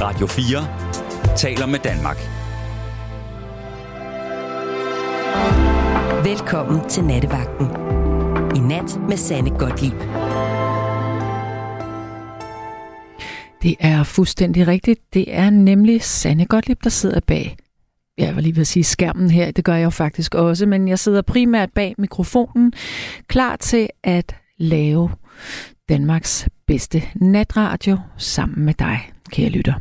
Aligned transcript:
Radio 0.00 0.26
4 0.26 1.36
taler 1.36 1.66
med 1.66 1.78
Danmark. 1.78 2.16
Velkommen 6.24 6.88
til 6.88 7.04
Nattevagten. 7.04 7.66
I 8.56 8.58
nat 8.58 9.00
med 9.08 9.16
Sanne 9.16 9.50
Godtlip. 9.50 10.00
Det 13.62 13.76
er 13.80 14.02
fuldstændig 14.04 14.66
rigtigt. 14.66 15.14
Det 15.14 15.34
er 15.34 15.50
nemlig 15.50 16.02
Sanne 16.02 16.46
Godtlip, 16.46 16.84
der 16.84 16.90
sidder 16.90 17.20
bag 17.20 17.56
jeg 18.18 18.34
var 18.34 18.40
lige 18.40 18.56
ved 18.56 18.60
at 18.60 18.66
sige 18.66 18.84
skærmen 18.84 19.30
her, 19.30 19.50
det 19.50 19.64
gør 19.64 19.74
jeg 19.74 19.84
jo 19.84 19.90
faktisk 19.90 20.34
også, 20.34 20.66
men 20.66 20.88
jeg 20.88 20.98
sidder 20.98 21.22
primært 21.22 21.72
bag 21.72 21.94
mikrofonen, 21.98 22.72
klar 23.28 23.56
til 23.56 23.88
at 24.02 24.36
lave 24.58 25.10
Danmarks 25.88 26.48
bedste 26.66 27.02
natradio 27.14 27.98
sammen 28.16 28.64
med 28.64 28.74
dig, 28.74 29.10
kære 29.30 29.48
lytter. 29.48 29.74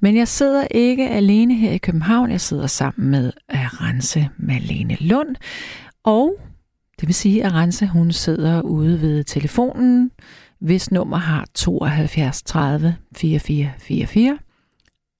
Men 0.00 0.16
jeg 0.16 0.28
sidder 0.28 0.66
ikke 0.70 1.08
alene 1.08 1.54
her 1.54 1.72
i 1.72 1.78
København, 1.78 2.30
jeg 2.30 2.40
sidder 2.40 2.66
sammen 2.66 3.10
med 3.10 3.32
Arance 3.48 4.28
Malene 4.36 4.96
Lund, 5.00 5.36
og 6.04 6.40
det 7.00 7.08
vil 7.08 7.14
sige, 7.14 7.44
at 7.44 7.52
Arance 7.52 7.86
hun 7.86 8.12
sidder 8.12 8.62
ude 8.62 9.00
ved 9.00 9.24
telefonen, 9.24 10.10
hvis 10.60 10.90
nummer 10.90 11.16
har 11.16 11.46
72 11.54 12.42
30 12.42 12.96
44 13.16 13.72
44, 13.78 14.38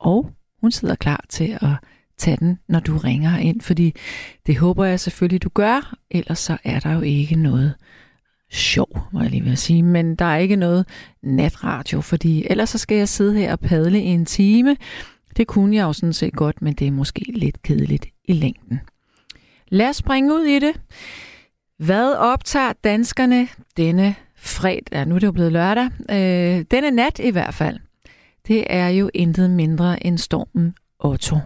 og 0.00 0.30
hun 0.60 0.70
sidder 0.70 0.94
klar 0.94 1.24
til 1.28 1.58
at 1.62 1.70
tage 2.18 2.36
den, 2.36 2.58
når 2.68 2.80
du 2.80 2.96
ringer 2.96 3.38
ind, 3.38 3.60
fordi 3.60 3.94
det 4.46 4.56
håber 4.58 4.84
jeg 4.84 5.00
selvfølgelig, 5.00 5.42
du 5.42 5.48
gør, 5.48 5.94
ellers 6.10 6.38
så 6.38 6.56
er 6.64 6.80
der 6.80 6.92
jo 6.92 7.00
ikke 7.00 7.36
noget 7.36 7.74
sjov, 8.50 8.98
må 9.12 9.20
jeg 9.20 9.30
lige 9.30 9.44
vil 9.44 9.56
sige, 9.56 9.82
men 9.82 10.14
der 10.14 10.24
er 10.24 10.38
ikke 10.38 10.56
noget 10.56 10.86
natradio, 11.22 12.00
fordi 12.00 12.46
ellers 12.50 12.70
så 12.70 12.78
skal 12.78 12.96
jeg 12.96 13.08
sidde 13.08 13.34
her 13.34 13.52
og 13.52 13.60
padle 13.60 14.02
i 14.02 14.06
en 14.06 14.26
time. 14.26 14.76
Det 15.36 15.46
kunne 15.46 15.76
jeg 15.76 15.82
jo 15.82 15.92
sådan 15.92 16.12
set 16.12 16.32
godt, 16.32 16.62
men 16.62 16.74
det 16.74 16.86
er 16.86 16.90
måske 16.90 17.32
lidt 17.34 17.62
kedeligt 17.62 18.06
i 18.24 18.32
længden. 18.32 18.80
Lad 19.68 19.88
os 19.88 19.96
springe 19.96 20.34
ud 20.34 20.44
i 20.44 20.58
det. 20.58 20.80
Hvad 21.78 22.14
optager 22.14 22.72
danskerne 22.84 23.48
denne 23.76 24.14
fredag? 24.36 24.82
Ja, 24.92 25.04
nu 25.04 25.14
er 25.14 25.18
det 25.18 25.26
jo 25.26 25.32
blevet 25.32 25.52
lørdag. 25.52 25.90
Øh, 26.10 26.64
denne 26.70 26.90
nat 26.90 27.18
i 27.18 27.30
hvert 27.30 27.54
fald. 27.54 27.78
Det 28.48 28.64
er 28.70 28.88
jo 28.88 29.10
intet 29.14 29.50
mindre 29.50 30.06
end 30.06 30.18
stormen 30.18 30.74
Otto. 30.98 31.36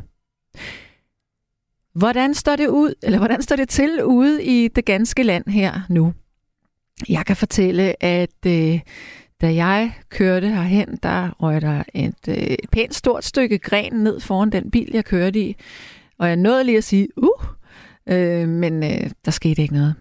Hvordan 1.95 2.35
står 2.35 2.57
det 2.57 2.69
ud, 2.69 2.95
eller 3.03 3.19
hvordan 3.19 3.43
står 3.43 3.57
det 3.57 3.69
til 3.69 4.05
ude 4.05 4.45
i 4.45 4.69
det 4.69 4.85
ganske 4.85 5.23
land 5.23 5.49
her 5.49 5.81
nu? 5.89 6.15
Jeg 7.09 7.27
kan 7.27 7.37
fortælle, 7.37 8.05
at 8.05 8.47
øh, 8.47 8.81
da 9.41 9.55
jeg 9.55 9.93
kørte 10.09 10.49
herhen, 10.49 10.99
der 11.03 11.31
røg 11.31 11.61
der 11.61 11.83
et, 11.95 12.29
øh, 12.29 12.35
et 12.35 12.71
pænt 12.73 12.95
stort 12.95 13.25
stykke 13.25 13.59
gren 13.59 13.93
ned 13.93 14.21
foran 14.21 14.51
den 14.51 14.71
bil, 14.71 14.91
jeg 14.93 15.05
kørte 15.05 15.41
i. 15.41 15.57
Og 16.19 16.29
jeg 16.29 16.37
nåede 16.37 16.65
lige 16.65 16.79
at 16.79 16.85
sige, 16.85 17.09
uh, 17.17 17.29
øh, 18.09 18.49
men 18.49 18.85
øh, 18.85 19.11
der 19.25 19.31
skete 19.31 19.63
ikke 19.63 19.75
noget. 19.75 19.95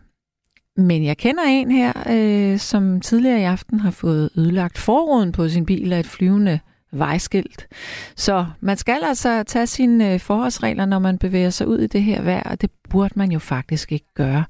Men 0.78 1.06
jeg 1.06 1.18
kender 1.18 1.44
en 1.44 1.72
her, 1.72 1.94
øh, 2.10 2.60
som 2.60 3.02
tidligere 3.02 3.40
i 3.40 3.44
aften 3.44 3.80
har 3.80 3.92
fået 3.92 4.30
ødelagt 4.38 4.78
forruden 4.78 5.32
på 5.32 5.50
sin 5.50 5.66
bil 5.66 5.94
af 5.94 6.00
et 6.00 6.06
flyvende 6.06 6.60
vejskilt. 6.92 7.68
Så 8.16 8.46
man 8.60 8.78
skal 8.78 9.04
altså 9.04 9.44
tage 9.44 9.68
sine 9.68 10.14
øh, 10.14 10.20
forholdsregler, 10.20 10.86
når 10.86 11.00
man 11.00 11.18
bevæger 11.18 11.50
sig 11.50 11.68
ud 11.68 11.80
i 11.80 11.88
det 11.88 12.04
her 12.04 12.22
vejr, 12.22 12.44
og 12.44 12.62
det 12.62 12.72
burde 12.90 13.14
man 13.16 13.32
jo 13.32 13.40
faktisk 13.40 13.92
ikke 13.92 14.14
gøre, 14.16 14.46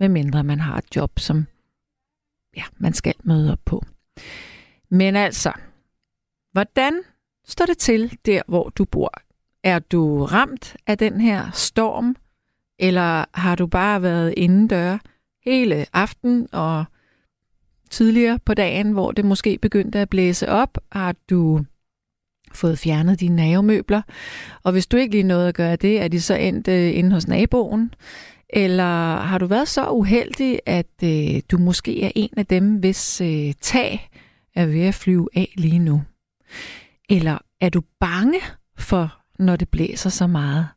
medmindre 0.00 0.44
man 0.44 0.60
har 0.60 0.78
et 0.78 0.96
job, 0.96 1.18
som 1.18 1.46
ja, 2.56 2.62
man 2.78 2.92
skal 2.92 3.14
møde 3.24 3.52
op 3.52 3.60
på. 3.64 3.84
Men 4.90 5.16
altså, 5.16 5.52
hvordan 6.52 7.00
står 7.46 7.66
det 7.66 7.78
til 7.78 8.18
der, 8.26 8.42
hvor 8.48 8.68
du 8.68 8.84
bor? 8.84 9.12
Er 9.62 9.78
du 9.78 10.24
ramt 10.24 10.76
af 10.86 10.98
den 10.98 11.20
her 11.20 11.50
storm, 11.50 12.16
eller 12.78 13.24
har 13.34 13.54
du 13.54 13.66
bare 13.66 14.02
været 14.02 14.34
indendør 14.36 14.98
hele 15.44 15.86
aften 15.92 16.48
og 16.52 16.84
tidligere 17.90 18.38
på 18.38 18.54
dagen, 18.54 18.92
hvor 18.92 19.12
det 19.12 19.24
måske 19.24 19.58
begyndte 19.58 19.98
at 19.98 20.10
blæse 20.10 20.48
op? 20.48 20.78
Har 20.92 21.14
du 21.30 21.64
fået 22.54 22.78
fjernet 22.78 23.20
dine 23.20 23.36
navemøbler. 23.36 24.02
Og 24.62 24.72
hvis 24.72 24.86
du 24.86 24.96
ikke 24.96 25.14
lige 25.14 25.22
nåede 25.22 25.48
at 25.48 25.54
gøre 25.54 25.76
det, 25.76 26.02
er 26.02 26.08
de 26.08 26.20
så 26.20 26.34
endt 26.34 26.68
øh, 26.68 26.98
inde 26.98 27.12
hos 27.12 27.28
naboen? 27.28 27.94
Eller 28.56 29.16
har 29.16 29.38
du 29.38 29.46
været 29.46 29.68
så 29.68 29.90
uheldig, 29.90 30.60
at 30.66 30.86
øh, 31.04 31.42
du 31.50 31.58
måske 31.58 32.02
er 32.02 32.10
en 32.14 32.30
af 32.36 32.46
dem, 32.46 32.76
hvis 32.76 33.20
øh, 33.20 33.54
tag 33.60 34.10
er 34.54 34.66
ved 34.66 34.80
at 34.80 34.94
flyve 34.94 35.28
af 35.34 35.54
lige 35.56 35.78
nu? 35.78 36.02
Eller 37.08 37.38
er 37.60 37.68
du 37.68 37.82
bange 38.00 38.40
for, 38.78 39.20
når 39.38 39.56
det 39.56 39.68
blæser 39.68 40.10
så 40.10 40.26
meget? 40.26 40.68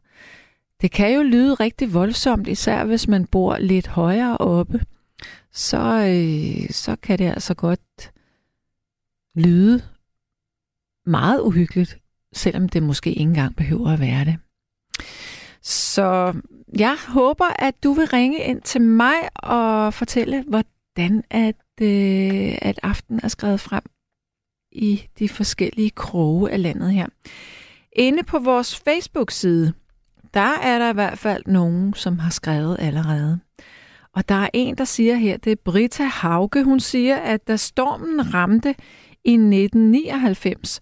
Det 0.81 0.91
kan 0.91 1.15
jo 1.15 1.21
lyde 1.21 1.53
rigtig 1.53 1.93
voldsomt, 1.93 2.47
især 2.47 2.85
hvis 2.85 3.07
man 3.07 3.25
bor 3.27 3.57
lidt 3.57 3.87
højere 3.87 4.37
oppe. 4.37 4.81
Så, 5.51 5.77
øh, 6.07 6.69
så 6.69 6.95
kan 6.95 7.19
det 7.19 7.25
altså 7.25 7.53
godt 7.53 8.11
lyde 9.35 9.81
meget 11.05 11.41
uhyggeligt, 11.41 11.97
selvom 12.33 12.69
det 12.69 12.83
måske 12.83 13.09
ikke 13.09 13.21
engang 13.21 13.55
behøver 13.55 13.89
at 13.89 13.99
være 13.99 14.25
det. 14.25 14.37
Så 15.67 16.33
jeg 16.79 16.97
håber, 17.07 17.45
at 17.59 17.83
du 17.83 17.93
vil 17.93 18.07
ringe 18.07 18.39
ind 18.39 18.61
til 18.61 18.81
mig 18.81 19.15
og 19.35 19.93
fortælle, 19.93 20.43
hvordan 20.47 21.23
at, 21.29 21.55
øh, 21.81 22.57
at 22.61 22.79
aften 22.83 23.19
er 23.23 23.27
skrevet 23.27 23.59
frem 23.59 23.83
i 24.71 25.03
de 25.19 25.29
forskellige 25.29 25.89
kroge 25.89 26.51
af 26.51 26.61
landet 26.61 26.91
her. 26.91 27.07
Inde 27.91 28.23
på 28.23 28.39
vores 28.39 28.79
Facebook-side, 28.79 29.73
der 30.33 30.53
er 30.63 30.79
der 30.79 30.89
i 30.89 30.93
hvert 30.93 31.17
fald 31.17 31.43
nogen, 31.45 31.93
som 31.93 32.19
har 32.19 32.29
skrevet 32.29 32.77
allerede. 32.79 33.39
Og 34.13 34.29
der 34.29 34.35
er 34.35 34.49
en, 34.53 34.77
der 34.77 34.85
siger 34.85 35.15
her, 35.15 35.37
det 35.37 35.51
er 35.51 35.61
Brita 35.65 36.03
Hauke, 36.03 36.63
hun 36.63 36.79
siger, 36.79 37.15
at 37.15 37.47
da 37.47 37.55
stormen 37.55 38.33
ramte 38.33 38.75
i 39.23 39.33
1999, 39.33 40.79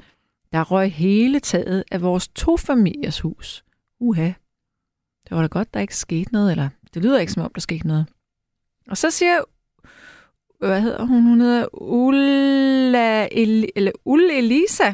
der 0.53 0.63
røg 0.63 0.91
hele 0.91 1.39
taget 1.39 1.83
af 1.91 2.01
vores 2.01 2.27
to 2.27 2.57
familiers 2.57 3.19
hus. 3.19 3.63
Uha. 3.99 4.31
Det 5.29 5.35
var 5.35 5.41
da 5.41 5.47
godt, 5.47 5.73
der 5.73 5.79
ikke 5.79 5.95
skete 5.95 6.33
noget, 6.33 6.51
eller 6.51 6.69
det 6.93 7.03
lyder 7.03 7.19
ikke 7.19 7.31
som 7.31 7.43
om, 7.43 7.51
der 7.55 7.61
skete 7.61 7.87
noget. 7.87 8.05
Og 8.87 8.97
så 8.97 9.11
siger 9.11 9.41
hvad 10.59 10.81
hedder 10.81 11.05
hun? 11.05 11.23
Hun 11.23 11.41
hedder 11.41 11.81
Ulla, 11.81 13.27
El, 13.31 13.69
eller 13.75 13.91
Ulla 14.05 14.37
Elisa. 14.37 14.93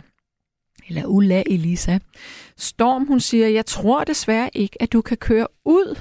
Eller 0.87 1.05
Ulla 1.05 1.43
Elisa. 1.45 1.99
Storm, 2.57 3.07
hun 3.07 3.19
siger, 3.19 3.47
jeg 3.47 3.65
tror 3.65 4.03
desværre 4.03 4.49
ikke, 4.53 4.81
at 4.81 4.93
du 4.93 5.01
kan 5.01 5.17
køre 5.17 5.47
ud. 5.65 5.99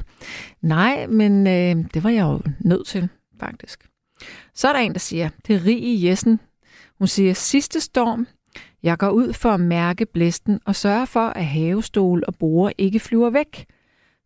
Nej, 0.63 1.07
men 1.07 1.47
øh, 1.47 1.85
det 1.95 2.05
var 2.05 2.11
jeg 2.11 2.23
jo 2.23 2.41
nødt 2.61 2.87
til, 2.87 3.09
faktisk. 3.41 3.89
Så 4.55 4.69
er 4.69 4.73
der 4.73 4.81
en, 4.81 4.93
der 4.93 4.99
siger, 4.99 5.29
det 5.47 5.57
er 5.57 5.67
Rie 5.67 6.09
Jessen. 6.09 6.41
Hun 6.99 7.09
siger, 7.09 7.35
sidste 7.35 7.81
storm, 7.81 8.27
jeg 8.83 8.99
går 8.99 9.11
ud 9.11 9.33
for 9.33 9.51
at 9.51 9.61
mærke 9.61 10.07
blæsten 10.07 10.61
og 10.65 10.77
sørge 10.77 11.07
for, 11.07 11.27
at 11.27 11.47
havestol 11.47 12.25
og 12.27 12.35
borer 12.35 12.73
ikke 12.79 13.01
flyver 13.01 13.31
væk. 13.31 13.67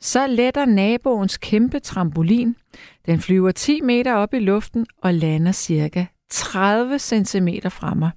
Så 0.00 0.26
letter 0.26 0.64
naboens 0.64 1.36
kæmpe 1.36 1.78
trampolin. 1.78 2.56
Den 3.06 3.20
flyver 3.20 3.50
10 3.50 3.80
meter 3.80 4.14
op 4.14 4.34
i 4.34 4.38
luften 4.38 4.86
og 5.02 5.14
lander 5.14 5.52
cirka 5.52 6.06
30 6.30 6.98
cm 6.98 7.48
fra 7.68 7.94
mig. 7.94 8.10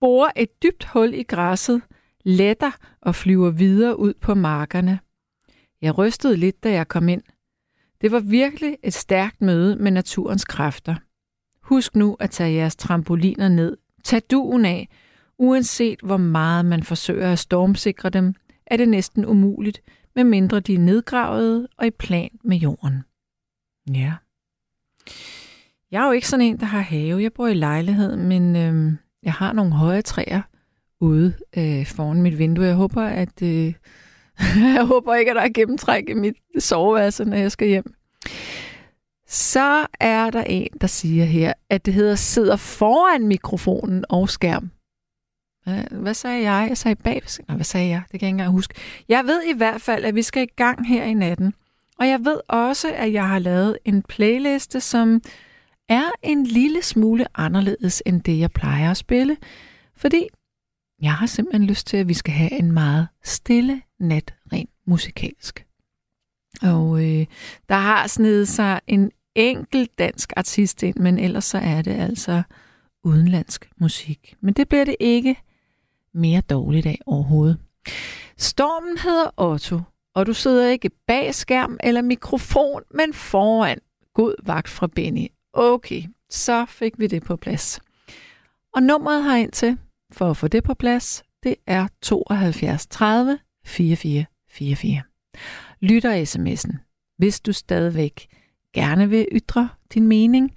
Borer 0.00 0.30
et 0.36 0.62
dybt 0.62 0.84
hul 0.84 1.14
i 1.14 1.22
græsset, 1.22 1.82
letter 2.24 2.70
og 3.00 3.14
flyver 3.14 3.50
videre 3.50 3.98
ud 3.98 4.14
på 4.20 4.34
markerne. 4.34 4.98
Jeg 5.82 5.98
rystede 5.98 6.36
lidt, 6.36 6.64
da 6.64 6.72
jeg 6.72 6.88
kom 6.88 7.08
ind. 7.08 7.22
Det 8.00 8.12
var 8.12 8.20
virkelig 8.20 8.76
et 8.82 8.94
stærkt 8.94 9.42
møde 9.42 9.76
med 9.76 9.90
naturens 9.90 10.44
kræfter. 10.44 10.94
Husk 11.62 11.96
nu 11.96 12.16
at 12.20 12.30
tage 12.30 12.54
jeres 12.54 12.76
trampoliner 12.76 13.48
ned. 13.48 13.76
Tag 14.04 14.22
duen 14.30 14.64
af, 14.64 14.88
Uanset 15.38 16.00
hvor 16.02 16.16
meget 16.16 16.64
man 16.64 16.82
forsøger 16.82 17.32
at 17.32 17.38
stormsikre 17.38 18.10
dem, 18.10 18.34
er 18.66 18.76
det 18.76 18.88
næsten 18.88 19.26
umuligt, 19.26 19.82
medmindre 20.16 20.60
de 20.60 20.74
er 20.74 20.78
nedgravet 20.78 21.66
og 21.78 21.86
i 21.86 21.90
plan 21.90 22.30
med 22.44 22.56
jorden. 22.56 23.04
Ja. 23.94 24.12
Jeg 25.90 26.02
er 26.02 26.06
jo 26.06 26.12
ikke 26.12 26.28
sådan 26.28 26.46
en, 26.46 26.60
der 26.60 26.66
har 26.66 26.80
have. 26.80 27.22
Jeg 27.22 27.32
bor 27.32 27.46
i 27.46 27.54
lejlighed, 27.54 28.16
men 28.16 28.56
øh, 28.56 28.92
jeg 29.22 29.32
har 29.32 29.52
nogle 29.52 29.72
høje 29.72 30.02
træer 30.02 30.42
ude 31.00 31.34
øh, 31.56 31.86
foran 31.86 32.22
mit 32.22 32.38
vindue. 32.38 32.64
Jeg 32.64 32.74
håber, 32.74 33.02
at 33.02 33.42
øh, 33.42 33.74
jeg 34.76 34.84
håber 34.84 35.14
ikke, 35.14 35.30
at 35.30 35.36
der 35.36 35.42
er 35.42 35.52
gennemtræk 35.54 36.04
i 36.08 36.14
mit 36.14 36.36
soveværelse, 36.58 37.24
når 37.24 37.36
jeg 37.36 37.52
skal 37.52 37.68
hjem. 37.68 37.94
Så 39.28 39.86
er 40.00 40.30
der 40.30 40.42
en, 40.42 40.68
der 40.80 40.86
siger 40.86 41.24
her, 41.24 41.52
at 41.70 41.86
det 41.86 41.94
hedder 41.94 42.14
sidder 42.14 42.56
foran 42.56 43.26
mikrofonen 43.26 44.04
og 44.08 44.28
skærm. 44.28 44.70
Hvad, 45.90 46.14
sagde 46.14 46.50
jeg? 46.50 46.66
Jeg 46.68 46.78
sagde 46.78 46.96
bag. 46.96 47.22
Nej, 47.48 47.56
hvad 47.56 47.64
sagde 47.64 47.88
jeg? 47.88 48.02
Det 48.12 48.20
kan 48.20 48.26
jeg 48.26 48.28
ikke 48.28 48.34
engang 48.34 48.50
huske. 48.50 48.74
Jeg 49.08 49.24
ved 49.24 49.42
i 49.42 49.56
hvert 49.56 49.80
fald, 49.80 50.04
at 50.04 50.14
vi 50.14 50.22
skal 50.22 50.42
i 50.42 50.52
gang 50.56 50.88
her 50.88 51.04
i 51.04 51.14
natten. 51.14 51.54
Og 51.98 52.08
jeg 52.08 52.24
ved 52.24 52.40
også, 52.48 52.92
at 52.94 53.12
jeg 53.12 53.28
har 53.28 53.38
lavet 53.38 53.78
en 53.84 54.02
playliste, 54.02 54.80
som 54.80 55.22
er 55.88 56.10
en 56.22 56.46
lille 56.46 56.82
smule 56.82 57.26
anderledes 57.34 58.02
end 58.06 58.22
det, 58.22 58.38
jeg 58.38 58.50
plejer 58.50 58.90
at 58.90 58.96
spille. 58.96 59.36
Fordi 59.96 60.26
jeg 61.02 61.14
har 61.14 61.26
simpelthen 61.26 61.66
lyst 61.66 61.86
til, 61.86 61.96
at 61.96 62.08
vi 62.08 62.14
skal 62.14 62.34
have 62.34 62.52
en 62.52 62.72
meget 62.72 63.08
stille 63.24 63.82
nat, 64.00 64.34
rent 64.52 64.70
musikalsk. 64.86 65.66
Og 66.62 67.04
øh, 67.04 67.26
der 67.68 67.74
har 67.74 68.06
snedet 68.06 68.48
sig 68.48 68.80
en 68.86 69.10
enkelt 69.34 69.98
dansk 69.98 70.32
artist 70.36 70.82
ind, 70.82 70.96
men 70.96 71.18
ellers 71.18 71.44
så 71.44 71.58
er 71.58 71.82
det 71.82 71.94
altså 71.94 72.42
udenlandsk 73.04 73.70
musik. 73.80 74.34
Men 74.40 74.54
det 74.54 74.68
bliver 74.68 74.84
det 74.84 74.96
ikke 75.00 75.36
mere 76.16 76.40
dårligt 76.40 76.86
af 76.86 76.98
overhovedet. 77.06 77.58
Stormen 78.38 78.98
hedder 78.98 79.30
Otto, 79.36 79.80
og 80.14 80.26
du 80.26 80.34
sidder 80.34 80.68
ikke 80.68 80.90
bag 81.06 81.34
skærm 81.34 81.78
eller 81.82 82.02
mikrofon, 82.02 82.82
men 82.94 83.14
foran. 83.14 83.78
God 84.14 84.34
vagt 84.42 84.68
fra 84.68 84.86
Benny. 84.86 85.26
Okay, 85.52 86.02
så 86.30 86.66
fik 86.68 86.98
vi 86.98 87.06
det 87.06 87.22
på 87.22 87.36
plads. 87.36 87.80
Og 88.74 88.82
nummeret 88.82 89.22
har 89.22 89.36
ind 89.36 89.52
til, 89.52 89.78
for 90.12 90.30
at 90.30 90.36
få 90.36 90.48
det 90.48 90.64
på 90.64 90.74
plads, 90.74 91.22
det 91.42 91.54
er 91.66 91.88
72 92.02 92.86
30 92.86 93.38
44 93.64 94.24
44. 94.50 95.02
Lytter 95.80 96.24
sms'en, 96.24 96.76
hvis 97.18 97.40
du 97.40 97.52
stadigvæk 97.52 98.28
gerne 98.74 99.10
vil 99.10 99.28
ytre 99.32 99.68
din 99.94 100.06
mening. 100.06 100.54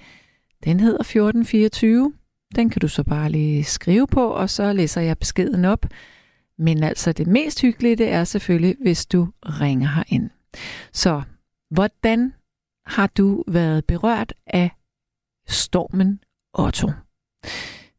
Den 0.63 0.79
hedder 0.79 1.00
1424. 1.00 2.13
Den 2.56 2.69
kan 2.69 2.80
du 2.80 2.88
så 2.88 3.04
bare 3.04 3.30
lige 3.30 3.63
skrive 3.63 4.07
på, 4.07 4.28
og 4.28 4.50
så 4.50 4.74
læser 4.74 5.01
jeg 5.01 5.18
beskeden 5.18 5.66
op. 5.66 5.86
Men 6.57 6.84
altså 6.84 7.12
det 7.12 7.28
mest 7.28 7.62
hyggelige, 7.62 7.96
det 7.96 8.10
er 8.10 8.24
selvfølgelig, 8.24 8.75
hvis 8.81 9.06
du 9.06 9.28
ringer 9.44 9.88
herind. 9.88 10.30
Så 10.94 11.22
hvordan 11.72 12.34
har 12.86 13.07
du 13.07 13.44
været 13.48 13.86
berørt 13.86 14.34
af 14.48 14.72
stormen 15.48 16.19
Otto? 16.54 16.88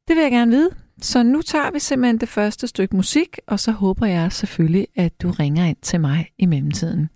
Det 0.09 0.17
vil 0.17 0.23
jeg 0.23 0.31
gerne 0.31 0.51
vide. 0.51 0.71
Så 1.03 1.23
nu 1.23 1.43
tager 1.43 1.71
vi 1.71 1.79
simpelthen 1.79 2.21
det 2.21 2.29
første 2.29 2.67
stykke 2.67 2.97
musik, 2.97 3.39
og 3.47 3.61
så 3.61 3.73
håber 3.73 4.07
jeg 4.07 4.33
selvfølgelig, 4.33 4.87
at 4.97 5.23
du 5.23 5.31
ringer 5.31 5.65
ind 5.65 5.77
til 5.83 6.01
mig 6.01 6.31
i 6.39 6.47
mellemtiden. 6.47 7.09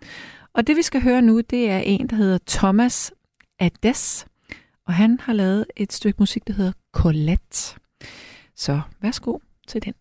Og 0.55 0.67
det 0.67 0.77
vi 0.77 0.83
skal 0.83 1.03
høre 1.03 1.23
nu, 1.23 1.41
det 1.41 1.71
er 1.71 1.79
en, 1.79 2.07
der 2.07 2.17
hedder 2.17 2.39
Thomas 2.47 3.13
Ades, 3.59 4.27
og 4.87 4.95
han 4.95 5.21
har 5.21 5.33
lavet 5.33 5.67
et 5.77 5.93
stykke 5.93 6.17
musik, 6.19 6.47
der 6.47 6.53
hedder 6.53 6.73
Colette. 6.93 7.81
Så 8.57 8.81
værsgo 9.01 9.39
til 9.69 9.83
den. 9.83 9.95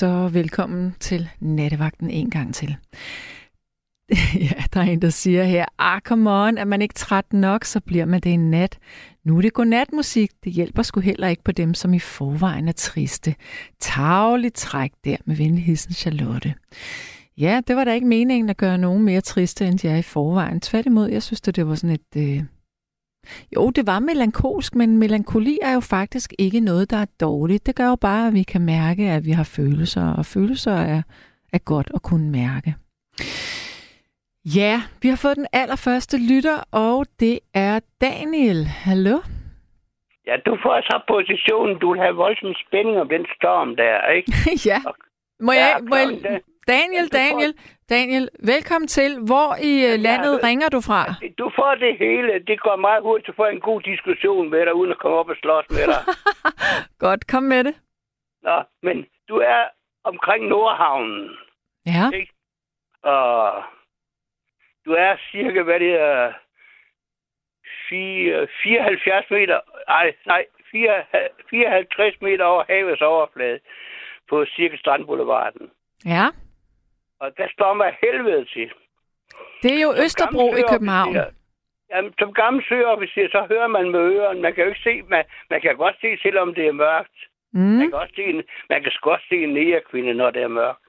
Så 0.00 0.28
velkommen 0.28 0.94
til 1.00 1.28
nattevagten 1.40 2.10
en 2.10 2.30
gang 2.30 2.54
til. 2.54 2.76
ja, 4.48 4.62
der 4.74 4.80
er 4.80 4.84
en, 4.84 5.02
der 5.02 5.10
siger 5.10 5.44
her, 5.44 5.64
ah, 5.78 6.00
come 6.00 6.30
on, 6.30 6.58
er 6.58 6.64
man 6.64 6.82
ikke 6.82 6.94
træt 6.94 7.32
nok, 7.32 7.64
så 7.64 7.80
bliver 7.80 8.04
man 8.04 8.20
det 8.20 8.32
en 8.32 8.50
nat. 8.50 8.78
Nu 9.24 9.36
er 9.36 9.40
det 9.42 9.52
godnatmusik, 9.52 10.30
det 10.44 10.52
hjælper 10.52 10.82
sgu 10.82 11.00
heller 11.00 11.28
ikke 11.28 11.42
på 11.44 11.52
dem, 11.52 11.74
som 11.74 11.94
i 11.94 11.98
forvejen 11.98 12.68
er 12.68 12.72
triste. 12.72 13.34
Tavligt 13.80 14.54
træk 14.54 14.92
der 15.04 15.16
med 15.24 15.36
venligheden 15.36 15.94
Charlotte. 15.94 16.54
Ja, 17.38 17.60
det 17.66 17.76
var 17.76 17.84
da 17.84 17.94
ikke 17.94 18.06
meningen 18.06 18.50
at 18.50 18.56
gøre 18.56 18.78
nogen 18.78 19.02
mere 19.02 19.20
triste, 19.20 19.66
end 19.66 19.78
de 19.78 19.88
er 19.88 19.96
i 19.96 20.02
forvejen. 20.02 20.60
Tværtimod, 20.60 21.08
jeg 21.08 21.22
synes, 21.22 21.40
det 21.40 21.66
var 21.66 21.74
sådan 21.74 21.96
et... 21.96 22.16
Øh... 22.16 22.42
Jo, 23.56 23.70
det 23.70 23.86
var 23.86 23.98
melankolsk, 23.98 24.74
men 24.74 24.98
melankoli 24.98 25.58
er 25.62 25.72
jo 25.72 25.80
faktisk 25.80 26.32
ikke 26.38 26.60
noget, 26.60 26.90
der 26.90 26.96
er 26.96 27.06
dårligt. 27.20 27.66
Det 27.66 27.76
gør 27.76 27.88
jo 27.88 27.96
bare, 27.96 28.26
at 28.26 28.34
vi 28.34 28.42
kan 28.42 28.60
mærke, 28.60 29.10
at 29.10 29.24
vi 29.24 29.30
har 29.30 29.44
følelser, 29.44 30.14
og 30.18 30.26
følelser 30.26 30.72
er, 30.72 31.02
er 31.52 31.58
godt 31.58 31.90
at 31.94 32.02
kunne 32.02 32.30
mærke. 32.30 32.74
Ja, 34.44 34.82
vi 35.02 35.08
har 35.08 35.16
fået 35.16 35.36
den 35.36 35.46
allerførste 35.52 36.16
lytter, 36.18 36.58
og 36.72 37.06
det 37.20 37.38
er 37.54 37.80
Daniel. 38.00 38.64
Hallo? 38.66 39.16
Ja, 40.26 40.36
du 40.46 40.58
får 40.62 40.80
så 40.82 41.00
positionen, 41.08 41.78
du 41.78 41.92
vil 41.92 42.00
have 42.00 42.14
voldsom 42.14 42.54
spænding 42.66 42.96
om 43.00 43.08
den 43.08 43.26
storm 43.36 43.76
der, 43.76 44.08
ikke? 44.16 44.32
ja. 44.70 44.80
Må 45.40 45.52
jeg, 45.52 45.76
ja, 45.78 45.84
må 45.90 45.96
jeg, 45.96 46.40
Daniel, 46.68 47.08
Daniel, 47.08 47.54
Daniel, 47.90 48.28
velkommen 48.38 48.88
til. 48.88 49.18
Hvor 49.30 49.50
i 49.70 49.74
øh, 49.90 49.98
landet 49.98 50.34
ja, 50.42 50.46
ringer 50.46 50.68
du 50.68 50.80
fra? 50.80 51.00
Du 51.38 51.50
får 51.58 51.74
det 51.74 51.98
hele. 51.98 52.32
Det 52.46 52.60
går 52.60 52.76
meget 52.76 53.02
hurtigt. 53.02 53.26
Du 53.26 53.32
får 53.36 53.46
en 53.46 53.60
god 53.60 53.80
diskussion 53.80 54.50
med 54.50 54.66
dig, 54.66 54.74
uden 54.74 54.92
at 54.92 54.98
komme 54.98 55.16
op 55.18 55.28
og 55.28 55.36
slås 55.42 55.64
med 55.70 55.86
dig. 55.92 56.02
Godt, 57.04 57.26
kom 57.26 57.42
med 57.42 57.64
det. 57.64 57.74
Nå, 58.42 58.62
men 58.82 59.06
du 59.28 59.36
er 59.36 59.62
omkring 60.04 60.48
Nordhavnen. 60.48 61.30
Ja. 61.86 62.06
Ikke? 62.14 62.32
Og 63.02 63.62
du 64.84 64.92
er 64.92 65.16
cirka, 65.32 65.62
hvad 65.62 65.80
det 65.80 65.94
er, 66.00 66.32
74 67.88 69.30
meter, 69.30 69.60
nej, 69.88 70.14
nej, 70.26 70.44
54 71.50 72.20
meter 72.20 72.44
over 72.44 72.64
havets 72.68 73.02
overflade 73.02 73.60
på 74.28 74.44
cirka 74.56 74.76
Strandboulevarden. 74.76 75.70
Ja. 76.04 76.26
Og 77.20 77.28
der 77.36 77.46
står 77.52 77.74
mig 77.74 77.90
helvede 78.02 78.44
til. 78.44 78.68
Det 79.62 79.72
er 79.76 79.82
jo 79.86 79.92
som 79.94 80.04
Østerbro 80.04 80.46
i 80.60 80.62
København. 80.72 81.16
Jamen, 81.92 82.12
som 82.18 82.32
gammel 82.32 82.64
søofficer, 82.68 83.28
så 83.34 83.46
hører 83.50 83.66
man 83.66 83.90
med 83.90 84.00
ørerne. 84.00 84.40
Man 84.40 84.54
kan 84.54 84.64
jo 84.64 84.68
ikke 84.68 84.82
se, 84.82 85.02
man, 85.02 85.24
man 85.50 85.60
kan 85.60 85.76
godt 85.76 85.96
se, 86.00 86.08
selvom 86.22 86.54
det 86.54 86.66
er 86.66 86.72
mørkt. 86.72 87.18
Mm. 87.52 87.60
Man 87.60 87.90
kan 87.90 87.98
også 87.98 88.14
se 88.16 88.24
en, 88.24 88.42
man 88.70 88.82
kan 88.82 88.92
godt 89.02 89.22
se 89.28 89.36
en 89.46 89.52
nægerkvinde, 89.54 90.14
når 90.14 90.30
det 90.30 90.42
er 90.42 90.48
mørkt. 90.48 90.80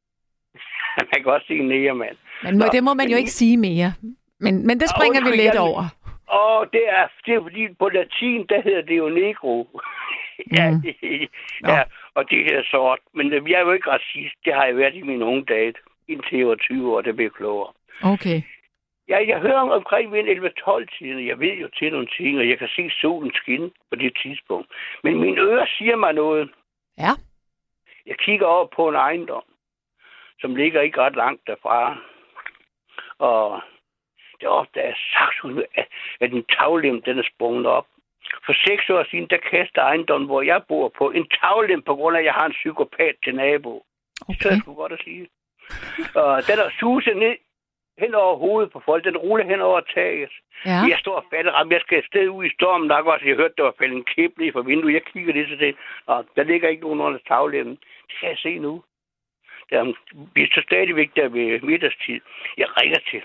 man 1.12 1.22
kan 1.22 1.32
også 1.32 1.46
se 1.46 1.54
en 1.54 1.68
nægermand. 1.68 2.16
Men 2.42 2.58
må, 2.58 2.64
Nå, 2.64 2.70
det 2.72 2.84
må 2.84 2.94
man 2.94 3.08
jo 3.08 3.16
ikke 3.16 3.30
sige 3.30 3.56
mere. 3.56 3.92
Men, 4.40 4.66
men 4.66 4.80
det 4.80 4.88
springer 4.94 5.20
vi 5.30 5.36
lidt 5.36 5.56
over. 5.56 5.82
Og 6.26 6.66
det 6.72 6.84
er, 6.88 7.06
det 7.26 7.34
er 7.34 7.42
fordi 7.42 7.74
på 7.78 7.88
latin, 7.88 8.46
der 8.48 8.62
hedder 8.62 8.82
det 8.82 8.96
jo 8.96 9.08
negro. 9.08 9.80
ja, 10.56 10.70
mm. 10.70 10.82
ja, 11.70 11.82
og 12.16 12.30
det 12.30 12.44
her 12.44 12.62
sort. 12.70 12.98
Men 13.14 13.32
jeg 13.32 13.58
er 13.60 13.66
jo 13.66 13.72
ikke 13.72 13.90
racist. 13.90 14.36
Det 14.44 14.54
har 14.54 14.64
jeg 14.64 14.76
været 14.76 14.94
i 14.94 15.02
mine 15.02 15.24
unge 15.24 15.44
dage. 15.44 15.74
Indtil 16.08 16.38
jeg 16.38 16.48
var 16.48 16.54
20 16.54 16.96
år, 16.96 17.00
der 17.00 17.12
blev 17.12 17.30
klogere. 17.30 17.72
Okay. 18.02 18.42
Ja, 19.08 19.18
jeg 19.28 19.40
hører 19.40 19.60
omkring 19.60 20.12
ved 20.12 20.24
11-12 20.88 20.98
tiden. 20.98 21.26
Jeg 21.26 21.40
ved 21.40 21.54
jo 21.54 21.68
til 21.78 21.92
nogle 21.92 22.08
ting, 22.16 22.38
og 22.38 22.48
jeg 22.48 22.58
kan 22.58 22.68
se 22.68 22.90
solen 22.90 23.32
skinne 23.34 23.70
på 23.90 23.96
det 23.96 24.12
tidspunkt. 24.22 24.68
Men 25.02 25.20
mine 25.20 25.40
ører 25.40 25.66
siger 25.78 25.96
mig 25.96 26.12
noget. 26.12 26.50
Ja. 26.98 27.12
Jeg 28.06 28.18
kigger 28.18 28.46
over 28.46 28.66
på 28.66 28.88
en 28.88 28.94
ejendom, 28.94 29.42
som 30.40 30.56
ligger 30.56 30.80
ikke 30.80 31.00
ret 31.00 31.16
langt 31.16 31.46
derfra. 31.46 31.96
Og 33.18 33.62
det 34.40 34.46
er 34.46 34.50
ofte 34.50 34.80
er 34.80 34.94
sagt 35.12 35.58
at, 35.74 35.86
at 36.20 36.32
en 36.32 36.44
tavlem, 36.44 37.02
den 37.02 37.18
er 37.18 37.28
sprunget 37.34 37.66
op. 37.66 37.86
For 38.46 38.54
seks 38.68 38.90
år 38.90 39.04
siden, 39.10 39.26
der 39.30 39.36
kastede 39.36 39.86
ejendommen, 39.90 40.26
hvor 40.26 40.42
jeg 40.42 40.62
bor 40.68 40.88
på, 40.98 41.10
en 41.10 41.26
tavlem 41.40 41.82
på 41.82 41.94
grund 41.94 42.16
af, 42.16 42.20
at 42.20 42.26
jeg 42.26 42.34
har 42.34 42.46
en 42.46 42.52
psykopat 42.52 43.14
til 43.24 43.34
nabo. 43.34 43.84
Okay. 44.28 44.40
Så 44.40 44.48
er 44.48 44.52
det 44.52 44.64
godt 44.64 44.92
at 44.92 45.00
sige. 45.04 45.28
Og 46.14 46.46
den 46.46 46.58
er 46.58 46.70
suset 46.80 47.16
ned 47.16 47.36
hen 47.98 48.14
over 48.14 48.36
hovedet 48.36 48.72
på 48.72 48.80
folk. 48.84 49.04
Den 49.04 49.16
ruller 49.16 49.46
hen 49.46 49.60
over 49.60 49.80
taget. 49.80 50.32
Ja. 50.64 50.70
Jeg 50.70 50.98
står 50.98 51.16
og 51.16 51.24
falder. 51.30 51.66
Jeg 51.70 51.80
skal 51.80 51.98
afsted 51.98 52.28
ud 52.28 52.44
i 52.44 52.54
stormen. 52.54 52.90
Der 52.90 52.96
også, 52.96 53.26
jeg 53.26 53.36
hørte, 53.36 53.54
der 53.56 53.62
var 53.62 53.74
faldet 53.78 53.96
en 53.96 54.04
kæp 54.04 54.32
lige 54.38 54.52
fra 54.52 54.60
vinduet. 54.60 54.94
Jeg 54.94 55.04
kigger 55.04 55.32
lige 55.32 55.46
til 55.46 55.58
det. 55.58 55.76
Og 56.06 56.26
der 56.36 56.42
ligger 56.42 56.68
ikke 56.68 56.82
nogen 56.82 57.00
under 57.00 57.18
tavlemmen. 57.28 57.78
Det 58.08 58.14
kan 58.20 58.28
jeg 58.28 58.38
se 58.38 58.58
nu. 58.58 58.82
Der, 59.70 59.94
vi 60.34 60.46
så 60.46 60.62
stadigvæk 60.66 61.10
der 61.16 61.28
ved 61.28 61.60
middagstid. 61.60 62.20
Jeg 62.56 62.68
ringer 62.80 62.98
til 63.10 63.22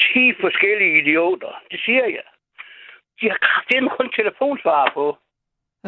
10 0.00 0.32
forskellige 0.40 0.98
idioter. 1.02 1.62
Det 1.70 1.80
siger 1.84 2.04
jeg. 2.04 2.22
De 3.20 3.28
har 3.30 3.38
kraftigt 3.48 3.92
kun 3.96 4.08
telefonsvarer 4.18 4.90
på. 4.94 5.16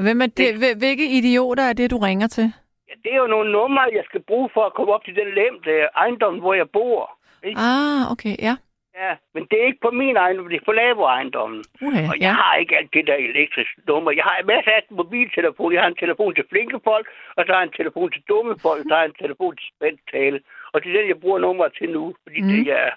Hvem 0.07 0.21
er 0.21 0.27
det, 0.27 0.37
det, 0.63 0.77
hvilke 0.83 1.07
idioter 1.19 1.63
er 1.63 1.73
det, 1.73 1.91
du 1.91 1.99
ringer 1.99 2.27
til? 2.27 2.53
Ja, 2.89 2.95
det 3.05 3.13
er 3.13 3.17
jo 3.17 3.27
nogle 3.27 3.53
numre, 3.53 3.83
jeg 3.83 4.05
skal 4.05 4.23
bruge 4.23 4.51
for 4.55 4.65
at 4.67 4.75
komme 4.75 4.93
op 4.95 5.05
til 5.05 5.15
den 5.17 5.35
lemte 5.35 5.71
ejendom, 5.97 6.39
hvor 6.39 6.55
jeg 6.55 6.71
bor. 6.71 7.19
Ikke? 7.45 7.61
Ah, 7.61 8.13
okay, 8.13 8.35
ja. 8.49 8.57
Ja, 9.03 9.13
men 9.35 9.43
det 9.51 9.57
er 9.61 9.67
ikke 9.67 9.87
på 9.87 9.91
min 9.91 10.17
ejendom, 10.17 10.49
det 10.49 10.57
er 10.61 10.69
på 10.71 10.73
naboejendommen. 10.73 11.65
Okay, 11.87 12.09
og 12.11 12.15
jeg 12.25 12.31
ja. 12.31 12.33
har 12.41 12.55
ikke 12.57 12.77
alt 12.77 12.93
det 12.93 13.07
der 13.07 13.15
elektriske 13.15 13.81
nummer. 13.89 14.11
Jeg 14.11 14.25
har 14.25 14.37
en 14.39 14.47
masse 14.47 14.71
af 14.71 14.83
mobiltelefon. 14.91 15.73
Jeg 15.73 15.83
har 15.83 15.89
en 15.89 16.03
telefon 16.05 16.35
til 16.35 16.45
flinke 16.51 16.81
folk, 16.85 17.07
og 17.37 17.41
så 17.45 17.53
har 17.53 17.61
jeg 17.61 17.69
en 17.69 17.79
telefon 17.81 18.11
til 18.11 18.23
dumme 18.29 18.55
folk, 18.63 18.81
og 18.81 18.87
så 18.89 18.95
har 18.95 19.03
jeg 19.03 19.11
en 19.11 19.23
telefon 19.25 19.57
til 19.57 19.67
spændt 19.75 20.01
tale. 20.13 20.41
Og 20.73 20.77
det 20.83 20.89
er 20.89 20.99
den, 20.99 21.09
jeg 21.09 21.21
bruger 21.21 21.39
nummer 21.39 21.69
til 21.69 21.89
nu, 21.91 22.15
fordi 22.23 22.41
mm. 22.41 22.49
det 22.49 22.61
er, 22.83 22.91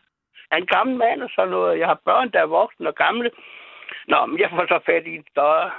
er 0.51 0.57
en 0.57 0.71
gammel 0.75 0.95
mand 1.03 1.21
og 1.21 1.29
sådan 1.35 1.51
noget. 1.51 1.79
Jeg 1.79 1.87
har 1.87 1.99
børn, 2.05 2.31
der 2.33 2.39
er 2.41 2.55
voksne 2.59 2.87
og 2.87 2.95
gamle. 2.95 3.29
Nå, 4.07 4.25
men 4.25 4.39
jeg 4.39 4.49
får 4.49 4.65
så 4.67 4.79
fat 4.85 5.07
i 5.07 5.15
en 5.15 5.25
større. 5.31 5.71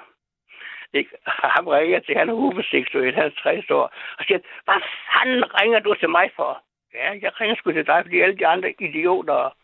Ikke? 0.92 1.10
Ham 1.26 1.66
ringer 1.66 2.00
til, 2.00 2.16
han 2.16 2.28
er 2.28 2.34
homoseksuel, 2.34 3.14
han 3.14 3.24
er 3.24 3.40
60 3.42 3.70
år. 3.70 3.94
Og 4.18 4.24
siger, 4.24 4.38
hvad 4.64 4.80
fanden 5.12 5.44
ringer 5.60 5.78
du 5.78 5.94
til 5.94 6.10
mig 6.10 6.30
for? 6.36 6.62
Ja, 6.94 7.10
jeg 7.22 7.40
ringer 7.40 7.56
sgu 7.56 7.72
til 7.72 7.86
dig, 7.86 8.02
fordi 8.04 8.20
alle 8.20 8.38
de 8.38 8.46
andre 8.46 8.74
idioter, 8.80 9.56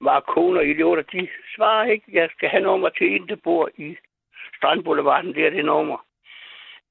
markoner 0.00 0.60
idioter, 0.60 1.02
de 1.02 1.28
svarer 1.54 1.84
ikke. 1.84 2.04
Jeg 2.12 2.28
skal 2.30 2.48
have 2.48 2.62
nummer 2.62 2.88
til 2.88 3.14
en, 3.14 3.28
der 3.28 3.36
bor 3.36 3.70
i 3.76 3.96
Strandboulevarden, 4.56 5.34
det 5.34 5.46
er 5.46 5.50
det 5.50 5.64
nummer. 5.64 5.98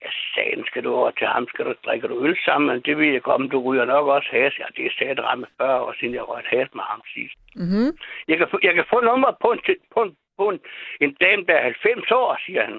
Jeg 0.01 0.11
sagde, 0.35 0.63
skal 0.67 0.83
du 0.83 0.93
over 0.95 1.11
til 1.11 1.27
ham, 1.27 1.47
skal 1.47 1.65
du 1.65 1.73
drikke 1.85 2.07
du 2.07 2.25
øl 2.25 2.37
sammen? 2.45 2.81
Det 2.81 2.97
ved 2.97 3.11
jeg 3.13 3.21
godt, 3.21 3.51
du 3.51 3.59
ryger 3.61 3.85
nok 3.85 4.07
også 4.07 4.29
has. 4.31 4.59
Ja, 4.59 4.65
det 4.75 4.85
er 4.85 4.91
sat 4.99 5.23
ramme 5.23 5.47
40 5.57 5.81
år 5.81 5.95
siden, 5.99 6.13
jeg 6.13 6.29
røg 6.29 6.43
has 6.45 6.69
med 6.73 6.83
ham 6.83 7.01
sidst. 7.13 7.35
Mm-hmm. 7.55 7.89
Jeg, 8.27 8.37
kan, 8.37 8.47
jeg 8.63 8.73
kan 8.73 8.85
få 8.89 8.99
nummer 8.99 9.31
på 9.41 9.51
en, 9.51 9.59
på 9.93 10.01
en 10.01 10.15
på 10.39 10.45
en, 10.53 10.59
en 11.03 11.11
dame, 11.23 11.41
der 11.49 11.55
er 11.57 11.63
90 11.63 12.11
år, 12.21 12.29
siger 12.45 12.61
han. 12.67 12.75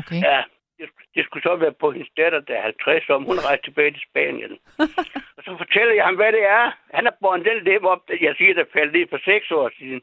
Okay. 0.00 0.20
Ja, 0.28 0.38
det, 0.78 0.86
det 1.14 1.22
skulle 1.24 1.42
så 1.48 1.54
være 1.56 1.80
på 1.82 1.86
hendes 1.94 2.12
datter, 2.20 2.40
der 2.48 2.56
er 2.58 2.62
50 2.62 3.10
år. 3.10 3.18
Hun 3.30 3.44
rejste 3.48 3.66
tilbage 3.66 3.92
til 3.92 4.06
Spanien. 4.08 4.54
og 5.36 5.40
så 5.46 5.50
fortæller 5.62 5.94
jeg 5.94 6.04
ham, 6.08 6.16
hvad 6.20 6.32
det 6.36 6.44
er. 6.58 6.64
Han 6.96 7.04
har 7.08 7.14
båret 7.20 7.48
den 7.50 7.58
lem 7.68 7.84
op, 7.94 8.02
jeg 8.26 8.34
siger, 8.38 8.54
der 8.54 8.74
faldt 8.76 8.92
ned 8.92 9.06
for 9.12 9.20
6 9.24 9.50
år 9.50 9.70
siden. 9.78 10.00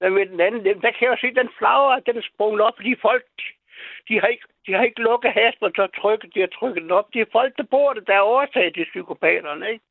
Men 0.00 0.12
med 0.12 0.26
den 0.32 0.40
anden 0.46 0.62
lem, 0.66 0.80
der 0.84 0.90
kan 0.92 1.04
jeg 1.06 1.12
jo 1.14 1.20
se, 1.20 1.40
den 1.40 1.50
flager, 1.58 2.06
den 2.06 2.16
er 2.16 2.28
sprunget 2.30 2.60
op, 2.66 2.76
fordi 2.76 2.92
folk, 3.08 3.26
de 4.08 4.20
har 4.20 4.28
ikke, 4.34 4.46
de 4.70 4.76
har 4.76 4.84
ikke 4.84 5.02
lukket 5.08 5.32
haspen, 5.32 5.72
så 5.76 5.86
trykket, 6.00 6.34
de 6.34 6.40
har 6.40 6.52
trykket 6.58 6.82
den 6.82 6.90
op. 6.90 7.08
Det 7.12 7.20
er 7.20 7.34
folk, 7.38 7.52
der 7.56 7.66
bor 7.74 7.92
der, 7.92 8.00
der 8.00 8.14
er 8.14 8.30
årsag 8.36 8.74
til 8.74 8.90
psykopaterne, 8.92 9.70
ikke? 9.72 9.84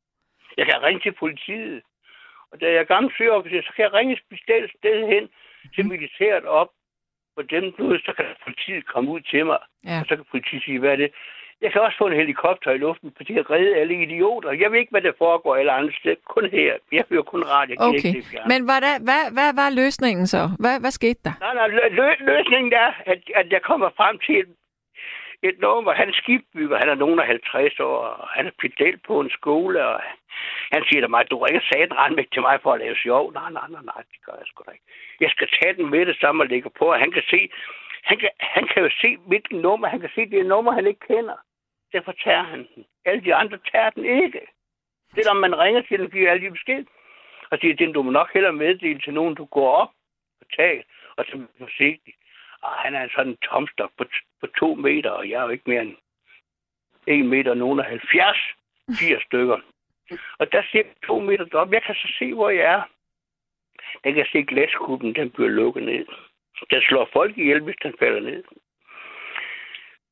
Jeg 0.56 0.66
kan 0.66 0.82
ringe 0.82 1.00
til 1.00 1.12
politiet. 1.12 1.82
Og 2.50 2.60
da 2.60 2.66
jeg 2.66 2.80
er 2.80 2.92
gammel 2.94 3.12
sygeofficer, 3.12 3.62
så 3.62 3.72
kan 3.76 3.84
jeg 3.84 3.92
ringe 3.92 4.12
et 4.12 4.22
bestemt 4.30 4.70
sted 4.78 5.06
hen, 5.06 5.28
til 5.74 5.86
militæret 5.86 6.44
op 6.44 6.70
på 7.36 7.42
dem 7.42 7.64
nu, 7.78 7.98
så 7.98 8.12
kan 8.16 8.26
politiet 8.44 8.86
komme 8.86 9.10
ud 9.10 9.20
til 9.20 9.46
mig, 9.46 9.58
ja. 9.84 10.00
og 10.00 10.06
så 10.08 10.16
kan 10.16 10.24
politiet 10.30 10.62
sige, 10.64 10.78
hvad 10.78 10.92
er 10.92 10.96
det? 10.96 11.10
Jeg 11.64 11.72
kan 11.72 11.80
også 11.80 11.98
få 11.98 12.06
en 12.06 12.20
helikopter 12.22 12.70
i 12.70 12.78
luften, 12.78 13.12
fordi 13.16 13.32
jeg 13.36 13.50
redde 13.50 13.76
alle 13.76 14.02
idioter. 14.02 14.50
Jeg 14.52 14.72
ved 14.72 14.78
ikke, 14.78 14.90
hvad 14.90 15.02
der 15.02 15.12
foregår 15.18 15.56
alle 15.56 15.72
andre 15.72 15.92
steder. 16.00 16.16
Kun 16.34 16.50
her. 16.50 16.74
Jeg 16.92 17.04
hører 17.10 17.22
kun 17.22 17.42
radio. 17.42 17.74
Okay. 17.78 18.14
Ikke 18.14 18.40
Men 18.52 18.64
hvad, 18.64 18.80
der, 18.86 18.94
hvad, 19.08 19.22
hvad 19.36 19.50
var 19.60 19.70
løsningen 19.70 20.26
så? 20.26 20.42
Hvad, 20.62 20.80
hvad 20.80 20.90
skete 20.90 21.20
der? 21.24 21.32
Nej, 21.40 21.54
nej, 21.54 21.68
lø- 21.68 22.24
løsningen 22.32 22.72
er, 22.72 22.92
at, 23.06 23.20
at 23.34 23.52
jeg 23.52 23.62
kommer 23.62 23.90
frem 23.96 24.18
til 24.18 24.44
et, 25.42 25.48
et 25.48 25.60
nummer. 25.60 25.92
Han 25.92 26.08
er 26.08 26.12
skibsbygger. 26.12 26.78
Han 26.78 26.88
er 26.88 26.94
nogen 26.94 27.20
af 27.20 27.26
50 27.26 27.80
år, 27.80 27.96
og 27.96 28.28
han 28.28 28.46
er 28.46 28.50
pedel 28.58 28.98
på 28.98 29.20
en 29.20 29.30
skole, 29.30 29.86
og 29.86 30.00
han 30.72 30.84
siger 30.88 31.00
til 31.02 31.10
mig, 31.10 31.30
du 31.30 31.38
ringer 31.38 31.62
satan 31.72 32.16
med 32.16 32.24
til 32.32 32.42
mig 32.42 32.58
for 32.62 32.72
at 32.72 32.80
lave 32.80 32.96
sjov. 32.96 33.32
Nej, 33.32 33.50
nej, 33.50 33.68
nej, 33.68 33.82
nej, 33.82 34.02
det 34.12 34.18
gør 34.26 34.32
jeg 34.32 34.46
sgu 34.46 34.62
da 34.66 34.70
ikke. 34.70 34.84
Jeg 35.20 35.30
skal 35.30 35.48
tage 35.58 35.74
den 35.74 35.90
med 35.90 36.06
det 36.06 36.16
samme 36.20 36.42
og 36.42 36.48
lægge 36.48 36.70
på, 36.70 36.84
og 36.84 36.98
han 36.98 37.12
kan 37.12 37.22
se, 37.30 37.50
han 38.02 38.18
kan, 38.18 38.30
han 38.40 38.64
kan 38.68 38.82
jo 38.82 38.90
se 39.02 39.16
hvilken 39.16 39.58
nummer, 39.58 39.88
han 39.88 40.00
kan 40.00 40.10
se, 40.14 40.30
det 40.30 40.40
er 40.40 40.52
nummer, 40.54 40.72
han 40.72 40.86
ikke 40.86 41.06
kender. 41.06 41.36
Derfor 41.92 42.12
tager 42.12 42.42
han 42.42 42.68
den. 42.74 42.84
Alle 43.04 43.24
de 43.24 43.34
andre 43.34 43.58
tager 43.72 43.90
den 43.90 44.04
ikke. 44.04 44.40
Selvom 45.14 45.36
man 45.36 45.58
ringer 45.58 45.82
til 45.82 45.98
den, 45.98 46.10
giver 46.10 46.30
alle 46.30 46.46
de 46.46 46.52
besked. 46.52 46.84
Og 47.50 47.58
siger, 47.58 47.74
den 47.74 47.92
du 47.92 48.02
må 48.02 48.10
nok 48.10 48.32
hellere 48.32 48.52
meddele 48.52 49.00
til 49.00 49.14
nogen, 49.14 49.34
du 49.34 49.44
går 49.44 49.70
op 49.70 49.90
og 50.40 50.46
tager, 50.56 50.82
og 51.16 51.24
så 51.24 51.36
er 51.36 51.64
forsigtig. 51.64 52.14
Og 52.62 52.70
han 52.70 52.94
er 52.94 53.02
en 53.02 53.10
sådan 53.10 53.36
tomstok 53.36 53.90
på, 53.98 54.04
på 54.40 54.46
to 54.46 54.74
meter, 54.74 55.10
og 55.10 55.28
jeg 55.30 55.40
er 55.40 55.42
jo 55.42 55.48
ikke 55.48 55.70
mere 55.70 55.82
end 55.82 55.96
1 57.06 57.24
meter, 57.24 57.54
nogen 57.54 57.78
er 57.78 57.84
70, 57.84 58.38
80 58.98 59.22
stykker. 59.22 59.58
Og 60.38 60.52
der 60.52 60.62
ser 60.72 60.82
to 61.06 61.20
meter 61.20 61.46
op. 61.52 61.72
Jeg 61.72 61.82
kan 61.82 61.94
så 61.94 62.08
se, 62.18 62.34
hvor 62.34 62.50
jeg 62.50 62.64
er. 62.64 62.82
Den 64.04 64.14
kan 64.14 64.26
se 64.32 64.42
glaskuppen, 64.42 65.14
den 65.14 65.30
bliver 65.30 65.48
lukket 65.48 65.82
ned. 65.82 66.06
Den 66.70 66.82
slår 66.82 67.08
folk 67.12 67.38
ihjel, 67.38 67.62
hvis 67.62 67.76
den 67.82 67.94
falder 67.98 68.20
ned. 68.20 68.44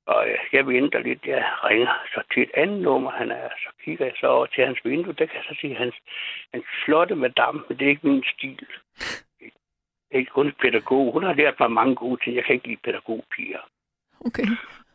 Og 0.06 0.28
øh, 0.28 0.38
jeg 0.52 0.66
venter 0.66 0.98
lidt, 0.98 1.26
jeg 1.26 1.44
ringer 1.64 2.04
så 2.14 2.22
til 2.32 2.42
et 2.42 2.50
andet 2.54 2.80
nummer, 2.82 3.10
han 3.10 3.30
er, 3.30 3.48
så 3.64 3.68
kigger 3.84 4.04
jeg 4.04 4.14
så 4.20 4.26
over 4.26 4.46
til 4.46 4.66
hans 4.66 4.84
vindue, 4.84 5.12
der 5.12 5.26
kan 5.26 5.36
jeg 5.36 5.44
så 5.48 5.56
se 5.60 5.74
hans, 5.74 5.94
hans 6.52 6.64
flotte 6.84 7.14
madame, 7.14 7.62
men 7.68 7.78
det 7.78 7.84
er 7.84 7.88
ikke 7.88 8.08
min 8.08 8.24
stil. 8.34 8.66
Ikke 10.10 10.30
kun 10.30 10.52
pædagog. 10.62 11.12
Hun 11.12 11.22
har 11.22 11.34
lært 11.34 11.60
mig 11.60 11.70
mange 11.72 11.94
gode 11.94 12.24
ting. 12.24 12.36
Jeg 12.36 12.44
kan 12.44 12.54
ikke 12.54 12.66
lide 12.66 12.80
pædagogpiger. 12.84 13.60
Okay. 14.20 14.46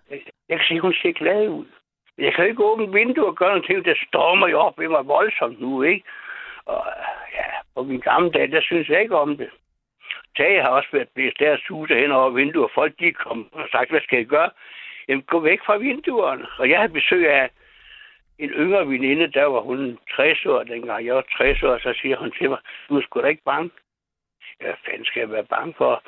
Jeg, 0.10 0.22
jeg 0.50 0.58
kan 0.58 0.68
se, 0.68 0.74
at 0.74 0.82
hun 0.82 0.94
ser 0.94 1.12
glad 1.12 1.50
ud. 1.50 1.66
Jeg 2.18 2.34
kan 2.34 2.48
ikke 2.48 2.64
åbne 2.64 2.94
vinduet 2.94 3.28
og 3.28 3.36
gøre 3.36 3.50
noget 3.50 3.66
ting. 3.66 3.86
Det 3.86 3.98
stormer 4.08 4.48
jo 4.48 4.60
op 4.60 4.82
i 4.82 4.88
mig 4.88 5.08
voldsomt 5.08 5.62
nu, 5.62 5.82
ikke? 5.82 6.04
Og 6.66 6.86
ja, 7.34 7.46
på 7.76 7.84
min 7.84 8.00
gamle 8.00 8.32
dag, 8.32 8.52
der 8.52 8.62
synes 8.62 8.90
jeg 8.90 9.02
ikke 9.02 9.18
om 9.18 9.38
det. 9.38 9.50
Tage 10.38 10.62
har 10.62 10.70
også 10.70 10.90
været 10.92 11.10
blæst 11.16 11.40
der 11.40 11.58
suser 11.58 11.96
hen 11.96 12.12
over 12.12 12.30
vinduet, 12.30 12.66
og 12.66 12.72
folk 12.74 12.94
de 13.00 13.12
kom 13.12 13.50
og 13.52 13.68
sagt, 13.72 13.90
hvad 13.90 14.02
skal 14.02 14.18
jeg 14.18 14.26
gøre? 14.26 14.50
Jamen, 15.08 15.24
gå 15.24 15.40
væk 15.40 15.60
fra 15.66 15.78
vinduerne. 15.78 16.46
Og 16.60 16.70
jeg 16.70 16.80
havde 16.80 16.94
besøg 16.94 17.30
af 17.30 17.50
en 18.40 18.50
yngre 18.50 18.88
veninde, 18.88 19.28
der 19.32 19.46
var 19.46 19.62
hun 19.62 20.00
60 20.16 20.46
år 20.46 20.64
dengang. 20.64 21.06
Jeg 21.06 21.16
var 21.16 21.26
60 21.38 21.64
år, 21.64 21.78
så 21.78 21.94
siger 22.02 22.18
hun 22.18 22.32
til 22.32 22.50
mig, 22.50 22.60
du 22.90 22.98
er 22.98 23.02
sgu 23.02 23.22
da 23.22 23.28
ikke 23.28 23.44
bange. 23.46 23.70
Hvad 24.64 24.74
fanden 24.86 25.06
skal 25.06 25.20
jeg 25.20 25.32
være 25.32 25.52
bange 25.56 25.74
for? 25.78 26.04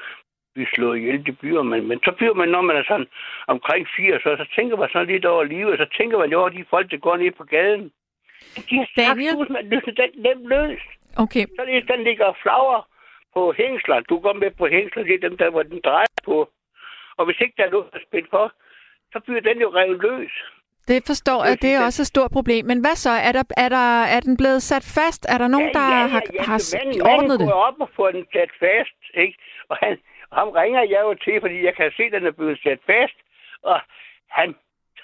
Vi 0.55 0.65
slår 0.73 0.93
ihjel, 0.93 1.25
det 1.25 1.39
bliver 1.39 1.63
man. 1.63 1.87
Men 1.87 1.99
så 2.05 2.11
bliver 2.17 2.33
man, 2.33 2.49
når 2.49 2.61
man 2.61 2.75
er 2.77 2.83
sådan 2.87 3.07
omkring 3.47 3.87
80, 3.95 4.23
så, 4.23 4.35
så 4.41 4.45
tænker 4.55 4.77
man 4.77 4.89
sådan 4.89 5.07
lidt 5.07 5.25
over 5.25 5.43
livet, 5.43 5.71
og 5.71 5.77
så 5.77 5.87
tænker 5.97 6.17
man 6.17 6.31
jo 6.31 6.39
over 6.39 6.49
de 6.49 6.65
folk, 6.69 6.91
der 6.91 6.97
går 6.97 7.17
ned 7.17 7.31
på 7.31 7.43
gaden. 7.43 7.91
De 8.69 8.75
har 8.81 8.87
sagt, 8.95 9.49
man 9.49 9.69
løser 9.69 9.91
den 10.01 10.11
nem 10.25 10.47
løs. 10.47 10.81
Okay. 11.23 11.45
Så 11.55 11.61
det, 11.65 11.87
den 11.91 12.03
ligger 12.03 12.33
flager 12.41 12.87
på 13.33 13.53
hængsler. 13.57 13.99
Du 13.99 14.19
går 14.19 14.33
med 14.33 14.51
på 14.51 14.67
hængsler, 14.67 15.03
det 15.03 15.13
er 15.15 15.29
dem, 15.29 15.37
der 15.37 15.49
hvor 15.49 15.63
den 15.63 15.81
drejer 15.83 16.15
på. 16.25 16.49
Og 17.17 17.25
hvis 17.25 17.39
ikke 17.39 17.53
der 17.57 17.65
er 17.65 17.71
noget 17.71 17.89
at 17.93 18.01
spille 18.07 18.27
for, 18.29 18.53
så 19.13 19.19
bliver 19.25 19.41
den 19.41 19.57
jo 19.61 19.69
revet 19.69 20.01
løs. 20.01 20.33
Det 20.87 20.99
forstår 21.05 21.45
jeg, 21.45 21.61
det 21.61 21.71
er 21.73 21.85
også 21.85 22.01
et 22.01 22.07
stort 22.07 22.31
problem. 22.31 22.65
Men 22.65 22.79
hvad 22.79 22.95
så? 22.95 23.09
Er, 23.27 23.31
der, 23.31 23.43
er, 23.57 23.69
der, 23.69 24.03
er 24.15 24.19
den 24.19 24.37
blevet 24.37 24.61
sat 24.61 24.85
fast? 24.97 25.25
Er 25.33 25.37
der 25.37 25.47
nogen, 25.47 25.73
der 25.73 25.79
har, 26.13 26.21
har 26.49 26.59
manden, 26.75 27.01
ordnet 27.01 27.39
det? 27.39 27.47
går 27.47 27.61
op 27.69 27.79
og 27.79 27.89
får 27.95 28.11
den 28.11 28.25
sat 28.33 28.51
fast, 28.59 29.01
ikke? 29.13 29.37
Og 29.69 29.77
han, 29.83 29.97
og 30.29 30.37
ham 30.39 30.49
ringer 30.49 30.81
jeg 30.81 31.01
jo 31.07 31.13
til, 31.13 31.41
fordi 31.41 31.65
jeg 31.65 31.75
kan 31.75 31.91
se, 31.97 32.03
at 32.03 32.11
den 32.11 32.25
er 32.25 32.31
blevet 32.31 32.59
sat 32.63 32.79
fast. 32.85 33.17
Og 33.63 33.79
han 34.29 34.55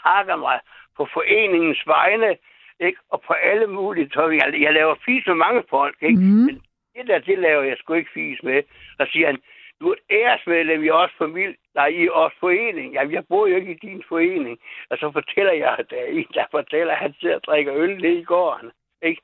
takker 0.04 0.36
mig 0.36 0.60
på 0.98 1.08
foreningens 1.14 1.82
vegne, 1.88 2.38
ikke? 2.80 3.00
Og 3.10 3.22
på 3.28 3.34
alle 3.34 3.68
mulige 3.68 4.10
tøj. 4.10 4.36
Jeg, 4.42 4.62
jeg 4.62 4.74
laver 4.74 4.96
fis 5.06 5.24
med 5.28 5.36
mange 5.36 5.64
folk, 5.70 5.98
ikke? 6.02 6.20
Mm. 6.20 6.46
Men 6.48 6.56
det 6.96 7.08
der, 7.08 7.20
det 7.20 7.40
laver 7.40 7.64
jeg 7.64 7.78
sgu 7.78 7.94
ikke 7.94 8.12
fis 8.14 8.40
med. 8.44 8.64
Og 9.00 9.08
siger 9.08 9.28
han, 9.28 9.38
du 9.82 9.90
er 9.90 9.94
et 9.94 10.04
æresmedlem 10.18 10.84
i 10.84 10.90
os 10.90 11.12
familie, 11.18 11.56
nej, 11.76 11.88
i 11.88 12.10
os 12.10 12.34
forening. 12.40 12.94
Jamen, 12.94 13.14
jeg 13.14 13.24
bor 13.30 13.48
jo 13.48 13.56
ikke 13.56 13.72
i 13.72 13.82
din 13.88 14.04
forening. 14.10 14.60
Og 14.90 14.98
så 14.98 15.12
fortæller 15.12 15.54
jeg, 15.54 15.76
at 15.80 15.86
der 15.90 15.98
er 15.98 16.06
en, 16.06 16.28
der 16.34 16.46
fortæller, 16.52 16.94
at 16.94 17.00
han 17.00 17.14
sidder 17.20 17.36
og 17.36 17.44
drikker 17.44 17.74
øl 17.76 18.02
nede 18.02 18.20
i 18.20 18.24
gården. 18.24 18.72
Ikke? 19.02 19.22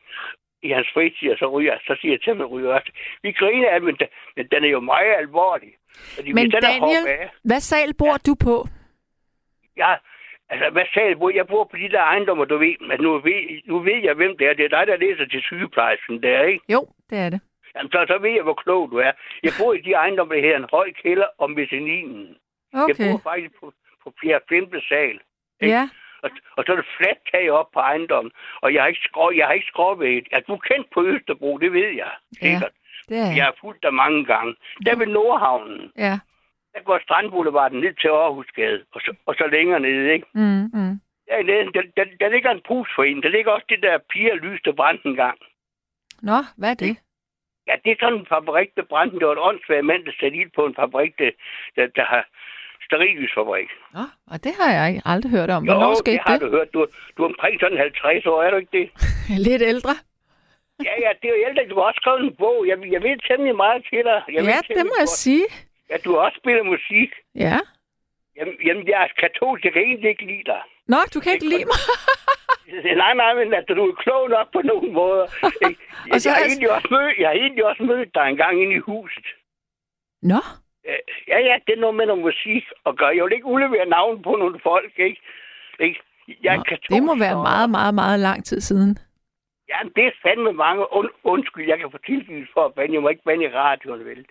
I 0.64 0.70
hans 0.70 0.88
fritid, 0.94 1.32
og 1.32 1.38
så 1.38 1.48
ryger 1.48 1.78
så 1.88 1.98
siger 2.02 2.14
jeg 2.14 2.22
til 2.22 2.34
ham, 2.34 2.42
at 2.42 2.52
ryger 2.52 2.74
også. 2.74 2.92
Vi 3.24 3.32
griner 3.32 3.70
af, 3.70 3.82
men, 3.82 3.96
den, 3.96 4.08
men 4.36 4.48
den 4.52 4.64
er 4.64 4.70
jo 4.70 4.80
meget 4.80 5.14
alvorlig. 5.18 5.74
Fordi 6.16 6.34
Men 6.34 6.52
den 6.52 6.56
er 6.56 6.60
Daniel, 6.60 7.08
af, 7.08 7.30
hvad 7.44 7.60
sal 7.60 7.94
bor 7.94 8.18
du 8.28 8.36
på? 8.46 8.68
jeg, 9.78 10.00
altså, 10.50 10.70
hvad 10.70 10.86
sagde 10.94 11.10
jeg? 11.10 11.36
Jeg 11.36 11.48
bor 11.48 11.64
på 11.64 11.78
de 11.78 11.90
der 11.90 12.02
ejendommer, 12.02 12.46
du 12.46 12.58
ved. 12.58 12.76
Men 12.90 13.02
nu 13.02 13.20
ved, 13.20 13.62
nu 13.66 13.80
ved 13.80 14.00
jeg, 14.04 14.14
hvem 14.14 14.38
det 14.38 14.48
er. 14.48 14.54
Det 14.54 14.66
er 14.66 14.78
dig, 14.78 14.88
der 14.88 14.98
læser 14.98 15.26
til 15.26 15.42
sygeplejersken 15.42 16.24
der, 16.24 16.44
ikke? 16.44 16.64
Jo, 16.70 16.88
det 17.10 17.18
er 17.18 17.30
det. 17.30 17.42
Jamen, 17.78 17.92
så, 17.92 18.06
så 18.08 18.18
ved 18.18 18.30
jeg, 18.32 18.44
hvor 18.44 18.54
klog 18.64 18.92
du 18.92 18.98
er. 18.98 19.12
Jeg 19.44 19.52
bor 19.60 19.74
i 19.74 19.82
de 19.82 19.92
ejendomme, 19.94 20.36
der 20.36 20.42
hedder 20.42 20.58
en 20.58 20.70
høj 20.72 20.92
kælder 21.04 21.28
om 21.38 21.52
mezzaninen. 21.52 22.36
Okay. 22.74 22.96
Jeg 23.00 23.12
bor 23.12 23.20
faktisk 23.32 23.54
på, 23.60 23.74
på 24.04 24.14
4. 24.22 24.40
5. 24.50 24.72
sal. 24.90 25.20
ikke? 25.62 25.74
Ja, 25.76 25.90
Og, 26.24 26.30
og 26.58 26.64
så 26.66 26.72
er 26.72 26.76
det 26.76 26.86
fladt 26.98 27.20
tag 27.32 27.52
op 27.52 27.70
på 27.74 27.80
ejendommen. 27.80 28.32
Og 28.62 28.74
jeg 28.74 28.82
har 28.82 28.88
ikke, 28.88 29.02
skrå, 29.10 29.32
jeg 29.32 29.46
har 29.46 29.54
ikke 29.54 29.68
skråvægt. 29.74 30.28
Ja, 30.32 30.40
du 30.48 30.54
er 30.54 30.58
kendt 30.70 30.88
på 30.94 31.04
Østerbro, 31.06 31.58
det 31.58 31.74
ved 31.74 31.90
jeg. 32.04 32.12
Sikkert. 32.42 32.72
det 33.10 33.18
er 33.18 33.36
Jeg 33.36 33.46
har 33.46 33.56
fulgt 33.62 33.84
dig 33.84 33.94
mange 33.94 34.26
gange. 34.26 34.56
Der 34.86 34.96
ved 34.96 35.06
Nordhavnen, 35.08 35.92
Ja. 35.98 36.20
der 36.74 36.82
går 36.84 37.00
Strandboulevarden 37.04 37.80
ned 37.80 37.94
til 38.02 38.08
Aarhusgade, 38.08 38.86
og 38.94 39.02
så, 39.02 39.16
og 39.26 39.36
så 39.36 39.48
længere 39.48 39.80
nede, 39.80 40.14
ikke? 40.14 40.28
Mm, 40.34 40.70
mm. 40.80 41.00
Der, 41.30 41.42
der, 41.44 41.72
der, 41.76 41.82
der, 41.98 42.06
der 42.20 42.30
ligger 42.30 42.52
en 42.52 42.62
pusforening. 42.68 43.24
Der 43.24 43.30
ligger 43.30 43.52
også 43.52 43.66
det 43.70 43.84
der 43.84 43.98
piger 44.10 44.36
lys, 44.36 44.62
der 44.66 44.72
brændte 44.72 45.08
en 45.08 45.16
gang. 45.16 45.38
Nå, 46.22 46.38
hvad 46.58 46.70
er 46.70 46.74
det? 46.74 46.98
Ja, 47.68 47.74
det 47.84 47.92
er 47.92 48.00
sådan 48.00 48.20
en 48.20 48.28
fabrik, 48.34 48.70
der 48.78 48.84
brændte. 48.92 49.20
Det 49.20 49.28
var 49.28 49.36
et 49.38 49.46
åndssvagt 49.50 49.86
mand, 49.86 50.02
der 50.06 50.12
satte 50.20 50.38
ild 50.42 50.52
på 50.56 50.66
en 50.66 50.76
fabrik, 50.76 51.12
der, 51.22 51.32
der, 51.76 51.86
der 51.98 52.06
har 52.14 52.24
sterillysfabrik. 52.86 53.70
Nå, 53.96 54.06
og 54.32 54.38
det 54.44 54.54
har 54.60 54.70
jeg 54.78 54.84
ikke 54.90 55.02
aldrig 55.12 55.32
hørt 55.38 55.50
om. 55.56 55.62
Hvornår 55.64 55.90
jo, 55.90 56.02
skete 56.04 56.18
det 56.18 56.22
har 56.26 56.38
det? 56.38 56.42
du 56.42 56.50
hørt. 56.58 56.70
Du, 56.74 56.80
du 57.16 57.20
er 57.24 57.30
omkring 57.34 57.56
sådan 57.60 57.78
50 57.78 58.26
år, 58.26 58.38
er 58.44 58.50
du 58.52 58.58
ikke 58.64 58.76
det? 58.80 58.86
Lidt 59.48 59.64
ældre? 59.74 59.94
Ja, 60.88 60.94
ja, 61.06 61.10
det 61.20 61.26
er 61.30 61.34
jo 61.36 61.42
ældre. 61.48 61.62
Du 61.72 61.76
har 61.80 61.86
også 61.90 62.00
skrevet 62.04 62.22
en 62.28 62.36
bog. 62.44 62.58
Jeg, 62.68 62.78
jeg 62.96 63.02
ved 63.06 63.16
temmelig 63.28 63.56
meget 63.56 63.80
til 63.90 64.02
dig. 64.10 64.20
Jeg 64.36 64.44
Ja, 64.52 64.60
det 64.78 64.86
må 64.92 64.96
jeg 65.04 65.12
sige. 65.24 65.46
Ja, 65.90 65.96
du 66.06 66.10
har 66.14 66.20
også 66.28 66.38
spillet 66.42 66.66
musik. 66.66 67.10
Ja. 67.36 67.60
Jamen, 68.38 68.56
jamen 68.66 68.88
jeg 68.88 69.00
er 69.06 69.08
katolsk. 69.22 69.66
Jeg 69.66 69.74
kan 69.74 69.82
egentlig 69.82 70.10
ikke 70.10 70.26
lide 70.26 70.46
dig. 70.54 70.62
Nå, 70.88 70.98
du 71.14 71.20
kan 71.20 71.34
ikke 71.34 71.50
lide 71.54 71.66
mig. 71.72 71.80
Nej, 73.02 73.14
nej, 73.14 73.34
men 73.34 73.54
at 73.54 73.66
du 73.68 73.84
er 73.92 73.96
klog 73.96 74.30
nok 74.30 74.48
på 74.54 74.62
nogle 74.62 74.92
måder. 74.92 75.26
Jeg, 75.62 75.76
Og 76.04 76.14
jeg, 76.14 76.22
så 76.22 76.30
jeg, 76.30 76.36
har 76.36 76.44
er- 76.44 76.48
egentlig 76.48 76.72
også 76.76 76.88
mødt, 76.92 77.18
jeg 77.20 77.28
har 77.30 77.36
egentlig 77.36 77.66
også 77.66 77.84
mødt 77.84 78.16
dig 78.16 78.26
en 78.30 78.38
gang 78.38 78.62
inde 78.64 78.76
i 78.76 78.86
huset. 78.90 79.26
Nå, 80.22 80.42
Ja, 81.28 81.40
ja, 81.50 81.56
det 81.68 81.74
er 81.76 81.80
noget 81.80 81.96
med 81.96 82.06
noget 82.06 82.22
musik 82.22 82.64
at 82.86 82.98
gøre. 82.98 83.16
Jeg 83.16 83.24
vil 83.24 83.34
ikke 83.34 83.46
udlevere 83.46 83.86
navn 83.86 84.22
på 84.24 84.32
nogle 84.36 84.60
folk, 84.64 84.94
ikke? 85.00 85.22
ikke? 85.80 86.00
Jeg 86.44 86.58
Nå 86.58 86.64
katolsk, 86.64 86.90
det 86.92 87.04
må 87.04 87.16
være 87.26 87.36
og- 87.38 87.44
meget, 87.52 87.70
meget, 87.70 87.94
meget 87.96 88.20
lang 88.20 88.46
tid 88.46 88.60
siden. 88.62 88.98
Ja, 89.70 89.78
det 89.96 90.06
er 90.08 90.12
fandme 90.26 90.54
mange. 90.54 90.94
Und, 90.94 91.10
undskyld, 91.24 91.68
jeg 91.68 91.78
kan 91.80 91.92
få 91.92 91.98
tilgivelse 91.98 92.52
for 92.54 92.66
at 92.66 92.74
bande. 92.74 92.94
Jeg 92.94 93.02
må 93.02 93.10
ikke 93.10 93.24
bande 93.26 93.46
i 93.46 93.50
radioen, 93.50 94.06
vel? 94.06 94.26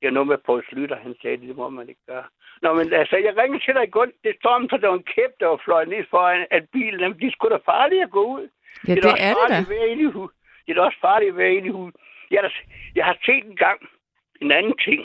Det 0.00 0.06
er 0.06 0.10
noget 0.10 0.28
med 0.28 0.38
Poul 0.46 0.64
Slytter, 0.68 0.96
han 0.96 1.14
sagde, 1.22 1.36
det 1.36 1.56
må 1.56 1.68
man 1.68 1.88
ikke 1.88 2.00
gøre. 2.06 2.24
Nå, 2.62 2.74
men 2.74 2.92
altså, 2.92 3.16
jeg 3.16 3.36
ringede 3.36 3.64
til 3.64 3.74
dig 3.74 3.84
i 3.84 3.90
går. 3.90 4.06
Det 4.24 4.46
om, 4.46 4.68
så 4.70 4.76
der 4.76 4.88
var 4.88 4.94
en 4.96 5.02
kæp, 5.14 5.32
der 5.40 5.46
var 5.46 5.60
fløjet 5.64 5.88
ned 5.88 6.04
foran, 6.10 6.46
at 6.50 6.62
bilen, 6.72 7.00
jamen, 7.00 7.20
de 7.20 7.26
er 7.26 7.30
sgu 7.30 7.48
da 7.48 7.58
farlige 7.72 8.02
at 8.02 8.10
gå 8.10 8.24
ud. 8.36 8.48
Ja, 8.88 8.94
det 8.94 9.02
da 9.02 9.08
er 9.08 9.34
det 9.34 9.48
da. 9.50 9.56
Det 10.66 10.70
er 10.70 10.74
da 10.74 10.80
også 10.80 10.98
farligt 11.00 11.30
at 11.30 11.36
være 11.36 11.52
inde 11.54 11.68
i 11.68 11.72
hus. 11.72 11.92
Jeg, 12.30 12.40
har 12.40 12.48
da- 12.48 12.66
jeg 12.94 13.04
har 13.04 13.16
set 13.26 13.44
en 13.44 13.56
gang 13.56 13.80
en 14.40 14.52
anden 14.52 14.76
ting. 14.78 15.00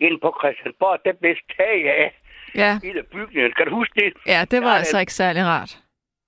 Inde 0.00 0.18
på 0.20 0.36
Christiansborg, 0.40 0.98
der 1.04 1.12
blev 1.12 1.36
tag 1.56 1.78
af 1.98 2.18
Ja, 2.54 2.78
hele 2.82 3.02
bygningen. 3.02 3.52
Kan 3.52 3.66
du 3.66 3.74
huske 3.74 3.94
det? 4.00 4.12
ja 4.26 4.40
det 4.50 4.60
var 4.62 4.70
Ja, 4.72 4.76
altså 4.76 5.00
ikke 5.00 5.12
særlig 5.12 5.42
rart. 5.44 5.72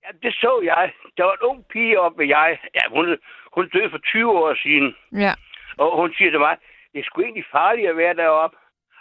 Ja, 0.05 0.09
det 0.23 0.35
så 0.35 0.61
jeg. 0.65 0.93
Der 1.17 1.25
var 1.25 1.33
en 1.33 1.47
ung 1.51 1.65
pige 1.73 2.01
oppe 2.01 2.19
ved 2.19 2.27
jeg. 2.29 2.59
Ja, 2.75 2.81
hun, 2.91 3.19
hun 3.55 3.69
døde 3.69 3.91
for 3.91 3.99
20 3.99 4.31
år 4.31 4.55
siden. 4.63 4.97
Ja. 5.25 5.33
Og 5.79 5.97
hun 6.01 6.15
siger 6.15 6.31
til 6.31 6.39
mig, 6.41 6.57
det 6.95 7.01
er 7.01 7.05
sgu 7.05 7.23
egentlig 7.23 7.45
farligt 7.51 7.89
at 7.89 7.97
være 7.97 8.15
deroppe. 8.15 8.57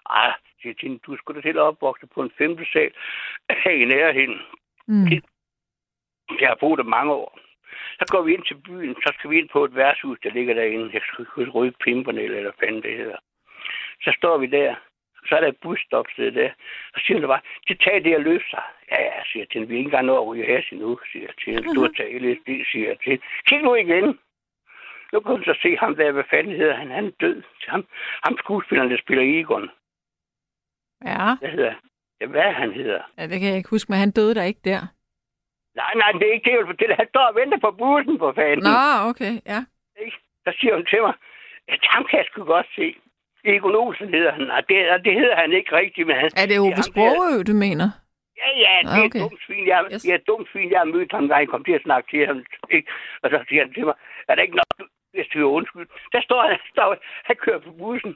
Ej, 0.10 0.34
siger 0.62 0.74
til 0.74 0.88
hende, 0.88 1.00
du 1.06 1.18
skulle 1.18 1.42
da 1.42 1.48
til 1.48 1.58
at 1.58 1.68
opvokse 1.72 2.08
på 2.08 2.22
en 2.22 2.32
femte 2.38 2.66
sal 2.74 2.92
i 3.82 3.86
nærheden. 3.86 4.40
Mm. 4.88 5.08
Jeg 6.40 6.48
har 6.48 6.58
boet 6.60 6.78
der 6.78 6.84
mange 6.84 7.14
år. 7.14 7.40
Så 8.00 8.06
går 8.12 8.22
vi 8.22 8.34
ind 8.34 8.44
til 8.46 8.56
byen, 8.56 8.96
så 8.96 9.14
skal 9.18 9.30
vi 9.30 9.38
ind 9.38 9.50
på 9.50 9.66
et 9.66 9.76
værtshus, 9.76 10.18
der 10.24 10.30
ligger 10.32 10.54
derinde. 10.54 10.90
Jeg 10.94 11.02
skal 11.02 11.22
ikke 11.22 11.32
huske 11.36 11.52
røde 11.52 11.72
pimperne, 11.72 12.22
eller 12.22 12.42
hvad 12.42 12.52
fanden 12.60 12.84
det 12.84 12.98
hedder. 12.98 13.18
Så 14.02 14.14
står 14.18 14.38
vi 14.38 14.48
der, 14.48 14.76
og 15.22 15.28
så 15.28 15.36
er 15.36 15.40
der 15.40 15.48
et 15.48 15.62
busstopsted 15.62 16.32
der. 16.32 16.50
Og 16.94 17.00
så 17.00 17.06
siger 17.06 17.20
hun 17.20 17.28
bare, 17.28 17.48
det 17.68 17.80
tager 17.80 18.00
det 18.00 18.14
at 18.14 18.22
løse 18.22 18.50
sig. 18.50 18.64
Ja, 18.92 19.02
ja, 19.02 19.24
siger 19.24 19.42
jeg 19.42 19.50
til 19.50 19.60
hende, 19.60 19.68
vi 19.68 19.74
er 19.74 19.78
ikke 19.78 19.88
engang 19.88 20.06
nået 20.06 20.18
at 20.18 20.28
ryge 20.28 20.46
has 20.46 20.66
endnu, 20.72 21.00
siger 21.12 21.26
jeg 21.26 21.36
til 21.38 21.54
hende. 21.54 21.76
Du 21.76 21.82
har 21.82 21.94
taget 21.98 22.22
LSD, 22.22 22.50
siger 22.72 22.88
jeg 22.88 22.98
til 23.00 23.10
hende. 23.12 23.24
Kig 23.48 23.62
nu 23.62 23.76
igen. 23.76 24.20
Nu 25.14 25.20
kan 25.20 25.32
hun 25.32 25.44
så 25.44 25.56
se 25.62 25.78
ham 25.78 25.96
der, 25.96 26.12
hvad 26.12 26.24
fanden 26.30 26.56
hedder 26.56 26.76
han? 26.76 26.92
Han 26.92 27.06
er 27.06 27.12
død. 27.22 27.44
Ham, 27.68 27.86
ham 28.26 28.38
skuespilleren, 28.38 28.92
der 28.92 28.98
spiller 29.06 29.40
Egon. 29.40 29.70
Ja. 31.06 31.36
Hvad 31.40 31.50
hedder 31.50 31.74
Ja, 32.22 32.26
hvad 32.28 32.52
han 32.62 32.72
hedder? 32.74 33.02
ja, 33.18 33.24
det 33.28 33.40
kan 33.40 33.50
jeg 33.50 33.58
ikke 33.58 33.70
huske, 33.70 33.92
men 33.92 34.00
han 34.00 34.12
døde 34.12 34.36
der 34.36 34.44
ikke 34.44 34.62
der. 34.66 34.82
Nej, 35.76 35.94
nej, 36.02 36.12
det 36.12 36.26
er 36.28 36.34
ikke 36.34 36.46
det, 36.46 36.52
jeg 36.52 36.60
vil 36.60 36.72
fortælle. 36.74 36.96
Han 36.96 37.08
står 37.14 37.26
og 37.32 37.36
venter 37.36 37.58
på 37.66 37.72
bussen, 37.72 38.16
for 38.20 38.32
fanden. 38.40 38.64
Nå, 38.70 38.80
okay, 39.10 39.34
ja. 39.52 39.60
Så 40.46 40.52
siger 40.60 40.74
hun 40.76 40.86
til 40.86 41.02
mig, 41.02 41.14
at 41.74 41.80
ham 41.94 42.04
kan 42.10 42.18
jeg 42.20 42.26
sgu 42.30 42.44
godt 42.44 42.68
se. 42.76 42.96
Egon 43.46 43.76
Olsen 43.76 44.10
hedder 44.10 44.32
han. 44.38 44.52
Og 44.52 44.62
det, 44.70 44.78
og 44.94 45.00
det 45.06 45.14
hedder 45.14 45.36
han 45.36 45.52
ikke 45.52 45.76
rigtigt, 45.82 46.08
men 46.08 46.16
han... 46.16 46.30
Er 46.42 46.46
det 46.52 46.60
Ove 46.60 46.84
Sprogø, 46.90 47.32
du 47.52 47.54
mener? 47.66 47.88
Ja, 48.42 48.50
ja, 48.66 48.74
det 48.84 48.90
Ah, 48.90 49.00
er 49.00 49.06
okay. 49.06 49.20
et 49.20 49.24
dumt 49.26 49.42
svin. 49.46 49.68
Jeg, 49.68 49.80
Yes. 49.94 50.06
jeg 50.08 50.14
er 50.14 50.24
dumt 50.32 50.48
svin, 50.52 50.72
jeg 50.72 50.80
har 50.80 50.90
mødt 50.96 51.12
ham, 51.12 51.28
da 51.28 51.36
jeg 51.36 51.48
kom 51.48 51.64
til 51.64 51.74
at 51.80 51.82
snakke 51.88 52.08
til 52.12 52.28
ham. 52.28 52.38
Ikke? 52.76 52.88
Og 53.24 53.28
så 53.30 53.38
siger 53.48 53.62
han 53.66 53.74
til 53.74 53.86
mig, 53.86 53.96
er 54.28 54.36
det 54.36 54.42
ikke 54.42 54.56
nok, 54.62 54.74
du- 55.14 55.18
hvis 55.18 55.28
du 55.34 55.38
er 55.48 55.52
undskyld? 55.52 55.88
Der 56.12 56.22
står 56.22 56.42
han, 56.52 56.60
står, 56.72 56.96
han 57.24 57.36
kører 57.36 57.60
på 57.60 57.72
bussen. 57.72 58.16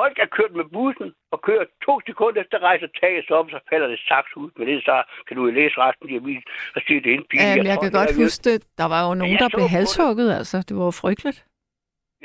folk 0.00 0.18
er 0.18 0.26
kørt 0.26 0.52
med 0.52 0.64
bussen 0.64 1.14
og 1.32 1.42
kører 1.42 1.64
to 1.86 2.00
sekunder 2.06 2.40
efter 2.42 2.58
rejser 2.58 2.88
taget 3.00 3.24
sig 3.26 3.36
op, 3.36 3.50
så 3.50 3.58
falder 3.70 3.86
det 3.86 4.00
saks 4.08 4.36
ud 4.36 4.50
med 4.56 4.66
det, 4.66 4.84
så 4.84 5.02
kan 5.28 5.36
du 5.36 5.44
læse 5.44 5.74
resten 5.78 6.10
af 6.10 6.14
avisen 6.14 6.42
og 6.76 6.82
sige, 6.86 7.00
det 7.04 7.10
er 7.12 7.18
en 7.18 7.26
bil. 7.30 7.40
Jamen, 7.40 7.56
jeg, 7.58 7.66
jeg 7.66 7.74
tror, 7.76 7.82
kan 7.82 7.92
godt 8.00 8.16
huske 8.24 8.42
det. 8.50 8.56
Der 8.78 8.88
var 8.94 9.00
jo 9.08 9.14
nogen, 9.14 9.32
jeg 9.32 9.40
der 9.40 9.48
blev 9.48 9.60
på 9.64 9.68
det. 9.70 9.76
halshugget, 9.76 10.28
altså. 10.38 10.56
Det 10.68 10.74
var 10.78 10.84
jo 10.90 10.94
frygteligt. 11.02 11.38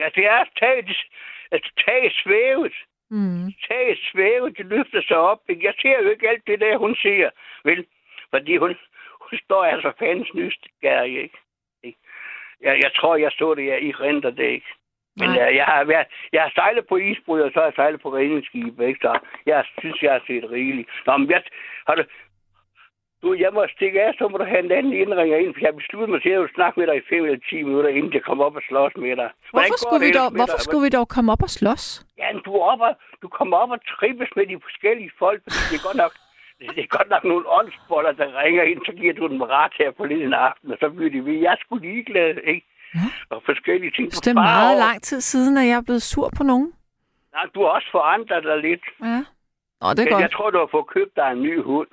Ja, 0.01 0.07
det 0.15 0.25
er 0.35 0.41
taget, 0.61 0.89
altså 1.51 1.69
taget 1.85 2.13
svævet. 2.23 2.73
Mm. 3.09 3.45
Taget 3.69 3.97
svævet, 4.11 4.57
det 4.57 4.65
løfter 4.65 5.01
sig 5.07 5.17
op. 5.17 5.39
Jeg 5.67 5.73
ser 5.81 5.97
jo 6.03 6.09
ikke 6.09 6.29
alt 6.29 6.47
det 6.47 6.59
der, 6.59 6.77
hun 6.77 6.95
siger, 6.95 7.29
vel? 7.63 7.85
Fordi 8.33 8.57
hun, 8.57 8.75
hun 9.25 9.39
står 9.45 9.63
altså 9.65 9.91
fandens 9.99 10.33
nysgerrig, 10.33 11.17
ikke? 11.23 11.37
Jeg, 12.61 12.73
jeg 12.83 12.91
tror, 12.97 13.15
jeg 13.15 13.31
så 13.31 13.53
det, 13.55 13.65
jeg 13.65 13.83
i 13.83 13.91
renter 13.91 14.29
det, 14.29 14.49
ikke? 14.57 14.71
Men 15.19 15.29
Nej. 15.29 15.37
jeg, 15.39 15.55
jeg, 15.55 15.65
har 15.65 15.83
været, 15.83 16.07
jeg 16.33 16.41
har 16.41 16.51
sejlet 16.55 16.85
på 16.87 16.95
isbrud, 16.97 17.41
og 17.41 17.51
så 17.51 17.59
har 17.59 17.65
jeg 17.65 17.73
sejlet 17.75 18.01
på 18.01 18.09
redningsskib, 18.17 18.79
ikke? 18.79 18.99
Så 19.01 19.19
jeg 19.45 19.65
synes, 19.79 20.01
jeg 20.03 20.11
har 20.11 20.23
set 20.27 20.45
rigeligt. 20.51 20.89
Nå, 21.05 21.17
men 21.17 21.29
jeg, 21.29 21.41
har 21.87 21.95
du, 21.95 22.03
du, 23.23 23.33
jeg 23.33 23.51
må 23.53 23.61
stikke 23.75 24.03
af, 24.05 24.13
så 24.17 24.27
må 24.27 24.37
du 24.37 24.43
have 24.43 24.63
en 24.65 24.71
anden 24.71 24.93
indringer 24.93 25.37
ind, 25.37 25.53
for 25.53 25.61
jeg 25.67 25.75
besluttede 25.75 26.11
mig 26.11 26.21
til, 26.21 26.29
at 26.29 26.49
snakke 26.55 26.79
med 26.79 26.87
dig 26.87 26.97
i 26.97 27.07
5 27.09 27.25
eller 27.25 27.39
10 27.49 27.63
minutter, 27.63 27.89
inden 27.89 28.13
jeg 28.13 28.23
kommer 28.23 28.43
op 28.45 28.55
og 28.55 28.63
slås 28.69 28.93
med 28.95 29.15
dig. 29.21 29.29
Hvorfor, 29.51 29.77
skulle 29.83 30.05
vi, 30.05 30.11
dog, 30.19 30.29
hvorfor 30.37 30.59
dig? 30.59 30.65
skulle 30.65 30.83
vi 30.87 30.91
dog 30.97 31.07
komme 31.15 31.31
op 31.33 31.43
og 31.47 31.51
slås? 31.59 31.83
Ja, 32.21 32.27
du, 32.45 32.51
op 32.71 32.81
og, 32.87 32.93
du 33.21 33.27
kommer 33.27 33.57
op 33.57 33.71
og 33.75 33.79
trippes 33.93 34.29
med 34.35 34.45
de 34.51 34.57
forskellige 34.67 35.11
folk, 35.21 35.39
fordi 35.43 35.61
det 35.69 35.77
er 35.79 35.85
godt 35.89 35.99
nok, 36.03 36.13
det 36.59 36.79
er 36.83 36.87
godt 36.97 37.09
nok 37.09 37.23
nogle 37.23 37.45
åndsboller, 37.59 38.11
der 38.11 38.41
ringer 38.43 38.63
ind, 38.63 38.79
så 38.85 38.91
giver 38.91 39.13
du 39.13 39.27
dem 39.27 39.41
ret 39.41 39.71
her 39.79 39.91
på 39.91 40.05
lille 40.05 40.37
aften, 40.37 40.71
og 40.71 40.77
så 40.79 40.89
bliver 40.89 41.09
de 41.11 41.25
ved. 41.25 41.33
Jeg 41.33 41.51
er 41.51 41.55
sgu 41.61 41.75
ligeglad, 41.75 42.35
ikke? 42.53 42.67
Ja. 42.95 42.99
Og 43.29 43.41
forskellige 43.45 43.91
ting. 43.91 44.13
Så 44.13 44.21
det 44.25 44.31
er 44.31 44.33
meget 44.33 44.75
over. 44.75 44.85
lang 44.85 45.01
tid 45.01 45.21
siden, 45.21 45.57
at 45.57 45.67
jeg 45.67 45.73
er 45.77 45.81
blevet 45.81 46.01
sur 46.01 46.29
på 46.37 46.43
nogen. 46.43 46.73
Nej, 47.33 47.45
du 47.55 47.59
har 47.61 47.69
også 47.69 47.87
forandret 47.91 48.43
dig 48.43 48.57
lidt. 48.57 48.85
Ja. 49.03 49.17
Nå, 49.81 49.87
det 49.89 49.99
er 49.99 50.03
Men 50.03 50.11
godt. 50.13 50.21
jeg 50.21 50.31
tror, 50.31 50.49
du 50.49 50.57
har 50.57 50.69
fået 50.71 50.87
købt 50.87 51.15
dig 51.15 51.31
en 51.31 51.41
ny 51.43 51.61
hund. 51.63 51.87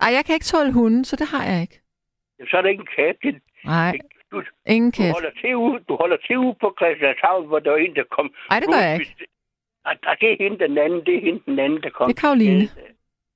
Ej, 0.00 0.08
jeg 0.16 0.24
kan 0.24 0.34
ikke 0.34 0.44
tåle 0.52 0.72
hunden, 0.72 1.04
så 1.04 1.16
det 1.16 1.28
har 1.28 1.44
jeg 1.52 1.60
ikke. 1.62 1.80
Så 2.50 2.56
er 2.56 2.62
det 2.62 2.70
ikke 2.70 2.80
en 2.80 2.94
kat. 2.96 3.16
Det, 3.22 3.42
Nej, 3.64 3.98
du, 4.30 4.42
ingen 4.66 4.90
du, 4.90 4.96
kat. 4.96 5.12
holder 5.12 5.30
til 5.40 5.56
ude, 5.56 5.78
du 5.88 5.96
holder 5.96 6.16
til 6.26 6.38
ude 6.38 6.54
på 6.60 6.74
Christianshavn, 6.78 7.46
hvor 7.46 7.58
der 7.58 7.72
er 7.72 7.76
en, 7.76 7.94
der 7.96 8.04
kom. 8.10 8.30
Ej, 8.50 8.60
det 8.60 8.68
gør 8.68 8.82
jeg 8.88 8.94
ikke. 9.00 9.16
Og 9.84 10.14
det 10.20 10.32
er 10.32 10.36
hende 10.40 10.58
den 10.58 10.78
anden, 10.78 11.00
det 11.06 11.14
er 11.16 11.20
hende 11.20 11.40
den 11.46 11.58
anden, 11.58 11.82
der 11.82 11.90
kom. 11.90 12.08
Det 12.08 12.16
er 12.16 12.20
Karoline. 12.20 12.68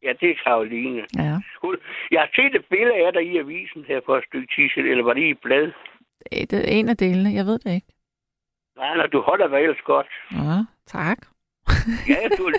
Ja, 0.02 0.12
det 0.20 0.30
er 0.30 0.34
Karoline. 0.44 1.02
Ja. 1.18 1.36
Hun- 1.62 1.76
Jeg 2.10 2.20
har 2.20 2.30
set 2.36 2.54
et 2.54 2.64
billede 2.70 3.06
af 3.06 3.12
dig 3.12 3.22
i 3.32 3.38
avisen 3.38 3.84
her 3.88 4.00
for 4.06 4.16
et 4.18 4.24
stykke 4.28 4.48
siden, 4.54 4.90
eller 4.90 5.04
var 5.04 5.12
det 5.14 5.22
i 5.22 5.30
et 5.30 5.40
blad? 5.42 5.72
Det 6.32 6.52
er 6.52 6.64
en 6.78 6.88
af 6.88 6.96
delene, 6.96 7.30
jeg 7.34 7.46
ved 7.46 7.58
det 7.58 7.74
ikke. 7.74 7.86
Nej, 8.76 8.96
nej, 8.96 9.06
du 9.06 9.20
holder 9.20 9.48
dig 9.48 9.60
ellers 9.60 9.82
godt. 9.84 10.06
Ja, 10.32 10.56
tak. 10.86 11.18
Ja, 12.12 12.28
du, 12.38 12.52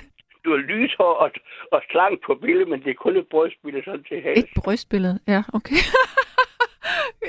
du 0.46 0.54
er 0.54 0.58
lyshår 0.58 1.14
og, 1.24 1.32
og 1.72 1.82
slank 1.92 2.26
på 2.26 2.36
billedet, 2.36 2.68
men 2.70 2.80
det 2.84 2.90
er 2.90 2.94
kun 2.94 3.18
et 3.18 3.28
brystbillede 3.32 3.84
sådan 3.86 4.04
til 4.04 4.22
hals. 4.22 4.40
Et 4.40 4.50
brystbillede. 4.64 5.20
Ja, 5.28 5.44
okay. 5.54 5.76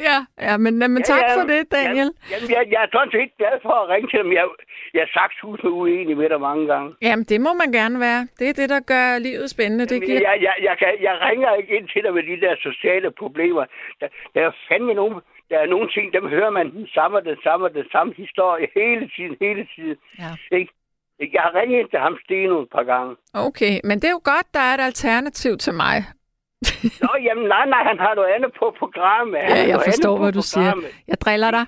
ja, 0.08 0.18
ja, 0.46 0.56
men, 0.56 0.78
men 0.78 0.96
Ja, 0.98 1.02
tak 1.12 1.22
ja, 1.28 1.34
for 1.36 1.46
det, 1.52 1.72
Daniel. 1.72 2.10
Jamen, 2.32 2.48
jeg, 2.56 2.62
jeg 2.72 2.80
er 2.84 2.90
sådan 2.92 3.12
set 3.16 3.30
glad 3.38 3.56
for 3.62 3.74
at 3.82 3.88
ringe 3.88 4.08
til 4.12 4.18
dem. 4.22 4.32
Jeg, 4.32 4.46
jeg 4.94 5.02
er 5.02 5.12
sagt 5.18 5.34
med 5.64 5.72
uenig 5.72 6.16
med 6.16 6.28
dig 6.28 6.40
mange 6.40 6.66
gange. 6.72 6.94
Jamen, 7.02 7.24
det 7.24 7.40
må 7.40 7.52
man 7.62 7.70
gerne 7.72 8.00
være. 8.00 8.22
Det 8.38 8.46
er 8.48 8.52
det, 8.60 8.68
der 8.74 8.80
gør 8.80 9.18
livet 9.18 9.50
spændende. 9.50 9.84
Det 9.86 9.96
Jamen, 9.96 10.08
giver... 10.08 10.20
jeg, 10.20 10.36
jeg, 10.46 10.54
jeg, 10.68 10.74
kan, 10.78 10.90
jeg 11.00 11.14
ringer 11.28 11.54
ikke 11.54 11.76
ind 11.76 11.88
til 11.88 12.02
dig 12.04 12.14
med 12.14 12.22
de 12.22 12.40
der 12.46 12.54
sociale 12.68 13.10
problemer. 13.10 13.64
Der, 14.00 14.08
der 14.34 14.40
er 14.46 14.52
fandme 14.68 14.94
nogen, 14.94 15.20
der 15.50 15.58
er 15.58 15.66
nogle 15.66 15.88
ting, 15.94 16.12
dem 16.12 16.28
hører 16.28 16.50
man 16.50 16.66
den 16.70 16.86
samme, 16.94 17.20
den 17.20 17.38
samme, 17.42 17.68
den 17.68 17.88
samme 17.92 18.14
historie 18.16 18.66
hele 18.74 19.10
tiden, 19.16 19.36
hele 19.40 19.66
tiden. 19.74 19.96
Ja. 20.18 20.56
Ikke? 20.58 20.72
Jeg 21.20 21.42
har 21.42 21.54
ringet 21.60 21.90
til 21.90 21.98
ham 21.98 22.16
Steno 22.24 22.62
et 22.62 22.70
par 22.76 22.82
gange. 22.82 23.16
Okay, 23.34 23.74
men 23.84 23.96
det 24.00 24.04
er 24.04 24.16
jo 24.18 24.24
godt, 24.34 24.48
der 24.54 24.60
er 24.60 24.74
et 24.74 24.84
alternativ 24.90 25.58
til 25.58 25.74
mig. 25.74 25.96
Nå, 27.04 27.10
jamen 27.26 27.44
nej, 27.54 27.64
nej, 27.74 27.82
han 27.90 27.98
har 28.04 28.14
noget 28.14 28.30
andet 28.36 28.52
på 28.60 28.66
programmet. 28.78 29.40
Han 29.40 29.56
Ja, 29.56 29.62
jeg 29.72 29.78
forstår, 29.88 30.14
hvad 30.22 30.32
du 30.38 30.42
siger. 30.42 30.70
programmet. 30.70 30.90
Jeg 31.10 31.16
driller 31.24 31.50
dig. 31.58 31.64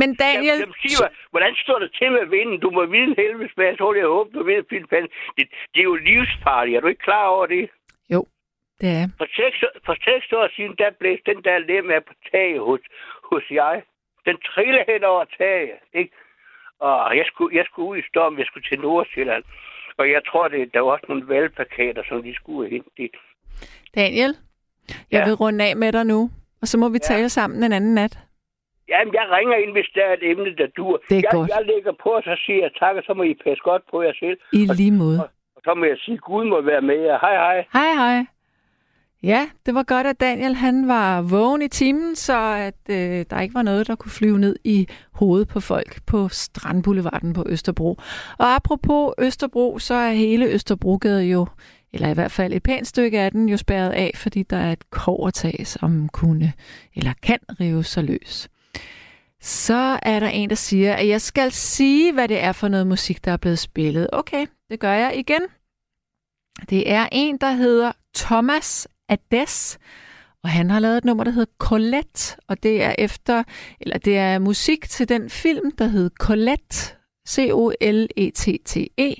Men 0.00 0.08
Daniel, 0.24 0.58
Jamen, 0.60 0.60
jamen, 0.60 0.74
sig 0.96 1.04
mig, 1.04 1.10
hvordan 1.34 1.52
står 1.64 1.78
det 1.84 1.90
til 1.98 2.08
med 2.16 2.26
vinden? 2.36 2.56
Du 2.64 2.70
må 2.76 2.86
vide 2.94 3.08
en 3.12 3.14
helvedes 3.22 3.54
masse. 3.56 3.70
Jeg 3.72 3.78
tror, 3.78 3.94
jeg 3.94 4.06
håber, 4.16 4.30
du 4.38 4.42
ved, 4.50 4.62
Philip 4.70 4.90
Hansen. 4.96 5.12
det, 5.36 5.44
det 5.72 5.80
er 5.80 5.88
jo 5.92 5.96
livsfarligt. 6.10 6.76
Er 6.76 6.80
du 6.80 6.86
ikke 6.92 7.06
klar 7.10 7.26
over 7.36 7.46
det? 7.46 7.64
det 8.80 8.88
er 9.00 9.08
For 9.18 9.26
seks, 9.40 9.56
for 9.86 9.96
seks 10.08 10.32
år 10.32 10.48
siden, 10.56 10.74
der 10.78 10.90
blev 11.00 11.16
den 11.26 11.38
der 11.44 11.58
lem 11.58 11.90
af 11.90 12.04
på 12.04 12.14
taget 12.32 12.60
hos, 12.60 12.80
hos 13.30 13.44
jeg. 13.50 13.82
Den 14.26 14.36
triller 14.48 14.84
hen 14.88 15.04
over 15.04 15.24
taget, 15.38 15.70
ikke? 15.94 16.12
Og 16.80 17.16
jeg 17.16 17.24
skulle, 17.26 17.56
jeg 17.56 17.64
skulle 17.66 17.88
ud 17.88 17.98
i 17.98 18.08
storm, 18.10 18.38
jeg 18.38 18.46
skulle 18.46 18.68
til 18.68 18.80
Nordsjælland. 18.80 19.44
Og 19.98 20.10
jeg 20.10 20.22
tror, 20.28 20.48
det, 20.48 20.74
der 20.74 20.80
var 20.80 20.90
også 20.92 21.06
nogle 21.08 21.28
valgplakater, 21.28 22.02
som 22.08 22.22
de 22.22 22.34
skulle 22.34 22.70
hente. 22.70 23.18
Daniel, 23.94 24.34
jeg 24.88 24.96
Ja. 25.12 25.24
vil 25.24 25.34
runde 25.34 25.64
af 25.64 25.76
med 25.76 25.92
dig 25.92 26.04
nu, 26.06 26.30
og 26.62 26.68
så 26.68 26.78
må 26.78 26.88
vi 26.88 26.98
Ja. 27.02 27.14
tale 27.14 27.28
sammen 27.28 27.64
en 27.64 27.72
anden 27.72 27.94
nat. 27.94 28.18
Jamen, 28.88 29.14
jeg 29.14 29.26
ringer 29.36 29.56
ind, 29.56 29.72
hvis 29.72 29.86
der 29.94 30.04
er 30.04 30.12
et 30.12 30.30
emne, 30.30 30.56
der 30.56 30.66
dur. 30.76 31.00
Det 31.08 31.16
er 31.16 31.20
jeg, 31.20 31.30
godt. 31.32 31.50
jeg 31.50 31.62
lægger 31.66 31.92
på, 32.02 32.08
og 32.08 32.22
så 32.22 32.36
siger 32.46 32.60
jeg 32.60 32.70
tak, 32.78 32.96
og 32.96 33.02
så 33.06 33.14
må 33.14 33.22
I 33.22 33.34
passe 33.44 33.62
godt 33.64 33.82
på 33.90 34.02
jer 34.02 34.12
selv. 34.20 34.38
I 34.52 34.66
lige 34.76 34.90
måde. 34.90 35.18
Og 35.56 35.60
så 35.64 35.74
må 35.74 35.84
jeg 35.84 35.96
sige, 36.04 36.18
Gud 36.18 36.44
må 36.44 36.60
være 36.60 36.80
med 36.82 36.98
jer. 37.00 37.18
Hej, 37.20 37.34
hej. 37.34 37.64
Hej, 37.72 37.92
hej. 37.94 38.26
Ja, 39.22 39.50
det 39.66 39.74
var 39.74 39.82
godt, 39.82 40.06
at 40.06 40.20
Daniel 40.20 40.54
han 40.54 40.88
var 40.88 41.22
vågen 41.22 41.62
i 41.62 41.68
timen, 41.68 42.16
så 42.16 42.38
at 42.68 42.80
øh, 42.90 43.24
der 43.30 43.40
ikke 43.40 43.54
var 43.54 43.62
noget, 43.62 43.86
der 43.86 43.94
kunne 43.94 44.10
flyve 44.10 44.38
ned 44.38 44.56
i 44.64 44.86
hovedet 45.12 45.48
på 45.48 45.60
folk 45.60 46.06
på 46.06 46.28
Strandboulevarden 46.28 47.32
på 47.32 47.44
Østerbro. 47.48 47.90
Og 48.38 48.54
apropos 48.54 49.14
Østerbro, 49.18 49.78
så 49.78 49.94
er 49.94 50.10
hele 50.10 50.46
Østerbrogade 50.46 51.24
jo, 51.24 51.46
eller 51.92 52.08
i 52.08 52.14
hvert 52.14 52.32
fald 52.32 52.52
et 52.52 52.62
pænt 52.62 52.86
stykke 52.86 53.20
af 53.20 53.30
den, 53.30 53.48
jo 53.48 53.56
spærret 53.56 53.90
af, 53.90 54.12
fordi 54.14 54.42
der 54.42 54.56
er 54.56 54.72
et 54.72 54.90
kovertag, 54.90 55.66
som 55.66 56.08
kunne 56.08 56.52
eller 56.94 57.12
kan 57.22 57.38
rive 57.60 57.84
sig 57.84 58.04
løs. 58.04 58.48
Så 59.40 59.98
er 60.02 60.20
der 60.20 60.28
en, 60.28 60.50
der 60.50 60.56
siger, 60.56 60.94
at 60.94 61.08
jeg 61.08 61.20
skal 61.20 61.52
sige, 61.52 62.12
hvad 62.12 62.28
det 62.28 62.42
er 62.42 62.52
for 62.52 62.68
noget 62.68 62.86
musik, 62.86 63.24
der 63.24 63.32
er 63.32 63.36
blevet 63.36 63.58
spillet. 63.58 64.08
Okay, 64.12 64.46
det 64.70 64.80
gør 64.80 64.92
jeg 64.92 65.16
igen. 65.16 65.40
Det 66.70 66.90
er 66.90 67.08
en, 67.12 67.38
der 67.38 67.52
hedder 67.52 67.92
Thomas 68.14 68.88
Ades, 69.08 69.78
og 70.42 70.50
han 70.50 70.70
har 70.70 70.78
lavet 70.78 70.98
et 70.98 71.04
nummer, 71.04 71.24
der 71.24 71.30
hedder 71.30 71.52
Colette, 71.58 72.36
og 72.48 72.62
det 72.62 72.82
er 72.82 72.94
efter, 72.98 73.42
eller 73.80 73.98
det 73.98 74.18
er 74.18 74.38
musik 74.38 74.88
til 74.88 75.08
den 75.08 75.30
film, 75.30 75.70
der 75.70 75.86
hed 75.86 76.10
Colette, 76.18 76.96
C-O-L-E-T-T-E. 77.30 79.14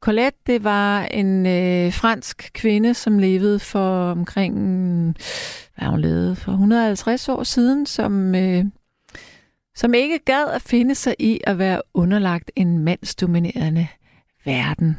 Colette, 0.00 0.38
det 0.46 0.64
var 0.64 1.02
en 1.04 1.46
øh, 1.46 1.92
fransk 1.92 2.50
kvinde, 2.54 2.94
som 2.94 3.18
levede 3.18 3.58
for 3.58 4.10
omkring, 4.10 4.54
hvad 5.76 5.88
hun 5.88 6.00
levede, 6.00 6.36
for 6.36 6.52
150 6.52 7.28
år 7.28 7.42
siden, 7.42 7.86
som, 7.86 8.34
øh, 8.34 8.64
som 9.74 9.94
ikke 9.94 10.18
gad 10.18 10.46
at 10.54 10.62
finde 10.62 10.94
sig 10.94 11.14
i 11.18 11.40
at 11.44 11.58
være 11.58 11.82
underlagt 11.94 12.50
en 12.56 12.78
mandsdominerende 12.78 13.88
verden 14.44 14.96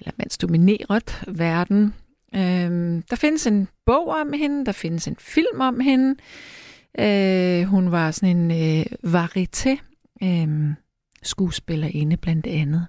eller 0.00 0.12
mandsdomineret 0.18 1.22
verden. 1.26 1.94
Øh, 2.34 3.02
der 3.10 3.16
findes 3.16 3.46
en 3.46 3.68
bog 3.86 4.08
om 4.08 4.32
hende, 4.32 4.66
der 4.66 4.72
findes 4.72 5.08
en 5.08 5.16
film 5.18 5.60
om 5.60 5.80
hende. 5.80 6.14
Øh, 6.98 7.62
hun 7.62 7.92
var 7.92 8.10
sådan 8.10 8.36
en 8.36 8.50
øh, 8.50 8.86
varieté 9.04 9.78
øh, 10.22 10.74
skuespillerinde 11.22 12.16
blandt 12.16 12.46
andet. 12.46 12.86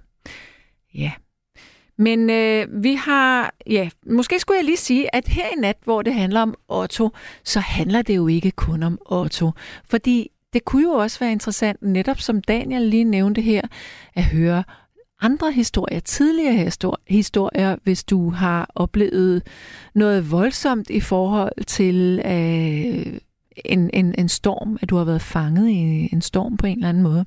Ja. 0.94 1.12
Men 1.98 2.30
øh, 2.30 2.82
vi 2.82 2.94
har, 2.94 3.54
ja, 3.66 3.88
måske 4.06 4.38
skulle 4.38 4.56
jeg 4.56 4.64
lige 4.64 4.76
sige, 4.76 5.14
at 5.14 5.28
her 5.28 5.46
i 5.46 5.60
nat, 5.60 5.76
hvor 5.84 6.02
det 6.02 6.14
handler 6.14 6.40
om 6.40 6.54
Otto, 6.68 7.10
så 7.44 7.60
handler 7.60 8.02
det 8.02 8.16
jo 8.16 8.26
ikke 8.26 8.50
kun 8.50 8.82
om 8.82 8.98
Otto. 9.06 9.50
Fordi 9.84 10.30
det 10.52 10.64
kunne 10.64 10.82
jo 10.82 10.90
også 10.90 11.18
være 11.18 11.32
interessant, 11.32 11.82
netop 11.82 12.20
som 12.20 12.42
Daniel 12.42 12.82
lige 12.82 13.04
nævnte 13.04 13.40
her, 13.40 13.62
at 14.14 14.24
høre 14.24 14.64
andre 15.20 15.52
historier, 15.52 16.00
tidligere 16.00 16.70
historier, 17.08 17.76
hvis 17.82 18.04
du 18.04 18.30
har 18.30 18.70
oplevet 18.74 19.42
noget 19.94 20.30
voldsomt 20.30 20.90
i 20.90 21.00
forhold 21.00 21.64
til 21.64 22.22
øh, 22.24 23.20
en, 23.64 23.90
en, 23.92 24.14
en 24.18 24.28
storm, 24.28 24.78
at 24.82 24.90
du 24.90 24.96
har 24.96 25.04
været 25.04 25.22
fanget 25.22 25.68
i 25.68 26.08
en 26.12 26.22
storm 26.22 26.56
på 26.56 26.66
en 26.66 26.78
eller 26.78 26.88
anden 26.88 27.02
måde. 27.02 27.24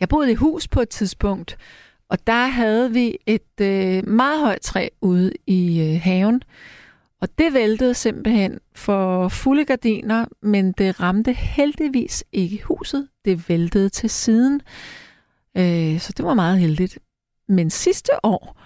Jeg 0.00 0.08
boede 0.08 0.32
i 0.32 0.34
hus 0.34 0.68
på 0.68 0.80
et 0.80 0.88
tidspunkt, 0.88 1.58
og 2.08 2.26
der 2.26 2.46
havde 2.46 2.92
vi 2.92 3.18
et 3.26 3.60
øh, 3.60 4.08
meget 4.08 4.40
højt 4.40 4.60
træ 4.60 4.88
ude 5.00 5.32
i 5.46 5.80
øh, 5.80 6.00
haven, 6.00 6.42
og 7.20 7.28
det 7.38 7.54
væltede 7.54 7.94
simpelthen 7.94 8.58
for 8.74 9.28
fulde 9.28 9.64
gardiner, 9.64 10.26
men 10.42 10.72
det 10.72 11.00
ramte 11.00 11.32
heldigvis 11.32 12.24
ikke 12.32 12.62
huset. 12.62 13.08
Det 13.24 13.48
væltede 13.48 13.88
til 13.88 14.10
siden. 14.10 14.60
Øh, 15.56 16.00
så 16.00 16.12
det 16.16 16.24
var 16.24 16.34
meget 16.34 16.58
heldigt. 16.58 16.98
Men 17.48 17.70
sidste 17.70 18.12
år, 18.22 18.60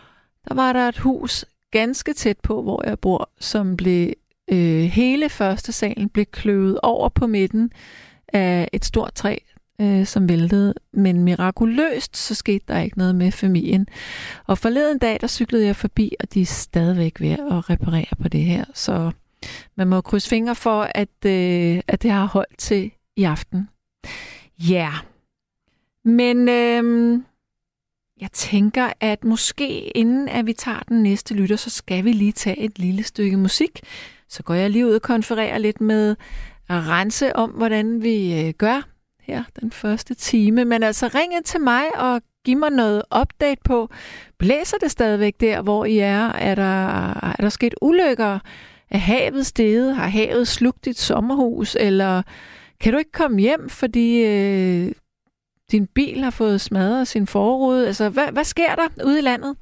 der 0.49 0.55
var 0.55 0.73
der 0.73 0.89
et 0.89 0.99
hus 0.99 1.45
ganske 1.71 2.13
tæt 2.13 2.39
på, 2.43 2.63
hvor 2.63 2.89
jeg 2.89 2.99
bor, 2.99 3.31
som 3.41 3.77
blev 3.77 4.13
øh, 4.53 4.83
hele 4.83 5.29
første 5.29 5.73
salen 5.73 6.09
blev 6.09 6.27
kløvet 6.27 6.81
over 6.83 7.09
på 7.09 7.27
midten 7.27 7.73
af 8.29 8.69
et 8.73 8.85
stort 8.85 9.15
træ, 9.15 9.39
øh, 9.81 10.07
som 10.07 10.29
væltede, 10.29 10.75
men 10.93 11.25
mirakuløst 11.25 12.17
så 12.17 12.35
skete 12.35 12.65
der 12.69 12.79
ikke 12.79 12.99
noget 12.99 13.15
med 13.15 13.33
familien. 13.33 13.87
Og 14.47 14.59
forleden 14.59 14.99
dag, 14.99 15.19
der 15.21 15.27
cyklede 15.27 15.67
jeg 15.67 15.77
forbi, 15.77 16.13
og 16.21 16.35
de 16.35 16.43
er 16.43 16.47
stadigvæk 16.47 17.21
ved 17.21 17.31
at 17.31 17.71
reparere 17.71 18.17
på 18.23 18.29
det 18.29 18.45
her, 18.45 18.65
så 18.75 19.11
man 19.77 19.89
må 19.89 20.01
krydse 20.01 20.29
fingre 20.29 20.55
for, 20.55 20.83
at, 20.95 21.27
øh, 21.27 21.81
at 21.89 22.03
det 22.03 22.11
har 22.11 22.25
holdt 22.25 22.59
til 22.59 22.91
i 23.17 23.25
aften. 23.25 23.69
Ja, 24.59 24.75
yeah. 24.75 24.95
men 26.05 26.49
øh, 26.49 27.21
jeg 28.21 28.33
tænker, 28.33 28.93
at 29.01 29.25
måske 29.25 29.97
inden 29.97 30.29
at 30.29 30.47
vi 30.47 30.53
tager 30.53 30.81
den 30.89 31.03
næste 31.03 31.35
lytter, 31.35 31.57
så 31.57 31.71
skal 31.71 32.05
vi 32.05 32.13
lige 32.13 32.33
tage 32.33 32.59
et 32.59 32.79
lille 32.79 33.03
stykke 33.03 33.37
musik. 33.37 33.81
Så 34.29 34.43
går 34.43 34.55
jeg 34.55 34.71
lige 34.71 34.87
ud 34.87 34.95
og 34.95 35.03
konfererer 35.03 35.59
lidt 35.59 35.81
med 35.81 36.17
rense 36.71 37.37
om, 37.37 37.51
hvordan 37.51 38.03
vi 38.03 38.41
øh, 38.41 38.55
gør 38.59 38.90
her 39.31 39.45
den 39.61 39.73
første 39.73 40.15
time. 40.15 40.65
Men 40.65 40.83
altså 40.83 41.11
ringe 41.15 41.43
til 41.43 41.61
mig 41.61 41.85
og 41.99 42.23
giv 42.45 42.59
mig 42.59 42.71
noget 42.71 43.03
update 43.21 43.61
på, 43.65 43.89
blæser 44.39 44.77
det 44.79 44.91
stadigvæk 44.91 45.35
der, 45.41 45.63
hvor 45.63 45.85
I 45.85 45.99
er? 45.99 46.27
Er 46.29 46.55
der, 46.55 47.09
er 47.11 47.37
der 47.41 47.49
sket 47.49 47.75
ulykker? 47.83 48.39
Er 48.91 48.99
havet 48.99 49.47
steget? 49.47 49.97
Har 49.97 50.07
havet 50.07 50.49
slugt 50.49 50.85
dit 50.85 50.99
sommerhus? 50.99 51.77
Eller 51.81 52.23
kan 52.81 52.93
du 52.93 52.99
ikke 52.99 53.13
komme 53.13 53.41
hjem, 53.41 53.69
fordi 53.69 54.25
øh, 54.25 54.93
din 55.71 55.87
bil 55.87 56.23
har 56.23 56.31
fået 56.31 56.61
smadret 56.61 57.09
sin 57.09 57.27
forrude? 57.27 57.87
Altså, 57.87 58.09
hvad, 58.09 58.33
hvad 58.33 58.45
sker 58.45 58.75
der 58.75 59.05
ude 59.05 59.19
i 59.19 59.23
landet? 59.23 59.57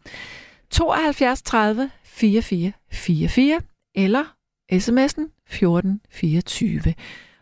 72 0.71 1.43
30 1.43 1.91
44 2.05 2.73
44 2.93 3.61
eller 3.95 4.25
sms'en 4.73 5.45
1424. 5.47 6.95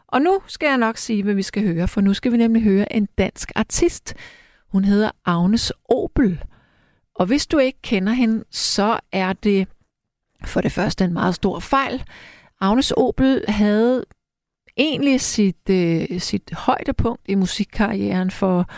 Og 0.09 0.23
nu 0.23 0.41
skal 0.47 0.67
jeg 0.67 0.79
nok 0.79 0.97
sige, 0.97 1.23
hvad 1.23 1.35
vi 1.35 1.43
skal 1.43 1.63
høre, 1.63 1.89
for 1.89 2.01
nu 2.01 2.15
skal 2.15 2.33
vi 2.33 2.37
nemlig 2.37 2.63
høre 2.63 2.93
en 2.93 3.09
dansk 3.19 3.53
artist. 3.55 4.15
Hun 4.69 4.85
hedder 4.85 5.11
Agnes 5.25 5.73
Obel. 5.85 6.45
Og 7.15 7.27
hvis 7.27 7.47
du 7.47 7.59
ikke 7.59 7.79
kender 7.83 8.13
hende, 8.13 8.45
så 8.51 9.01
er 9.13 9.33
det 9.33 9.69
for 10.45 10.61
det 10.61 10.73
første 10.73 11.05
en 11.05 11.13
meget 11.13 11.35
stor 11.35 11.59
fejl. 11.59 12.05
Agnes 12.61 12.93
Obel 12.97 13.45
havde 13.49 14.05
egentlig 14.77 15.21
sit, 15.21 15.71
øh, 15.71 16.21
sit 16.21 16.51
højdepunkt 16.53 17.23
i 17.29 17.35
musikkarrieren 17.35 18.31
for 18.31 18.71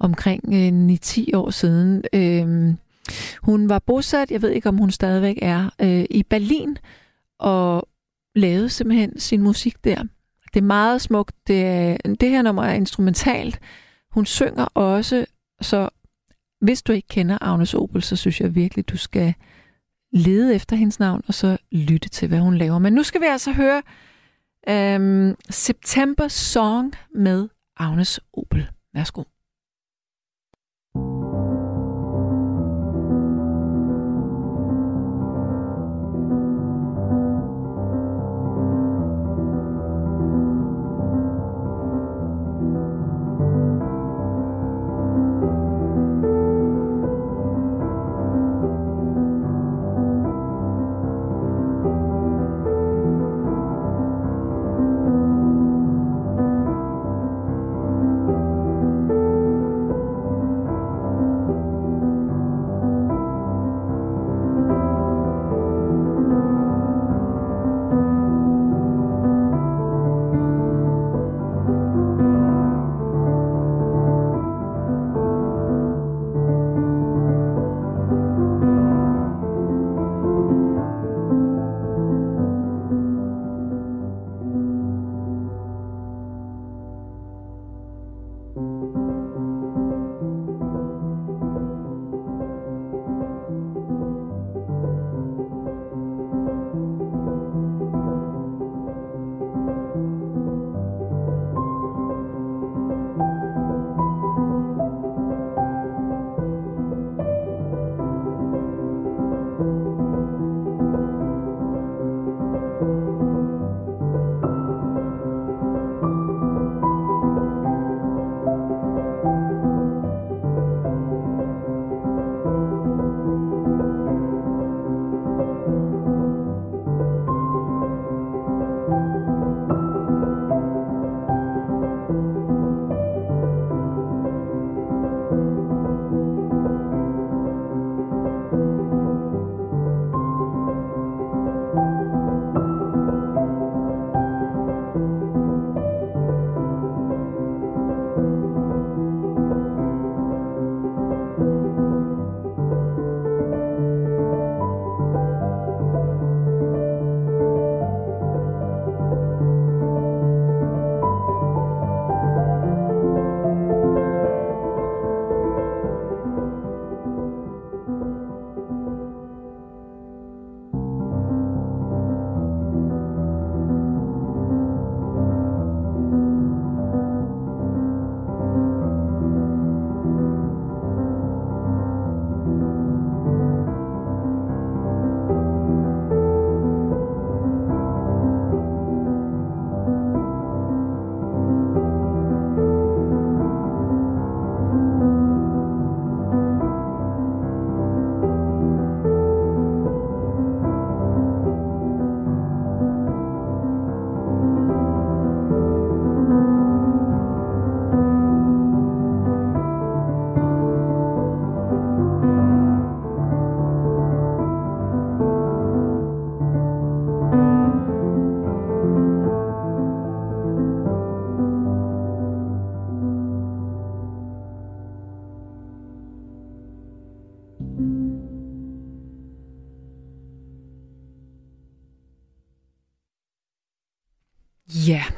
omkring 0.00 0.42
øh, 0.52 0.96
9-10 0.96 1.36
år 1.36 1.50
siden. 1.50 2.04
Øh, 2.12 2.74
hun 3.42 3.68
var 3.68 3.78
bosat, 3.78 4.30
jeg 4.30 4.42
ved 4.42 4.50
ikke 4.50 4.68
om 4.68 4.76
hun 4.78 4.90
stadigvæk 4.90 5.38
er, 5.42 5.70
øh, 5.80 6.04
i 6.10 6.22
Berlin 6.22 6.76
og 7.38 7.88
lavede 8.34 8.68
simpelthen 8.68 9.20
sin 9.20 9.42
musik 9.42 9.84
der. 9.84 10.04
Det 10.54 10.60
er 10.60 10.64
meget 10.64 11.00
smukt. 11.00 11.34
Det, 11.46 11.66
er, 11.66 11.96
det 12.20 12.30
her 12.30 12.42
nummer 12.42 12.62
er 12.62 12.74
instrumentalt. 12.74 13.60
Hun 14.10 14.26
synger 14.26 14.64
også, 14.64 15.26
så 15.60 15.88
hvis 16.60 16.82
du 16.82 16.92
ikke 16.92 17.08
kender 17.08 17.38
Agnes 17.40 17.74
Obel, 17.74 18.02
så 18.02 18.16
synes 18.16 18.40
jeg 18.40 18.54
virkelig, 18.54 18.88
du 18.88 18.96
skal 18.96 19.34
lede 20.12 20.54
efter 20.54 20.76
hendes 20.76 20.98
navn, 20.98 21.22
og 21.28 21.34
så 21.34 21.56
lytte 21.72 22.08
til, 22.08 22.28
hvad 22.28 22.38
hun 22.38 22.56
laver. 22.56 22.78
Men 22.78 22.92
nu 22.92 23.02
skal 23.02 23.20
vi 23.20 23.26
altså 23.26 23.52
høre 23.52 23.82
øhm, 24.68 25.36
September 25.50 26.28
Song 26.28 26.94
med 27.14 27.48
Agnes 27.76 28.20
Obel. 28.32 28.70
Værsgo. 28.94 29.22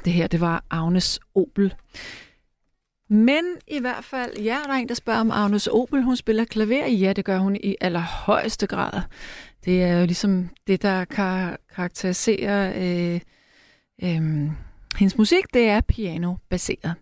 Det 0.05 0.13
her, 0.13 0.27
det 0.27 0.41
var 0.41 0.65
Agnes 0.71 1.21
Opel. 1.35 1.75
Men 3.09 3.45
i 3.69 3.81
hvert 3.81 4.05
fald, 4.05 4.39
ja, 4.39 4.59
der 4.67 4.73
er 4.73 4.77
en, 4.77 4.89
der 4.89 4.95
spørger 4.95 5.21
om 5.21 5.31
Agnes 5.31 5.67
Opel. 5.67 6.03
Hun 6.03 6.17
spiller 6.17 6.45
klaver. 6.45 6.87
Ja, 6.87 7.13
det 7.13 7.25
gør 7.25 7.39
hun 7.39 7.57
i 7.57 7.77
allerhøjeste 7.81 8.67
grad. 8.67 9.01
Det 9.65 9.83
er 9.83 9.99
jo 10.01 10.07
ligesom 10.07 10.49
det, 10.67 10.83
der 10.83 11.05
kar- 11.05 11.57
karakteriserer 11.75 12.73
øh, 12.77 13.21
øh, 14.03 14.51
hendes 14.99 15.19
musik. 15.19 15.45
Det 15.55 15.69
er 15.69 15.81
piano-baseret. 15.81 16.95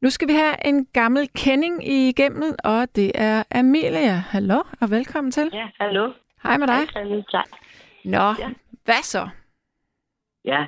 Nu 0.00 0.10
skal 0.10 0.28
vi 0.28 0.32
have 0.32 0.66
en 0.66 0.86
gammel 0.92 1.28
kending 1.34 1.88
igennem, 1.88 2.54
og 2.64 2.88
det 2.96 3.12
er 3.14 3.42
Amelia. 3.50 4.14
Hallo, 4.14 4.62
og 4.80 4.90
velkommen 4.90 5.30
til. 5.30 5.50
Ja, 5.52 5.66
hallo. 5.80 6.12
Hej 6.42 6.56
med 6.58 6.66
dig. 6.66 6.86
Hej. 7.32 7.42
Nå, 8.04 8.34
Ja. 8.38 8.48
hvad 8.84 9.02
så? 9.02 9.28
Ja. 10.44 10.64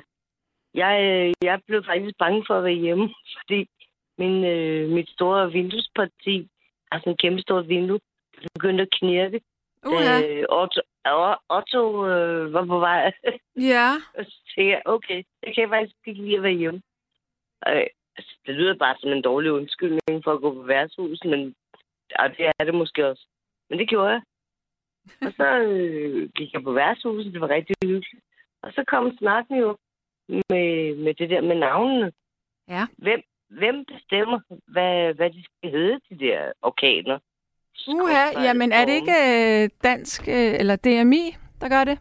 Jeg, 0.83 0.93
øh, 1.07 1.33
jeg 1.41 1.61
blev 1.67 1.83
faktisk 1.83 2.17
bange 2.19 2.43
for 2.47 2.55
at 2.57 2.63
være 2.63 2.83
hjemme, 2.85 3.13
fordi 3.37 3.69
min, 4.17 4.45
øh, 4.45 4.89
mit 4.89 5.09
store 5.09 5.51
vinduesparti, 5.51 6.47
altså 6.91 7.09
en 7.09 7.17
kæmpe 7.17 7.41
stort 7.41 7.69
vindue, 7.69 7.99
begyndte 8.53 8.81
at 8.81 8.95
knirke. 8.99 9.41
Uha. 9.85 10.21
Øh, 10.21 10.45
Otto, 10.49 10.81
Otto 11.49 12.07
øh, 12.07 12.53
var 12.53 12.65
på 12.65 12.79
vej. 12.79 13.11
Ja. 13.55 13.89
og 14.17 14.25
så 14.25 14.35
tænkte 14.55 14.71
jeg, 14.71 14.81
okay, 14.85 15.23
jeg 15.43 15.55
kan 15.55 15.69
faktisk 15.69 15.95
ikke 16.05 16.21
lide 16.21 16.37
at 16.37 16.43
være 16.43 16.61
hjemme. 16.61 16.81
Øh, 17.67 17.87
altså, 18.17 18.33
det 18.45 18.55
lyder 18.55 18.75
bare 18.75 18.95
som 18.99 19.11
en 19.11 19.21
dårlig 19.21 19.51
undskyldning 19.51 20.23
for 20.23 20.33
at 20.33 20.41
gå 20.41 20.53
på 20.53 20.61
værtshus, 20.61 21.23
men 21.23 21.55
og 22.15 22.29
det 22.37 22.51
er 22.59 22.63
det 22.65 22.73
måske 22.73 23.07
også. 23.07 23.25
Men 23.69 23.79
det 23.79 23.89
gjorde 23.89 24.09
jeg. 24.09 24.21
Og 25.21 25.33
så 25.37 25.47
øh, 25.59 26.29
gik 26.29 26.53
jeg 26.53 26.63
på 26.63 26.71
værtshuset, 26.71 27.33
det 27.33 27.41
var 27.41 27.49
rigtig 27.49 27.75
hyggeligt. 27.83 28.23
Og 28.61 28.71
så 28.75 28.83
kom 28.87 29.17
snakken 29.17 29.55
jo 29.57 29.77
med, 30.27 30.95
med 30.95 31.13
det 31.13 31.29
der 31.29 31.41
med 31.41 31.55
navnene. 31.55 32.11
Ja. 32.69 32.85
Hvem, 32.97 33.21
hvem 33.49 33.85
bestemmer, 33.85 34.39
hvad, 34.67 35.13
hvad 35.13 35.29
de 35.29 35.43
skal 35.43 35.71
hedde, 35.71 35.99
de 36.09 36.19
der 36.25 36.51
orkaner? 36.61 37.19
Uha, 37.87 38.41
jamen 38.43 38.71
er 38.71 38.85
det 38.85 38.93
ikke 38.93 39.17
øh, 39.27 39.69
dansk, 39.83 40.27
øh, 40.27 40.53
eller 40.59 40.75
DMI, 40.75 41.35
der 41.61 41.69
gør 41.69 41.83
det? 41.83 41.99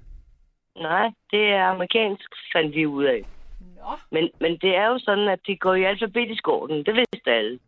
Nej, 0.77 1.11
det 1.31 1.45
er 1.53 1.65
amerikansk, 1.65 2.31
fandt 2.53 2.77
vi 2.77 2.87
ud 2.87 3.05
af. 3.05 3.23
Nå. 3.61 3.97
Men, 4.11 4.31
men 4.41 4.59
det 4.63 4.77
er 4.77 4.87
jo 4.87 4.99
sådan, 4.99 5.29
at 5.29 5.41
det 5.47 5.61
går 5.61 5.75
i 5.75 5.85
alfabetisk 5.85 6.49
orden. 6.49 6.87
Det 6.87 6.95
vidste 6.95 7.31
alle. 7.31 7.59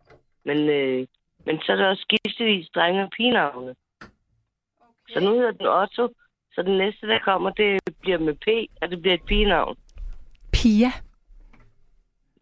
Men, 0.45 0.59
øh, 0.69 1.07
men 1.47 1.61
så 1.61 1.73
er 1.73 1.77
der 1.77 1.89
også 1.89 2.03
skiftevis 2.09 2.69
drenge- 2.75 3.03
og 3.03 3.11
pigenavne. 3.17 3.75
Okay. 4.01 5.13
Så 5.13 5.21
nu 5.21 5.31
hedder 5.31 5.53
den 5.53 5.67
Otto. 5.67 6.09
Så 6.53 6.63
den 6.63 6.79
næste, 6.79 7.07
der 7.07 7.19
kommer, 7.19 7.51
det 7.51 7.81
bliver 8.01 8.19
med 8.19 8.35
P, 8.35 8.47
og 8.83 8.91
det 8.91 9.01
bliver 9.01 9.15
et 9.15 9.23
pigenavn. 9.27 9.77
Pia. 10.63 10.91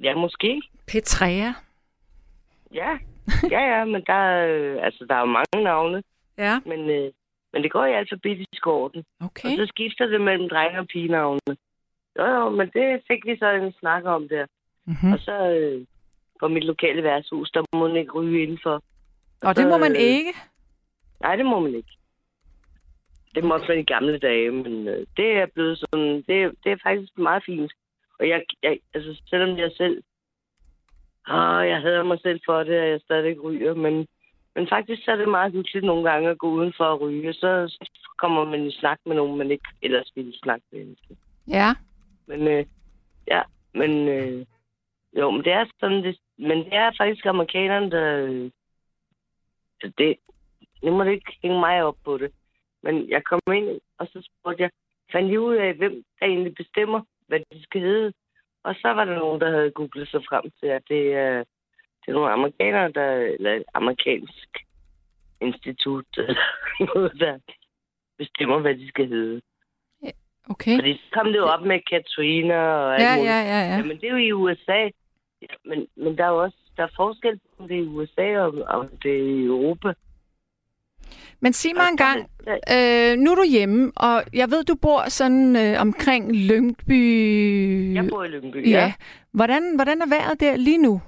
Ja, 0.01 0.15
måske. 0.15 0.63
Petrea. 0.89 1.53
Ja, 2.75 2.99
ja, 3.51 3.61
ja, 3.77 3.85
men 3.85 4.03
der, 4.07 4.13
er, 4.13 4.47
øh, 4.47 4.79
altså, 4.83 5.07
der 5.09 5.15
er 5.15 5.21
jo 5.21 5.27
mange 5.27 5.65
navne. 5.65 6.03
Ja, 6.39 6.61
Men, 6.67 6.91
øh, 6.91 7.13
men 7.53 7.63
det 7.63 7.71
går 7.73 7.85
i 7.85 7.93
alfabetisk 7.93 8.67
orden. 8.67 9.05
okay. 9.21 9.49
Og 9.49 9.57
så 9.57 9.67
skifter 9.67 10.07
det 10.07 10.21
mellem 10.21 10.49
drenge- 10.49 10.79
og 10.79 10.87
pigenavne. 10.87 11.41
Jo, 12.19 12.25
jo, 12.25 12.51
men 12.51 12.71
det 12.75 13.03
fik 13.09 13.25
vi 13.25 13.37
så 13.39 13.51
en 13.51 13.73
snak 13.81 14.05
om 14.05 14.29
der. 14.29 14.47
Mm-hmm. 14.87 15.13
Og 15.13 15.19
så 15.19 15.51
øh, 15.51 15.87
på 16.41 16.49
mit 16.49 16.65
lokale 16.65 17.03
værtshus, 17.03 17.51
der 17.51 17.63
må 17.73 17.89
man 17.89 17.97
ikke 17.97 18.13
ryge 18.13 18.43
indenfor. 18.43 18.83
Og 19.43 19.57
det 19.57 19.67
må 19.69 19.79
man 19.79 19.93
øh, 19.93 20.03
ikke. 20.03 20.33
Nej, 21.21 21.37
det 21.37 21.47
må 21.47 21.61
man 21.61 21.75
ikke. 21.75 21.93
Det 23.35 23.45
må 23.45 23.59
være 23.59 23.81
i 23.81 23.85
gamle 23.85 24.19
dage, 24.19 24.51
men 24.51 24.89
øh, 24.89 25.07
det 25.17 25.31
er 25.33 25.47
blevet 25.55 25.79
sådan, 25.79 26.15
det, 26.29 26.53
det 26.65 26.73
er 26.73 26.77
faktisk 26.83 27.19
meget 27.19 27.43
fint. 27.47 27.73
Og 28.19 28.29
jeg, 28.29 28.45
jeg 28.63 28.79
altså 28.95 29.23
selvom 29.27 29.59
jeg 29.59 29.71
selv, 29.77 30.03
åh, 31.29 31.67
jeg 31.69 31.81
hader 31.81 32.03
mig 32.03 32.21
selv 32.21 32.41
for 32.47 32.59
det, 32.63 32.75
at 32.75 32.91
jeg 32.91 33.01
stadig 33.01 33.45
ryger, 33.45 33.75
men, 33.75 34.07
men 34.55 34.69
faktisk 34.69 35.05
så 35.05 35.11
er 35.11 35.17
det 35.17 35.29
meget 35.29 35.53
hyggeligt 35.53 35.85
nogle 35.85 36.11
gange 36.11 36.31
at 36.31 36.39
gå 36.39 36.49
udenfor 36.51 36.85
og 36.85 37.01
ryge, 37.01 37.33
så, 37.33 37.69
så 37.69 38.11
kommer 38.19 38.45
man 38.45 38.67
i 38.67 38.73
snak 38.73 38.99
med 39.07 39.17
nogen, 39.17 39.39
man 39.39 39.51
ikke 39.51 39.69
ellers 39.83 40.13
ville 40.15 40.39
snakke 40.39 40.67
med. 40.73 40.97
Ja. 41.49 41.75
Men 42.27 42.49
øh, 42.49 42.67
ja, 43.29 43.43
men 43.75 44.09
øh, 44.09 44.47
jo, 45.19 45.31
men 45.31 45.45
det 45.45 45.53
er 45.53 45.65
sådan, 45.81 46.05
det, 46.05 46.19
men 46.39 46.59
det 46.59 46.75
er 46.75 46.91
faktisk 46.99 47.27
amerikanerne, 47.27 47.91
der... 47.91 48.27
Øh, 48.27 48.51
det, 49.99 50.17
nu 50.83 50.97
må 50.97 51.05
det 51.05 51.13
ikke 51.13 51.39
hænge 51.43 51.61
mig 51.61 51.83
op 51.85 51.97
på 52.05 52.19
det. 52.19 52.33
Men 52.83 53.11
jeg 53.11 53.25
kom 53.25 53.41
ind, 53.55 53.81
og 53.99 54.07
så 54.07 54.29
spurgte 54.29 54.63
jeg, 54.63 54.71
fandt 55.13 55.33
I 55.33 55.39
ud 55.39 55.55
af, 55.55 55.75
hvem 55.75 56.05
der 56.21 56.27
egentlig 56.27 56.55
bestemmer, 56.55 57.01
hvad 57.29 57.41
de 57.53 57.62
skal 57.62 57.81
hedde? 57.81 58.12
Og 58.65 58.75
så 58.75 58.89
var 58.89 59.05
der 59.05 59.19
nogen, 59.19 59.41
der 59.41 59.51
havde 59.51 59.71
googlet 59.71 60.09
sig 60.09 60.21
frem 60.29 60.51
til, 60.61 60.67
at 60.67 60.83
det 60.89 61.15
er, 61.15 61.39
det 62.01 62.09
er 62.09 62.12
nogle 62.12 62.33
amerikanere, 62.33 62.93
der, 62.93 63.11
eller 63.12 63.53
et 63.55 63.65
amerikansk 63.75 64.49
institut, 65.41 66.07
eller 66.29 66.47
noget, 66.95 67.12
der 67.21 67.39
bestemmer, 68.19 68.59
hvad 68.59 68.75
de 68.75 68.89
skal 68.89 69.09
hedde. 69.09 69.41
Okay. 70.51 70.77
Fordi 70.79 70.93
så 70.97 71.09
kom 71.12 71.27
det 71.27 71.37
jo 71.37 71.45
op 71.45 71.62
med 71.62 71.81
Katrina 71.91 72.59
og 72.59 72.95
alt 72.95 73.03
Ja, 73.03 73.17
muligt. 73.17 73.31
ja, 73.31 73.41
ja, 73.41 73.61
ja. 73.71 73.77
Jamen, 73.77 73.97
det 73.97 74.05
er 74.05 74.11
jo 74.11 74.17
i 74.17 74.33
USA. 74.33 74.81
Ja, 75.43 75.55
men, 75.65 75.87
men 75.97 76.19
der 76.19 76.25
er 76.25 76.29
jo 76.29 76.43
også 76.43 76.57
der 76.77 76.83
er 76.83 76.97
forskel 76.97 77.39
på, 77.39 77.62
om 77.62 77.69
det 77.69 77.77
er 77.79 77.83
i 77.83 77.87
USA 77.87 78.39
og 78.39 78.65
om 78.69 78.89
det 79.03 79.12
er 79.12 79.25
i 79.25 79.45
Europa. 79.45 79.93
Men 81.40 81.53
sig 81.53 81.71
mig 81.77 81.88
en 81.90 81.97
gang, 81.97 82.31
øh, 82.49 83.16
nu 83.19 83.31
er 83.31 83.35
du 83.35 83.45
hjemme, 83.51 83.92
og 83.97 84.23
jeg 84.33 84.51
ved, 84.51 84.64
du 84.64 84.75
bor 84.75 85.09
sådan 85.09 85.57
øh, 85.57 85.81
omkring 85.81 86.33
Lyngby. 86.33 87.95
Jeg 87.95 88.05
bor 88.11 88.25
i 88.25 88.29
Lyngby, 88.29 88.71
Ja. 88.71 88.71
ja. 88.71 88.92
Hvordan, 89.33 89.75
hvordan 89.75 90.03
er 90.03 90.07
vejret 90.09 90.40
der 90.40 90.57
lige 90.57 90.79
nu? 90.79 91.01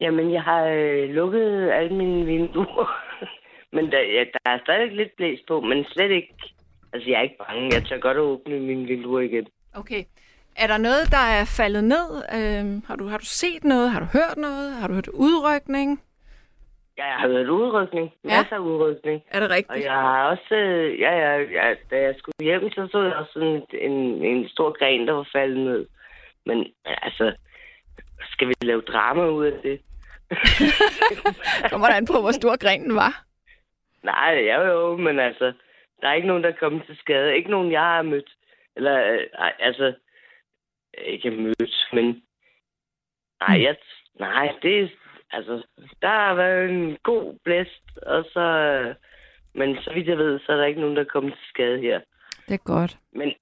Jamen, 0.00 0.32
jeg 0.32 0.42
har 0.42 0.64
øh, 0.64 1.08
lukket 1.10 1.70
alle 1.70 1.96
mine 1.96 2.26
vinduer. 2.26 2.88
men 3.74 3.84
der, 3.92 3.98
ja, 3.98 4.24
der 4.34 4.50
er 4.50 4.58
stadig 4.64 4.92
lidt 4.96 5.16
blæs 5.16 5.38
på, 5.48 5.60
men 5.60 5.84
slet 5.84 6.10
ikke... 6.10 6.34
Altså, 6.92 7.10
jeg 7.10 7.18
er 7.18 7.22
ikke 7.22 7.44
bange. 7.48 7.74
Jeg 7.74 7.84
tør 7.84 7.98
godt 7.98 8.16
at 8.16 8.20
åbne 8.20 8.60
mine 8.60 8.86
vinduer 8.86 9.20
igen. 9.20 9.46
Okay. 9.74 10.04
Er 10.56 10.66
der 10.66 10.78
noget, 10.78 11.10
der 11.10 11.24
er 11.38 11.44
faldet 11.44 11.84
ned? 11.84 12.08
Øh, 12.34 12.82
har, 12.86 12.96
du, 12.96 13.06
har 13.06 13.18
du 13.18 13.24
set 13.24 13.64
noget? 13.64 13.90
Har 13.90 14.00
du 14.00 14.06
hørt 14.06 14.36
noget? 14.36 14.72
Har 14.72 14.88
du 14.88 14.94
hørt 14.94 15.08
udrykning? 15.08 16.00
Ja, 16.98 17.04
jeg 17.06 17.14
har 17.16 17.28
været 17.28 17.48
udrykning. 17.48 18.12
Ja. 18.24 18.28
Masser 18.36 18.56
af 18.56 18.60
udrykning. 18.60 19.22
Er 19.30 19.40
det 19.40 19.48
Og 19.50 19.54
rigtigt? 19.56 19.84
jeg 19.84 19.92
har 19.92 20.28
også, 20.30 20.54
øh, 20.54 21.00
ja, 21.00 21.12
ja, 21.18 21.38
ja, 21.38 21.74
da 21.90 22.00
jeg 22.00 22.14
skulle 22.18 22.34
hjem, 22.42 22.70
så 22.70 22.88
så 22.92 23.02
jeg 23.02 23.14
også 23.14 23.32
sådan 23.32 23.62
en, 23.72 24.24
en 24.24 24.48
stor 24.48 24.78
gren, 24.78 25.06
der 25.06 25.12
var 25.12 25.28
faldet 25.32 25.58
ned. 25.58 25.86
Men 26.46 26.72
altså, 26.86 27.34
skal 28.30 28.48
vi 28.48 28.54
lave 28.62 28.80
drama 28.80 29.28
ud 29.28 29.46
af 29.46 29.52
det? 29.62 29.80
Kommer 31.70 31.86
der 31.86 31.94
an 31.94 32.06
på, 32.06 32.20
hvor 32.20 32.30
stor 32.32 32.56
grenen 32.58 32.94
var? 32.94 33.24
Nej, 34.02 34.34
ja 34.44 34.60
jo, 34.60 34.96
men 34.96 35.18
altså, 35.18 35.52
der 36.00 36.08
er 36.08 36.12
ikke 36.14 36.28
nogen, 36.28 36.42
der 36.42 36.48
er 36.48 36.60
kommet 36.60 36.86
til 36.86 36.96
skade. 36.96 37.36
Ikke 37.36 37.50
nogen, 37.50 37.72
jeg 37.72 37.80
har 37.80 38.02
mødt. 38.02 38.30
Eller, 38.76 39.12
øh, 39.12 39.20
altså, 39.58 39.92
ikke 40.98 41.30
mødt, 41.30 41.88
men... 41.92 42.22
Nej, 43.48 43.62
jeg, 43.62 43.76
nej, 44.20 44.54
det. 44.62 44.90
Altså, 45.32 45.62
der 46.02 46.08
har 46.08 46.34
været 46.34 46.70
en 46.70 46.96
god 47.02 47.38
blæst, 47.44 47.98
og 48.06 48.24
så... 48.32 48.40
øh, 48.40 48.94
Men 49.54 49.76
så 49.82 49.92
vidt 49.94 50.08
jeg 50.08 50.18
ved, 50.18 50.40
så 50.40 50.52
er 50.52 50.56
der 50.56 50.64
ikke 50.64 50.80
nogen, 50.80 50.96
der 50.96 51.02
er 51.02 51.12
kommet 51.12 51.32
til 51.32 51.48
skade 51.48 51.80
her. 51.80 52.00
Det 52.48 52.54
er 52.54 52.64
godt. 52.64 52.98
Men, 53.12 53.32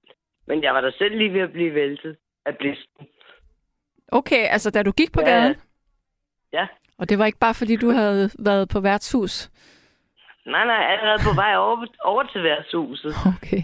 men 0.47 0.63
jeg 0.63 0.73
var 0.73 0.81
da 0.81 0.91
selv 0.97 1.17
lige 1.17 1.33
ved 1.33 1.41
at 1.41 1.51
blive 1.51 1.73
væltet 1.73 2.17
af 2.45 2.57
blæsten. 2.57 3.07
Okay, 4.11 4.47
altså 4.49 4.71
da 4.71 4.83
du 4.83 4.91
gik 4.91 5.11
på 5.13 5.21
Ja. 5.21 5.29
gaden? 5.29 5.55
Ja. 6.53 6.67
Og 6.97 7.09
det 7.09 7.19
var 7.19 7.25
ikke 7.25 7.39
bare, 7.39 7.53
fordi 7.53 7.75
du 7.75 7.89
havde 7.89 8.29
været 8.39 8.69
på 8.69 8.79
værtshus? 8.79 9.49
Nej, 10.45 10.65
nej, 10.65 10.83
allerede 10.93 11.19
på 11.29 11.35
vej 11.35 11.55
over, 11.55 11.85
over 12.03 12.23
til 12.23 12.43
værtshuset. 12.43 13.13
Okay. 13.35 13.61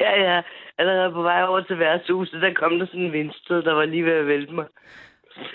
Ja, 0.00 0.12
ja. 0.22 0.42
Allerede 0.78 1.12
på 1.12 1.22
vej 1.22 1.42
over 1.42 1.60
til 1.60 1.78
værtshuset, 1.78 2.42
der 2.42 2.54
kom 2.54 2.78
der 2.78 2.86
sådan 2.86 3.00
en 3.00 3.12
vindstød, 3.12 3.62
der 3.62 3.72
var 3.72 3.84
lige 3.84 4.04
ved 4.04 4.12
at 4.12 4.26
vælte 4.26 4.52
mig. 4.52 4.66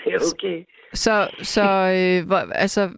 Det 0.04 0.14
er 0.14 0.18
okay. 0.34 0.64
Så, 0.94 1.30
så 1.42 1.62
øh, 1.98 2.26
hvor, 2.26 2.52
altså, 2.54 2.90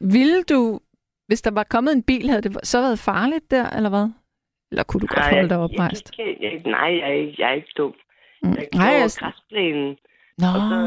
ville 0.00 0.42
du, 0.42 0.80
hvis 1.26 1.42
der 1.42 1.50
var 1.50 1.66
kommet 1.70 1.92
en 1.92 2.02
bil, 2.02 2.28
havde 2.30 2.42
det 2.42 2.66
så 2.66 2.80
været 2.80 2.98
farligt 2.98 3.50
der, 3.50 3.70
eller 3.76 3.88
hvad? 3.90 4.08
Eller 4.70 4.82
kunne 4.84 5.00
du 5.00 5.06
godt 5.06 5.18
Nej, 5.18 5.34
holde 5.34 5.48
dig 5.48 5.58
oprejst? 5.58 6.12
Jeg, 6.18 6.36
jeg, 6.40 6.52
jeg, 6.52 6.60
nej, 6.64 6.90
jeg 7.00 7.08
er, 7.10 7.12
ikke, 7.12 7.34
jeg 7.38 7.50
er 7.50 7.54
ikke 7.54 7.72
dum. 7.76 7.94
Mm. 8.42 8.48
Jeg 8.50 8.66
går 8.72 8.78
Nej, 8.78 8.88
over 8.90 9.00
jeg... 9.00 9.10
græsplænen, 9.18 9.96
Nå, 10.38 10.46
og 10.56 10.60
så, 10.70 10.78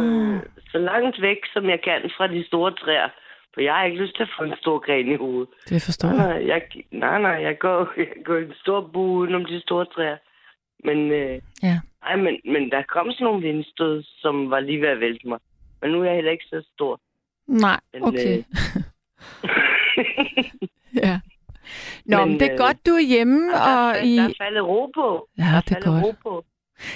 så 0.72 0.78
langt 0.78 1.22
væk, 1.22 1.38
som 1.54 1.70
jeg 1.70 1.80
kan 1.84 2.12
fra 2.18 2.28
de 2.28 2.48
store 2.48 2.72
træer. 2.72 3.10
For 3.54 3.62
jeg 3.62 3.74
har 3.74 3.84
ikke 3.86 3.98
lyst 4.04 4.16
til 4.16 4.24
at 4.24 4.30
få 4.38 4.44
en 4.44 4.54
stor 4.62 4.78
gren 4.86 5.08
i 5.12 5.16
hovedet. 5.16 5.50
det 5.70 5.82
forstår 5.82 6.10
Nej, 6.10 6.26
jeg. 6.26 6.38
nej, 6.40 6.48
jeg, 6.48 6.62
nej, 6.92 7.22
nej, 7.22 7.32
jeg 7.48 7.60
går, 7.60 7.90
jeg 7.98 8.08
går 8.26 8.36
i 8.38 8.44
en 8.44 8.54
stor 8.64 8.82
bue 8.94 9.20
udenom 9.20 9.46
de 9.46 9.62
store 9.62 9.86
træer. 9.86 10.18
Men, 10.84 11.12
øh, 11.12 11.42
Ja. 11.64 11.80
nej, 12.06 12.16
men, 12.16 12.40
men 12.54 12.72
der 12.72 12.82
kom 12.96 13.12
sådan 13.12 13.26
nogle 13.26 13.42
vindstød, 13.48 14.04
som 14.22 14.50
var 14.50 14.60
lige 14.60 14.82
ved 14.82 14.88
at 14.90 15.00
vælte 15.00 15.28
mig. 15.28 15.40
Men 15.82 15.92
nu 15.92 16.02
er 16.02 16.06
jeg 16.06 16.16
heller 16.16 16.32
ikke 16.32 16.46
så 16.46 16.64
stor. 16.74 17.00
Nej, 17.48 17.80
Men, 17.94 18.04
okay. 18.04 18.38
øh, 18.38 18.44
ja. 21.04 21.20
Nå, 22.06 22.18
men, 22.20 22.30
men, 22.30 22.40
det 22.40 22.48
er 22.48 22.54
øh, 22.54 22.58
godt, 22.58 22.86
du 22.86 22.92
er 22.92 23.08
hjemme, 23.08 23.54
og 23.54 23.60
der, 23.60 23.76
og 23.78 23.90
er, 23.90 24.02
i... 24.04 24.16
der 24.16 24.24
er 24.30 24.34
faldet 24.38 24.64
ro 24.64 24.86
på. 24.96 25.28
Ja, 25.38 25.44
der 25.44 25.50
er 25.58 25.62
det 25.62 25.78
er 25.78 25.82
godt. 25.92 26.04
ro 26.04 26.12
på. 26.24 26.46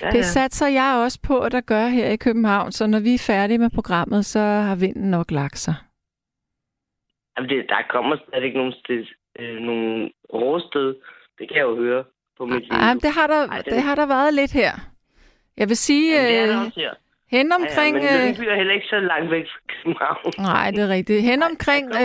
Ja, 0.02 0.12
Det 0.12 0.26
satser 0.26 0.68
jeg 0.68 0.96
også 1.06 1.20
på, 1.24 1.40
at 1.40 1.52
der 1.52 1.62
gør 1.62 1.88
her 1.88 2.10
i 2.10 2.16
København, 2.16 2.72
så 2.72 2.88
når 2.88 3.00
vi 3.00 3.14
er 3.14 3.20
færdige 3.28 3.58
med 3.58 3.70
programmet, 3.70 4.26
så 4.26 4.40
har 4.40 4.76
vinden 4.76 5.12
nok 5.12 5.32
lagt 5.32 5.60
sig. 5.60 5.76
Jamen, 7.38 7.50
det, 7.50 7.66
der 7.70 7.76
kommer 7.90 8.16
slet 8.30 8.44
ikke 8.44 8.58
nogen, 8.58 8.74
sted, 8.74 9.06
øh, 9.40 9.56
nogen 9.62 10.12
råsted. 10.34 10.96
Det 11.38 11.48
kan 11.50 11.58
jeg 11.58 11.64
jo 11.64 11.76
høre 11.76 12.04
på 12.38 12.46
mit 12.46 12.62
liv. 12.62 12.72
Ej, 12.72 12.94
det 12.94 13.12
har, 13.12 13.28
der, 13.28 13.48
Ej, 13.48 13.58
det- 13.58 13.74
det 13.74 13.82
har 13.82 13.96
der 13.96 14.06
været 14.06 14.34
lidt 14.34 14.52
her. 14.54 14.72
Jeg 15.58 15.70
vil 15.70 15.78
sige, 15.78 16.16
Jamen, 16.16 16.28
det 16.32 16.38
er 16.38 16.44
øh, 16.44 16.50
der 16.50 16.66
også 16.66 16.80
her. 16.80 16.94
Hen 17.36 17.48
Ja, 17.48 17.56
omkring... 17.60 17.94
ja, 17.98 18.12
men 18.12 18.22
øh, 18.22 18.26
Lyngby 18.28 18.44
er 18.54 18.56
heller 18.56 18.74
ikke 18.74 18.88
så 18.96 19.00
langt 19.00 19.32
væk 19.32 19.46
fra 19.54 19.60
København. 19.74 20.32
Nej, 20.52 20.72
det 20.72 20.80
er 20.84 20.88
rigtigt. 20.98 21.22
Hen 21.22 21.44
omkring 21.44 21.84
Der 21.94 22.00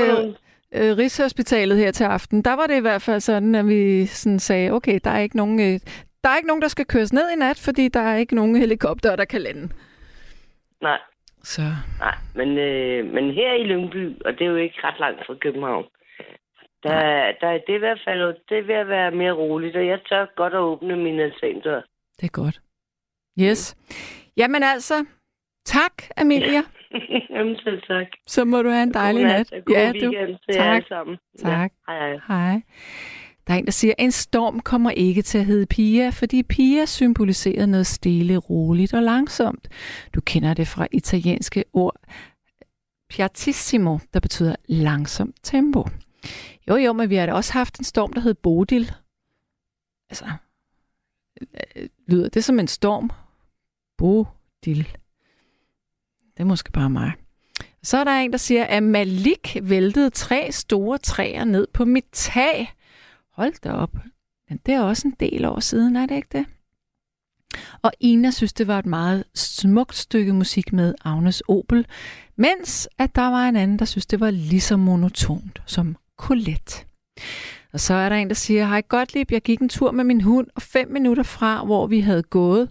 øh, 0.74 0.90
øh, 0.90 0.96
Rigshospitalet 1.00 1.78
her 1.78 1.90
til 1.90 2.04
aften, 2.04 2.42
der 2.42 2.54
var 2.56 2.66
det 2.66 2.76
i 2.76 2.80
hvert 2.80 3.02
fald 3.02 3.20
sådan, 3.20 3.54
at 3.54 3.66
vi 3.68 4.06
sådan 4.06 4.38
sagde, 4.38 4.70
okay, 4.70 4.98
der 5.04 5.10
er 5.10 5.18
ikke 5.18 5.36
nogen, 5.36 5.60
øh, 5.60 5.80
der 6.24 6.28
er 6.30 6.36
ikke 6.36 6.48
nogen, 6.48 6.62
der 6.62 6.68
skal 6.68 6.86
køres 6.86 7.12
ned 7.12 7.30
i 7.30 7.36
nat, 7.38 7.58
fordi 7.64 7.88
der 7.88 8.00
er 8.00 8.16
ikke 8.16 8.34
nogen 8.34 8.56
helikopter, 8.56 9.16
der 9.16 9.24
kan 9.24 9.40
lande. 9.40 9.68
Nej, 10.82 10.98
Så 11.42 11.62
nej. 11.98 12.14
Men, 12.34 12.58
øh, 12.58 13.04
men 13.14 13.30
her 13.34 13.52
i 13.52 13.64
Lyngby, 13.64 14.22
og 14.24 14.32
det 14.32 14.40
er 14.42 14.50
jo 14.50 14.56
ikke 14.56 14.78
ret 14.84 15.00
langt 15.00 15.26
fra 15.26 15.34
København, 15.40 15.84
der, 16.82 16.98
der, 17.40 17.50
det, 17.52 17.68
er 17.68 17.74
i 17.74 17.78
hvert 17.78 18.00
fald, 18.06 18.34
det 18.48 18.68
ved 18.68 18.74
at 18.74 18.88
være 18.88 19.10
mere 19.10 19.32
roligt, 19.32 19.76
og 19.76 19.86
jeg 19.86 19.98
tør 20.08 20.26
godt 20.36 20.52
at 20.54 20.58
åbne 20.58 20.96
min 20.96 21.20
altandør. 21.20 21.80
det 22.20 22.24
er 22.26 22.42
godt. 22.42 22.60
Yes. 23.40 23.76
Jamen 24.36 24.62
altså, 24.62 24.94
tak, 25.76 25.92
Amelia. 26.16 26.62
Jamen 27.34 27.56
selv 27.64 27.82
tak. 27.82 28.06
Så 28.26 28.44
må 28.44 28.62
du 28.62 28.68
have 28.70 28.82
en 28.82 28.94
dejlig 28.94 29.22
God 29.22 29.28
nat. 29.32 29.52
og 29.52 29.58
God 29.64 29.76
Ja, 29.76 29.90
weekend 29.92 30.12
til 30.28 30.54
jer 30.54 30.62
Tak. 30.62 30.74
alle 30.74 30.88
sammen. 30.88 31.16
Tak. 31.38 31.72
Ja, 31.88 31.92
hej, 31.92 32.08
hej. 32.08 32.18
Hej. 32.28 32.62
Der 33.46 33.54
er 33.54 33.58
en, 33.58 33.64
der 33.64 33.70
siger, 33.72 33.94
en 33.98 34.12
storm 34.12 34.60
kommer 34.60 34.90
ikke 34.90 35.22
til 35.22 35.38
at 35.38 35.44
hedde 35.44 35.66
Pia, 35.66 36.08
fordi 36.10 36.42
Pia 36.42 36.84
symboliserer 36.86 37.66
noget 37.66 37.86
stille, 37.86 38.36
roligt 38.36 38.94
og 38.94 39.02
langsomt. 39.02 39.68
Du 40.14 40.20
kender 40.20 40.54
det 40.54 40.68
fra 40.68 40.86
italienske 40.92 41.64
ord 41.72 41.96
piattissimo, 43.10 43.98
der 44.14 44.20
betyder 44.20 44.56
langsomt 44.68 45.36
tempo. 45.42 45.84
Jo, 46.68 46.76
jo, 46.76 46.92
men 46.92 47.10
vi 47.10 47.14
har 47.16 47.26
da 47.26 47.32
også 47.32 47.52
haft 47.52 47.78
en 47.78 47.84
storm, 47.84 48.12
der 48.12 48.20
hed 48.20 48.34
Bodil. 48.34 48.92
Altså, 50.10 50.24
øh, 51.40 51.88
lyder 52.08 52.28
det 52.28 52.44
som 52.44 52.58
en 52.58 52.68
storm? 52.68 53.10
Bodil. 53.98 54.88
Det 56.38 56.44
er 56.44 56.48
måske 56.48 56.72
bare 56.72 56.90
mig. 56.90 57.12
Så 57.82 57.98
er 57.98 58.04
der 58.04 58.10
en, 58.10 58.30
der 58.30 58.38
siger, 58.38 58.64
at 58.64 58.82
Malik 58.82 59.56
væltede 59.62 60.10
tre 60.10 60.52
store 60.52 60.98
træer 60.98 61.44
ned 61.44 61.66
på 61.72 61.84
mit 61.84 62.04
tag. 62.12 62.72
Hold 63.32 63.52
da 63.64 63.72
op. 63.72 63.96
Men 64.48 64.60
det 64.66 64.74
er 64.74 64.80
også 64.80 65.08
en 65.08 65.16
del 65.20 65.44
år 65.44 65.60
siden, 65.60 65.96
er 65.96 66.06
det 66.06 66.16
ikke 66.16 66.28
det? 66.32 66.46
Og 67.82 67.92
Ina 68.00 68.30
synes, 68.30 68.52
det 68.52 68.66
var 68.66 68.78
et 68.78 68.86
meget 68.86 69.24
smukt 69.34 69.96
stykke 69.96 70.32
musik 70.32 70.72
med 70.72 70.94
Agnes 71.04 71.42
Opel, 71.48 71.86
mens 72.36 72.88
at 72.98 73.14
der 73.14 73.28
var 73.30 73.48
en 73.48 73.56
anden, 73.56 73.78
der 73.78 73.84
synes, 73.84 74.06
det 74.06 74.20
var 74.20 74.30
lige 74.30 74.60
så 74.60 74.76
monotont 74.76 75.62
som 75.66 75.96
Colette. 76.16 76.84
Og 77.72 77.80
så 77.80 77.94
er 77.94 78.08
der 78.08 78.16
en, 78.16 78.28
der 78.28 78.34
siger, 78.34 78.66
hej 78.66 78.82
Gottlieb, 78.88 79.32
jeg 79.32 79.42
gik 79.42 79.60
en 79.60 79.68
tur 79.68 79.90
med 79.90 80.04
min 80.04 80.20
hund, 80.20 80.46
og 80.54 80.62
fem 80.62 80.90
minutter 80.90 81.22
fra, 81.22 81.64
hvor 81.64 81.86
vi 81.86 82.00
havde 82.00 82.22
gået, 82.22 82.68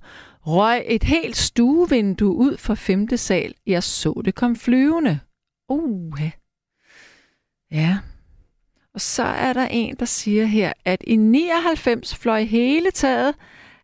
røg 0.47 0.83
et 0.87 1.03
helt 1.03 1.37
stuevindue 1.37 2.35
ud 2.35 2.57
fra 2.57 2.73
femte 2.73 3.17
sal. 3.17 3.53
Jeg 3.65 3.83
så 3.83 4.21
det 4.25 4.35
kom 4.35 4.55
flyvende. 4.55 5.19
Uh. 5.69 6.19
Ja. 7.71 7.97
Og 8.93 9.01
så 9.01 9.23
er 9.23 9.53
der 9.53 9.67
en, 9.67 9.95
der 9.95 10.05
siger 10.05 10.45
her, 10.45 10.73
at 10.85 11.03
i 11.07 11.15
99 11.15 12.15
fløj 12.15 12.43
hele 12.43 12.91
taget 12.91 13.35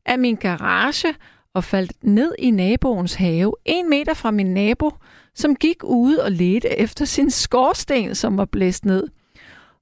af 0.05 0.19
min 0.19 0.35
garage 0.35 1.15
og 1.53 1.63
faldt 1.63 2.03
ned 2.03 2.35
i 2.39 2.51
naboens 2.51 3.13
have, 3.13 3.53
en 3.65 3.89
meter 3.89 4.13
fra 4.13 4.31
min 4.31 4.53
nabo, 4.53 4.91
som 5.35 5.55
gik 5.55 5.83
ude 5.83 6.23
og 6.23 6.31
ledte 6.31 6.79
efter 6.79 7.05
sin 7.05 7.31
skorsten, 7.31 8.15
som 8.15 8.37
var 8.37 8.45
blæst 8.45 8.85
ned. 8.85 9.07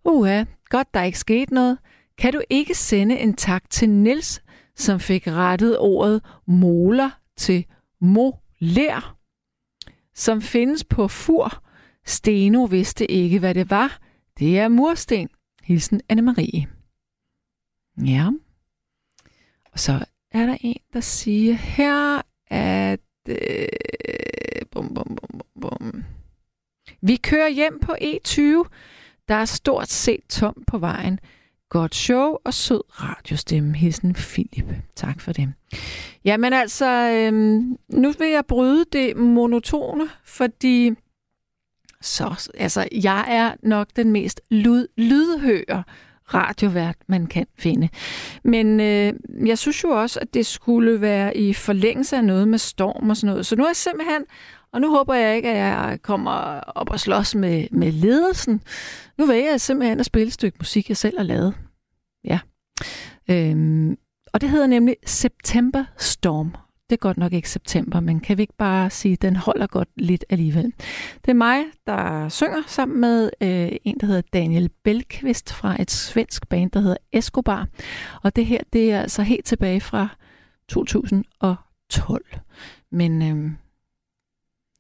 Uha, 0.06 0.44
godt 0.70 0.94
der 0.94 1.04
ikke 1.04 1.20
skete 1.20 1.54
noget. 1.54 1.78
Kan 2.18 2.34
du 2.34 2.42
ikke 2.50 2.76
sende 2.76 3.20
en 3.20 3.34
tak 3.34 3.70
til 3.70 3.90
Nils, 3.90 4.42
som 4.76 5.00
fik 5.00 5.28
rettet 5.28 5.80
ordet 5.80 6.22
moler 6.46 7.10
til 7.38 7.66
moler, 8.00 9.18
som 10.16 10.42
findes 10.42 10.84
på 10.84 11.08
fur. 11.08 11.64
Steno 12.06 12.64
vidste 12.64 13.12
ikke, 13.12 13.40
hvad 13.40 13.54
det 13.54 13.70
var. 13.70 14.00
Det 14.40 14.60
er 14.60 14.68
mursten. 14.68 15.30
Hilsen 15.64 16.02
Anne-Marie. 16.14 16.66
Ja. 18.06 18.30
Og 19.72 19.80
så 19.80 20.06
er 20.32 20.46
der 20.46 20.58
en, 20.62 20.80
der 20.94 21.00
siger 21.00 21.54
her, 21.54 22.22
at... 22.48 23.00
Øh, 23.28 23.68
bum, 24.72 24.94
bum, 24.94 25.18
bum, 25.22 25.42
bum. 25.62 26.04
Vi 27.02 27.16
kører 27.16 27.50
hjem 27.50 27.80
på 27.80 27.92
E20. 28.02 28.42
Der 29.28 29.36
er 29.36 29.46
stort 29.46 29.90
set 29.90 30.22
tom 30.30 30.64
på 30.68 30.78
vejen. 30.78 31.20
Godt 31.72 31.96
show 31.96 32.38
og 32.46 32.54
sød 32.54 32.82
radiostemme. 32.90 33.76
Hilsen 33.76 34.14
Philip. 34.14 34.66
Tak 34.96 35.22
for 35.22 35.32
det. 35.32 35.54
Jamen 36.26 36.54
altså, 36.54 36.86
øhm, 36.86 37.78
nu 37.90 38.12
vil 38.12 38.28
jeg 38.28 38.46
bryde 38.46 38.86
det 38.92 39.18
monotone, 39.18 40.10
fordi 40.26 40.92
så, 42.02 42.50
altså, 42.58 42.88
jeg 43.04 43.26
er 43.28 43.54
nok 43.64 43.88
den 43.96 44.12
mest 44.12 44.42
lyd, 44.50 44.88
lydhører 44.98 45.84
radiovært, 46.34 46.96
man 47.08 47.28
kan 47.28 47.46
finde. 47.60 47.90
Men 48.44 48.80
øh, 48.80 49.14
jeg 49.46 49.58
synes 49.58 49.84
jo 49.84 49.90
også, 49.90 50.20
at 50.20 50.34
det 50.34 50.46
skulle 50.46 51.02
være 51.02 51.38
i 51.38 51.54
forlængelse 51.54 52.18
af 52.18 52.26
noget 52.26 52.48
med 52.48 52.58
storm 52.58 53.10
og 53.10 53.18
sådan 53.18 53.32
noget. 53.32 53.46
Så 53.46 53.56
nu 53.56 53.64
er 53.64 53.70
jeg 53.70 53.76
simpelthen, 53.76 54.22
og 54.74 54.82
nu 54.82 54.96
håber 54.96 55.14
jeg 55.14 55.36
ikke, 55.36 55.50
at 55.50 55.58
jeg 55.58 56.00
kommer 56.02 56.32
op 56.60 56.90
og 56.90 57.00
slås 57.00 57.36
med, 57.36 57.68
med 57.72 57.92
ledelsen. 57.92 58.62
Nu 59.18 59.26
vælger 59.26 59.50
jeg 59.50 59.62
simpelthen 59.62 60.00
at 60.00 60.06
spille 60.06 60.28
et 60.28 60.34
stykke 60.34 60.58
musik, 60.60 60.90
jeg 60.90 60.98
selv 60.98 61.18
har 61.18 61.24
lavet. 61.24 61.54
Ja. 62.24 62.40
Øhm, 63.30 63.98
og 64.34 64.42
det 64.42 64.50
hedder 64.50 64.68
nemlig 64.68 64.96
September 65.06 65.84
Storm. 65.98 66.56
Det 66.90 66.96
er 66.96 67.00
godt 67.00 67.18
nok 67.18 67.34
ikke 67.34 67.50
september, 67.50 68.00
men 68.00 68.20
kan 68.20 68.38
vi 68.38 68.44
ikke 68.44 68.58
bare 68.58 68.90
sige, 68.90 69.14
at 69.14 69.22
den 69.22 69.36
holder 69.36 69.68
godt 69.68 69.90
lidt 69.96 70.26
alligevel. 70.30 70.74
Det 71.26 71.32
er 71.32 71.34
mig, 71.34 71.64
der 71.88 72.30
synger 72.30 72.64
sammen 72.68 73.02
med 73.02 73.30
øh, 73.42 73.72
en, 73.84 74.00
der 74.00 74.06
hedder 74.08 74.22
Daniel 74.34 74.70
Belkvist 74.84 75.54
fra 75.54 75.82
et 75.82 75.92
svensk 75.92 76.48
band, 76.50 76.72
der 76.72 76.80
hedder 76.80 76.98
Escobar. 77.12 77.68
Og 78.24 78.36
det 78.36 78.46
her, 78.46 78.60
det 78.74 78.92
er 78.92 79.02
altså 79.02 79.22
helt 79.22 79.46
tilbage 79.46 79.82
fra 79.82 80.08
2012. 80.70 82.26
Men 82.92 83.22
øh, 83.22 83.52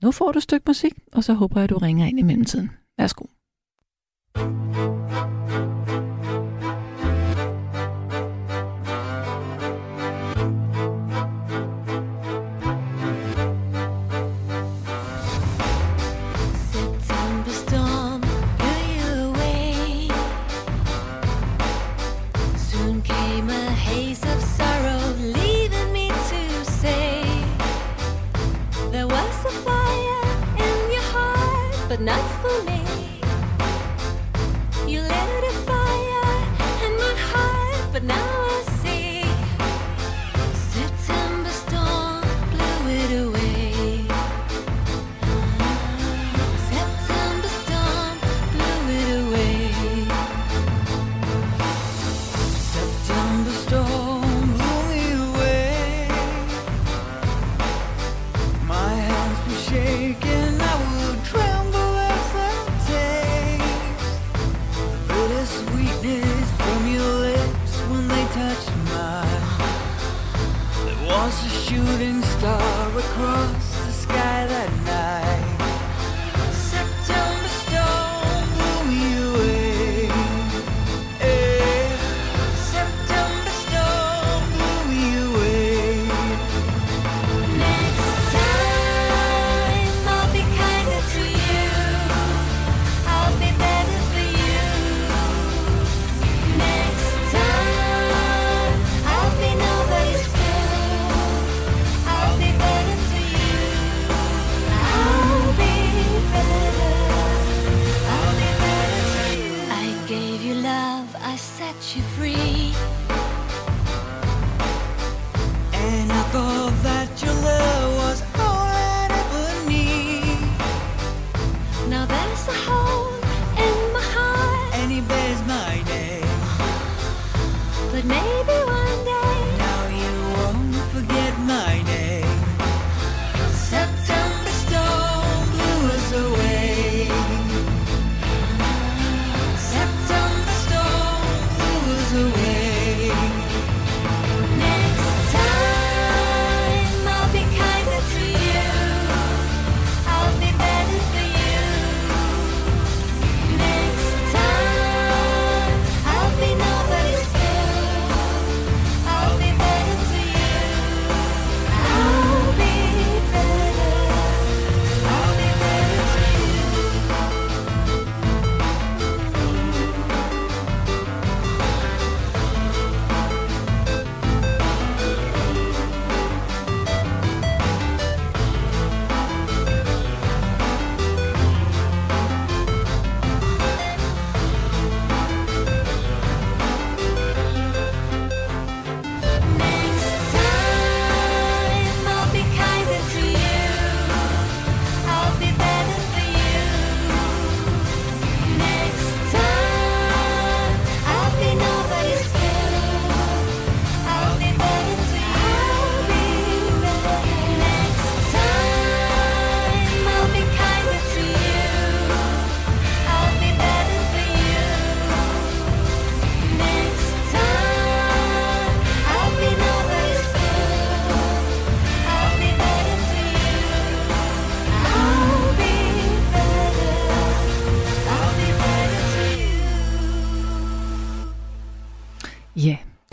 nu 0.03 0.11
får 0.11 0.31
du 0.31 0.37
et 0.37 0.43
stykke 0.43 0.63
musik, 0.67 0.93
og 1.13 1.23
så 1.23 1.33
håber 1.33 1.59
jeg, 1.59 1.63
at 1.63 1.69
du 1.69 1.77
ringer 1.77 2.05
ind 2.05 2.19
i 2.19 2.21
mellemtiden. 2.21 2.69
Værsgo. 2.97 3.25
September 4.35 6.10
heart, 32.07 32.40
but 32.40 32.40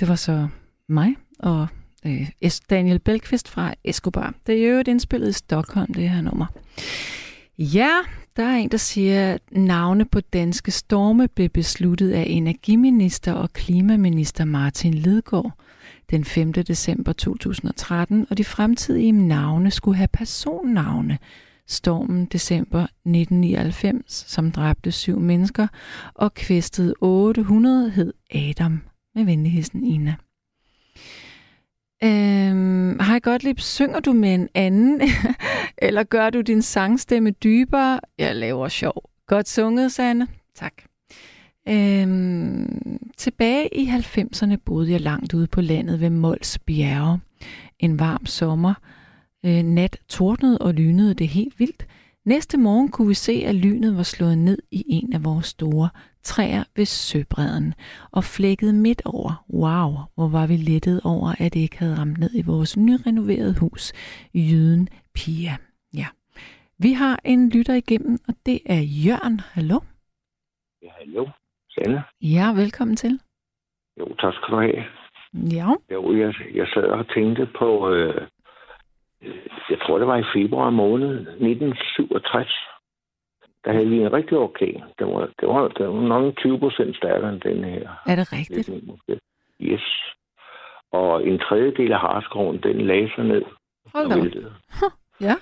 det 0.09 0.11
var 0.11 0.17
så 0.17 0.49
mig 0.89 1.17
og 1.39 1.67
øh, 2.07 2.31
Daniel 2.71 2.99
Belkvist 2.99 3.49
fra 3.49 3.75
Escobar. 3.85 4.35
Det 4.47 4.65
er 4.65 4.69
jo 4.71 4.77
et 4.77 4.89
indspillet 4.89 5.29
i 5.29 5.33
Stockholm, 5.33 5.95
det 5.95 6.11
her 6.11 6.21
nummer. 6.21 6.47
Ja, 7.59 7.91
der 8.37 8.45
er 8.45 8.57
en, 8.57 8.69
der 8.69 8.77
siger, 8.77 9.35
at 9.35 9.41
navne 9.53 10.05
på 10.05 10.21
danske 10.21 10.71
storme 10.71 11.29
blev 11.29 11.49
besluttet 11.49 12.13
af 12.13 12.25
energiminister 12.29 13.33
og 13.33 13.53
klimaminister 13.53 14.45
Martin 14.45 14.95
Lidgaard 14.95 15.53
den 16.11 16.25
5. 16.25 16.53
december 16.53 17.13
2013, 17.13 18.27
og 18.31 18.39
de 18.39 18.45
fremtidige 18.45 19.13
navne 19.13 19.71
skulle 19.71 19.97
have 19.97 20.09
personnavne. 20.13 21.19
Stormen 21.67 22.27
december 22.27 22.83
1999, 22.83 24.25
som 24.29 24.53
dræbte 24.53 24.93
syv 24.93 25.21
mennesker 25.21 25.67
og 26.15 26.35
kvæstede 26.35 26.95
800, 27.01 27.91
hed 27.91 28.13
Adam. 28.35 28.88
Med 29.19 29.25
venligheden, 29.25 29.85
Ina. 29.85 30.15
Øhm, 32.05 33.01
Hej 33.01 33.19
Gottlieb, 33.19 33.61
synger 33.61 34.01
du 34.01 34.13
med 34.13 34.35
en 34.35 34.49
anden, 34.55 35.01
eller 35.87 36.03
gør 36.03 36.31
du 36.31 36.41
din 36.41 36.63
sangstemme 36.63 37.31
dybere? 37.31 38.01
Jeg 38.19 38.37
laver 38.37 38.69
sjov. 38.69 39.11
Godt 39.27 39.49
sunget, 39.49 39.93
Sanne. 39.93 40.27
Tak. 40.55 40.73
Øhm, 41.69 42.99
tilbage 43.17 43.69
i 43.79 43.87
90'erne 43.87 44.57
boede 44.57 44.93
jeg 44.93 45.01
langt 45.01 45.35
ude 45.35 45.47
på 45.47 45.61
landet 45.61 46.01
ved 46.01 46.11
Mols 46.11 46.59
Bjerge. 46.59 47.21
En 47.79 47.99
varm 47.99 48.27
sommer. 48.27 48.75
Øh, 49.45 49.63
nat 49.63 49.97
tordnede 50.09 50.59
og 50.59 50.75
lynede 50.75 51.15
det 51.15 51.29
helt 51.29 51.59
vildt. 51.59 51.87
Næste 52.25 52.59
morgen 52.59 52.89
kunne 52.89 53.09
vi 53.09 53.15
se, 53.15 53.33
at 53.47 53.55
lynet 53.55 53.97
var 53.97 54.03
slået 54.03 54.39
ned 54.39 54.59
i 54.71 54.85
en 54.89 55.13
af 55.13 55.25
vores 55.25 55.47
store 55.47 55.89
træer 56.23 56.65
ved 56.77 56.85
søbredden 56.85 57.75
og 58.13 58.25
flækket 58.25 58.75
midt 58.75 59.03
over. 59.05 59.45
Wow, 59.63 59.89
hvor 60.15 60.29
var 60.29 60.47
vi 60.47 60.57
lettet 60.57 61.01
over, 61.05 61.29
at 61.45 61.55
det 61.55 61.61
ikke 61.61 61.79
havde 61.79 61.99
ramt 61.99 62.19
ned 62.19 62.31
i 62.35 62.43
vores 62.47 62.77
nyrenoverede 62.77 63.55
hus, 63.61 63.93
Jyden 64.35 64.89
Pia. 65.15 65.55
Ja. 65.95 66.07
Vi 66.79 66.93
har 66.93 67.21
en 67.25 67.51
lytter 67.51 67.75
igennem, 67.75 68.19
og 68.29 68.35
det 68.47 68.59
er 68.67 68.83
Jørgen. 69.05 69.41
Hallo? 69.55 69.79
Ja, 70.83 70.91
hallo. 70.99 71.27
Sanne? 71.71 72.03
Ja, 72.23 72.47
velkommen 72.63 72.97
til. 72.97 73.21
Jo, 73.99 74.07
tak 74.21 74.35
skal 74.35 74.55
du 74.55 74.61
have. 74.61 74.85
Ja. 75.59 75.69
Jo, 75.95 76.17
jeg, 76.17 76.35
jeg 76.55 76.67
sad 76.75 76.83
og 76.83 77.09
tænkte 77.15 77.49
på, 77.59 77.91
øh, 77.93 78.27
jeg 79.71 79.79
tror 79.83 79.99
det 79.99 80.07
var 80.07 80.17
i 80.17 80.31
februar 80.35 80.71
måned 80.71 81.11
1967. 81.11 82.78
Der 83.65 83.73
havde 83.73 83.89
vi 83.89 83.97
en 83.97 84.13
rigtig 84.13 84.39
orkan. 84.39 84.83
Det 84.99 85.07
var, 85.07 85.31
det 85.41 85.49
var, 85.49 85.69
det 85.69 85.89
var 85.89 86.01
nok 86.01 86.37
20 86.37 86.59
procent 86.59 86.97
stærkere 86.97 87.33
end 87.33 87.41
den 87.41 87.65
her. 87.65 87.89
Er 88.07 88.17
det 88.17 88.33
rigtigt? 88.33 88.71
Yes. 89.61 90.15
Og 90.93 91.27
en 91.27 91.39
tredjedel 91.39 91.93
af 91.93 92.01
Harskoven, 92.01 92.59
den 92.63 92.87
lagde 92.87 93.11
sig 93.15 93.25
ned. 93.25 93.43
Hold 93.95 94.33
da. 94.33 94.49
Ja. 95.21 95.35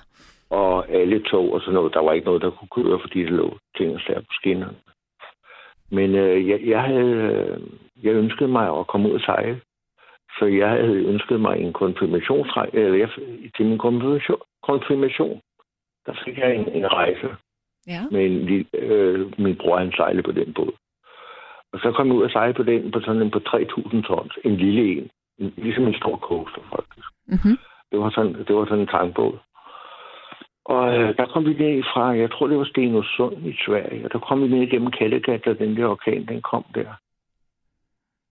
Og 0.51 0.89
alle 0.91 1.23
tog 1.23 1.53
og 1.53 1.61
sådan 1.61 1.75
noget. 1.75 1.95
Der 1.95 2.01
var 2.01 2.13
ikke 2.13 2.27
noget, 2.27 2.43
der 2.43 2.51
kunne 2.51 2.85
køre, 2.85 3.01
fordi 3.01 3.23
det 3.23 3.31
lå 3.31 3.59
ting 3.77 3.95
og 3.95 4.01
sager 4.01 4.21
på 4.21 4.33
skinnerne. 4.33 4.77
Men 5.91 6.15
øh, 6.15 6.49
jeg, 6.49 6.61
jeg, 6.67 6.83
havde, 6.83 7.17
øh, 7.33 7.61
jeg 8.03 8.15
ønskede 8.15 8.49
mig 8.49 8.79
at 8.79 8.87
komme 8.87 9.09
ud 9.09 9.15
og 9.15 9.21
sejle. 9.21 9.61
Så 10.39 10.45
jeg 10.45 10.69
havde 10.69 11.05
ønsket 11.13 11.41
mig 11.41 11.59
en 11.61 11.73
konfirmationsrejse, 11.73 12.77
eller 12.77 12.99
jeg, 12.99 13.09
til 13.57 13.67
min 13.67 13.79
konfirmation, 13.79 14.41
konfirmation, 14.63 15.41
der 16.07 16.15
fik 16.25 16.39
jeg 16.39 16.55
en, 16.55 16.69
en 16.69 16.93
rejse 16.93 17.29
Ja. 17.87 18.03
med 18.11 18.27
en, 18.27 18.45
lille- 18.47 18.75
øh, 18.79 19.41
min 19.41 19.57
bror, 19.57 19.79
han 19.79 19.93
sejlede 19.93 20.23
på 20.23 20.33
den 20.33 20.53
båd. 20.55 20.73
Og 21.73 21.79
så 21.83 21.93
kom 21.97 22.07
jeg 22.07 22.17
ud 22.17 22.23
og 22.23 22.31
sejle 22.31 22.55
på 22.55 22.63
den 22.63 22.91
på 22.93 23.01
sådan 23.01 23.23
en 23.23 23.31
på 23.31 23.41
3.000 23.49 24.03
tons, 24.03 24.33
en 24.45 24.57
lille 24.57 24.83
en, 24.99 25.11
en 25.39 25.53
ligesom 25.57 25.87
en 25.87 25.95
stor 25.95 26.17
coaster 26.17 26.63
faktisk. 26.75 27.09
Mm-hmm. 27.27 27.57
Det 27.91 27.99
var 27.99 28.11
sådan, 28.11 28.35
det 28.47 28.57
var 28.57 28.65
sådan 28.65 28.81
en 28.81 28.87
tankbåd. 28.97 29.39
Og 30.65 30.97
øh, 30.99 31.17
der 31.17 31.27
kom 31.27 31.45
vi 31.47 31.53
ned 31.55 31.83
fra, 31.93 32.05
jeg 32.09 32.31
tror 32.31 32.47
det 32.47 32.59
var 32.59 32.65
Stenungsund 32.65 33.47
i 33.47 33.55
Sverige, 33.67 34.05
og 34.05 34.13
der 34.13 34.19
kom 34.19 34.43
vi 34.43 34.49
ned 34.49 34.63
igennem 34.63 34.91
Kattegat, 34.91 35.45
da 35.45 35.53
den 35.55 35.77
der 35.77 35.87
orkan, 35.87 36.27
den 36.29 36.43
kom 36.43 36.65
der. 36.75 36.91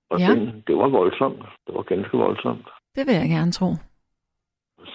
Og 0.10 0.20
Ja. 0.20 0.28
den, 0.34 0.64
det 0.68 0.78
var 0.78 0.88
voldsomt. 0.88 1.40
Det 1.68 1.76
var 1.76 1.82
ganske 1.82 2.18
voldsomt. 2.18 2.68
Det 2.96 3.04
vil 3.08 3.16
jeg 3.16 3.30
gerne 3.30 3.52
tro. 3.52 3.70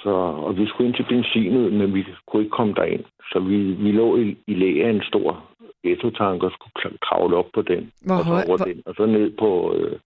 Så, 0.03 0.11
og 0.47 0.57
vi 0.57 0.67
skulle 0.69 0.87
ind 0.89 0.97
til 0.97 1.07
benzinet, 1.09 1.73
men 1.73 1.95
vi 1.95 2.05
kunne 2.27 2.43
ikke 2.43 2.57
komme 2.57 2.75
derind. 2.75 3.05
Så 3.33 3.39
vi, 3.41 3.57
vi 3.73 3.93
lå 3.93 4.17
i, 4.17 4.37
i 4.47 4.55
læge 4.55 4.85
af 4.87 4.91
en 4.91 5.03
stor 5.03 5.45
ghetto-tank 5.85 6.43
og 6.43 6.51
skulle 6.53 6.99
kravle 7.03 7.37
op 7.37 7.47
på 7.55 7.63
den. 7.63 7.93
Hvor 8.07 8.15
og, 8.19 8.25
så 8.25 8.31
over 8.33 8.57
hvor- 8.57 8.67
den, 8.67 8.83
og 8.87 8.95
så 8.95 9.07
ned 9.07 9.37
på, 9.39 9.75
øh, 9.75 9.99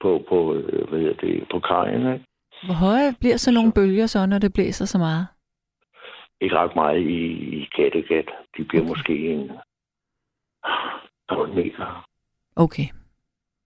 på, 0.00 0.24
på 0.28 0.54
øh, 0.54 0.88
hvad 0.88 0.98
hedder 1.00 1.14
det, 1.26 1.46
på 1.50 1.58
kajen. 1.60 2.12
Ikke? 2.12 2.24
Hvor 2.66 2.74
høje 2.74 3.14
bliver 3.20 3.36
så 3.36 3.50
nogle 3.52 3.72
bølger 3.72 4.06
så, 4.06 4.26
når 4.26 4.38
det 4.38 4.52
blæser 4.54 4.84
så 4.84 4.98
meget? 4.98 5.26
ikke 6.40 6.56
ret 6.56 6.76
meget 6.76 7.00
i, 7.00 7.20
i 7.58 7.68
Kattegat. 7.76 8.28
De 8.56 8.64
bliver 8.64 8.82
okay. 8.82 8.88
måske 8.90 9.14
en 9.32 9.50
12 11.30 11.54
meter. 11.54 12.06
Okay. 12.56 12.86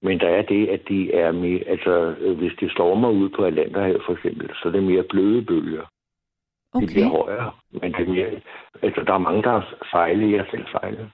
Men 0.03 0.21
der 0.21 0.29
er 0.29 0.43
det, 0.43 0.69
at 0.69 0.81
de 0.89 1.13
er 1.15 1.33
mere, 1.33 1.61
altså 1.67 2.15
øh, 2.21 2.39
hvis 2.39 2.53
det 2.61 2.71
stormer 2.73 3.09
ud 3.11 3.29
på 3.29 3.45
Atlanterhavet 3.45 4.03
for 4.07 4.13
eksempel, 4.13 4.51
så 4.55 4.69
er 4.69 4.73
det 4.73 4.83
mere 4.83 5.03
bløde 5.11 5.43
bølger. 5.43 5.83
Okay. 6.75 6.87
bliver 6.87 7.09
højere, 7.09 7.51
men 7.73 7.93
det 7.93 8.09
er 8.09 8.13
mere, 8.13 8.41
altså 8.83 9.01
der 9.07 9.13
er 9.15 9.19
mange, 9.19 9.43
der 9.43 9.51
har 9.51 9.75
sejlet, 9.91 10.33
jeg 10.33 10.45
selv 10.51 10.67
sejlet. 10.71 11.11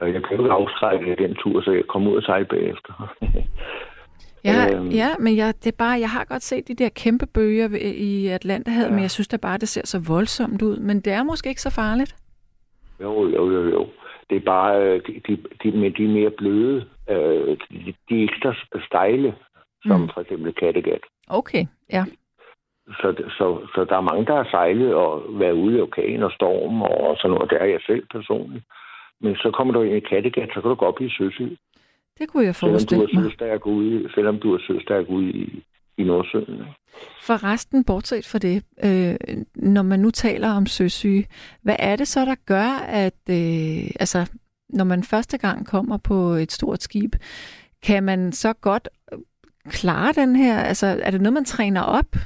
Og 0.00 0.12
jeg 0.12 0.22
blev 0.22 0.38
ikke 0.40 0.52
afskrækket 0.52 1.10
af 1.10 1.16
den 1.16 1.34
tur, 1.34 1.60
så 1.60 1.70
jeg 1.72 1.86
kom 1.86 2.06
ud 2.06 2.16
og 2.16 2.22
sejle 2.22 2.44
bagefter. 2.46 2.92
Ja, 4.44 4.76
Øhm. 4.76 4.88
ja 4.88 5.08
men 5.18 5.36
jeg, 5.36 5.54
det 5.64 5.72
er 5.72 5.76
bare, 5.78 6.00
jeg 6.00 6.10
har 6.10 6.24
godt 6.24 6.42
set 6.42 6.68
de 6.68 6.74
der 6.74 6.88
kæmpe 6.88 7.26
bølger 7.26 7.68
i 7.94 8.26
Atlanterhavet. 8.26 8.86
Ja. 8.88 8.92
men 8.94 9.02
jeg 9.02 9.10
synes 9.10 9.28
da 9.28 9.36
bare, 9.36 9.58
det 9.58 9.68
ser 9.68 9.80
så 9.86 9.98
voldsomt 10.08 10.62
ud. 10.62 10.76
Men 10.76 11.00
det 11.00 11.12
er 11.12 11.22
måske 11.22 11.48
ikke 11.48 11.60
så 11.60 11.70
farligt. 11.70 12.16
Jo, 13.02 13.28
jo, 13.28 13.50
jo, 13.50 13.68
jo. 13.68 13.86
Det 14.30 14.36
er 14.36 14.40
bare, 14.40 14.82
øh, 14.82 15.00
de, 15.06 15.20
de, 15.26 15.38
de, 15.62 15.70
men 15.70 15.92
de 15.92 16.04
er 16.04 16.08
mere 16.08 16.30
bløde. 16.30 16.86
Øh, 17.10 17.56
de, 17.70 17.94
de 18.08 18.16
er 18.16 18.20
ikke 18.20 18.40
så 18.42 18.54
stejle, 18.86 19.34
som 19.86 20.00
Mm. 20.00 20.08
for 20.14 20.20
eksempel 20.20 20.52
Kattegat. 20.52 21.00
Okay, 21.28 21.64
ja. 21.92 22.04
Så, 22.86 23.14
så, 23.38 23.66
så 23.74 23.84
der 23.88 23.96
er 23.96 24.00
mange, 24.10 24.26
der 24.26 24.34
har 24.36 24.48
sejlet 24.50 24.94
og 24.94 25.22
været 25.28 25.52
ude 25.52 25.78
i 25.78 25.80
orkan 25.80 26.22
og 26.22 26.32
storm 26.32 26.82
og 26.82 27.16
sådan 27.16 27.34
noget. 27.34 27.50
Det 27.50 27.58
er 27.60 27.64
jeg 27.64 27.80
selv 27.86 28.06
personligt. 28.12 28.64
Men 29.20 29.36
så 29.36 29.50
kommer 29.50 29.72
du 29.74 29.82
ind 29.82 29.94
i 29.94 30.00
Kattegat, 30.00 30.48
så 30.54 30.60
kan 30.60 30.70
du 30.70 30.76
op 30.84 31.00
i 31.00 31.08
søsyg. 31.08 31.56
Det 32.18 32.28
kunne 32.28 32.44
jeg 32.44 32.54
Selvom 32.54 32.72
du 32.72 32.78
forestille 32.78 33.04
er 33.04 33.14
mig. 33.20 33.24
søstærk 33.30 33.66
ude, 33.66 34.12
selvom 34.14 34.38
du 34.38 34.54
er 34.54 34.58
søstærk 34.66 35.08
ude 35.08 35.30
i, 35.30 35.62
i 35.98 36.02
Nordsøen. 36.04 36.62
For 37.22 37.44
resten, 37.44 37.84
bortset 37.84 38.26
fra 38.26 38.38
det, 38.38 38.64
øh, 38.84 39.14
når 39.56 39.82
man 39.82 40.00
nu 40.00 40.10
taler 40.10 40.50
om 40.52 40.66
søsyge, 40.66 41.26
hvad 41.62 41.76
er 41.78 41.96
det 41.96 42.08
så, 42.08 42.20
der 42.24 42.34
gør, 42.46 42.70
at 42.86 43.20
øh, 43.30 43.90
altså, 44.00 44.30
når 44.68 44.84
man 44.84 45.02
første 45.02 45.38
gang 45.38 45.66
kommer 45.66 45.96
på 45.96 46.14
et 46.14 46.52
stort 46.52 46.82
skib, 46.82 47.12
kan 47.82 48.02
man 48.02 48.32
så 48.32 48.52
godt 48.52 48.88
klare 49.64 50.12
den 50.12 50.36
her? 50.36 50.58
Altså, 50.58 50.86
er 51.02 51.10
det 51.10 51.20
noget, 51.20 51.34
man 51.34 51.44
træner 51.44 51.82
op? 51.82 52.16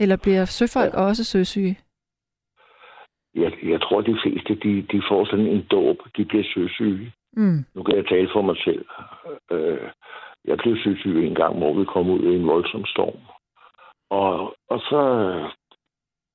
Eller 0.00 0.16
bliver 0.16 0.44
søfolk. 0.44 0.94
Ja. 0.94 1.00
også 1.00 1.24
søsyge? 1.24 1.78
Jeg, 3.34 3.52
jeg 3.62 3.80
tror, 3.80 4.00
de 4.00 4.16
fleste, 4.22 4.54
de, 4.54 4.82
de 4.92 5.02
får 5.08 5.24
sådan 5.24 5.46
en 5.46 5.62
dåb. 5.70 5.96
De 6.16 6.24
bliver 6.24 6.44
søsyge. 6.54 7.12
Mm. 7.36 7.64
Nu 7.74 7.82
kan 7.82 7.96
jeg 7.96 8.06
tale 8.06 8.28
for 8.32 8.42
mig 8.42 8.56
selv. 8.64 8.84
Øh, 9.52 9.90
jeg 10.44 10.56
blev 10.58 10.76
søsyg 10.84 11.26
en 11.26 11.34
gang, 11.34 11.58
hvor 11.58 11.72
vi 11.78 11.84
kom 11.84 12.10
ud 12.10 12.22
i 12.22 12.36
en 12.36 12.46
voldsom 12.46 12.84
storm. 12.84 13.20
Og, 14.10 14.54
og 14.68 14.80
så, 14.80 15.00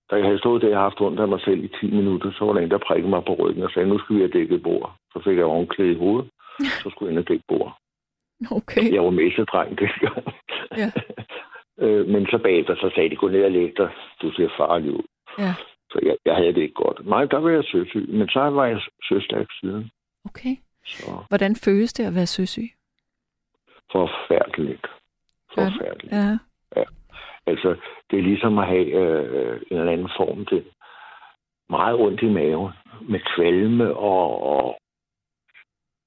da 0.09 0.15
jeg 0.15 0.25
havde 0.25 0.39
stået 0.39 0.61
der 0.61 0.77
og 0.77 0.83
haft 0.83 1.01
ondt 1.01 1.19
af 1.19 1.27
mig 1.27 1.41
selv 1.41 1.63
i 1.63 1.67
10 1.81 1.91
minutter, 1.91 2.31
så 2.31 2.45
var 2.45 2.53
der 2.53 2.61
en, 2.61 2.71
der 2.71 2.87
prikkede 2.87 3.09
mig 3.09 3.23
på 3.25 3.33
ryggen 3.33 3.63
og 3.63 3.71
sagde, 3.71 3.89
nu 3.89 3.99
skal 3.99 4.15
vi 4.15 4.21
have 4.21 4.31
dækket 4.37 4.63
bord. 4.63 4.95
Så 5.13 5.21
fik 5.23 5.37
jeg 5.37 5.45
håndklæde 5.45 5.91
i 5.91 5.97
hovedet, 6.03 6.29
så 6.59 6.89
skulle 6.89 7.07
jeg 7.07 7.11
ind 7.11 7.23
og 7.23 7.29
dække 7.29 7.43
bord. 7.47 7.77
Okay. 8.51 8.93
Jeg 8.93 9.03
var 9.03 9.09
messedreng 9.09 9.69
dengang. 9.79 10.23
Ja. 10.77 10.91
øh, 11.85 12.07
men 12.07 12.25
så 12.25 12.37
bagefter, 12.37 12.75
så 12.75 12.91
sagde 12.95 13.09
de, 13.09 13.15
gå 13.15 13.27
ned 13.27 13.43
og 13.43 13.51
læg 13.51 13.73
dig. 13.77 13.89
Du 14.21 14.31
ser 14.31 14.49
farlig 14.57 14.91
ud. 14.91 15.05
Ja. 15.39 15.53
Så 15.91 15.99
jeg, 16.03 16.15
jeg 16.25 16.35
havde 16.35 16.53
det 16.53 16.61
ikke 16.61 16.73
godt. 16.73 17.05
Nej, 17.05 17.25
der 17.25 17.37
var 17.37 17.49
jeg 17.49 17.63
søsyg. 17.63 18.09
Men 18.09 18.27
så 18.29 18.39
var 18.39 18.65
jeg 18.65 18.81
søstærk 19.09 19.47
siden. 19.59 19.91
Okay. 20.25 20.55
Så 20.85 21.11
Hvordan 21.27 21.55
føles 21.55 21.93
det 21.93 22.05
at 22.05 22.15
være 22.15 22.25
søsyg? 22.25 22.69
Forfærdeligt. 23.91 24.87
Forfærdeligt. 25.53 26.13
Ja. 26.13 26.37
Altså, 27.45 27.75
det 28.11 28.19
er 28.19 28.23
ligesom 28.23 28.57
at 28.57 28.67
have 28.67 28.85
øh, 28.85 29.61
en 29.71 29.77
eller 29.77 29.91
anden 29.91 30.11
form 30.17 30.45
til 30.45 30.65
meget 31.69 31.95
ondt 31.95 32.21
i 32.21 32.29
maven, 32.29 32.71
med 33.01 33.19
kvalme 33.35 33.95
og, 33.95 34.43
og, 34.43 34.77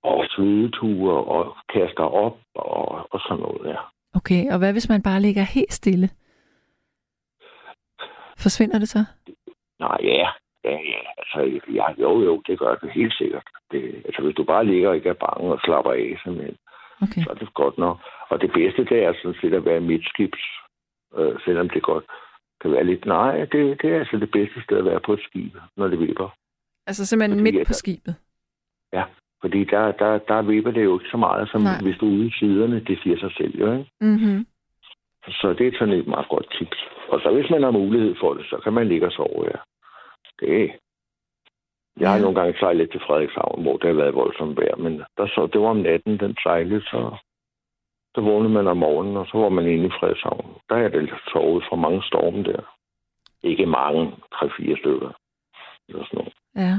og 0.02 0.26
svedeture 0.30 1.24
og 1.24 1.56
kaster 1.72 2.04
op 2.04 2.38
og, 2.54 3.12
og 3.12 3.20
sådan 3.20 3.42
noget 3.42 3.60
der. 3.64 3.92
Okay, 4.14 4.52
og 4.52 4.58
hvad 4.58 4.72
hvis 4.72 4.88
man 4.88 5.02
bare 5.02 5.20
ligger 5.20 5.42
helt 5.42 5.72
stille? 5.72 6.08
Forsvinder 8.38 8.78
det 8.78 8.88
så? 8.88 8.98
Nej, 9.80 9.98
ja, 10.02 10.28
ja, 10.64 10.76
ja. 10.92 11.00
Altså, 11.18 11.60
ja, 11.72 11.86
jo, 11.98 12.20
jo, 12.20 12.42
det 12.46 12.58
gør 12.58 12.74
det 12.74 12.90
helt 12.92 13.14
sikkert. 13.18 13.44
Det, 13.70 14.02
altså, 14.04 14.22
hvis 14.22 14.34
du 14.34 14.44
bare 14.44 14.64
ligger 14.66 14.88
og 14.88 14.96
ikke 14.96 15.08
er 15.08 15.24
bange 15.26 15.52
og 15.52 15.60
slapper 15.64 15.92
af, 15.92 16.18
simpelthen, 16.24 16.56
Okay. 17.02 17.22
så 17.22 17.30
er 17.30 17.34
det 17.34 17.54
godt 17.54 17.78
nok. 17.78 17.98
Og 18.28 18.40
det 18.40 18.50
bedste, 18.52 18.84
det 18.84 19.04
er 19.04 19.12
sådan 19.12 19.38
set 19.40 19.54
at 19.54 19.64
være 19.64 19.80
midtskibs, 19.80 20.44
øh, 21.16 21.34
selvom 21.44 21.68
det 21.68 21.82
godt 21.82 22.04
kan 22.60 22.72
være 22.72 22.84
lidt... 22.84 23.06
Nej, 23.06 23.38
det, 23.52 23.82
det 23.82 23.92
er 23.92 23.98
altså 23.98 24.16
det 24.16 24.30
bedste 24.30 24.62
sted 24.62 24.76
at 24.78 24.84
være 24.84 25.00
på 25.00 25.12
et 25.12 25.22
skib, 25.28 25.54
når 25.76 25.88
det 25.88 25.98
vipper. 26.00 26.28
Altså 26.86 27.06
simpelthen 27.06 27.38
Fordi 27.38 27.56
midt 27.56 27.66
på 27.66 27.72
skibet? 27.72 28.14
Fordi 29.42 29.64
der, 29.64 29.92
der, 29.92 30.18
der 30.18 30.42
vipper 30.42 30.70
det 30.70 30.84
jo 30.84 30.98
ikke 30.98 31.10
så 31.10 31.16
meget, 31.16 31.48
som 31.48 31.60
Nej. 31.60 31.72
Nej. 31.72 31.82
hvis 31.82 31.98
du 32.00 32.06
er 32.06 32.12
ude 32.18 32.26
i 32.26 32.36
siderne. 32.38 32.84
Det 32.88 32.98
siger 33.02 33.18
sig 33.18 33.32
selv, 33.36 33.54
jo, 33.60 33.72
ikke? 33.72 33.90
Mm-hmm. 34.00 34.46
Så 35.40 35.54
det 35.58 35.66
er 35.66 35.78
sådan 35.78 35.94
et 35.94 36.06
meget 36.06 36.28
godt 36.28 36.46
tips. 36.58 36.78
Og 37.08 37.20
så 37.20 37.30
hvis 37.34 37.50
man 37.50 37.62
har 37.62 37.70
mulighed 37.70 38.14
for 38.20 38.34
det, 38.34 38.44
så 38.50 38.56
kan 38.64 38.72
man 38.72 38.88
ligge 38.88 39.06
og 39.06 39.12
sove, 39.12 39.44
ja. 39.44 39.58
Det 40.40 40.72
jeg 42.00 42.12
har 42.12 42.18
nogle 42.18 42.40
gange 42.40 42.58
sejlet 42.58 42.90
til 42.90 43.00
Frederikshavn, 43.06 43.62
hvor 43.62 43.76
det 43.76 43.86
har 43.86 44.02
været 44.02 44.14
voldsomt 44.14 44.56
vejr, 44.56 44.76
men 44.76 45.02
der 45.16 45.26
så, 45.26 45.48
det 45.52 45.60
var 45.60 45.68
om 45.68 45.76
natten, 45.76 46.18
den 46.18 46.36
sejlede, 46.42 46.80
så, 46.80 47.16
så 48.14 48.20
vågnede 48.20 48.52
man 48.52 48.66
om 48.66 48.76
morgenen, 48.76 49.16
og 49.16 49.26
så 49.26 49.38
var 49.38 49.48
man 49.48 49.66
inde 49.66 49.86
i 49.86 49.96
Frederikshavn. 50.00 50.56
Der 50.68 50.76
er 50.76 50.88
det 50.88 51.10
sovet 51.32 51.64
fra 51.68 51.76
mange 51.76 52.02
storme 52.02 52.42
der. 52.42 52.62
Ikke 53.42 53.66
mange, 53.66 54.14
tre-fire 54.34 54.76
stykker. 54.76 55.10
Eller 55.88 56.04
sådan 56.04 56.18
noget. 56.18 56.34
Ja. 56.56 56.74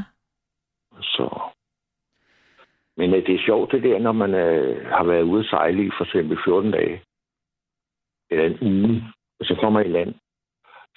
Så. 1.01 1.41
Men 2.97 3.14
øh, 3.14 3.26
det 3.26 3.36
er 3.36 3.45
sjovt 3.45 3.72
det 3.72 3.84
der, 3.84 3.99
når 3.99 4.11
man 4.11 4.34
øh, 4.34 4.86
har 4.86 5.03
været 5.03 5.24
ude 5.24 5.39
at 5.39 5.49
sejle 5.49 5.86
i 5.86 5.89
for 5.97 6.03
eksempel 6.03 6.38
14 6.45 6.72
dage. 6.72 7.03
Eller 8.30 8.45
en 8.45 8.57
uge. 8.61 9.03
Og 9.39 9.45
så 9.45 9.55
kommer 9.61 9.80
i 9.80 9.88
land. 9.88 10.14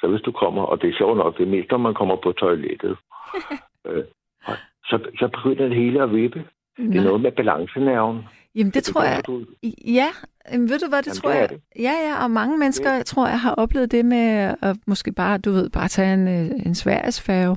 Så 0.01 0.09
hvis 0.09 0.21
du 0.21 0.33
kommer, 0.33 0.63
og 0.63 0.83
det 0.83 0.91
er 0.91 0.99
sjovt 0.99 1.17
nok, 1.17 1.39
det 1.39 1.43
er 1.43 1.51
mest, 1.57 1.71
når 1.71 1.79
man 1.79 1.95
kommer 1.95 2.17
på 2.17 2.33
toilettet. 2.33 2.99
øh, 3.89 4.05
og 4.45 4.55
så, 4.85 4.99
så 5.19 5.29
begynder 5.29 5.69
det 5.69 5.77
hele 5.77 6.03
at 6.03 6.13
vippe. 6.15 6.45
Det 6.77 6.97
er 6.97 7.03
noget 7.05 7.21
med 7.21 7.33
balancenerven. 7.33 8.23
Jamen 8.55 8.73
det 8.73 8.85
tror 8.85 9.03
jeg, 9.03 9.23
Du, 9.27 9.45
ja, 9.87 10.07
Jamen, 10.53 10.69
ved 10.71 10.79
du 10.79 10.89
hvad, 10.89 10.99
det 11.03 11.07
Jamen, 11.07 11.17
tror 11.17 11.31
det 11.31 11.37
jeg, 11.39 11.49
det. 11.51 11.61
ja, 11.79 11.93
ja, 12.09 12.25
og 12.25 12.31
mange 12.31 12.59
mennesker, 12.59 12.93
jeg 12.93 13.07
tror 13.07 13.27
jeg, 13.29 13.41
har 13.41 13.55
oplevet 13.55 13.93
det 13.93 14.05
med 14.05 14.55
at 14.63 14.77
måske 14.87 15.13
bare, 15.13 15.39
du 15.39 15.51
ved, 15.51 15.71
bare 15.71 15.89
tage 15.89 16.15
en, 16.15 16.29
øh, 16.29 16.67
en 16.67 16.75
sværesfærge, 16.75 17.57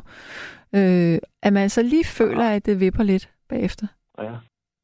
øh, 0.76 1.18
at 1.44 1.54
man 1.54 1.70
så 1.70 1.84
lige 1.84 2.06
føler, 2.06 2.50
at 2.50 2.66
det 2.66 2.80
vipper 2.80 3.04
lidt 3.04 3.30
bagefter. 3.50 3.88
ja. 4.22 4.32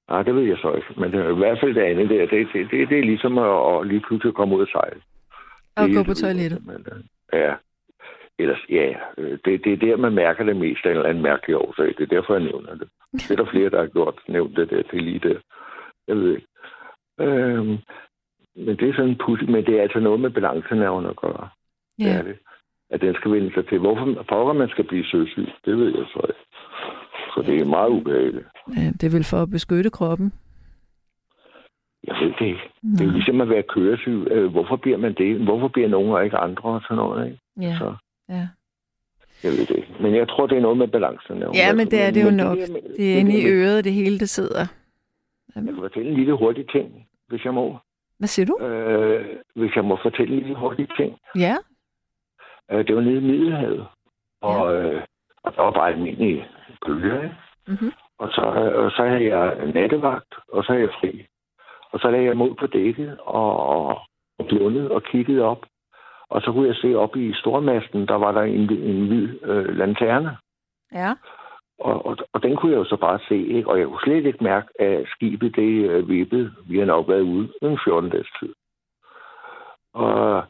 Nej, 0.10 0.24
det 0.24 0.36
ved 0.36 0.43
jeg 0.43 0.58
så 0.58 0.74
ikke. 0.74 1.00
Men 1.02 1.12
det 1.12 1.32
i 1.32 1.38
hvert 1.38 1.58
fald 1.62 1.76
det 1.76 1.82
andet 1.82 2.10
der. 2.10 2.26
Det, 2.26 2.48
det, 2.54 2.72
det, 2.72 2.89
det 2.89 3.00
er 3.00 3.04
ligesom 3.04 3.38
at, 3.38 3.80
at 3.82 3.88
lige 3.88 4.04
pludselig 4.08 4.34
komme 4.34 4.56
ud 4.56 4.62
og 4.62 4.68
sejle. 4.68 5.02
Og 5.76 5.88
Det 5.88 5.96
gå 5.96 6.04
på 6.04 6.10
det, 6.14 6.18
toilettet. 6.18 6.62
Øh, 7.34 7.39
Ja. 7.39 7.54
Ellers, 8.39 8.59
ja, 8.69 8.93
øh, 9.17 9.38
det, 9.45 9.63
det 9.65 9.73
er 9.73 9.77
der, 9.77 9.97
man 9.97 10.13
mærker 10.13 10.43
det 10.43 10.55
mest 10.55 10.86
af 10.86 10.89
en 10.91 10.95
eller 10.97 11.09
anden 11.09 11.23
mærkelig 11.23 11.57
årsag. 11.57 11.88
Det 11.97 11.99
er 12.01 12.15
derfor, 12.15 12.33
jeg 12.33 12.43
nævner 12.43 12.75
det. 12.75 12.89
Det 13.13 13.31
er 13.31 13.36
der 13.36 13.51
flere, 13.51 13.69
der 13.69 13.79
har 13.79 13.88
gjort, 13.88 14.15
nævnt 14.27 14.57
det 14.57 14.69
der 14.69 14.81
til 14.83 15.03
lige 15.03 15.19
der. 15.19 15.39
Jeg 16.07 16.15
ved 16.15 16.36
ikke. 16.36 16.47
Øhm, 17.19 17.77
men 18.55 18.77
det 18.79 18.89
er 18.89 18.93
sådan 18.95 19.17
pudsigt, 19.25 19.51
men 19.51 19.65
det 19.65 19.77
er 19.77 19.81
altså 19.81 19.99
noget 19.99 20.19
med 20.19 20.29
balancenerven 20.29 21.05
at 21.05 21.15
gøre. 21.15 21.49
Det 21.97 22.05
Ja, 22.05 22.17
er 22.17 22.21
det. 22.23 22.38
At 22.89 23.01
den 23.01 23.15
skal 23.15 23.31
vende 23.31 23.53
sig 23.53 23.67
til. 23.67 23.79
Hvorfor 23.79 24.23
pokker 24.29 24.53
man 24.53 24.69
skal 24.69 24.83
blive 24.88 25.05
søsyg, 25.05 25.47
det 25.65 25.77
ved 25.77 25.95
jeg 25.97 26.05
så 26.13 26.21
ikke. 26.29 26.39
For 27.33 27.41
det 27.41 27.61
er 27.61 27.65
meget 27.65 27.89
ubehageligt. 27.89 28.45
øh, 28.69 28.93
det 28.99 29.03
er 29.03 29.09
vel 29.17 29.23
for 29.23 29.38
at 29.38 29.49
beskytte 29.51 29.89
kroppen. 29.89 30.33
Jeg 32.07 32.15
ved 32.21 32.33
det 32.39 32.45
ikke. 32.45 32.69
Det 32.97 33.01
er 33.07 33.11
ligesom 33.11 33.41
at 33.41 33.49
være 33.49 33.63
køresyg. 33.63 34.27
Øh, 34.31 34.45
Hvorfor 34.51 34.75
bliver 34.75 34.97
man 34.97 35.13
det? 35.13 35.39
Hvorfor 35.39 35.67
bliver 35.67 35.89
nogen 35.89 36.11
og 36.11 36.23
ikke 36.25 36.38
andre 36.38 36.69
og 36.69 36.81
sådan 36.81 36.95
noget? 36.97 37.25
Ikke? 37.27 37.39
Ja, 37.61 37.75
Så 37.77 37.95
ja. 38.30 38.47
jeg 39.43 39.51
ved 39.51 39.65
det 39.65 39.76
ikke. 39.78 39.95
Men 40.01 40.15
jeg 40.15 40.30
tror, 40.30 40.47
det 40.47 40.57
er 40.57 40.61
noget 40.61 40.78
med 40.78 40.88
balancen. 40.88 41.38
ja, 41.53 41.73
men 41.73 41.88
det 41.91 42.01
er 42.01 42.11
det 42.11 42.23
jo 42.26 42.32
nok. 42.32 42.57
Det 42.97 43.13
er 43.13 43.19
inde 43.19 43.32
der 43.32 43.47
i 43.47 43.51
øret, 43.51 43.84
det 43.84 43.93
hele 43.93 44.19
det 44.19 44.30
sidder. 44.30 44.65
Jeg 45.55 45.63
kan 45.63 45.76
fortælle 45.76 46.09
en 46.09 46.17
lille 46.17 46.34
hurtig 46.34 46.69
ting, 46.69 47.07
hvis 47.28 47.45
jeg 47.45 47.53
må. 47.53 47.78
Hvad 48.19 48.28
siger 48.28 48.45
du? 48.45 48.65
Øh, 48.65 49.26
hvis 49.55 49.76
jeg 49.76 49.86
må 49.86 49.99
fortælle 50.01 50.34
en 50.34 50.39
lille 50.39 50.55
hurtig 50.59 50.88
ting. 50.97 51.17
Ja, 51.36 51.55
Øh, 52.71 52.88
det 52.88 52.95
var 52.95 53.01
nede 53.01 53.17
i 53.17 53.28
Middelhavet. 53.32 53.88
Og, 54.41 54.76
øh, 54.76 55.01
og 55.43 55.55
der 55.55 55.61
var 55.61 55.71
bare 55.71 55.91
almindelige 55.91 56.45
bølger, 56.86 57.23
ikke? 57.23 57.36
Mhm. 57.67 57.91
Og 58.17 58.30
så, 58.32 58.41
øh, 58.41 58.86
og 58.86 58.91
så 58.91 59.03
havde 59.05 59.36
jeg 59.36 59.71
nattevagt, 59.73 60.36
og 60.47 60.63
så 60.63 60.71
havde 60.71 60.84
jeg 60.86 60.93
fri. 60.99 61.26
Og 61.91 61.99
så 61.99 62.11
lagde 62.11 62.26
jeg 62.26 62.38
mod 62.38 62.55
på 62.59 62.67
dækket 62.67 63.17
og, 63.19 63.57
og 64.39 64.45
blundede 64.49 64.91
og 64.91 65.03
kiggede 65.03 65.41
op. 65.41 65.65
Og 66.36 66.41
så 66.41 66.51
kunne 66.51 66.67
jeg 66.67 66.75
se 66.75 66.95
op 66.95 67.15
i 67.15 67.33
stormasten, 67.33 68.07
der 68.07 68.15
var 68.15 68.31
der 68.31 68.41
en, 68.41 68.73
en 68.91 69.07
hvid 69.07 69.27
øh, 69.43 69.77
lanterne. 69.77 70.38
ja. 70.93 71.13
Og, 71.79 72.05
og, 72.05 72.17
og 72.33 72.43
den 72.43 72.55
kunne 72.55 72.71
jeg 72.71 72.77
jo 72.77 72.83
så 72.83 72.97
bare 72.97 73.19
se, 73.27 73.38
ikke? 73.47 73.69
Og 73.69 73.79
jeg 73.79 73.88
kunne 73.88 74.01
slet 74.03 74.25
ikke 74.25 74.43
mærke, 74.43 74.67
at 74.81 75.07
skibet 75.07 75.55
det 75.55 75.89
øh, 75.89 76.09
vippede. 76.09 76.51
Vi 76.67 76.79
har 76.79 76.86
nok 76.86 77.07
været 77.07 77.21
ude 77.21 77.49
en 77.61 77.79
14 77.83 78.09
dages 78.09 78.27
tid. 78.39 78.53
Og 79.93 80.43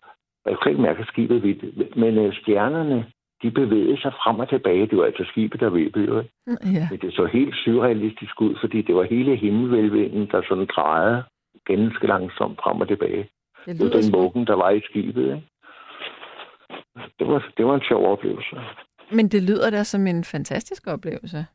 jeg 0.46 0.58
kunne 0.58 0.72
ikke 0.72 0.82
mærke, 0.82 1.00
at 1.00 1.08
skibet 1.08 1.44
vippede. 1.44 1.90
Men 1.96 2.18
øh, 2.18 2.34
stjernerne, 2.34 3.06
de 3.42 3.52
bevægede 3.52 4.02
sig 4.02 4.14
frem 4.14 4.40
og 4.40 4.50
tilbage. 4.50 4.88
Det 4.88 4.98
var 4.98 5.06
altså 5.06 5.24
skibet, 5.28 5.60
der 5.60 5.70
vippede. 5.70 6.06
jo, 6.06 6.20
ikke? 6.20 6.32
Ja, 6.48 6.88
Men 6.92 7.00
det 7.00 7.14
så 7.14 7.26
helt 7.26 7.56
surrealistisk 7.56 8.42
ud, 8.42 8.56
fordi 8.62 8.82
det 8.82 8.96
var 8.96 9.04
hele 9.04 9.36
himmelvælvingen, 9.36 10.28
der 10.32 10.42
sådan 10.50 10.68
drejede 10.76 11.24
ganske 11.66 12.08
langsomt 12.08 12.60
frem 12.64 12.82
og 12.82 12.88
tilbage. 12.88 13.30
det 13.66 13.80
Det 13.80 13.86
var 13.86 14.02
den 14.02 14.14
vuggen, 14.14 14.48
der 14.48 14.54
var 14.54 14.70
i 14.70 14.82
skibet. 14.82 15.26
Ikke? 15.36 15.48
Det, 17.20 17.28
var, 17.28 17.52
det 17.58 17.66
var 17.66 17.76
en 17.76 17.82
sjov 17.82 18.12
oplevelse. 18.12 18.56
Men 19.12 19.28
det 19.28 19.44
lyder 19.44 19.70
da 19.70 19.84
som 19.84 20.08
en 20.08 20.24
fantastisk 20.24 20.88
oplevelse. 20.88 21.46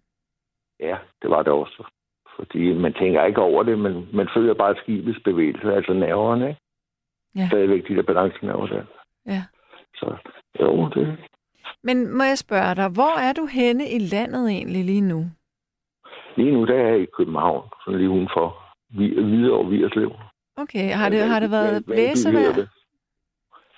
Ja, 0.81 0.97
det 1.23 1.31
var 1.31 1.43
det 1.43 1.53
også. 1.53 1.85
Fordi 2.37 2.73
man 2.73 2.93
tænker 2.95 3.25
ikke 3.25 3.41
over 3.41 3.63
det, 3.63 3.79
men 3.79 4.09
man 4.13 4.29
føler 4.35 4.55
bare 4.55 4.77
skibets 4.83 5.19
bevægelse, 5.25 5.75
altså 5.75 5.93
nerverne, 5.93 6.49
ikke? 6.49 6.61
Ja. 7.37 7.47
Stadigvæk 7.49 7.89
de 7.89 7.95
der 7.97 8.03
balancenerver 8.03 8.67
der. 8.67 8.83
Ja. 9.27 9.43
Så 9.95 10.17
jo, 10.61 10.89
det, 10.89 11.17
Men 11.83 12.17
må 12.17 12.25
jeg 12.25 12.39
spørge 12.39 12.75
dig, 12.75 12.89
hvor 12.89 13.19
er 13.19 13.33
du 13.33 13.47
henne 13.47 13.89
i 13.91 13.99
landet 13.99 14.51
egentlig 14.51 14.85
lige 14.85 15.01
nu? 15.01 15.25
lige 16.37 16.53
nu 16.53 16.67
der 16.67 16.75
er 16.75 16.89
jeg 16.89 17.01
i 17.01 17.07
København, 17.17 17.69
sådan 17.85 17.99
lige 17.99 18.11
udenfor 18.11 18.57
Vi- 18.89 19.23
Hvidovre 19.23 19.69
Vigerslev. 19.71 20.13
Okay, 20.57 20.91
har 20.93 21.09
det, 21.09 21.23
har 21.23 21.41
det 21.41 21.51
været 21.51 21.85
blæsevejr? 21.85 22.67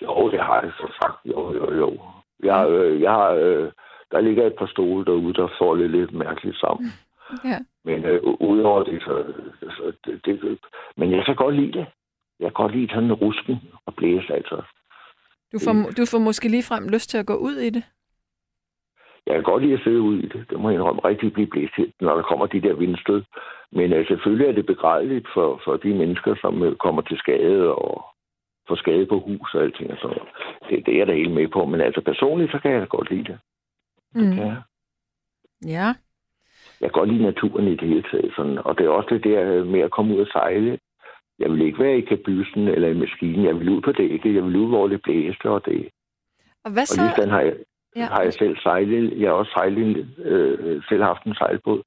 Jo, 0.02 0.30
det 0.30 0.40
har 0.40 0.60
jeg 0.62 0.72
så 0.80 0.86
sagt. 1.02 1.18
Jo, 1.24 1.54
jo, 1.54 1.74
jo. 1.74 1.98
Jeg, 2.42 2.70
øh, 2.70 3.00
jeg 3.00 3.38
øh, 3.42 3.72
der 4.12 4.20
ligger 4.20 4.46
et 4.46 4.56
par 4.58 4.66
stole 4.66 5.04
derude, 5.04 5.34
der 5.34 5.48
får 5.58 5.74
lidt, 5.74 5.92
lidt 5.92 6.12
mærkeligt 6.12 6.56
sammen. 6.56 6.90
Ja. 7.44 7.58
Men 7.84 8.04
øh, 8.04 8.22
udover 8.40 8.82
det, 8.82 9.02
så, 9.02 9.24
så 9.60 9.92
det, 10.04 10.24
det, 10.24 10.58
men 10.96 11.10
jeg 11.12 11.24
kan 11.26 11.36
godt 11.36 11.56
lide 11.56 11.72
det. 11.72 11.86
Jeg 12.40 12.46
kan 12.46 12.52
godt 12.52 12.74
lide 12.76 12.88
sådan 12.88 13.04
en 13.04 13.12
rusken 13.12 13.56
og 13.86 13.94
blæse, 13.94 14.34
altså. 14.34 14.62
Du 15.52 15.58
får, 15.64 15.72
du 15.96 16.06
får 16.10 16.18
måske 16.18 16.48
lige 16.48 16.62
frem 16.62 16.88
lyst 16.88 17.10
til 17.10 17.18
at 17.18 17.26
gå 17.26 17.34
ud 17.34 17.56
i 17.56 17.70
det. 17.70 17.84
Jeg 19.26 19.34
kan 19.34 19.42
godt 19.42 19.62
lide 19.62 19.74
at 19.74 19.80
sidde 19.84 20.00
ude 20.00 20.22
i 20.22 20.26
det. 20.26 20.46
Det 20.50 20.60
må 20.60 20.68
jeg 20.68 20.74
indrømme 20.74 21.00
rigtig 21.04 21.32
blive 21.32 21.46
blæst 21.46 21.74
når 22.00 22.14
der 22.14 22.22
kommer 22.22 22.46
de 22.46 22.60
der 22.60 22.74
vindstød. 22.74 23.22
Men 23.72 23.92
øh, 23.92 24.06
selvfølgelig 24.06 24.46
er 24.46 24.52
det 24.52 24.66
begrædeligt 24.66 25.26
for, 25.34 25.60
for 25.64 25.76
de 25.76 25.94
mennesker, 25.94 26.34
som 26.40 26.62
øh, 26.62 26.76
kommer 26.76 27.02
til 27.02 27.18
skade 27.18 27.74
og 27.74 28.11
får 28.68 28.74
skade 28.74 29.06
på 29.06 29.18
hus 29.20 29.54
og 29.54 29.62
alting 29.62 29.90
og 29.90 29.98
sådan 30.02 30.16
noget. 30.16 30.32
Det, 30.68 30.86
det 30.86 30.94
er 30.94 30.98
jeg 30.98 31.06
da 31.06 31.12
helt 31.14 31.32
med 31.32 31.48
på. 31.48 31.64
Men 31.64 31.80
altså 31.80 32.00
personligt, 32.00 32.50
så 32.52 32.58
kan 32.58 32.70
jeg 32.72 32.80
da 32.80 32.84
godt 32.86 33.10
lide 33.10 33.24
det. 33.24 33.38
Mm. 34.14 34.32
Ja. 34.32 34.54
Ja. 35.66 35.88
Jeg 36.80 36.90
kan 36.90 37.00
godt 37.00 37.12
lide 37.12 37.22
naturen 37.22 37.68
i 37.68 37.76
det 37.76 37.88
hele 37.88 38.02
taget. 38.10 38.32
Sådan. 38.36 38.58
Og 38.58 38.78
det 38.78 38.86
er 38.86 38.90
også 38.90 39.08
det 39.14 39.24
der 39.24 39.64
med 39.64 39.80
at 39.80 39.90
komme 39.90 40.14
ud 40.14 40.20
og 40.20 40.26
sejle. 40.26 40.78
Jeg 41.38 41.50
vil 41.52 41.62
ikke 41.62 41.78
være 41.78 41.98
i 41.98 42.00
kabysen 42.00 42.68
eller 42.68 42.88
i 42.88 42.94
maskinen. 42.94 43.44
Jeg 43.44 43.58
vil 43.60 43.68
ud 43.68 43.80
på 43.80 43.92
dækket. 43.92 44.34
Jeg 44.34 44.44
vil 44.44 44.56
ud, 44.56 44.68
hvor 44.68 44.88
det 44.88 45.02
blæste. 45.02 45.50
Og, 45.50 45.64
det. 45.64 45.88
Og 46.64 46.70
hvad 46.72 46.82
og 46.82 46.88
så? 46.88 47.00
lige 47.02 47.12
sådan 47.16 47.30
har 47.30 47.40
jeg, 47.40 47.56
Ja. 47.96 48.04
har 48.04 48.22
jeg 48.22 48.32
selv 48.32 48.56
sejlet. 48.62 49.20
Jeg 49.20 49.28
har 49.30 49.34
også 49.34 49.52
sejlet, 49.52 50.08
øh, 50.18 50.82
selv 50.88 51.02
haft 51.02 51.24
en 51.24 51.34
sejlbåd. 51.34 51.82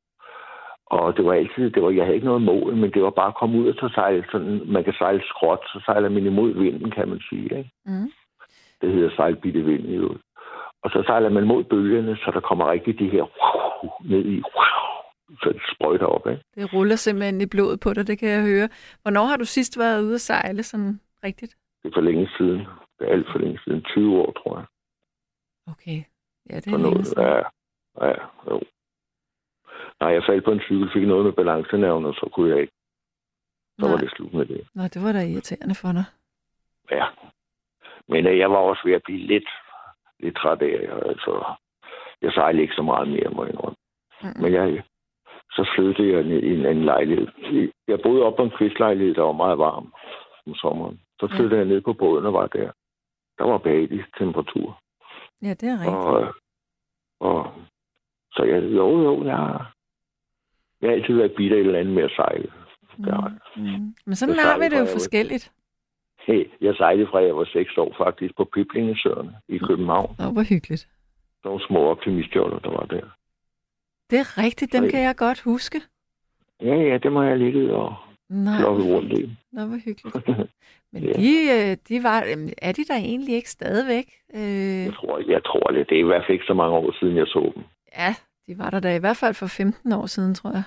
Og 0.86 1.18
det 1.18 1.26
var 1.26 1.34
altid, 1.34 1.70
det 1.70 1.84
var, 1.84 1.90
jeg 1.90 2.04
havde 2.06 2.16
ikke 2.16 2.28
noget 2.28 2.42
mål, 2.42 2.76
men 2.76 2.92
det 2.92 3.02
var 3.04 3.10
bare 3.10 3.28
at 3.28 3.36
komme 3.36 3.60
ud 3.60 3.68
og 3.68 3.76
så 3.76 3.90
sejle 3.96 4.26
sådan, 4.32 4.62
man 4.66 4.84
kan 4.84 4.94
sejle 4.94 5.24
skråt, 5.26 5.64
så 5.74 5.82
sejler 5.86 6.10
man 6.10 6.26
imod 6.26 6.54
vinden, 6.54 6.92
kan 6.92 7.10
man 7.10 7.22
sige. 7.30 7.44
Ikke? 7.44 7.72
Mm. 7.86 8.12
Det 8.82 8.94
hedder 8.94 9.16
sejlbitte 9.16 9.62
vind 9.62 9.86
i 9.86 9.96
øvrigt. 9.96 10.24
Og 10.84 10.92
så 10.92 11.04
sejler 11.06 11.30
man 11.30 11.48
mod 11.48 11.64
bølgerne, 11.64 12.16
så 12.16 12.32
der 12.34 12.40
kommer 12.40 12.72
rigtig 12.72 13.00
de 13.00 13.10
her 13.10 13.26
ned 14.10 14.26
i, 14.26 14.42
så 15.42 15.50
det 15.54 15.62
sprøjter 15.76 16.06
op. 16.06 16.28
Ikke? 16.28 16.44
Det 16.56 16.74
ruller 16.74 16.96
simpelthen 16.96 17.42
i 17.42 17.46
blodet 17.46 17.80
på 17.80 17.94
dig, 17.94 18.08
det 18.08 18.20
kan 18.20 18.30
jeg 18.30 18.44
høre. 18.44 18.70
Hvornår 19.02 19.26
har 19.26 19.38
du 19.38 19.46
sidst 19.46 19.80
været 19.80 20.04
ude 20.04 20.14
at 20.14 20.22
sejle 20.22 20.64
sådan 20.64 21.00
rigtigt? 21.24 21.56
Det 21.84 21.90
er 21.90 21.96
for 21.96 22.02
længe 22.02 22.30
siden. 22.38 22.60
Det 23.00 23.08
er 23.08 23.12
alt 23.12 23.28
for 23.32 23.40
længe 23.40 23.60
siden. 23.64 23.82
20 23.82 24.18
år, 24.18 24.32
tror 24.32 24.58
jeg. 24.58 24.66
Okay. 25.68 26.00
Ja, 26.50 26.56
det 26.56 26.74
er 26.74 26.78
længe 26.78 27.06
siden. 27.06 27.24
Ja, 27.24 27.36
ja, 28.08 28.14
jo. 28.50 28.62
Nej, 30.00 30.10
jeg 30.10 30.24
faldt 30.24 30.46
på 30.46 30.52
en 30.52 30.60
cykel, 30.60 30.90
fik 30.94 31.08
noget 31.08 31.26
med 31.26 31.34
balancenerven, 31.34 32.06
og 32.06 32.14
så 32.14 32.30
kunne 32.34 32.50
jeg 32.50 32.62
ikke. 32.62 32.74
Så 33.80 33.86
var 33.86 33.96
Nej. 33.96 34.02
det 34.02 34.12
slut 34.12 34.34
med 34.34 34.46
det. 34.46 34.68
Nå, 34.76 34.84
det 34.84 35.04
var 35.04 35.12
da 35.12 35.22
irriterende 35.22 35.76
for 35.76 35.92
dig. 35.92 36.06
Ja. 36.92 37.06
Men 38.08 38.28
øh, 38.28 38.38
jeg 38.38 38.52
var 38.52 38.58
også 38.58 38.82
ved 38.86 38.94
at 38.94 39.04
blive 39.04 39.28
lidt, 39.28 39.50
lidt 40.20 40.36
træt 40.36 40.62
af, 40.62 40.76
altså, 41.10 41.44
jeg 42.22 42.32
sejlede 42.32 42.62
ikke 42.62 42.76
så 42.76 42.82
meget 42.82 43.08
mere, 43.08 43.30
må 43.30 43.44
jeg 43.44 43.54
indrømme. 43.54 43.76
Mm. 44.22 44.42
Men 44.42 44.54
jeg, 44.54 44.84
så 45.52 45.72
flyttede 45.76 46.12
jeg 46.14 46.26
i 46.26 46.54
en 46.60 46.66
anden 46.66 46.86
lejlighed. 46.86 47.28
Jeg 47.88 48.00
boede 48.04 48.24
op 48.24 48.36
på 48.36 48.44
en 48.44 48.58
kvistlejlighed, 48.58 49.16
der 49.16 49.22
var 49.22 49.32
meget 49.32 49.58
varm 49.58 49.94
om 50.48 50.56
sommeren. 50.56 51.00
Så 51.20 51.28
flyttede 51.28 51.60
jeg 51.60 51.68
ned 51.68 51.82
på 51.82 51.94
båden 51.94 52.26
og 52.26 52.34
var 52.34 52.48
der. 52.48 52.72
Der 53.38 53.44
var 53.44 53.58
behagelig 53.58 54.06
temperatur. 54.18 54.82
Ja, 55.42 55.50
det 55.50 55.70
er 55.70 55.80
rigtigt. 55.80 55.96
Og, 55.96 56.34
og, 57.20 57.52
så 58.32 58.44
jeg, 58.44 58.64
jo, 58.64 59.02
jo, 59.04 59.24
jeg, 59.24 59.66
jeg 60.82 60.90
har 60.90 60.96
altid 60.96 61.16
været 61.16 61.34
bidt 61.38 61.54
af 61.54 61.58
et 61.58 61.66
eller 61.66 61.80
andet 61.80 61.94
med 61.94 62.04
at 62.04 62.12
sejle. 62.16 62.52
Jeg. 63.06 63.32
Mm. 63.56 63.62
Mm. 63.64 63.96
Men 64.06 64.16
sådan 64.16 64.36
har 64.36 64.58
vi 64.60 64.66
det 64.66 64.80
jo 64.80 64.86
forskelligt. 64.86 65.52
Hey, 66.28 66.50
jeg 66.62 66.76
sejlede 66.76 67.08
fra 67.12 67.20
jeg 67.24 67.36
var 67.38 67.46
6 67.54 67.78
år 67.78 67.96
faktisk 67.98 68.36
på 68.38 68.44
Piblingesøerne 68.54 69.36
i 69.48 69.58
København. 69.58 70.16
Nå, 70.20 70.26
hvor 70.32 70.44
hyggeligt. 70.50 70.88
Nogle 71.44 71.66
små 71.68 71.80
optimistjoller, 71.80 72.60
der 72.60 72.70
var 72.70 72.86
der. 72.86 73.02
Det 74.10 74.20
er 74.20 74.44
rigtigt, 74.44 74.74
dem 74.74 74.82
Nej. 74.84 74.92
kan 74.92 75.02
jeg 75.02 75.16
godt 75.16 75.42
huske. 75.42 75.82
Ja, 76.62 76.76
ja, 76.76 76.98
det 76.98 77.12
må 77.12 77.22
jeg 77.24 77.38
ligge 77.38 77.74
og 77.76 77.96
Nej, 78.30 78.58
klokke 78.60 78.84
rundt 78.96 79.20
i. 79.20 79.38
nå, 79.52 79.66
hvor 79.66 79.78
hyggeligt. 79.86 80.28
Men 80.94 81.04
Ja. 81.04 81.14
de, 81.14 81.32
øh, 81.56 81.78
de 81.90 82.04
var, 82.04 82.20
er 82.62 82.72
de 82.72 82.86
der 82.86 82.96
egentlig 82.96 83.36
ikke 83.36 83.50
stadigvæk? 83.50 84.06
Øh, 84.36 84.86
Jeg 84.86 84.94
tror, 84.94 85.32
jeg 85.32 85.44
tror 85.44 85.68
det. 85.72 85.90
Det 85.90 85.96
er 85.96 86.00
i 86.00 86.10
hvert 86.10 86.24
fald 86.26 86.34
ikke 86.34 86.46
så 86.48 86.54
mange 86.54 86.76
år 86.78 86.96
siden, 87.00 87.18
jeg 87.18 87.28
så 87.28 87.52
dem. 87.56 87.64
ja, 87.98 88.16
de 88.48 88.58
var 88.58 88.70
der 88.70 88.80
da 88.80 88.96
i 88.96 89.00
hvert 89.00 89.18
fald 89.18 89.34
for 89.34 89.48
15 89.48 89.92
år 89.92 90.06
siden, 90.06 90.36
tror 90.36 90.52
jeg. 90.52 90.64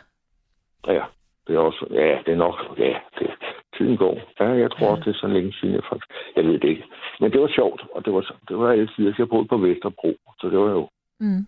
Ja, 0.86 1.04
det 1.46 1.54
er 1.56 1.58
også, 1.58 1.86
ja, 1.90 2.18
det 2.26 2.32
er 2.32 2.36
nok, 2.36 2.54
ja, 2.78 2.98
det, 3.18 3.30
tiden 3.78 3.96
går. 3.96 4.14
Ja, 4.40 4.44
jeg 4.44 4.70
tror 4.70 4.90
også, 4.90 5.02
det 5.04 5.14
er 5.14 5.18
så 5.20 5.26
længe 5.26 5.52
siden, 5.52 5.74
jeg 5.74 5.82
faktisk, 5.90 6.10
jeg 6.36 6.44
ved 6.44 6.52
det 6.60 6.68
ikke. 6.68 6.84
Men 7.20 7.32
det 7.32 7.40
var 7.40 7.48
sjovt, 7.54 7.82
og 7.94 8.04
det 8.04 8.12
var, 8.12 8.36
det 8.48 8.58
var 8.58 8.70
altid, 8.72 9.14
jeg 9.18 9.28
boede 9.28 9.48
på 9.48 9.56
Vesterbro, 9.56 10.16
så 10.40 10.48
det 10.50 10.58
var 10.58 10.70
jo 10.70 10.88
Mm. 11.20 11.46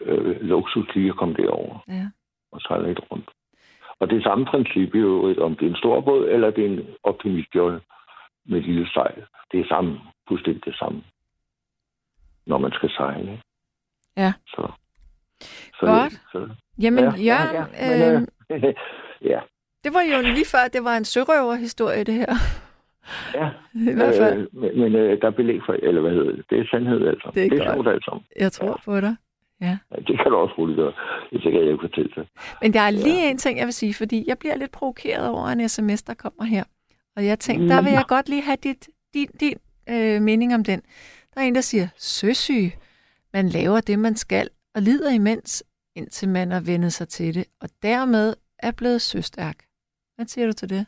øh, 0.00 0.40
luksus 0.40 0.94
lige 0.94 1.08
at 1.08 1.16
komme 1.16 1.34
derover 1.34 1.78
Ja. 1.88 2.06
og 2.52 2.60
sejle 2.60 2.88
lidt 2.88 3.00
rundt. 3.10 3.30
Og 4.00 4.10
det 4.10 4.18
er 4.18 4.22
samme 4.22 4.46
princip 4.46 4.94
i 4.94 4.98
øvrigt, 4.98 5.38
om 5.38 5.56
det 5.56 5.66
er 5.66 5.70
en 5.70 5.76
stor 5.76 6.00
båd, 6.00 6.28
eller 6.28 6.50
det 6.50 6.66
er 6.66 6.68
en 6.70 6.86
optimistjolle 7.02 7.80
med 8.44 8.60
lille 8.60 8.88
sejl. 8.88 9.24
Det 9.52 9.60
er 9.60 9.68
samme, 9.68 10.00
fuldstændig 10.28 10.64
det 10.64 10.74
samme, 10.76 11.02
når 12.46 12.58
man 12.58 12.72
skal 12.72 12.90
sejle. 12.90 13.42
Ja. 14.16 14.32
Så, 14.46 14.72
så, 15.80 15.86
Godt. 15.86 16.12
Så, 16.32 16.48
Jamen, 16.82 17.04
Ja, 17.04 17.10
ja, 17.10 17.22
ja, 17.24 17.52
Jørgen, 17.52 17.72
ja, 17.74 18.12
ja, 18.12 18.18
men, 18.18 18.26
øh, 18.50 18.62
øh, 18.68 18.74
ja, 19.30 19.40
det 19.84 19.94
var 19.94 20.02
jo 20.02 20.22
lige 20.22 20.46
før, 20.46 20.68
det 20.72 20.84
var 20.84 20.96
en 20.96 21.04
sørøverhistorie, 21.04 22.04
det 22.04 22.14
her. 22.14 22.34
ja. 23.34 23.48
I 23.92 23.94
hvert 23.94 24.14
fald. 24.14 24.38
Øh, 24.38 24.46
men 24.60 24.80
men 24.80 24.94
øh, 24.94 25.20
der 25.20 25.26
er 25.26 25.30
belæg 25.30 25.60
for, 25.66 25.72
eller 25.72 26.00
hvad 26.00 26.10
hedder 26.10 26.32
det? 26.32 26.44
Det 26.50 26.58
er 26.60 26.64
sandhed 26.70 27.06
altså. 27.08 27.30
Det 27.34 27.44
er 27.44 27.50
det 27.50 27.60
er 27.60 27.72
sjovt 27.72 27.88
altså. 27.88 28.20
Jeg 28.40 28.52
tror 28.52 28.80
på 28.84 29.00
dig. 29.00 29.16
Ja, 29.60 29.78
det 29.96 30.16
kan 30.20 30.30
du 30.30 30.36
også 30.36 30.54
roligt 30.58 30.76
gøre. 30.76 30.92
Det 31.32 31.42
kan 31.42 31.52
jeg 31.54 31.62
ikke 31.62 31.78
fortælle 31.80 32.10
dig. 32.16 32.26
Men 32.62 32.72
der 32.72 32.80
er 32.80 32.90
lige 32.90 33.30
en 33.30 33.38
ting, 33.38 33.58
jeg 33.58 33.66
vil 33.66 33.74
sige, 33.74 33.94
fordi 33.94 34.24
jeg 34.28 34.38
bliver 34.38 34.56
lidt 34.56 34.70
provokeret 34.72 35.28
over 35.28 35.46
en 35.48 35.68
sms, 35.68 36.02
der 36.02 36.14
kommer 36.14 36.44
her. 36.44 36.64
Og 37.16 37.26
jeg 37.26 37.38
tænkte, 37.38 37.68
der 37.68 37.82
vil 37.82 37.92
jeg 37.92 38.04
godt 38.08 38.28
lige 38.28 38.42
have 38.42 38.56
dit, 38.62 38.88
din, 39.14 39.28
din 39.40 39.56
øh, 39.90 40.22
mening 40.22 40.54
om 40.54 40.64
den. 40.64 40.82
Der 41.34 41.40
er 41.40 41.44
en, 41.44 41.54
der 41.54 41.60
siger, 41.60 41.88
søsyg. 41.96 42.72
Man 43.32 43.48
laver 43.48 43.80
det, 43.80 43.98
man 43.98 44.16
skal, 44.16 44.48
og 44.78 44.82
lider 44.82 45.12
imens, 45.20 45.64
indtil 45.96 46.28
man 46.28 46.50
har 46.50 46.62
vendet 46.70 46.92
sig 46.92 47.08
til 47.08 47.34
det, 47.34 47.46
og 47.62 47.68
dermed 47.82 48.34
er 48.58 48.72
blevet 48.78 49.00
søstærk. 49.00 49.58
Hvad 50.16 50.26
siger 50.26 50.46
du 50.46 50.52
til 50.52 50.70
det? 50.74 50.84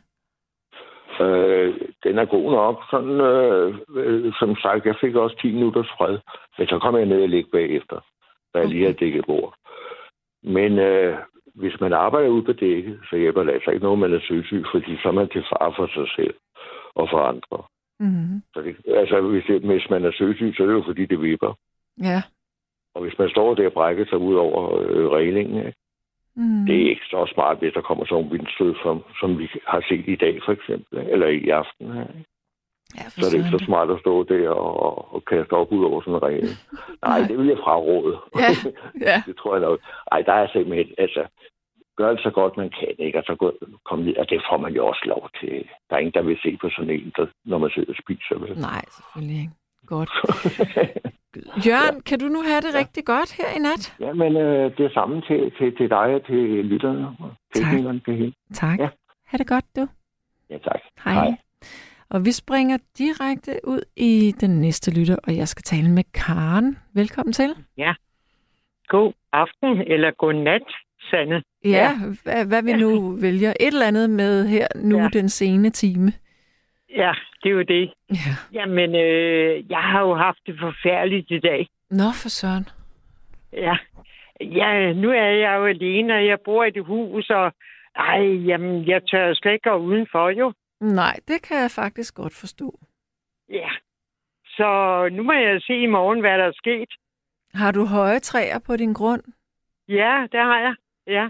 Øh, 1.23 1.69
den 2.03 2.15
er 2.17 2.25
god 2.25 2.51
nok. 2.51 2.75
Sådan, 2.91 3.17
øh, 3.31 3.75
øh, 3.95 4.33
som 4.39 4.55
sagt, 4.55 4.85
jeg 4.85 4.95
fik 5.01 5.15
også 5.15 5.35
10 5.41 5.51
minutters 5.51 5.91
fred. 5.97 6.17
Men 6.57 6.67
så 6.67 6.79
kom 6.79 6.95
jeg 6.95 7.05
ned 7.05 7.21
og 7.21 7.29
ligge 7.29 7.49
bagefter, 7.51 7.97
da 8.53 8.59
jeg 8.59 8.67
lige 8.67 8.83
havde 8.85 8.99
dækket 9.03 9.25
bord. 9.25 9.53
Men 10.43 10.79
øh, 10.79 11.17
hvis 11.55 11.79
man 11.79 11.93
arbejder 11.93 12.29
ude 12.29 12.45
på 12.45 12.53
dækket, 12.53 12.99
så 13.09 13.15
hjælper 13.17 13.43
det 13.43 13.53
altså 13.53 13.71
ikke 13.71 13.83
noget, 13.83 13.99
man 13.99 14.13
er 14.13 14.19
søsyg, 14.29 14.63
fordi 14.73 14.91
så 15.01 15.07
er 15.07 15.17
man 15.19 15.29
til 15.29 15.43
far 15.49 15.73
for 15.77 15.87
sig 15.87 16.07
selv 16.15 16.35
og 16.95 17.07
for 17.11 17.19
andre. 17.31 17.57
Mm-hmm. 17.99 18.41
Så 18.53 18.61
det, 18.61 18.75
altså, 19.01 19.21
hvis, 19.21 19.43
det, 19.47 19.61
hvis 19.61 19.89
man 19.89 20.05
er 20.05 20.11
søsyg, 20.11 20.53
så 20.55 20.63
er 20.63 20.67
det 20.67 20.73
jo 20.73 20.83
fordi, 20.85 21.05
det 21.05 21.21
vipper. 21.21 21.53
Ja. 22.09 22.21
Og 22.95 23.01
hvis 23.01 23.19
man 23.19 23.29
står 23.29 23.55
der 23.55 23.65
og 23.65 23.73
brækker 23.73 24.05
sig 24.05 24.17
ud 24.17 24.35
over 24.35 24.79
øh, 24.81 25.09
reglingen, 25.09 25.57
ikke? 25.57 25.73
Mm. 26.35 26.65
det 26.65 26.75
er 26.75 26.89
ikke 26.89 27.05
så 27.05 27.31
smart, 27.33 27.59
hvis 27.59 27.73
der 27.73 27.81
kommer 27.81 28.05
sådan 28.05 28.25
en 28.25 28.31
vindstød, 28.31 28.75
som, 28.83 29.03
som 29.19 29.39
vi 29.39 29.47
har 29.67 29.81
set 29.89 30.07
i 30.07 30.15
dag 30.15 30.39
for 30.45 30.51
eksempel, 30.51 30.99
eller 31.13 31.27
i 31.27 31.49
aften 31.49 31.91
her. 31.91 32.07
ja, 32.97 33.09
Så 33.09 33.25
er 33.25 33.29
det 33.29 33.37
ikke 33.37 33.57
så 33.57 33.65
smart 33.65 33.89
at 33.91 33.99
stå 33.99 34.23
der 34.23 34.49
og, 34.49 35.13
og 35.13 35.25
kaste 35.25 35.53
op 35.53 35.71
ud 35.71 35.83
over 35.85 36.01
sådan 36.01 36.13
en 36.15 36.23
regel. 36.23 36.49
Nej, 37.05 37.19
Nej. 37.19 37.27
det 37.27 37.37
vil 37.37 37.47
jeg 37.47 37.57
fraråde. 37.57 38.17
Ja, 38.43 38.49
ja. 39.09 39.17
det 39.27 39.37
tror 39.37 39.55
jeg 39.55 39.61
nok. 39.61 39.79
Ej, 40.11 40.21
der 40.21 40.33
er 40.33 40.47
simpelthen, 40.47 40.95
altså, 40.97 41.23
gør 41.97 42.09
det 42.09 42.21
så 42.23 42.31
godt 42.39 42.57
man 42.57 42.69
kan, 42.79 42.95
ikke? 43.05 43.17
Og 43.17 43.23
så 43.27 43.35
gå, 43.35 43.47
kom 43.85 43.99
ned, 43.99 44.15
og 44.17 44.29
det 44.29 44.41
får 44.49 44.57
man 44.57 44.73
jo 44.73 44.87
også 44.87 45.03
lov 45.05 45.29
til. 45.39 45.69
Der 45.89 45.95
er 45.95 45.99
ingen, 45.99 46.13
der 46.13 46.21
vil 46.21 46.39
se 46.43 46.57
på 46.61 46.69
sådan 46.75 46.89
en, 46.89 47.13
der, 47.17 47.25
når 47.45 47.57
man 47.57 47.69
sidder 47.69 47.93
og 47.93 47.99
spiser. 48.03 48.35
Vel? 48.39 48.59
Nej, 48.59 48.83
selvfølgelig 48.97 49.39
ikke. 49.43 49.60
Godt. 49.95 50.11
Jørgen, 51.67 52.01
kan 52.01 52.19
du 52.19 52.27
nu 52.35 52.41
have 52.49 52.61
det 52.65 52.73
rigtig 52.81 53.05
godt 53.05 53.31
her 53.39 53.49
i 53.57 53.59
nat? 53.59 53.83
ja, 53.99 54.13
men 54.13 54.35
øh, 54.35 54.77
det 54.77 54.85
er 54.85 54.93
samme 54.93 55.21
til, 55.21 55.51
til, 55.57 55.77
til 55.77 55.89
dig 55.89 56.07
og 56.17 56.25
til 56.25 56.65
lytterne. 56.71 57.07
og 57.07 57.29
Teknikerne 57.55 57.99
til 58.05 58.15
hele. 58.17 58.33
Tak. 58.53 58.79
Ja. 58.79 58.89
Ha' 59.27 59.37
det 59.37 59.47
godt, 59.47 59.65
du. 59.75 59.87
Ja, 60.49 60.57
tak. 60.57 60.81
Hej. 61.03 61.13
Hej. 61.13 61.31
Og 62.09 62.25
vi 62.25 62.31
springer 62.31 62.77
direkte 62.97 63.59
ud 63.63 63.81
i 63.95 64.33
den 64.41 64.61
næste 64.61 64.99
lytter, 64.99 65.17
og 65.23 65.35
jeg 65.35 65.47
skal 65.47 65.63
tale 65.63 65.89
med 65.91 66.03
Karen. 66.13 66.77
Velkommen 66.93 67.33
til. 67.33 67.55
God 68.87 69.13
aften 69.33 69.71
eller 69.93 70.11
god 70.11 70.33
nat 70.33 70.67
Sanne. 71.09 71.43
Ja, 71.65 71.69
ja. 71.69 71.91
Hvad, 72.23 72.45
hvad 72.45 72.63
vi 72.63 72.73
nu 72.73 73.15
vælger. 73.21 73.49
Et 73.49 73.67
eller 73.67 73.87
andet 73.87 74.09
med 74.09 74.47
her 74.47 74.67
nu 74.75 74.97
ja. 74.97 75.03
Ja. 75.03 75.09
den 75.13 75.29
sene 75.29 75.69
time. 75.69 76.13
Ja, 76.95 77.13
det 77.43 77.49
er 77.49 77.53
jo 77.53 77.61
det. 77.61 77.93
Ja. 78.09 78.33
Jamen, 78.53 78.95
øh, 78.95 79.71
jeg 79.71 79.79
har 79.79 80.01
jo 80.01 80.15
haft 80.15 80.39
det 80.45 80.59
forfærdeligt 80.59 81.31
i 81.31 81.39
dag. 81.39 81.67
Nå, 81.89 82.03
for 82.21 82.29
søren. 82.29 82.65
Ja. 83.53 83.77
ja, 84.41 84.93
nu 84.93 85.09
er 85.09 85.23
jeg 85.45 85.55
jo 85.57 85.65
alene, 85.65 86.15
og 86.15 86.25
jeg 86.25 86.39
bor 86.45 86.63
i 86.63 86.69
det 86.71 86.85
hus, 86.85 87.29
og 87.29 87.53
ej, 87.95 88.21
jamen, 88.25 88.87
jeg 88.87 89.01
tør 89.11 89.33
slet 89.33 89.53
ikke 89.53 89.69
gå 89.69 89.75
udenfor, 89.75 90.29
jo. 90.29 90.53
Nej, 90.79 91.19
det 91.27 91.41
kan 91.41 91.57
jeg 91.57 91.71
faktisk 91.71 92.15
godt 92.15 92.33
forstå. 92.33 92.79
Ja. 93.49 93.69
Så 94.45 95.09
nu 95.11 95.23
må 95.23 95.31
jeg 95.33 95.61
se 95.61 95.73
i 95.73 95.85
morgen, 95.85 96.19
hvad 96.19 96.37
der 96.37 96.45
er 96.45 96.51
sket. 96.55 96.89
Har 97.53 97.71
du 97.71 97.85
høje 97.85 98.19
træer 98.19 98.59
på 98.59 98.77
din 98.77 98.93
grund? 98.93 99.21
Ja, 99.87 100.27
det 100.31 100.39
har 100.39 100.59
jeg. 100.59 100.75
Ja. 101.07 101.29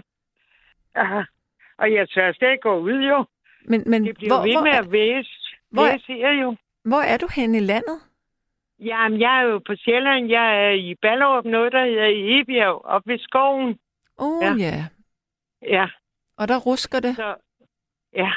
Ah, 0.94 1.24
Og 1.78 1.92
jeg 1.92 2.08
tør 2.08 2.32
slet 2.32 2.50
ikke 2.50 2.62
gå 2.62 2.78
ud, 2.78 3.00
jo. 3.08 3.24
Men, 3.64 3.82
men 3.86 4.04
Det 4.04 4.16
bliver 4.16 4.28
hvor, 4.34 4.36
hvor, 4.36 4.44
ved 4.46 4.52
hvor, 4.52 4.62
med 4.62 4.72
at 4.72 4.92
væse. 4.92 5.30
Hvor 5.72 5.82
er- 5.82 5.92
Væse 5.92 6.12
her 6.12 6.30
jo. 6.32 6.56
hvor 6.84 7.00
er 7.00 7.16
du 7.16 7.28
henne 7.36 7.56
i 7.58 7.60
landet? 7.60 8.00
Jamen, 8.80 9.20
jeg 9.20 9.38
er 9.38 9.42
jo 9.42 9.58
på 9.58 9.72
Sjælland. 9.76 10.28
Jeg 10.28 10.66
er 10.66 10.70
i 10.70 10.94
Ballerup, 11.02 11.44
noget, 11.44 11.72
der 11.72 11.84
hedder 11.84 12.40
Ebjerg, 12.40 12.84
oppe 12.84 13.12
ved 13.12 13.18
skoven. 13.18 13.78
Åh 14.18 14.36
oh, 14.36 14.42
ja. 14.42 14.54
Ja. 14.54 14.66
ja. 14.66 14.84
Ja, 15.62 15.86
Og 16.36 16.48
der 16.48 16.58
rusker 16.58 17.00
det. 17.00 17.16
så... 17.16 17.34
Ja, 18.16 18.32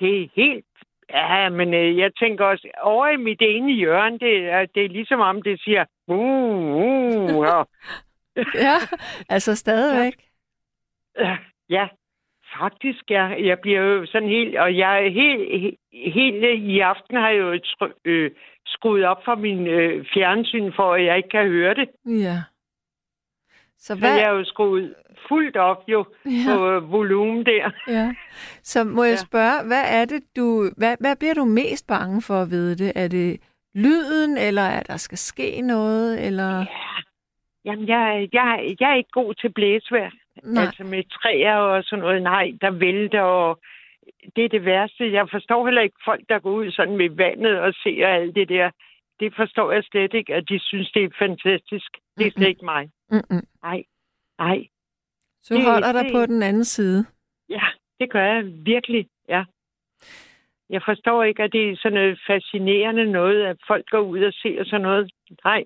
det 0.00 0.22
er 0.22 0.28
helt... 0.34 0.64
Ja, 1.12 1.48
men 1.48 1.74
øh, 1.74 1.98
jeg 1.98 2.10
tænker 2.18 2.44
også, 2.44 2.68
over 2.82 3.08
i 3.08 3.16
mit 3.16 3.38
ene 3.40 3.72
hjørne, 3.72 4.18
det 4.18 4.36
er, 4.50 4.66
det 4.74 4.84
er 4.84 4.88
ligesom 4.88 5.20
om, 5.20 5.42
det 5.42 5.60
siger... 5.62 5.84
Uh, 6.06 6.16
uh, 6.16 7.36
og, 7.36 7.68
Ja, 8.66 8.76
altså 9.28 9.54
stadigvæk. 9.56 10.14
øh, 11.18 11.38
ja, 11.68 11.88
faktisk, 12.58 13.10
ja. 13.10 13.24
Jeg 13.26 13.58
bliver 13.58 13.80
jo 13.80 14.06
sådan 14.06 14.28
helt... 14.28 14.56
Og 14.56 14.76
jeg 14.76 15.04
er 15.06 15.10
helt, 15.10 15.74
helt, 15.92 16.44
i 16.60 16.80
aften 16.80 17.16
har 17.16 17.28
jeg 17.30 17.38
jo 17.38 17.58
try- 17.64 18.00
øh, 18.04 18.30
skruet 18.66 19.04
op 19.04 19.24
for 19.24 19.34
min 19.34 19.66
øh, 19.66 20.06
fjernsyn, 20.14 20.72
for 20.76 20.94
at 20.94 21.04
jeg 21.04 21.16
ikke 21.16 21.28
kan 21.28 21.46
høre 21.48 21.74
det. 21.74 21.88
Ja. 22.06 22.36
Så 23.78 23.86
Så 23.86 23.98
hvad, 23.98 24.14
jeg 24.14 24.24
er 24.24 24.30
jo 24.30 24.44
skruet 24.44 24.94
fuldt 25.28 25.56
op 25.56 25.82
jo 25.88 26.04
Ja. 26.26 26.30
på 26.56 26.70
øh, 26.70 26.92
volumen 26.92 27.46
der. 27.46 27.70
ja. 27.88 28.14
Så 28.62 28.84
må 28.84 29.04
jeg 29.04 29.10
Ja. 29.12 29.16
spørge, 29.16 29.66
hvad 29.66 29.84
er 30.00 30.04
det, 30.04 30.22
du... 30.36 30.70
Hvad, 30.76 30.96
hvad 31.00 31.16
bliver 31.16 31.34
du 31.34 31.44
mest 31.44 31.86
bange 31.86 32.22
for 32.22 32.34
at 32.34 32.50
vide 32.50 32.76
det? 32.84 32.92
Er 32.96 33.08
det 33.08 33.40
lyden, 33.74 34.36
eller 34.38 34.62
at 34.62 34.86
der 34.88 34.96
skal 34.96 35.18
ske 35.18 35.60
noget, 35.60 36.26
eller... 36.26 36.58
Ja. 36.58 36.66
Jamen, 37.64 37.88
jeg, 37.88 38.28
jeg, 38.32 38.74
jeg 38.80 38.90
er 38.90 38.94
ikke 38.96 39.10
god 39.12 39.34
til 39.34 39.52
blæsvejr. 39.52 40.10
Nej. 40.42 40.62
Altså 40.64 40.84
med 40.84 41.04
træer 41.04 41.56
og 41.56 41.84
sådan 41.84 42.02
noget. 42.02 42.22
Nej, 42.22 42.52
der 42.60 42.70
vælter, 42.70 43.20
og 43.22 43.60
det 44.36 44.44
er 44.44 44.48
det 44.48 44.64
værste. 44.64 45.12
Jeg 45.12 45.28
forstår 45.30 45.64
heller 45.66 45.82
ikke 45.82 45.96
folk, 46.04 46.24
der 46.28 46.38
går 46.38 46.50
ud 46.50 46.70
sådan 46.70 46.96
med 46.96 47.10
vandet 47.10 47.58
og 47.60 47.74
ser 47.82 48.06
alt 48.08 48.34
det 48.34 48.48
der. 48.48 48.70
Det 49.20 49.34
forstår 49.36 49.72
jeg 49.72 49.84
slet 49.84 50.14
ikke, 50.14 50.34
at 50.34 50.48
de 50.48 50.58
synes, 50.58 50.90
det 50.92 51.04
er 51.04 51.08
fantastisk. 51.18 51.90
Det 52.18 52.26
er 52.26 52.30
slet 52.30 52.48
ikke 52.48 52.64
mig. 52.64 52.90
Mm-mm. 53.10 53.42
Nej, 53.62 53.84
nej. 54.38 54.66
Så 55.42 55.54
Det- 55.54 55.64
holder 55.64 55.92
dig 55.92 56.04
det- 56.04 56.12
på 56.12 56.26
den 56.26 56.42
anden 56.42 56.64
side. 56.64 57.04
Ja, 57.48 57.62
det 58.00 58.10
gør 58.10 58.24
jeg 58.24 58.44
virkelig, 58.46 59.06
ja. 59.28 59.44
Jeg 60.70 60.82
forstår 60.84 61.22
ikke, 61.24 61.42
at 61.42 61.52
det 61.52 61.70
er 61.70 61.76
sådan 61.76 61.98
noget 61.98 62.20
fascinerende 62.26 63.06
noget, 63.12 63.42
at 63.46 63.56
folk 63.66 63.86
går 63.90 64.00
ud 64.00 64.22
og 64.22 64.32
ser 64.32 64.64
sådan 64.64 64.80
noget. 64.80 65.10
Nej, 65.44 65.64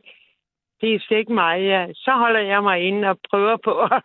det 0.80 0.94
er 0.94 0.98
slet 1.00 1.18
ikke 1.18 1.32
mig. 1.32 1.60
Ja. 1.62 1.86
Så 1.94 2.10
holder 2.16 2.40
jeg 2.40 2.62
mig 2.62 2.80
inde 2.80 3.08
og 3.08 3.18
prøver 3.30 3.56
på 3.56 3.80
at, 3.94 4.02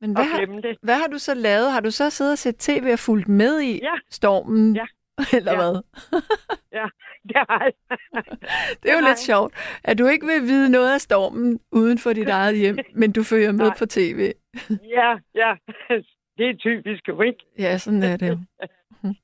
Men 0.00 0.12
hvad 0.12 0.24
har, 0.24 0.38
glemme 0.38 0.60
det. 0.60 0.76
hvad 0.82 0.94
har 0.94 1.06
du 1.06 1.18
så 1.18 1.34
lavet? 1.34 1.72
Har 1.72 1.80
du 1.80 1.90
så 1.90 2.10
siddet 2.10 2.32
og 2.32 2.38
set 2.38 2.56
tv 2.56 2.88
og 2.92 2.98
fulgt 2.98 3.28
med 3.28 3.60
i 3.60 3.78
Ja. 3.82 3.92
stormen? 4.10 4.76
Ja. 4.76 4.86
Eller 5.36 5.52
Ja. 5.52 5.56
hvad? 5.58 5.82
Ja, 6.72 6.86
det 7.28 7.36
har 7.36 7.64
jeg. 7.64 7.72
Det 8.82 8.90
er 8.90 8.94
jo 8.94 9.00
Nej. 9.00 9.10
lidt 9.10 9.18
sjovt, 9.18 9.54
at 9.84 9.98
du 9.98 10.06
ikke 10.06 10.26
vil 10.26 10.42
vide 10.42 10.70
noget 10.70 10.94
af 10.94 11.00
stormen 11.00 11.60
uden 11.72 11.98
for 11.98 12.12
dit 12.12 12.28
eget 12.38 12.58
hjem, 12.58 12.78
men 12.94 13.12
du 13.12 13.22
følger 13.22 13.52
med 13.52 13.70
på 13.78 13.86
tv. 13.86 14.32
Ja, 14.70 15.16
ja. 15.34 15.54
Det 16.38 16.50
er 16.50 16.54
typisk 16.58 17.08
jo, 17.08 17.22
ikke? 17.22 17.38
Ja, 17.58 17.78
sådan 17.78 18.02
er 18.02 18.16
det 18.16 18.28
jo. 18.28 18.38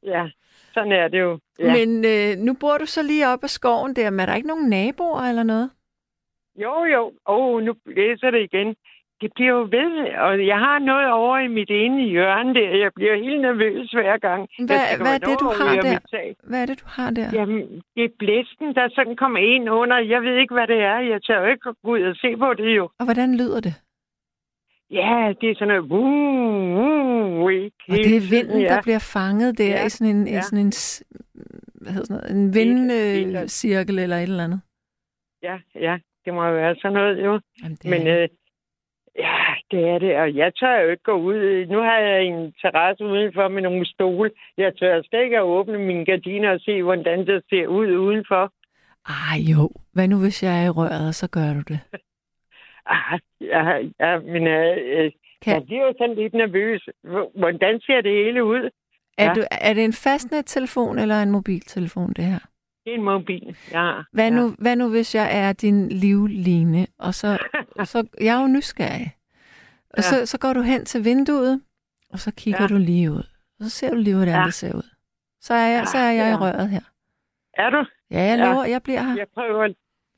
Ja, 0.02 0.28
sådan 0.74 0.92
er 0.92 1.08
det 1.08 1.20
jo. 1.20 1.38
Ja. 1.58 1.72
Men 1.72 2.04
øh, 2.04 2.44
nu 2.44 2.54
bor 2.54 2.78
du 2.78 2.86
så 2.86 3.02
lige 3.02 3.28
op 3.28 3.44
ad 3.44 3.48
skoven 3.48 3.96
der, 3.96 4.10
men 4.10 4.20
er 4.20 4.26
der 4.26 4.34
ikke 4.34 4.48
nogen 4.48 4.68
naboer 4.70 5.20
eller 5.20 5.42
noget? 5.42 5.70
Jo, 6.56 6.84
jo. 6.84 7.06
Åh, 7.26 7.54
oh, 7.54 7.62
nu 7.62 7.74
læser 7.86 8.30
det 8.30 8.42
igen. 8.52 8.76
Det 9.20 9.30
bliver 9.34 9.50
jo 9.50 9.62
ved, 9.76 9.92
og 10.26 10.46
jeg 10.46 10.58
har 10.58 10.78
noget 10.78 11.10
over 11.12 11.38
i 11.38 11.48
mit 11.48 11.70
ene 11.70 12.02
hjørne 12.08 12.54
der. 12.54 12.70
Jeg 12.84 12.90
bliver 12.94 13.16
helt 13.16 13.40
nervøs 13.40 13.90
hver 13.90 14.16
gang. 14.18 14.48
Hvad, 14.58 14.80
hvad 15.02 15.14
er 15.14 15.18
det, 15.28 15.36
du 15.40 15.48
har 15.60 15.74
der? 15.74 15.98
Hvad 16.48 16.62
er 16.62 16.66
det, 16.66 16.80
du 16.80 16.84
har 16.88 17.10
der? 17.10 17.28
Jamen, 17.32 17.82
det 17.94 18.04
er 18.04 18.08
blæsten, 18.18 18.74
der 18.74 18.88
sådan 18.94 19.16
kommer 19.16 19.38
ind 19.38 19.70
under. 19.70 19.98
Jeg 19.98 20.22
ved 20.22 20.36
ikke, 20.36 20.54
hvad 20.54 20.66
det 20.66 20.80
er. 20.80 20.98
Jeg 20.98 21.22
tør 21.22 21.40
jo 21.40 21.46
ikke 21.46 21.74
ud 21.84 22.02
og 22.02 22.16
se 22.16 22.36
på 22.36 22.54
det 22.54 22.76
jo. 22.76 22.84
Og 22.98 23.04
hvordan 23.04 23.36
lyder 23.36 23.60
det? 23.60 23.74
Ja, 24.90 25.32
det 25.40 25.50
er 25.50 25.54
sådan 25.54 25.68
noget... 25.74 25.90
Uh, 25.90 27.52
ikke? 27.52 27.76
Og 27.88 27.96
det 27.96 28.16
er 28.16 28.30
vinden, 28.30 28.60
ja. 28.60 28.68
der 28.68 28.82
bliver 28.82 28.98
fanget 29.14 29.58
der 29.58 29.66
Ja. 29.66 29.86
i 29.86 29.88
sådan 29.88 30.16
en, 30.16 30.26
i 30.26 30.30
Ja. 30.30 30.40
sådan 30.40 30.58
en, 30.66 30.72
hvad 31.74 31.92
hedder 31.92 32.06
sådan 32.06 32.20
noget, 32.22 32.36
en 32.36 32.54
vindcirkel 32.54 33.98
eller 33.98 34.16
et 34.16 34.22
eller 34.22 34.44
andet. 34.44 34.60
Ja, 35.42 35.56
ja. 35.74 35.98
Det 36.24 36.34
må 36.34 36.44
jo 36.46 36.52
være 36.52 36.74
sådan 36.82 36.92
noget, 36.92 37.24
jo. 37.24 37.40
Jamen, 37.62 37.76
det 37.82 37.90
Men 37.90 38.06
øh, 38.06 38.28
det 39.70 39.88
er 39.88 39.98
det. 39.98 40.16
Og 40.16 40.34
jeg 40.34 40.54
tør 40.54 40.80
jo 40.80 40.90
ikke 40.90 41.02
gå 41.02 41.12
ud. 41.12 41.66
Nu 41.66 41.78
har 41.78 41.98
jeg 41.98 42.24
en 42.24 42.52
terrasse 42.62 43.04
udenfor 43.04 43.48
med 43.48 43.62
nogle 43.62 43.86
stole. 43.86 44.30
Jeg 44.58 44.76
tør 44.76 45.02
slet 45.02 45.22
ikke 45.22 45.36
at 45.36 45.42
åbne 45.42 45.78
mine 45.78 46.04
gardiner 46.04 46.50
og 46.50 46.60
se, 46.60 46.82
hvordan 46.82 47.26
det 47.26 47.42
ser 47.50 47.66
ud 47.66 47.96
udenfor. 47.96 48.52
Ej 49.08 49.38
jo, 49.52 49.70
hvad 49.92 50.08
nu 50.08 50.16
hvis 50.20 50.42
jeg 50.42 50.62
er 50.62 50.66
i 50.66 50.70
røret, 50.70 51.08
og 51.08 51.14
så 51.14 51.28
gør 51.30 51.52
du 51.54 51.60
det? 51.68 51.80
Ah, 52.86 53.18
ja, 53.40 53.76
ja, 54.00 54.18
men 54.18 54.46
øh, 54.46 54.76
øh, 54.96 55.12
Kan- 55.42 55.54
jeg 55.54 55.62
bliver 55.64 55.86
jo 55.86 55.94
sådan 55.98 56.14
lidt 56.14 56.34
nervøs. 56.34 56.88
Hvordan 57.34 57.80
ser 57.80 58.00
det 58.00 58.12
hele 58.24 58.44
ud? 58.44 58.70
Er, 59.18 59.24
Ja. 59.24 59.32
du, 59.34 59.42
er 59.50 59.72
det 59.74 59.84
en 59.84 59.92
fastnettelefon 59.92 60.98
eller 60.98 61.22
en 61.22 61.30
mobiltelefon, 61.30 62.12
det 62.12 62.24
her? 62.24 62.38
Det 62.84 62.90
er 62.92 62.94
en 62.98 63.02
mobil. 63.04 63.56
Ja. 63.72 63.92
Hvad, 64.12 64.24
ja. 64.24 64.36
nu, 64.36 64.54
hvad 64.58 64.76
nu, 64.76 64.90
hvis 64.90 65.14
jeg 65.14 65.28
er 65.48 65.52
din 65.52 65.88
livline, 65.88 66.86
og 66.98 67.14
så, 67.14 67.38
så 67.92 68.06
jeg 68.20 68.36
er 68.36 68.40
jo 68.40 68.46
nysgerrig. 68.48 69.12
Og 69.96 69.98
Ja. 69.98 70.02
så, 70.02 70.26
så 70.26 70.38
går 70.38 70.52
du 70.52 70.60
hen 70.62 70.84
til 70.84 71.04
vinduet, 71.04 71.60
og 72.12 72.18
så 72.18 72.32
kigger 72.36 72.60
Ja. 72.62 72.66
du 72.66 72.76
lige 72.76 73.12
ud. 73.12 73.22
Og 73.60 73.64
så 73.64 73.70
ser 73.70 73.90
du 73.90 73.96
lige, 73.96 74.16
hvordan 74.16 74.34
Ja. 74.34 74.44
det 74.44 74.54
ser 74.54 74.74
ud. 74.74 74.88
Så 75.40 75.54
er 75.54 75.66
jeg, 75.66 75.86
så 75.88 75.98
er 75.98 76.10
jeg 76.12 76.26
i 76.26 76.30
Ja. 76.30 76.38
røret 76.40 76.68
her. 76.70 76.80
Er 77.54 77.70
du? 77.70 77.84
Ja, 78.10 78.20
jeg 78.22 78.38
Ja. 78.38 78.44
lover, 78.52 78.64
jeg 78.64 78.82
bliver 78.82 79.02
her. 79.02 79.16
Jeg 79.16 79.26
prøver, 79.34 79.68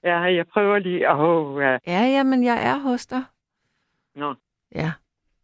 ja, 0.04 0.18
jeg 0.20 0.46
prøver 0.46 0.78
lige. 0.78 1.10
Åh, 1.10 1.20
oh, 1.20 1.62
ja. 1.62 1.78
Ja, 1.86 2.02
ja, 2.06 2.22
men 2.22 2.44
jeg 2.44 2.64
er 2.66 2.78
hos 2.78 3.06
dig. 3.06 3.22
Nå. 4.14 4.34
Ja. 4.74 4.92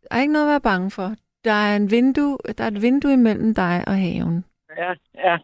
Der 0.03 0.17
er 0.17 0.21
ikke 0.21 0.33
noget 0.33 0.47
at 0.47 0.51
være 0.51 0.61
bange 0.61 0.91
for. 0.91 1.15
Der 1.45 1.53
er, 1.53 1.77
en 1.77 1.91
vindue, 1.91 2.39
der 2.59 2.65
er 2.65 2.69
et 2.69 2.83
vindue 2.83 3.13
imellem 3.13 3.55
dig 3.55 3.85
og 3.87 3.97
haven. 3.99 4.45
Ja, 4.77 4.95
ja, 5.15 5.39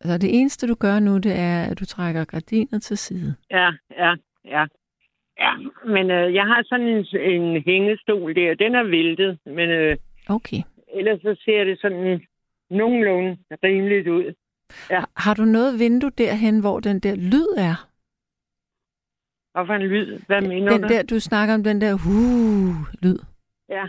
Altså 0.00 0.18
det 0.18 0.38
eneste, 0.40 0.66
du 0.66 0.74
gør 0.74 0.98
nu, 0.98 1.18
det 1.18 1.38
er, 1.38 1.64
at 1.64 1.78
du 1.80 1.84
trækker 1.86 2.24
gardinet 2.24 2.82
til 2.82 2.98
side. 2.98 3.34
ja, 3.50 3.70
ja, 3.90 4.14
ja. 4.44 4.66
Ja, 5.42 5.52
men 5.94 6.10
øh, 6.10 6.34
jeg 6.34 6.44
har 6.44 6.62
sådan 6.68 6.86
en, 6.86 7.06
en 7.32 7.62
hængestol 7.66 8.34
der. 8.34 8.54
Den 8.54 8.74
er 8.74 8.82
væltet, 8.82 9.38
men 9.46 9.70
øh, 9.70 9.96
Okay. 10.28 10.62
ellers 10.94 11.20
så 11.20 11.36
ser 11.44 11.64
det 11.64 11.78
sådan 11.80 12.20
nogenlunde 12.70 13.36
rimeligt 13.64 14.08
ud. 14.08 14.34
Ja. 14.90 15.02
Har 15.16 15.34
du 15.34 15.44
noget 15.44 15.78
vindue 15.78 16.10
derhen, 16.18 16.60
hvor 16.60 16.80
den 16.80 17.00
der 17.00 17.14
lyd 17.14 17.48
er? 17.58 17.88
Og 19.54 19.66
for 19.66 19.74
en 19.74 19.82
lyd, 19.82 20.18
hvad 20.26 20.40
mener 20.40 20.72
Den 20.72 20.82
du? 20.82 20.88
der, 20.88 21.02
du 21.02 21.20
snakker 21.20 21.54
om 21.54 21.64
den 21.64 21.80
der 21.80 21.92
hu-lyd. 21.94 23.18
Ja. 23.68 23.84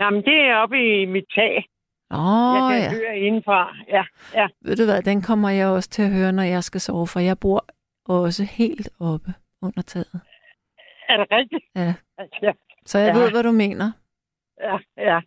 Jamen, 0.00 0.22
det 0.24 0.34
er 0.34 0.56
oppe 0.56 1.02
i 1.02 1.04
mit 1.06 1.24
tag. 1.34 1.64
Åh, 2.10 2.18
jeg 2.18 2.82
ja. 2.82 2.88
kan 2.88 2.98
høre 2.98 3.18
indenfra. 3.18 3.76
Ja, 3.88 4.04
ja. 4.34 4.46
Ved 4.60 4.76
du 4.76 4.84
hvad, 4.84 5.02
den 5.02 5.22
kommer 5.22 5.48
jeg 5.50 5.66
også 5.68 5.90
til 5.90 6.02
at 6.02 6.10
høre, 6.12 6.32
når 6.32 6.42
jeg 6.42 6.64
skal 6.64 6.80
sove, 6.80 7.06
for 7.06 7.20
jeg 7.20 7.38
bor 7.38 7.64
også 8.04 8.44
helt 8.44 8.88
oppe 9.00 9.34
under 9.62 9.82
taget. 9.82 10.20
Er 11.08 11.16
det 11.16 11.26
rigtigt? 11.30 11.64
Ja. 11.76 11.94
Ja, 12.42 12.52
Så 12.86 12.98
jeg 12.98 13.14
Ja. 13.14 13.20
ved, 13.20 13.30
hvad 13.30 13.42
du 13.42 13.52
mener. 13.52 13.92
ja, 14.60 14.78
ja. 14.96 15.20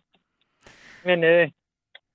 Men 1.04 1.24
øh, 1.24 1.50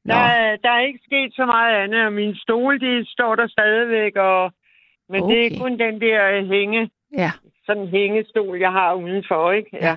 Nå. 0.05 0.13
der, 0.13 0.19
er- 0.19 0.55
der 0.57 0.69
er 0.71 0.79
ikke 0.79 0.99
sket 1.05 1.33
så 1.35 1.45
meget 1.45 1.75
andet, 1.83 2.05
og 2.05 2.13
min 2.13 2.35
stol, 2.35 2.79
de 2.81 3.05
står 3.11 3.35
der 3.35 3.47
stadigvæk, 3.47 4.15
og, 4.15 4.51
men 5.09 5.21
okay. 5.23 5.35
det 5.35 5.53
er 5.53 5.59
kun 5.59 5.79
den 5.79 6.01
der 6.01 6.29
øh, 6.31 6.47
hænge, 6.47 6.89
Ja. 7.17 7.31
sådan 7.65 7.83
en 7.83 7.89
hængestol, 7.89 8.59
jeg 8.59 8.71
har 8.71 8.93
udenfor, 8.93 9.51
ikke? 9.51 9.69
Ja. 9.73 9.87
Ja. 9.87 9.95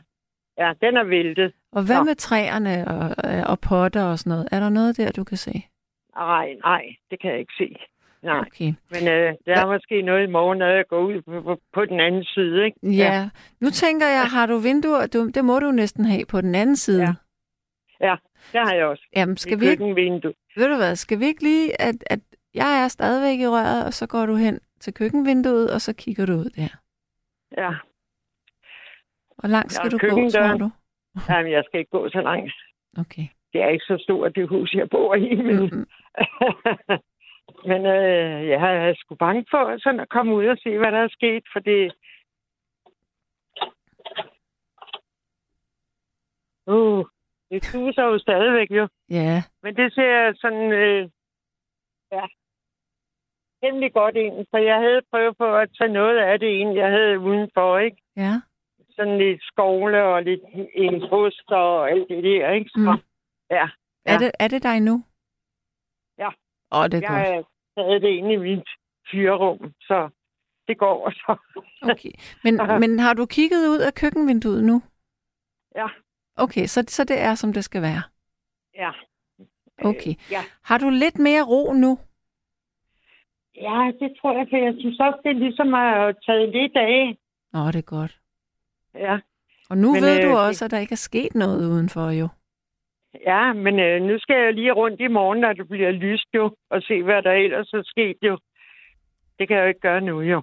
Ja, 0.67 0.73
den 0.81 0.97
er 0.97 1.05
væltet. 1.05 1.53
Og 1.73 1.87
hvad 1.87 1.97
Nå. 1.99 2.03
med 2.05 2.15
træerne 2.15 2.89
og, 2.89 3.11
og 3.51 3.59
potter 3.61 4.05
og 4.05 4.19
sådan 4.19 4.31
noget? 4.31 4.49
Er 4.53 4.61
der 4.61 4.69
noget 4.69 4.97
der, 4.97 5.13
du 5.13 5.25
kan 5.25 5.37
se? 5.37 5.53
Nej, 6.17 6.55
nej, 6.65 6.83
det 7.11 7.21
kan 7.21 7.31
jeg 7.31 7.39
ikke 7.39 7.53
se. 7.59 7.77
Nej, 8.23 8.39
Okay. 8.41 8.73
men 8.91 9.09
øh, 9.09 9.35
der 9.47 9.55
er 9.61 9.67
måske 9.67 10.03
noget 10.03 10.29
i 10.29 10.31
morgen, 10.31 10.59
når 10.59 10.67
jeg 10.67 10.85
går 10.89 11.01
ud 11.01 11.23
på, 11.23 11.61
på, 11.73 11.85
den 11.85 12.01
anden 12.01 12.25
side, 12.25 12.65
ikke? 12.65 12.79
Ja. 12.97 13.29
Nu 13.61 13.71
tænker 13.71 14.07
jeg, 14.07 14.25
har 14.25 14.47
du 14.47 14.57
vinduer? 14.59 15.07
Du, 15.07 15.29
det 15.35 15.45
må 15.45 15.59
du 15.59 15.71
næsten 15.71 16.05
have 16.05 16.25
på 16.27 16.41
den 16.41 16.55
anden 16.55 16.77
side. 16.77 17.03
Ja. 17.03 17.13
Ja, 18.01 18.17
det 18.53 18.61
har 18.61 18.75
jeg 18.75 18.87
også. 18.87 19.09
Jamen, 19.17 19.37
skal 19.37 19.61
vi 19.61 19.65
ikke, 19.67 19.77
køkkenvindue. 19.77 20.33
ved 20.57 20.69
du 20.69 20.77
hvad, 20.77 20.97
skal 20.97 21.21
vi 21.21 21.25
ikke 21.27 21.43
lige, 21.43 21.81
at, 21.83 21.95
at 22.07 22.21
jeg 22.55 22.83
er 22.85 22.89
stadigvæk 22.89 23.41
i 23.41 23.47
røret, 23.49 23.87
og 23.87 23.93
så 23.93 24.07
går 24.07 24.27
du 24.27 24.35
hen 24.37 24.61
til 24.81 24.95
køkkenvinduet, 24.95 25.71
og 25.75 25.81
så 25.81 25.93
kigger 25.95 26.27
du 26.27 26.33
ud 26.33 26.51
der. 26.57 26.69
Ja, 27.57 27.71
Hvor 29.39 29.49
langt 29.49 29.73
skal 29.73 29.85
Ja, 29.87 29.91
du 29.91 29.99
gå, 29.99 30.31
tror 30.31 30.57
du? 30.59 30.71
Jamen, 31.29 31.53
jeg 31.53 31.63
skal 31.67 31.81
ikke 31.81 31.91
gå 31.91 32.09
så 32.09 32.21
langt. 32.21 32.53
Okay. 32.99 33.27
Det 33.53 33.63
er 33.63 33.69
ikke 33.69 33.85
så 33.85 33.99
stort, 34.03 34.35
det 34.35 34.49
hus, 34.49 34.75
jeg 34.75 34.89
bor 34.91 35.15
i, 35.15 35.35
men, 35.35 35.57
Mm-mm. 35.57 35.87
men 37.67 37.87
øh, 37.87 38.49
jeg 38.49 38.89
er 38.89 38.95
sgu 38.97 39.15
bange 39.15 39.45
for 39.51 39.79
sådan 39.79 40.01
at 40.01 40.09
komme 40.09 40.35
ud 40.35 40.47
og 40.47 40.59
se, 40.59 40.79
hvad 40.79 40.93
der 40.93 40.99
er 40.99 41.09
sket, 41.09 41.45
for 41.53 41.61
det... 41.61 41.93
Uh, 46.67 47.05
det 47.51 47.65
suser 47.65 48.03
jo 48.05 48.19
stadigvæk 48.19 48.71
jo. 48.71 48.89
Ja, 49.11 49.43
Men 49.63 49.77
det 49.77 49.95
ser 49.95 50.35
sådan, 50.41 50.73
øh, 50.73 51.09
ja, 52.13 52.25
temmelig 53.63 53.93
godt 53.93 54.17
ind. 54.17 54.47
Så 54.51 54.57
jeg 54.57 54.77
havde 54.77 55.03
prøvet 55.11 55.37
på 55.37 55.57
at 55.57 55.71
tage 55.79 55.93
noget 55.93 56.19
af 56.19 56.39
det 56.41 56.47
ind, 56.49 56.73
jeg 56.75 56.91
havde 56.91 57.19
udenfor, 57.19 57.79
ikke? 57.79 57.97
ja. 58.17 58.33
Sådan 58.97 59.19
lidt 59.19 59.43
skovle 59.43 60.05
og 60.05 60.23
lidt 60.23 60.41
en 60.75 61.03
og 61.49 61.91
alt 61.91 62.09
det 62.09 62.25
der, 62.25 62.51
ikke? 62.51 62.71
Så, 62.71 62.79
Mm. 62.93 63.03
ja, 63.51 63.69
Er, 64.07 64.13
Ja. 64.13 64.19
det, 64.19 64.31
er 64.41 64.49
det 64.49 64.63
dig 64.63 64.81
nu? 64.81 65.05
Åh, 66.73 66.85
det 66.85 66.95
er 67.05 67.13
jeg 67.13 67.35
godt. 67.37 67.47
taget 67.77 68.03
det 68.03 68.09
ind 68.09 68.33
i 68.33 68.37
mit 68.37 68.69
fyrerum, 69.11 69.73
så 69.81 70.09
det 70.69 70.79
går 70.79 71.11
så. 71.11 71.37
Okay. 71.83 72.11
Men, 72.45 72.61
men 72.81 72.99
har 72.99 73.15
du 73.15 73.27
kigget 73.27 73.69
ud 73.69 73.79
af 73.79 73.95
køkkenvinduet 73.95 74.65
nu? 74.65 74.83
Ja. 75.77 75.87
Okay, 76.37 76.67
så, 76.67 76.85
så 76.89 77.05
det 77.05 77.21
er, 77.21 77.35
som 77.35 77.53
det 77.53 77.65
skal 77.65 77.83
være. 77.83 78.03
Ja. 78.75 78.91
Okay. 79.85 80.15
ja. 80.31 80.41
Har 80.63 80.79
du 80.79 80.91
lidt 80.91 81.19
mere 81.19 81.43
ro 81.43 81.73
nu? 81.73 81.99
Ja, 83.57 83.93
det 84.01 84.17
tror 84.21 84.39
jeg, 84.39 84.47
for 84.51 84.57
jeg 84.57 84.75
synes 84.81 85.01
også, 85.01 85.19
det 85.25 85.31
er 85.31 85.39
ligesom 85.39 85.75
at 85.75 86.17
taget 86.27 86.49
lidt 86.49 86.77
af. 86.77 87.19
Nå, 87.53 87.67
det 87.67 87.77
er 87.77 87.83
godt. 87.83 88.19
Ja, 88.95 89.19
Og 89.71 89.79
nu 89.79 89.93
Men, 89.93 90.03
ved 90.03 90.25
øh, 90.25 90.31
du 90.31 90.37
også, 90.37 90.65
at 90.65 90.71
der 90.71 90.79
ikke 90.79 90.93
er 90.93 90.97
sket 91.11 91.35
noget 91.35 91.71
udenfor, 91.71 92.11
jo. 92.11 92.29
Ja 93.27 93.53
men 93.53 93.79
øh, 93.81 94.03
nu 94.03 94.19
skal 94.19 94.37
jeg 94.37 94.55
lige 94.55 94.73
rundt 94.73 95.01
i 95.01 95.07
morgen, 95.07 95.41
når 95.41 95.53
det 95.53 95.69
bliver 95.69 95.91
lyst 95.91 96.27
jo, 96.35 96.57
og 96.71 96.83
se, 96.83 97.03
hvad 97.03 97.23
der 97.23 97.33
ellers 97.33 97.73
er 97.73 97.83
sket 97.85 98.17
jo. 98.23 98.39
Det 99.39 99.49
kan 99.49 99.57
jeg 99.57 99.63
jo 99.63 99.69
ikke 99.69 99.81
gøre 99.81 100.01
nu 100.01 100.21
jo. 100.21 100.43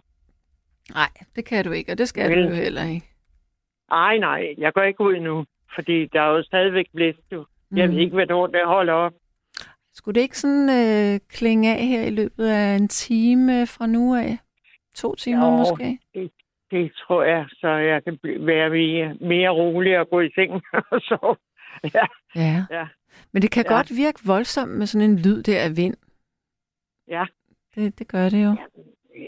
Nej, 0.93 1.09
det 1.35 1.45
kan 1.45 1.65
du 1.65 1.71
ikke, 1.71 1.91
og 1.91 1.97
det 1.97 2.07
skal 2.07 2.29
Vel. 2.31 2.43
du 2.43 2.49
jo 2.49 2.55
heller 2.55 2.83
ikke. 2.93 3.05
Ej, 3.91 4.17
nej, 4.17 4.55
jeg 4.57 4.73
går 4.73 4.81
ikke 4.81 5.01
ud 5.03 5.19
nu, 5.19 5.45
fordi 5.75 6.05
der 6.05 6.21
er 6.21 6.27
jo 6.29 6.43
stadigvæk 6.43 6.85
blæst 6.95 7.19
jo. 7.31 7.45
Jeg 7.75 7.87
ved 7.87 7.93
Mm. 7.95 7.99
ikke, 7.99 8.13
hvornår 8.13 8.47
det 8.47 8.61
holder 8.65 8.93
op. 8.93 9.13
Skulle 9.93 10.15
det 10.15 10.21
ikke 10.21 10.37
sådan 10.37 10.69
øh, 10.69 11.19
klinge 11.29 11.75
af 11.77 11.85
her 11.85 12.01
i 12.03 12.09
løbet 12.09 12.47
af 12.47 12.75
en 12.75 12.87
time 12.87 13.67
fra 13.67 13.87
nu 13.87 14.15
af? 14.15 14.37
To 14.95 15.15
timer 15.15 15.45
Jo. 15.45 15.51
måske? 15.57 15.99
Det 16.71 16.91
tror 17.07 17.23
jeg, 17.23 17.45
så 17.51 17.67
jeg 17.67 18.03
kan 18.03 18.13
bl- 18.25 18.45
være 18.45 18.69
mere, 18.69 19.13
mere 19.21 19.49
rolig 19.49 19.99
og 19.99 20.09
gå 20.09 20.19
i 20.21 20.29
seng 20.35 20.51
og 20.91 21.01
sove. 21.01 21.35
Ja, 21.95 22.05
Ja. 22.35 22.65
Ja. 22.71 22.87
Men 23.33 23.41
det 23.41 23.51
kan 23.51 23.65
Ja. 23.69 23.75
godt 23.75 23.89
virke 23.95 24.19
voldsomt 24.25 24.71
med 24.71 24.85
sådan 24.85 25.09
en 25.09 25.19
lyd 25.19 25.43
der 25.43 25.61
af 25.63 25.77
vind. 25.77 25.95
ja. 27.07 27.25
Det, 27.75 27.99
det 27.99 28.07
gør 28.07 28.29
det 28.29 28.43
jo. 28.45 28.55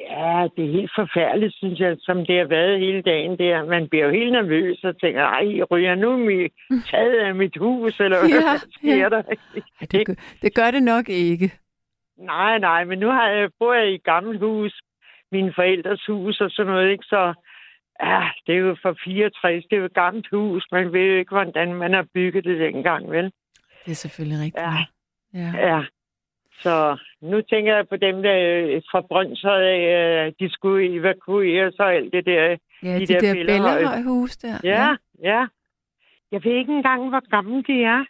Ja, 0.10 0.48
det 0.56 0.66
er 0.66 0.72
helt 0.72 0.92
forfærdeligt, 0.96 1.54
synes 1.56 1.80
jeg, 1.80 1.98
som 2.00 2.26
det 2.26 2.38
har 2.38 2.46
været 2.46 2.80
hele 2.80 3.02
dagen 3.02 3.38
der. 3.38 3.66
Man 3.66 3.90
bliver 3.90 4.06
jo 4.06 4.12
helt 4.12 4.32
nervøs 4.32 4.84
og 4.84 5.00
tænker, 5.02 5.22
ej, 5.24 5.62
ryger 5.72 5.96
nu 5.96 6.18
mit 6.18 6.52
taget 6.92 7.20
af 7.20 7.36
mit 7.36 7.58
hus, 7.58 8.00
eller 8.00 8.20
hvad 8.20 8.30
Ja, 8.30 8.58
sker 8.72 8.96
ja. 8.96 9.10
der? 9.10 9.22
Ej, 9.24 9.88
det, 9.92 10.06
gør, 10.08 10.14
det 10.42 10.56
gør 10.56 10.72
det 10.72 10.84
nok 10.84 11.10
ikke. 11.10 11.52
Nej, 12.18 12.58
nej, 12.60 12.84
men 12.84 13.00
nu 13.00 13.08
har 13.08 13.30
jeg, 13.30 13.50
bor 13.60 13.74
jeg 13.74 13.92
i 13.92 13.96
et 13.96 14.04
gammelt 14.04 14.40
hus, 14.40 14.82
mine 15.32 15.54
forældres 15.56 16.06
hus 16.06 16.42
og 16.42 16.52
sådan 16.52 16.72
noget, 16.72 16.92
ikke? 16.92 17.04
Så 17.06 17.34
ja, 18.04 18.30
det 18.48 18.56
er 18.56 18.60
jo 18.60 18.76
fra 18.82 18.94
64, 19.04 19.64
det 19.70 19.76
er 19.76 19.80
jo 19.80 19.86
et 19.86 19.94
gammelt 19.94 20.28
hus. 20.32 20.68
Man 20.72 20.94
ved 20.94 21.06
jo 21.12 21.16
ikke, 21.18 21.36
hvordan 21.36 21.74
man 21.74 21.94
har 21.94 22.06
bygget 22.14 22.44
det 22.46 22.60
dengang, 22.60 23.12
vel? 23.12 23.32
Det 23.86 23.92
er 23.92 23.96
selvfølgelig 23.96 24.40
rigtigt. 24.46 24.64
Ja. 24.64 24.86
ja. 25.34 25.68
Ja. 25.68 25.84
Så 26.62 26.98
nu 27.22 27.42
tænker 27.42 27.76
jeg 27.76 27.88
på 27.88 27.96
dem, 27.96 28.22
der 28.24 28.36
øh, 28.76 28.82
fra 28.92 29.02
Brøndshøj, 29.02 29.64
øh, 29.96 30.34
de 30.40 30.50
skulle 30.54 30.96
evakueres 31.00 31.76
og 31.80 31.94
alt 31.94 32.14
det 32.14 32.26
der. 32.26 32.58
ja 32.84 33.00
de 33.00 33.06
de, 33.06 33.14
der 33.14 33.20
der 33.20 33.34
Bellahøj. 33.34 33.74
Bellahøj-hus 33.78 34.38
der. 34.38 34.58
Ja, 34.64 34.96
ja. 35.24 35.48
Jeg 36.32 36.44
ved 36.44 36.52
ikke 36.52 36.74
engang, 36.74 37.10
hvor 37.10 37.30
gamle 37.30 37.64
de 37.64 37.84
er. 37.84 38.06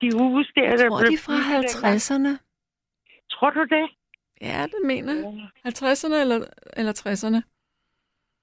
De 0.00 0.18
hus 0.18 0.52
der, 0.54 0.62
Jeg 0.64 0.78
der 0.78 0.88
tror, 0.88 0.98
blev 1.00 1.10
de 1.10 1.14
er 1.14 1.18
fra 1.26 1.32
bygget 1.32 1.74
dengang. 1.74 1.96
50'erne. 1.96 2.32
Tror 3.30 3.50
du 3.50 3.62
det? 3.64 3.86
Ja, 4.40 4.62
det 4.62 4.80
mener 4.84 5.14
jeg. 5.14 5.48
50'erne 5.72 6.14
eller, 6.14 6.38
eller 6.76 6.92
60'erne. 7.06 7.55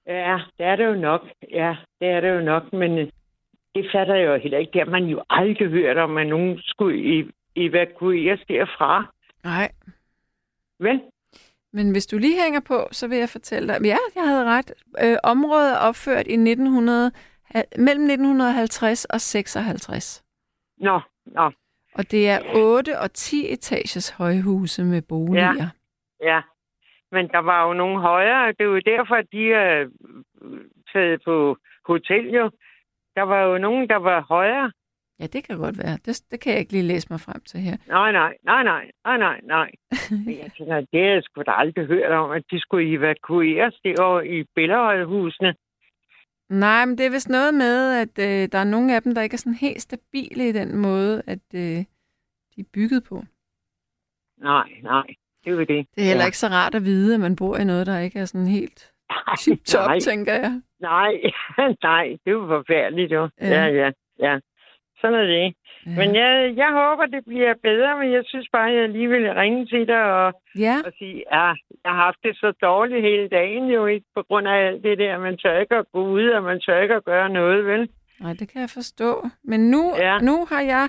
Ja, 0.06 0.38
det 0.58 0.66
er 0.66 0.76
det 0.76 0.86
jo 0.86 0.94
nok. 0.94 1.20
Ja, 1.50 1.76
det 2.00 2.08
er 2.08 2.20
det 2.20 2.30
jo 2.34 2.40
nok, 2.40 2.72
men 2.72 2.98
øh, 2.98 3.08
det 3.74 3.86
fatter 3.92 4.14
jeg 4.14 4.26
jo 4.26 4.36
heller 4.36 4.58
ikke. 4.58 4.70
Det 4.72 4.80
har 4.80 4.90
man 4.90 5.04
jo 5.04 5.22
aldrig 5.30 5.68
hørt 5.68 5.96
om, 5.98 6.16
at 6.16 6.26
nogen 6.26 6.58
skulle 6.58 7.20
e- 7.20 7.30
evakueres 7.56 8.40
derfra. 8.48 9.12
Nej. 9.44 9.72
Vel? 10.80 11.00
Men 11.72 11.90
hvis 11.92 12.06
du 12.06 12.18
lige 12.18 12.42
hænger 12.42 12.60
på, 12.60 12.88
så 12.92 13.08
vil 13.08 13.18
jeg 13.18 13.28
fortælle 13.28 13.68
dig. 13.68 13.84
Ja, 13.84 13.96
jeg 14.14 14.28
havde 14.28 14.44
ret. 14.44 14.72
Øh, 15.04 15.16
området 15.22 15.72
er 15.72 15.78
opført 15.78 16.26
i 16.26 16.32
1900, 16.36 17.10
ha- 17.44 17.62
mellem 17.78 18.04
1950 18.04 19.04
og 19.04 19.20
56. 19.20 20.24
Nå, 20.78 21.00
nå, 21.26 21.50
Og 21.94 22.10
det 22.10 22.28
er 22.30 22.38
8 22.56 22.98
og 23.00 23.12
10 23.12 23.52
etagers 23.52 24.10
højhuse 24.10 24.84
med 24.84 25.02
boliger. 25.02 25.54
Ja. 25.54 25.68
ja. 26.34 26.40
Men 27.14 27.28
der 27.28 27.38
var 27.38 27.66
jo 27.66 27.72
nogle 27.72 28.00
højere. 28.00 28.46
Det 28.56 28.60
er 28.60 28.64
jo 28.64 28.80
derfor, 28.92 29.14
at 29.14 29.28
de 29.32 29.52
er 29.52 29.88
taget 30.92 31.22
på 31.24 31.56
hotel 31.86 32.26
jo. 32.38 32.50
Der 33.16 33.22
var 33.22 33.40
jo 33.48 33.58
nogen, 33.58 33.88
der 33.88 33.96
var 33.96 34.20
højere. 34.34 34.72
ja, 35.20 35.26
det 35.26 35.44
kan 35.46 35.58
godt 35.58 35.78
være. 35.78 35.96
Det, 36.04 36.22
det 36.30 36.40
kan 36.40 36.52
jeg 36.52 36.60
ikke 36.60 36.72
lige 36.72 36.90
læse 36.92 37.06
mig 37.10 37.20
frem 37.20 37.40
til 37.50 37.60
her. 37.60 37.76
Nej, 37.88 38.12
nej, 38.12 38.32
nej, 38.44 38.62
nej, 38.62 38.90
nej, 39.04 39.18
nej, 39.18 39.40
nej. 39.42 39.70
Men 40.10 40.34
jeg 40.42 40.50
tænker, 40.56 40.76
det 40.92 41.00
har 41.04 41.10
jeg 41.14 41.22
sgu 41.22 41.42
da 41.42 41.50
aldrig 41.50 41.86
hørt 41.86 42.12
om, 42.12 42.30
at 42.30 42.44
de 42.50 42.60
skulle 42.60 42.96
evakueres 42.96 43.74
derovre 43.84 44.28
i 44.28 44.44
Bellahøjhusene. 44.54 45.54
Nej, 46.48 46.84
men 46.84 46.98
det 46.98 47.06
er 47.06 47.10
vist 47.10 47.28
noget 47.28 47.54
med, 47.54 47.76
at 48.02 48.14
øh, 48.18 48.48
der 48.52 48.58
er 48.58 48.64
nogle 48.64 48.96
af 48.96 49.02
dem, 49.02 49.14
der 49.14 49.22
ikke 49.22 49.34
er 49.34 49.44
sådan 49.44 49.64
helt 49.66 49.82
stabile 49.82 50.48
i 50.48 50.52
den 50.52 50.76
måde, 50.76 51.22
at 51.26 51.44
øh, 51.54 51.78
de 52.52 52.60
er 52.60 52.70
bygget 52.74 53.04
på. 53.08 53.24
Nej, 54.38 54.68
nej, 54.82 55.06
det 55.44 55.50
er 55.50 55.54
jo 55.54 55.60
det. 55.60 55.68
Det 55.68 56.02
er 56.02 56.06
heller 56.06 56.22
Ja. 56.22 56.26
ikke 56.26 56.38
så 56.38 56.46
rart 56.46 56.74
at 56.74 56.84
vide, 56.84 57.14
at 57.14 57.20
man 57.20 57.36
bor 57.36 57.56
i 57.56 57.64
noget, 57.64 57.86
der 57.86 57.98
ikke 57.98 58.18
er 58.18 58.24
sådan 58.24 58.46
helt 58.46 58.90
tip-top, 59.40 59.90
tænker 60.10 60.32
jeg. 60.32 60.60
nej, 60.80 61.12
nej, 61.90 62.04
det 62.24 62.28
er 62.30 62.36
jo 62.40 62.46
forfærdeligt 62.46 63.12
jo. 63.12 63.28
Ja. 63.40 63.48
Ja, 63.48 63.64
ja, 63.66 63.90
ja. 64.20 64.38
Sådan 65.00 65.18
er 65.18 65.24
det. 65.26 65.54
Ja. 65.86 65.90
Men 66.00 66.14
jeg, 66.14 66.52
jeg 66.56 66.70
håber, 66.72 67.06
det 67.06 67.24
bliver 67.26 67.54
bedre, 67.62 67.98
men 68.00 68.12
jeg 68.12 68.22
synes 68.26 68.48
bare, 68.52 68.70
at 68.70 68.76
jeg 68.80 68.88
lige 68.88 69.08
vil 69.08 69.32
ringe 69.34 69.66
til 69.66 69.86
dig 69.88 70.02
og, 70.02 70.32
ja, 70.58 70.76
og 70.86 70.92
sige, 70.98 71.24
ja, 71.32 71.46
jeg 71.84 71.90
har 71.92 72.02
haft 72.06 72.16
det 72.22 72.36
så 72.36 72.52
dårligt 72.62 73.02
hele 73.02 73.28
dagen 73.28 73.64
jo 73.66 73.86
ikke, 73.86 74.06
på 74.14 74.22
grund 74.22 74.48
af 74.48 74.66
alt 74.66 74.82
det 74.84 74.98
der. 74.98 75.18
Man 75.18 75.36
tør 75.38 75.58
ikke 75.60 75.74
at 75.76 75.84
gå 75.92 76.00
ud, 76.08 76.28
og 76.28 76.42
man 76.42 76.60
tør 76.60 76.80
ikke 76.82 76.94
at 76.94 77.04
gøre 77.04 77.28
noget, 77.28 77.66
vel? 77.66 77.88
nej, 78.20 78.32
det 78.32 78.48
kan 78.52 78.60
jeg 78.60 78.70
forstå. 78.70 79.26
Men 79.44 79.60
nu. 79.70 79.92
Ja. 79.98 80.18
nu 80.18 80.46
har 80.50 80.60
jeg 80.60 80.88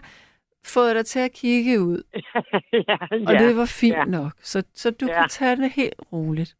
fået 0.73 0.95
dig 0.95 1.05
til 1.05 1.19
at 1.19 1.31
kigge 1.33 1.81
ud, 1.81 2.03
ja, 2.89 2.97
og 3.27 3.33
ja, 3.33 3.37
det 3.47 3.57
var 3.57 3.65
fint 3.65 3.95
ja. 3.97 4.03
nok. 4.05 4.31
Så, 4.41 4.63
så 4.73 4.91
du 4.91 5.05
Ja. 5.05 5.13
kan 5.21 5.29
tage 5.29 5.55
det 5.55 5.71
helt 5.71 6.01
roligt. 6.13 6.55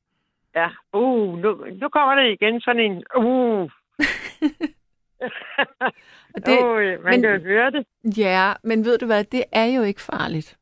ja. 0.56 0.68
Uh, 0.94 1.38
nu, 1.40 1.66
nu 1.82 1.90
kommer 1.90 2.16
der 2.16 2.24
igen 2.24 2.62
sådan 2.62 2.82
en, 2.82 3.04
uh. 3.18 3.70
Og 6.36 6.46
det, 6.46 6.60
uh, 6.64 7.04
man 7.04 7.12
men- 7.12 7.22
kan 7.22 7.42
høre 7.42 7.72
det. 7.72 7.86
ja, 8.18 8.54
men 8.64 8.86
ved 8.86 8.98
du 8.98 9.06
hvad, 9.06 9.24
det 9.24 9.44
er 9.52 9.66
jo 9.66 9.82
ikke 9.84 10.02
farligt. 10.02 10.58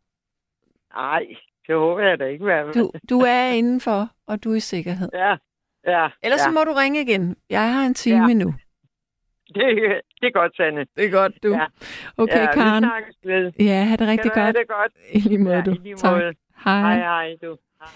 Nej, 0.95 1.25
det 1.67 1.75
håber 1.75 2.01
jeg 2.01 2.19
da 2.19 2.25
ikke, 2.25 2.45
fald. 2.45 2.73
Du, 2.73 2.91
du 3.09 3.19
er 3.19 3.47
indenfor, 3.49 4.09
og 4.27 4.43
du 4.43 4.51
er 4.51 4.55
i 4.55 4.59
sikkerhed. 4.59 5.09
Ja, 5.13 5.35
ja. 5.87 6.07
Ellers 6.23 6.39
ja. 6.39 6.43
så 6.43 6.51
må 6.51 6.63
du 6.63 6.71
ringe 6.73 7.01
igen. 7.01 7.35
Jeg 7.49 7.73
har 7.73 7.85
en 7.85 7.93
time 7.93 8.27
Ja. 8.27 8.33
nu. 8.33 8.53
Det, 9.55 10.01
det 10.21 10.27
er 10.27 10.31
godt, 10.31 10.55
Sanne. 10.55 10.85
Det 10.97 11.05
er 11.05 11.11
godt, 11.11 11.33
du. 11.43 11.49
Ja. 11.49 11.65
Okay, 12.17 12.39
ja, 12.39 12.53
Karen. 12.53 12.83
Vi. 13.57 13.63
Ja, 13.65 13.83
have 13.83 13.97
det 13.97 14.07
rigtig 14.07 14.31
Kan 14.31 14.45
godt. 14.45 14.55
det 14.55 14.67
godt. 14.67 14.91
I 15.13 15.19
lige 15.19 15.37
måde, 15.37 15.55
Ja, 15.55 15.61
du. 15.61 15.71
lige 15.83 15.95
Tak. 15.95 16.11
måde. 16.11 16.33
Hej. 16.65 16.79
Hej, 16.81 16.95
hej, 16.97 17.35
du. 17.41 17.57
Hej. 17.79 17.89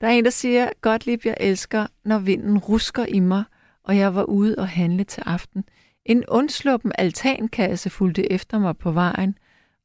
Der 0.00 0.06
er 0.06 0.10
en, 0.10 0.24
der 0.24 0.30
siger, 0.30 0.68
Gottlieb, 0.80 1.24
jeg 1.24 1.36
elsker, 1.40 1.86
når 2.04 2.18
vinden 2.18 2.58
rusker 2.58 3.06
i 3.08 3.20
mig, 3.20 3.44
og 3.84 3.96
jeg 3.96 4.14
var 4.14 4.22
ude 4.24 4.54
og 4.58 4.68
handle 4.68 5.04
til 5.04 5.22
aften. 5.26 5.64
En 6.04 6.24
undsluppen 6.28 6.92
altankasse 6.98 7.90
fulgte 7.90 8.32
efter 8.32 8.58
mig 8.58 8.76
på 8.78 8.92
vejen, 8.92 9.38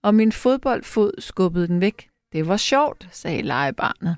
og 0.03 0.15
min 0.15 0.31
fodboldfod 0.31 1.11
skubbede 1.19 1.67
den 1.67 1.81
væk. 1.81 2.09
Det 2.31 2.47
var 2.47 2.57
sjovt, 2.57 3.07
sagde 3.11 3.41
legebarnet. 3.41 4.15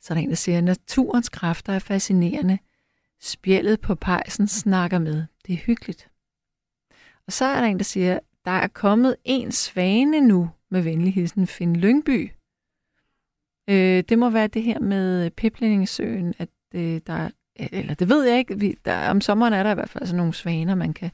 Så 0.00 0.12
er 0.12 0.14
der 0.14 0.22
en, 0.22 0.28
der 0.28 0.34
siger, 0.36 0.60
naturens 0.60 1.28
kræfter 1.28 1.72
er 1.72 1.78
fascinerende. 1.78 2.58
Spjældet 3.20 3.80
på 3.80 3.94
pejsen 3.94 4.48
snakker 4.48 4.98
med. 4.98 5.24
Det 5.46 5.52
er 5.52 5.58
hyggeligt. 5.58 6.10
Og 7.26 7.32
så 7.32 7.44
er 7.44 7.60
der 7.60 7.66
en, 7.66 7.78
der 7.78 7.84
siger, 7.84 8.18
der 8.44 8.50
er 8.50 8.68
kommet 8.68 9.16
en 9.24 9.52
svane 9.52 10.20
nu 10.20 10.50
med 10.70 10.82
venlig 10.82 11.14
hilsen 11.14 11.46
Finn 11.46 11.76
Lyngby. 11.76 12.30
Øh, 13.70 14.04
det 14.08 14.18
må 14.18 14.30
være 14.30 14.46
det 14.46 14.62
her 14.62 14.80
med 14.80 15.24
øh, 15.24 15.30
Piplingesøen, 15.30 16.34
at 16.38 16.48
øh, 16.74 17.00
der 17.06 17.30
eller 17.58 17.94
det 17.94 18.08
ved 18.08 18.24
jeg 18.24 18.38
ikke, 18.38 18.58
vi, 18.58 18.76
der, 18.84 19.10
om 19.10 19.20
sommeren 19.20 19.52
er 19.52 19.62
der 19.62 19.70
i 19.70 19.74
hvert 19.74 19.90
fald 19.90 20.06
sådan 20.06 20.16
nogle 20.16 20.34
svaner, 20.34 20.74
man 20.74 20.92
kan 20.92 21.10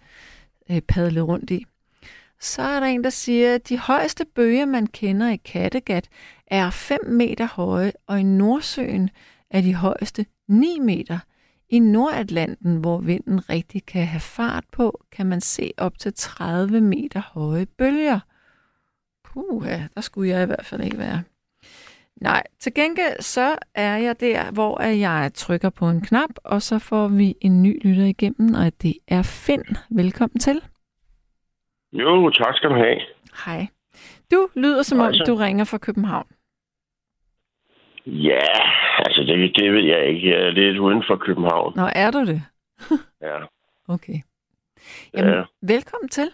øh, 0.70 0.80
padle 0.80 1.20
rundt 1.20 1.50
i. 1.50 1.66
Så 2.40 2.62
er 2.62 2.80
der 2.80 2.86
en, 2.86 3.04
der 3.04 3.10
siger, 3.10 3.54
at 3.54 3.68
de 3.68 3.78
højeste 3.78 4.24
bøger, 4.34 4.66
man 4.66 4.86
kender 4.86 5.30
i 5.30 5.36
Kattegat, 5.36 6.08
er 6.46 6.70
5 6.70 6.98
meter 7.06 7.46
høje, 7.46 7.92
og 8.06 8.20
i 8.20 8.22
Nordsøen 8.22 9.10
er 9.50 9.60
de 9.60 9.74
højeste 9.74 10.26
9 10.48 10.78
meter. 10.78 11.18
I 11.68 11.78
Nordatlanten, 11.78 12.76
hvor 12.76 12.98
vinden 12.98 13.50
rigtig 13.50 13.86
kan 13.86 14.06
have 14.06 14.20
fart 14.20 14.64
på, 14.72 15.04
kan 15.12 15.26
man 15.26 15.40
se 15.40 15.72
op 15.78 15.98
til 15.98 16.12
30 16.14 16.80
meter 16.80 17.20
høje 17.34 17.66
bølger. 17.66 18.20
Puh, 19.24 19.66
ja, 19.66 19.86
der 19.94 20.00
skulle 20.00 20.30
jeg 20.30 20.42
i 20.42 20.46
hvert 20.46 20.64
fald 20.66 20.80
ikke 20.80 20.98
være. 20.98 21.22
Nej, 22.16 22.42
til 22.60 22.74
gengæld 22.74 23.22
så 23.22 23.56
er 23.74 23.96
jeg 23.96 24.20
der, 24.20 24.50
hvor 24.50 24.82
jeg 24.82 25.30
trykker 25.34 25.70
på 25.70 25.88
en 25.88 26.00
knap, 26.00 26.30
og 26.44 26.62
så 26.62 26.78
får 26.78 27.08
vi 27.08 27.34
en 27.40 27.62
ny 27.62 27.86
lytter 27.86 28.04
igennem, 28.04 28.54
og 28.54 28.82
det 28.82 28.94
er 29.08 29.22
Finn. 29.22 29.64
Velkommen 29.90 30.40
til. 30.40 30.62
Jo, 31.92 32.30
tak 32.30 32.54
skal 32.56 32.70
du 32.70 32.74
have. 32.74 33.00
Hej. 33.44 33.66
Du 34.30 34.48
lyder 34.54 34.82
som 34.82 34.98
om, 34.98 35.04
Hej 35.04 35.12
så. 35.12 35.24
du 35.26 35.34
ringer 35.34 35.64
fra 35.64 35.78
København. 35.78 36.26
Ja, 38.06 38.46
altså 38.98 39.20
det, 39.22 39.56
det 39.56 39.72
ved 39.72 39.84
jeg 39.84 40.06
ikke. 40.06 40.30
Jeg 40.30 40.46
er 40.46 40.50
lidt 40.50 40.78
uden 40.78 41.04
for 41.06 41.16
København. 41.16 41.72
Nå, 41.76 41.82
er 41.94 42.10
du 42.10 42.20
det? 42.26 42.42
Ja. 43.20 43.38
Okay. 43.88 44.18
Jamen, 45.14 45.32
Ja. 45.34 45.42
velkommen 45.62 46.08
til. 46.08 46.28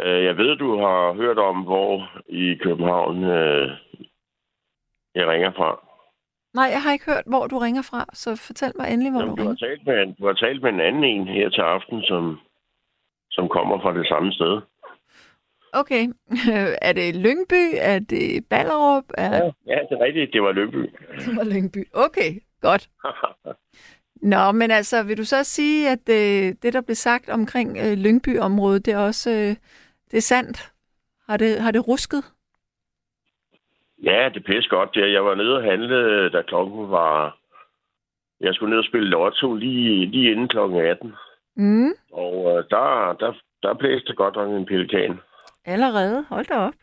Øh, 0.00 0.24
Jeg 0.24 0.36
ved, 0.36 0.56
du 0.56 0.76
har 0.78 1.12
hørt 1.12 1.38
om, 1.38 1.56
hvor 1.62 2.10
i 2.28 2.54
København 2.54 3.24
øh, 3.24 3.70
jeg 5.14 5.26
ringer 5.28 5.52
fra. 5.52 5.86
Nej, 6.54 6.64
jeg 6.64 6.82
har 6.82 6.92
ikke 6.92 7.04
hørt, 7.12 7.24
hvor 7.26 7.46
du 7.46 7.58
ringer 7.58 7.82
fra, 7.90 8.04
så 8.12 8.36
fortæl 8.46 8.72
mig 8.78 8.86
endelig, 8.92 9.12
hvor 9.12 9.20
Jamen, 9.20 9.36
du 9.36 9.42
du, 9.42 9.48
har 9.48 9.54
ringer. 9.54 9.66
talt 9.68 9.86
med 9.86 10.02
en, 10.02 10.14
du 10.14 10.26
har 10.26 10.32
talt 10.34 10.62
med 10.62 10.70
en 10.72 10.80
anden 10.80 11.04
en 11.04 11.28
her 11.28 11.48
til 11.50 11.60
aften, 11.60 12.02
som, 12.02 12.40
som 13.30 13.48
kommer 13.48 13.80
fra 13.80 13.94
det 13.98 14.06
samme 14.08 14.32
sted. 14.32 14.60
Okay. 15.72 16.08
er 16.88 16.92
det 16.92 17.16
Lyngby? 17.16 17.74
Er 17.78 17.98
det 17.98 18.44
Ballerup? 18.50 19.04
Er 19.14 19.44
Ja, 19.44 19.50
ja 19.66 19.78
det 19.90 19.92
er 20.00 20.04
rigtigt. 20.04 20.32
Det 20.32 20.42
var 20.42 20.52
Løbby. 20.52 20.76
det 21.24 21.36
var 21.36 21.44
Lyngby? 21.44 21.88
Okay, 21.94 22.30
godt. 22.60 22.88
Nå, 24.32 24.52
men 24.52 24.70
altså, 24.70 25.02
vil 25.02 25.18
du 25.18 25.24
så 25.24 25.44
sige, 25.44 25.88
at 25.88 26.08
øh, 26.08 26.54
det, 26.62 26.72
der 26.72 26.80
blev 26.80 26.94
sagt 26.94 27.28
omkring 27.28 27.78
øh, 27.78 27.92
Lyngby-området, 27.92 28.86
det 28.86 28.94
er 28.94 28.98
også 28.98 29.30
øh, 29.30 29.56
det 30.10 30.16
er 30.16 30.20
sandt? 30.20 30.72
Har 31.28 31.36
det, 31.36 31.60
har 31.60 31.70
det 31.70 31.88
rusket? 31.88 32.24
ja, 34.02 34.28
det 34.34 34.44
pisse 34.44 34.70
godt. 34.70 34.94
Der. 34.94 35.06
Jeg 35.06 35.24
var 35.24 35.34
nede 35.34 35.56
og 35.56 35.62
handle, 35.62 36.28
da 36.30 36.42
klokken 36.42 36.90
var... 36.90 37.36
Jeg 38.40 38.54
skulle 38.54 38.70
ned 38.70 38.78
og 38.78 38.84
spille 38.84 39.08
lotto 39.08 39.54
lige, 39.54 40.06
lige 40.06 40.30
inden 40.30 40.48
klokken 40.48 40.80
18. 40.80 41.14
Mm, 41.56 41.92
Og 42.12 42.58
øh, 42.58 42.64
der, 42.70 43.16
der, 43.20 43.32
der 43.62 43.74
blæste 43.74 44.06
det 44.08 44.16
godt 44.16 44.34
nok 44.36 44.50
en 44.50 44.66
pelikan. 44.66 45.20
Allerede. 45.64 46.24
Hold 46.28 46.46
da 46.46 46.54
op. 46.58 46.74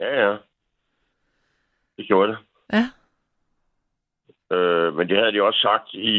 Ja, 0.00 0.26
ja. 0.28 0.36
Det 1.96 2.06
gjorde 2.06 2.32
det. 2.32 2.38
Ja. 2.72 2.84
Øh, 4.56 4.94
men 4.96 5.08
det 5.08 5.16
havde 5.18 5.32
de 5.32 5.42
også 5.42 5.60
sagt 5.60 5.94
i, 5.94 6.16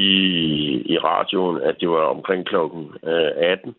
i 0.94 0.98
radioen, 0.98 1.62
at 1.62 1.76
det 1.80 1.90
var 1.90 2.04
omkring 2.04 2.46
klokken 2.46 2.96
øh, 3.04 3.32
18. 3.38 3.76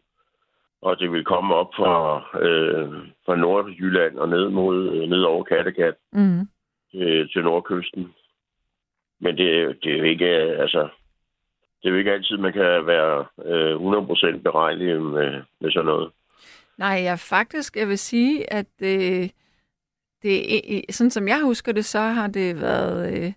Og 0.82 0.98
det 0.98 1.12
ville 1.12 1.24
komme 1.24 1.54
op 1.54 1.74
fra, 1.76 2.16
øh, 2.40 2.92
fra 3.26 3.36
Nordjylland 3.36 4.18
og 4.18 4.28
ned 4.28 4.48
mod 4.48 4.88
øh, 4.88 5.08
ned 5.08 5.22
over 5.22 5.44
Kattegat 5.44 5.94
Mm. 6.12 6.48
til, 6.90 7.28
til 7.32 7.44
nordkysten. 7.44 8.14
Men 9.20 9.36
det, 9.38 9.78
det 9.82 9.92
er 9.92 9.98
jo 9.98 10.04
ikke, 10.04 10.26
øh, 10.44 10.60
altså, 10.60 10.88
det 11.82 11.88
er 11.88 11.90
jo 11.90 11.96
ikke 11.96 12.12
altid, 12.12 12.36
man 12.36 12.52
kan 12.52 12.86
være 12.86 13.26
øh, 13.44 13.76
100% 13.76 14.42
beregnelig 14.42 15.02
med, 15.02 15.42
med 15.60 15.70
sådan 15.72 15.86
noget. 15.86 16.10
Nej, 16.78 17.00
jeg 17.02 17.18
faktisk, 17.18 17.76
jeg 17.76 17.88
vil 17.88 17.98
sige, 17.98 18.52
at 18.52 18.66
øh, 18.82 19.28
det, 20.22 20.34
er- 20.78 20.92
sådan 20.92 21.10
som 21.10 21.28
jeg 21.28 21.40
husker 21.44 21.72
det, 21.72 21.84
så 21.84 21.98
har 22.00 22.26
det 22.26 22.60
været 22.60 23.18
øh, 23.24 23.32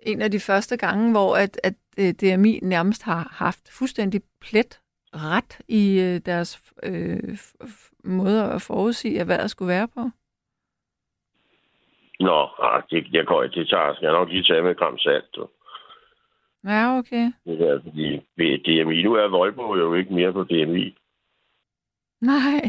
en 0.00 0.22
af 0.22 0.30
de 0.30 0.40
første 0.40 0.76
gange, 0.76 1.10
hvor 1.10 1.36
at, 1.36 1.60
at 1.64 1.74
øh, 1.98 2.10
DMI 2.14 2.60
nærmest 2.62 3.02
har 3.02 3.28
haft 3.32 3.72
fuldstændig 3.72 4.20
plet 4.40 4.80
ret 5.14 5.58
i 5.68 6.00
øh, 6.00 6.20
deres 6.26 6.62
øh, 6.82 7.18
f- 7.18 7.54
f- 7.64 7.90
måde 8.04 8.44
at 8.52 8.62
forudsige, 8.62 9.20
at 9.20 9.28
vejret 9.28 9.50
skulle 9.50 9.68
være 9.68 9.88
på. 9.88 10.10
Nå, 12.20 12.48
ah, 12.62 12.82
det, 12.90 13.06
jeg 13.12 13.26
går, 13.26 13.42
det 13.42 13.68
tager, 13.68 13.94
skal 13.94 14.06
jeg 14.06 14.12
nok 14.12 14.28
lige 14.28 14.42
tage 14.44 14.62
med 14.62 14.74
gram 14.74 14.98
salt. 14.98 15.24
Du. 15.36 15.48
Ja, 16.64 16.98
okay. 16.98 17.32
Det 17.46 17.58
der, 17.58 17.80
fordi 17.82 18.16
DMI, 18.64 19.02
nu 19.02 19.14
er 19.14 19.28
Volvo 19.28 19.76
jo 19.76 19.94
ikke 19.94 20.14
mere 20.14 20.32
på 20.32 20.44
DMI. 20.44 20.96
Nej. 22.22 22.62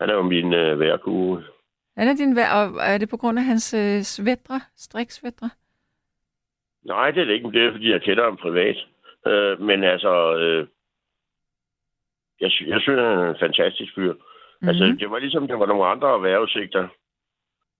Han 0.00 0.10
er 0.10 0.14
jo 0.14 0.22
min 0.22 0.52
øh, 0.52 0.80
værkuge. 0.80 1.44
Er 1.96 2.04
det 2.04 2.18
din 2.18 2.36
vejr, 2.36 2.52
og 2.52 2.80
er 2.92 2.98
det 2.98 3.08
på 3.08 3.16
grund 3.16 3.38
af 3.38 3.44
hans 3.44 3.74
øh, 3.74 4.02
svætre, 4.02 4.60
striksvætre? 4.76 5.50
Nej, 6.84 7.10
det 7.10 7.20
er 7.20 7.24
det 7.24 7.32
ikke, 7.32 7.52
det 7.52 7.62
er, 7.64 7.72
fordi 7.72 7.90
jeg 7.90 8.02
kender 8.02 8.24
ham 8.24 8.36
privat. 8.36 8.76
Øh, 9.26 9.60
men 9.60 9.84
altså, 9.84 10.36
øh, 10.36 10.66
jeg, 12.40 12.50
jeg 12.66 12.80
synes, 12.80 12.98
han 13.00 13.18
er 13.18 13.30
en 13.30 13.36
fantastisk 13.40 13.94
fyr. 13.94 14.12
Mm-hmm. 14.12 14.68
Altså, 14.68 14.84
det 15.00 15.10
var 15.10 15.18
ligesom, 15.18 15.48
der 15.48 15.56
var 15.56 15.66
nogle 15.66 15.86
andre 15.86 16.22
vejrudsigter. 16.22 16.88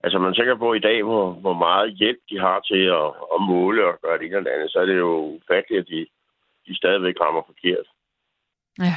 Altså, 0.05 0.19
man 0.19 0.35
tænker 0.35 0.56
på 0.56 0.74
i 0.74 0.78
dag, 0.78 1.02
hvor, 1.02 1.32
hvor 1.32 1.55
meget 1.55 1.94
hjælp 1.94 2.19
de 2.31 2.39
har 2.39 2.61
til 2.61 2.82
at, 3.01 3.09
at 3.35 3.40
måle 3.48 3.86
og 3.86 3.98
gøre 4.02 4.19
det 4.19 4.27
ene 4.27 4.36
eller 4.36 4.51
andet, 4.51 4.70
så 4.73 4.78
er 4.78 4.86
det 4.86 4.97
jo 4.97 5.11
ufatteligt, 5.36 5.81
at 5.81 5.89
de, 5.89 6.06
de 6.66 6.77
stadigvæk 6.77 7.20
rammer 7.20 7.43
forkert. 7.47 7.86
Ja. 8.78 8.97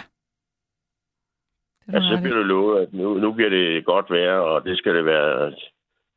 Du 1.88 1.96
Altså, 1.96 2.16
så 2.16 2.22
bliver 2.22 2.38
det 2.38 2.46
lovet, 2.46 2.82
at 2.82 2.94
nu, 2.94 3.14
nu 3.14 3.32
bliver 3.34 3.50
det 3.50 3.86
godt 3.86 4.10
vejr, 4.10 4.38
og 4.38 4.66
det 4.66 4.78
skal 4.78 4.96
det 4.96 5.06
være 5.06 5.52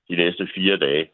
de 0.09 0.17
næste 0.17 0.49
fire 0.55 0.77
dage. 0.77 1.11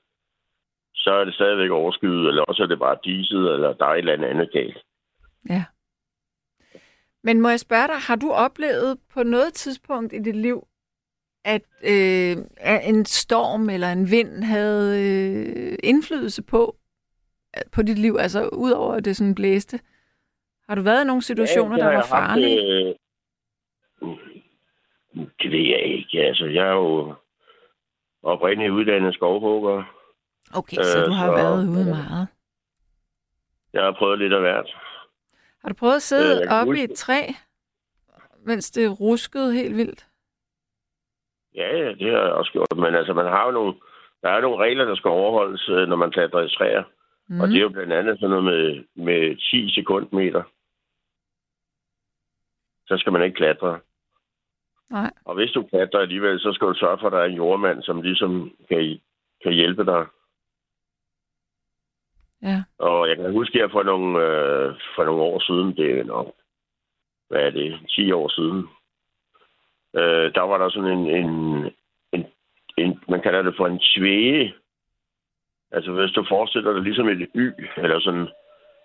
Så 0.95 1.11
er 1.11 1.25
det 1.25 1.35
stadigvæk 1.35 1.71
overskyet, 1.71 2.29
eller 2.29 2.43
også 2.43 2.63
er 2.63 2.67
det 2.67 2.79
bare 2.79 2.97
diset, 3.05 3.53
eller 3.55 3.73
der 3.73 3.87
er 3.87 3.95
et 3.95 3.99
eller 3.99 4.29
andet 4.29 4.53
galt. 4.53 4.79
Ja. 5.49 5.65
Men 7.23 7.41
må 7.41 7.49
jeg 7.49 7.61
spørge 7.61 7.87
dig, 7.87 7.97
har 7.97 8.17
du 8.17 8.31
oplevet 8.31 8.99
på 9.15 9.23
noget 9.23 9.53
tidspunkt 9.53 10.13
i 10.13 10.19
dit 10.19 10.37
liv, 10.37 10.67
at 11.45 11.63
øh, 11.85 12.37
en 12.85 13.05
storm 13.05 13.71
eller 13.71 13.93
en 13.93 14.11
vind 14.11 14.43
havde 14.45 14.87
øh, 15.03 15.79
indflydelse 15.83 16.43
på, 16.43 16.77
på 17.73 17.83
dit 17.83 17.99
liv, 17.99 18.17
altså 18.21 18.49
udover 18.49 18.95
at 18.95 19.05
det 19.05 19.17
sådan 19.17 19.35
blæste? 19.35 19.81
Har 20.69 20.75
du 20.75 20.83
været 20.83 21.05
i 21.05 21.07
nogle 21.07 21.23
situationer, 21.23 21.77
det 21.77 21.79
der 21.79 21.85
var 21.85 21.93
jeg 21.93 22.01
haft, 22.01 22.09
farlige? 22.09 22.89
øh, 22.89 22.95
Det 25.17 25.51
ved 25.51 25.61
jeg 25.69 25.83
ikke. 25.83 26.19
Altså, 26.23 26.45
jeg 26.47 26.67
er 26.67 26.73
jo 26.73 27.15
oprindeligt 28.23 28.73
uddannet 28.73 29.15
skovhugger. 29.15 29.83
Okay, 30.55 30.77
så 30.77 31.05
du 31.07 31.11
har 31.13 31.27
så- 31.27 31.33
været 31.33 31.69
ude 31.69 31.85
meget. 31.91 32.29
Jeg 33.73 33.83
har 33.85 33.93
prøvet 33.99 34.19
lidt 34.19 34.33
af 34.33 34.41
hvert. 34.41 34.77
Har 35.63 35.69
du 35.69 35.75
prøvet 35.75 35.93
at 35.95 35.97
Øh, 35.97 36.01
sidde 36.01 36.47
kan 36.47 36.53
oppe 36.61 36.79
i 36.79 36.83
et 36.85 36.91
træ, 36.97 37.21
mens 38.45 38.71
det 38.71 39.01
ruskede 39.01 39.55
helt 39.55 39.77
vildt? 39.77 40.07
Ja, 41.55 41.77
ja, 41.77 41.89
det 41.95 42.11
har 42.13 42.23
jeg 42.23 42.33
også 42.33 42.53
gjort. 42.53 42.77
Men 42.77 42.95
altså, 42.95 43.13
man 43.15 43.27
har 43.27 43.45
jo 43.47 43.51
nogle, 43.51 43.75
der 44.23 44.29
er 44.29 44.41
nogle 44.41 44.65
regler, 44.65 44.85
der 44.85 44.95
skal 44.97 45.09
overholdes, 45.09 45.69
øh, 45.69 45.89
når 45.89 45.97
man 45.97 46.11
klatrer 46.11 46.43
i 46.43 46.51
træer. 46.57 46.83
Mm. 47.29 47.35
Mm. 47.35 47.41
Og 47.41 47.49
det 47.49 47.57
er 47.57 47.61
jo 47.61 47.69
blandt 47.69 47.93
andet 47.93 48.21
sådan 48.21 48.31
noget 48.31 48.45
med, 48.45 48.85
med 49.05 49.37
10 49.51 49.75
sekundmeter. 49.75 50.43
Så 52.87 52.97
skal 52.99 53.13
man 53.13 53.23
ikke 53.23 53.37
klatre. 53.37 53.81
Nej. 54.91 55.11
Og 55.25 55.35
hvis 55.35 55.51
du 55.51 55.63
klatrer 55.63 56.01
alligevel, 56.01 56.41
så 56.41 56.53
skal 56.53 56.69
du 56.69 56.75
sørge 56.75 56.99
for, 56.99 57.07
at 57.07 57.13
der 57.13 57.19
er 57.19 57.25
en 57.25 57.37
jordmand, 57.37 57.83
som 57.83 58.03
ligesom 58.03 58.53
kan, 58.69 59.01
kan 59.43 59.53
hjælpe 59.53 59.85
dig. 59.85 60.07
Ja. 62.43 62.63
Og 62.79 63.09
jeg 63.09 63.17
kan 63.17 63.33
huske 63.33 63.59
her 63.59 63.69
for 63.69 63.83
nogle, 63.83 64.21
øh, 64.27 64.75
for 64.95 65.05
nogle 65.05 65.23
år 65.23 65.39
siden, 65.41 65.77
det 65.77 65.99
er 65.99 66.05
nok, 66.05 66.35
hvad 67.29 67.41
er 67.41 67.51
det, 67.51 67.81
10 67.89 68.13
år 68.13 68.29
siden, 68.29 68.69
øh, 69.97 70.35
der 70.35 70.41
var 70.41 70.59
der 70.59 70.69
sådan 70.69 70.99
en, 70.99 71.07
en, 71.07 71.31
en, 72.13 72.27
en, 72.77 73.01
man 73.09 73.21
kalder 73.23 73.43
det 73.43 73.55
for 73.57 73.67
en 73.67 73.81
svæge. 73.81 74.55
Altså 75.71 75.93
hvis 75.93 76.11
du 76.11 76.25
forestiller 76.29 76.73
dig 76.73 76.83
ligesom 76.83 77.09
et 77.09 77.29
y, 77.35 77.53
eller 77.77 78.01
sådan, 78.01 78.29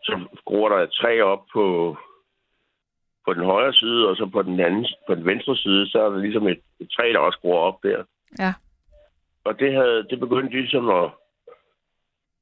så 0.03 0.19
gror 0.45 0.69
der 0.69 0.77
et 0.77 0.91
træ 0.91 1.21
op 1.21 1.45
på, 1.53 1.97
på 3.25 3.33
den 3.33 3.43
højre 3.45 3.73
side, 3.73 4.07
og 4.09 4.15
så 4.15 4.25
på 4.25 4.41
den 4.41 4.59
anden, 4.59 4.87
på 5.07 5.15
den 5.15 5.25
venstre 5.25 5.55
side, 5.55 5.89
så 5.89 5.99
er 6.01 6.09
der 6.09 6.17
ligesom 6.17 6.47
et, 6.47 6.61
et 6.79 6.91
træ, 6.91 7.11
der 7.13 7.19
også 7.19 7.39
gror 7.39 7.59
op 7.59 7.83
der. 7.83 8.03
Ja. 8.39 8.53
Og 9.43 9.59
det, 9.59 9.73
havde, 9.73 10.03
det 10.09 10.19
begyndte 10.19 10.57
ligesom 10.57 10.89
at, 10.89 11.11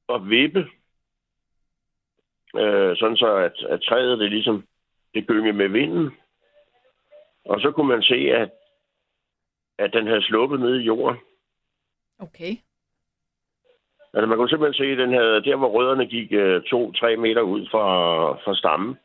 at 0.08 0.30
vippe. 0.30 0.68
Øh, 2.56 2.96
sådan 2.96 3.16
så, 3.16 3.34
at, 3.36 3.64
at 3.68 3.80
træet 3.82 4.18
det 4.18 4.30
ligesom 4.30 4.66
det 5.14 5.26
gyngede 5.26 5.52
med 5.52 5.68
vinden. 5.68 6.10
Og 7.44 7.60
så 7.60 7.70
kunne 7.70 7.88
man 7.88 8.02
se, 8.02 8.14
at, 8.14 8.50
at 9.78 9.92
den 9.92 10.06
havde 10.06 10.22
sluppet 10.22 10.60
ned 10.60 10.80
i 10.80 10.84
jorden. 10.84 11.18
Okay. 12.18 12.56
Altså 14.14 14.26
man 14.26 14.38
kunne 14.38 14.48
simpelthen 14.48 14.84
se, 14.84 14.92
at 14.92 14.98
den 14.98 15.12
havde, 15.12 15.44
der 15.44 15.56
hvor 15.56 15.68
rødderne 15.68 16.06
gik 16.06 16.32
øh, 16.32 16.62
to-tre 16.62 17.16
meter 17.16 17.42
ud 17.42 17.68
fra, 17.70 17.86
fra 18.32 18.54
stammen, 18.56 18.98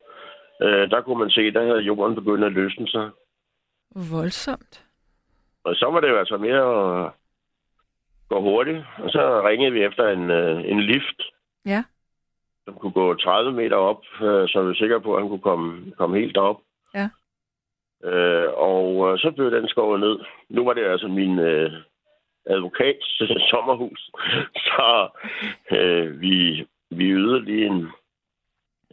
øh, 0.62 0.90
der 0.92 1.02
kunne 1.02 1.20
man 1.20 1.30
se, 1.30 1.52
der 1.54 1.66
havde 1.66 1.80
jorden 1.80 2.16
begyndt 2.16 2.44
at 2.44 2.52
løsne 2.52 2.88
sig. 2.88 3.10
Voldsomt. 4.12 4.84
Og 5.64 5.76
så 5.76 5.90
var 5.92 6.00
det 6.00 6.10
jo 6.10 6.18
altså 6.18 6.38
mere 6.38 7.06
at 7.06 7.12
gå 8.30 8.42
hurtigt. 8.42 8.86
Og 8.98 9.10
så 9.10 9.42
ringede 9.48 9.72
vi 9.72 9.84
efter 9.84 10.08
en, 10.10 10.30
øh, 10.32 10.70
en 10.70 10.80
lift, 10.82 11.22
Ja. 11.66 11.84
som 12.66 12.74
kunne 12.74 12.92
gå 12.92 13.14
30 13.16 13.52
meter 13.52 13.76
op, 13.76 14.04
øh, 14.22 14.48
så 14.50 14.62
vi 14.62 14.68
var 14.68 14.74
sikre 14.74 15.02
på, 15.02 15.16
at 15.16 15.22
han 15.22 15.30
kunne 15.30 15.42
komme, 15.42 15.92
komme 15.98 16.18
helt 16.20 16.38
op. 16.38 16.62
Ja. 16.94 17.10
Øh, 18.10 18.50
og 18.54 19.12
øh, 19.14 19.20
så 19.20 19.32
blev 19.32 19.52
den 19.52 19.68
skåret 19.68 20.00
ned. 20.00 20.20
Nu 20.50 20.66
var 20.66 20.74
det 20.74 20.86
altså 20.86 21.08
min 21.08 21.40
øh, 21.40 21.72
advokats 22.46 23.22
sommerhus. 23.52 24.12
så 24.68 25.10
øh, 25.72 26.22
vi, 26.22 26.68
vi 26.90 27.06
ydede 27.06 27.46
lige 27.46 27.66
en, 27.66 27.88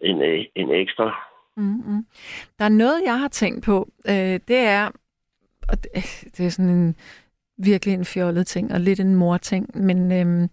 en, 0.03 0.47
en 0.55 0.71
ekstra. 0.71 1.29
Mm-hmm. 1.57 2.07
Der 2.59 2.65
er 2.65 2.69
noget, 2.69 3.03
jeg 3.05 3.19
har 3.19 3.29
tænkt 3.29 3.65
på. 3.65 3.93
Øh, 4.09 4.41
det 4.49 4.59
er, 4.59 4.91
og 5.69 5.83
det, 5.83 5.91
øh, 5.97 6.23
det 6.37 6.47
er 6.47 6.51
sådan 6.51 6.71
en 6.71 6.95
virkelig 7.59 7.95
en 7.95 8.05
fjollet 8.05 8.47
ting, 8.47 8.73
og 8.73 8.81
lidt 8.81 9.01
en 9.01 9.15
mor-ting, 9.15 9.85
men 9.85 10.13
øh, 10.13 10.49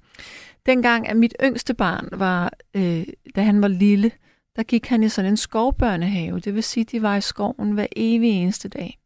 dengang, 0.66 1.08
at 1.08 1.18
mit 1.18 1.36
yngste 1.44 1.74
barn 1.74 2.10
var, 2.12 2.54
øh, 2.74 3.08
da 3.36 3.42
han 3.42 3.62
var 3.62 3.68
lille, 3.68 4.12
der 4.56 4.64
gik 4.64 4.88
han 4.88 5.04
i 5.04 5.10
sådan 5.10 5.32
en 5.32 5.38
skovbørnehave. 5.38 6.40
Det 6.40 6.56
vil 6.56 6.64
sige, 6.64 6.84
de 6.84 7.02
var 7.02 7.16
i 7.16 7.22
skoven 7.22 7.72
hver 7.72 7.88
evig 7.96 8.30
eneste 8.30 8.70
dag. 8.70 9.00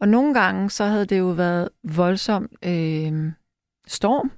Og 0.00 0.08
nogle 0.08 0.34
gange, 0.34 0.70
så 0.70 0.84
havde 0.84 1.06
det 1.06 1.18
jo 1.18 1.26
været 1.26 1.68
voldsom 1.84 2.48
øh, 2.64 3.32
storm, 3.86 4.30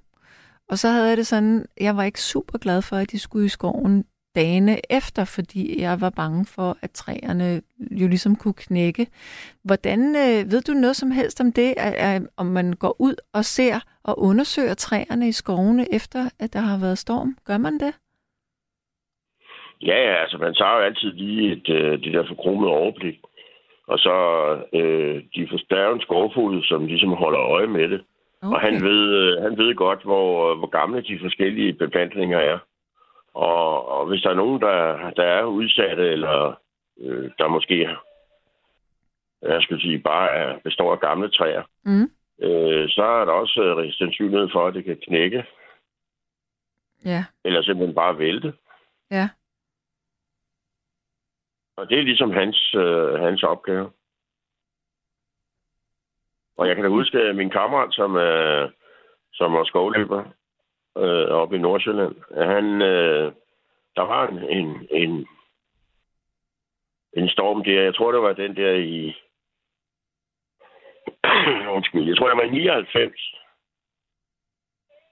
og 0.68 0.78
så 0.78 0.88
havde 0.88 1.08
jeg 1.08 1.16
det 1.16 1.26
sådan, 1.26 1.66
jeg 1.80 1.96
var 1.96 2.02
ikke 2.02 2.20
super 2.20 2.58
glad 2.58 2.82
for, 2.82 2.96
at 2.96 3.10
de 3.10 3.18
skulle 3.18 3.46
i 3.46 3.48
skoven 3.48 4.04
dagene 4.34 4.76
efter, 4.90 5.24
fordi 5.24 5.80
jeg 5.80 6.00
var 6.00 6.10
bange 6.10 6.46
for, 6.54 6.76
at 6.82 6.90
træerne 6.90 7.62
jo 7.90 8.08
ligesom 8.08 8.36
kunne 8.36 8.54
knække. 8.66 9.06
Hvordan, 9.64 10.00
øh, 10.00 10.52
ved 10.52 10.60
du 10.62 10.72
noget 10.72 10.96
som 10.96 11.10
helst 11.10 11.40
om 11.40 11.52
det, 11.52 11.74
at, 11.76 11.94
at, 11.94 12.22
om 12.36 12.46
man 12.46 12.72
går 12.72 12.96
ud 12.98 13.14
og 13.34 13.44
ser 13.44 13.80
og 14.04 14.18
undersøger 14.18 14.74
træerne 14.74 15.28
i 15.28 15.32
skovene 15.32 15.94
efter, 15.94 16.20
at 16.40 16.52
der 16.52 16.60
har 16.60 16.78
været 16.80 16.98
storm? 16.98 17.36
Gør 17.46 17.58
man 17.58 17.72
det? 17.72 17.92
Ja, 19.82 19.96
ja, 20.08 20.14
altså 20.22 20.38
man 20.38 20.54
tager 20.54 20.76
jo 20.76 20.82
altid 20.82 21.12
lige 21.12 21.52
et, 21.52 21.68
øh, 21.68 21.92
det 22.02 22.12
der 22.12 22.24
forkromede 22.28 22.70
overblik. 22.70 23.20
Og 23.86 23.98
så 23.98 24.14
øh, 24.72 25.22
de 25.34 25.48
for- 25.50 25.66
der 25.70 25.76
er 25.80 25.88
jo 25.88 25.94
en 25.94 26.00
skovfod, 26.00 26.62
som 26.62 26.86
ligesom 26.86 27.12
holder 27.12 27.40
øje 27.40 27.66
med 27.66 27.88
det. 27.88 28.00
Okay. 28.42 28.54
Og 28.54 28.60
han 28.60 28.74
ved, 28.88 29.02
øh, 29.22 29.42
han 29.42 29.58
ved 29.58 29.74
godt, 29.74 30.02
hvor, 30.02 30.54
hvor 30.54 30.66
gamle 30.66 31.02
de 31.02 31.18
forskellige 31.22 31.72
beplantninger 31.72 32.38
er. 32.38 32.58
Og, 33.34 33.88
og 33.88 34.06
hvis 34.06 34.22
der 34.22 34.30
er 34.30 34.34
nogen, 34.34 34.60
der, 34.60 35.10
der 35.10 35.22
er 35.24 35.44
udsatte, 35.44 36.08
eller 36.08 36.60
øh, 36.98 37.30
der 37.38 37.48
måske 37.48 37.88
jeg 39.42 39.62
skal 39.62 39.80
sige, 39.80 39.98
bare 39.98 40.30
er, 40.30 40.58
består 40.58 40.92
af 40.92 41.00
gamle 41.00 41.30
træer, 41.30 41.62
Mm. 41.84 42.10
øh, 42.46 42.88
så 42.90 43.02
er 43.02 43.24
der 43.24 43.32
også 43.32 43.62
øh, 43.62 43.92
sandsynlighed 43.92 44.48
for, 44.52 44.66
at 44.66 44.74
det 44.74 44.84
kan 44.84 45.00
knække, 45.02 45.44
Ja, 47.04 47.24
eller 47.44 47.62
simpelthen 47.62 47.94
bare 47.94 48.18
vælte. 48.18 48.54
ja. 49.10 49.28
Og 51.76 51.88
det 51.88 51.98
er 51.98 52.02
ligesom 52.02 52.30
hans, 52.30 52.74
øh, 52.74 53.14
hans 53.20 53.42
opgave. 53.42 53.90
Og 56.56 56.68
jeg 56.68 56.74
kan 56.76 56.84
da 56.84 56.90
huske, 56.90 57.18
at 57.18 57.36
min 57.36 57.50
kammerat, 57.50 57.94
som, 57.94 58.16
er, 58.16 58.70
som 59.32 59.52
var 59.52 59.64
skovløber 59.64 60.24
øh, 60.98 61.28
oppe 61.28 61.56
i 61.56 61.58
Nordsjælland, 61.58 62.14
han, 62.36 62.82
øh, 62.82 63.32
der 63.96 64.02
var 64.02 64.28
en, 64.28 64.38
en, 64.38 64.88
en, 64.90 65.26
en 67.12 67.28
storm 67.28 67.64
der. 67.64 67.82
Jeg 67.82 67.94
tror, 67.94 68.12
det 68.12 68.22
var 68.22 68.32
den 68.32 68.56
der 68.56 68.72
i... 68.72 69.14
Undskyld, 71.76 72.08
jeg 72.08 72.16
tror, 72.16 72.28
det 72.28 72.36
var 72.36 72.42
i 72.42 72.50
99, 72.50 73.12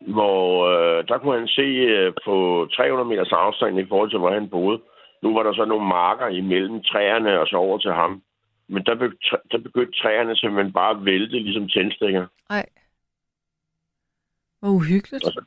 hvor 0.00 0.66
øh, 0.68 1.08
der 1.08 1.18
kunne 1.18 1.38
han 1.38 1.48
se 1.48 1.62
øh, 1.62 2.12
på 2.24 2.66
300 2.76 3.08
meters 3.08 3.32
afstand 3.32 3.78
i 3.78 3.86
forhold 3.88 4.10
til, 4.10 4.18
hvor 4.18 4.30
han 4.32 4.50
boede. 4.50 4.82
Nu 5.22 5.34
var 5.34 5.42
der 5.42 5.52
så 5.52 5.64
nogle 5.64 5.86
marker 5.86 6.26
imellem 6.28 6.82
træerne 6.82 7.40
og 7.40 7.46
så 7.46 7.56
over 7.56 7.78
til 7.78 7.92
ham. 7.92 8.22
Men 8.68 8.84
der, 8.86 8.94
be, 8.94 9.12
der 9.52 9.58
begyndte 9.58 9.98
træerne 10.02 10.36
simpelthen 10.36 10.72
bare 10.72 10.90
at 10.96 11.04
vælte, 11.04 11.38
ligesom 11.38 11.68
tændstikker. 11.68 12.26
Ej. 12.50 12.66
Hvor 14.60 14.68
uhyggeligt. 14.68 15.24
Og 15.26 15.32
så- 15.32 15.44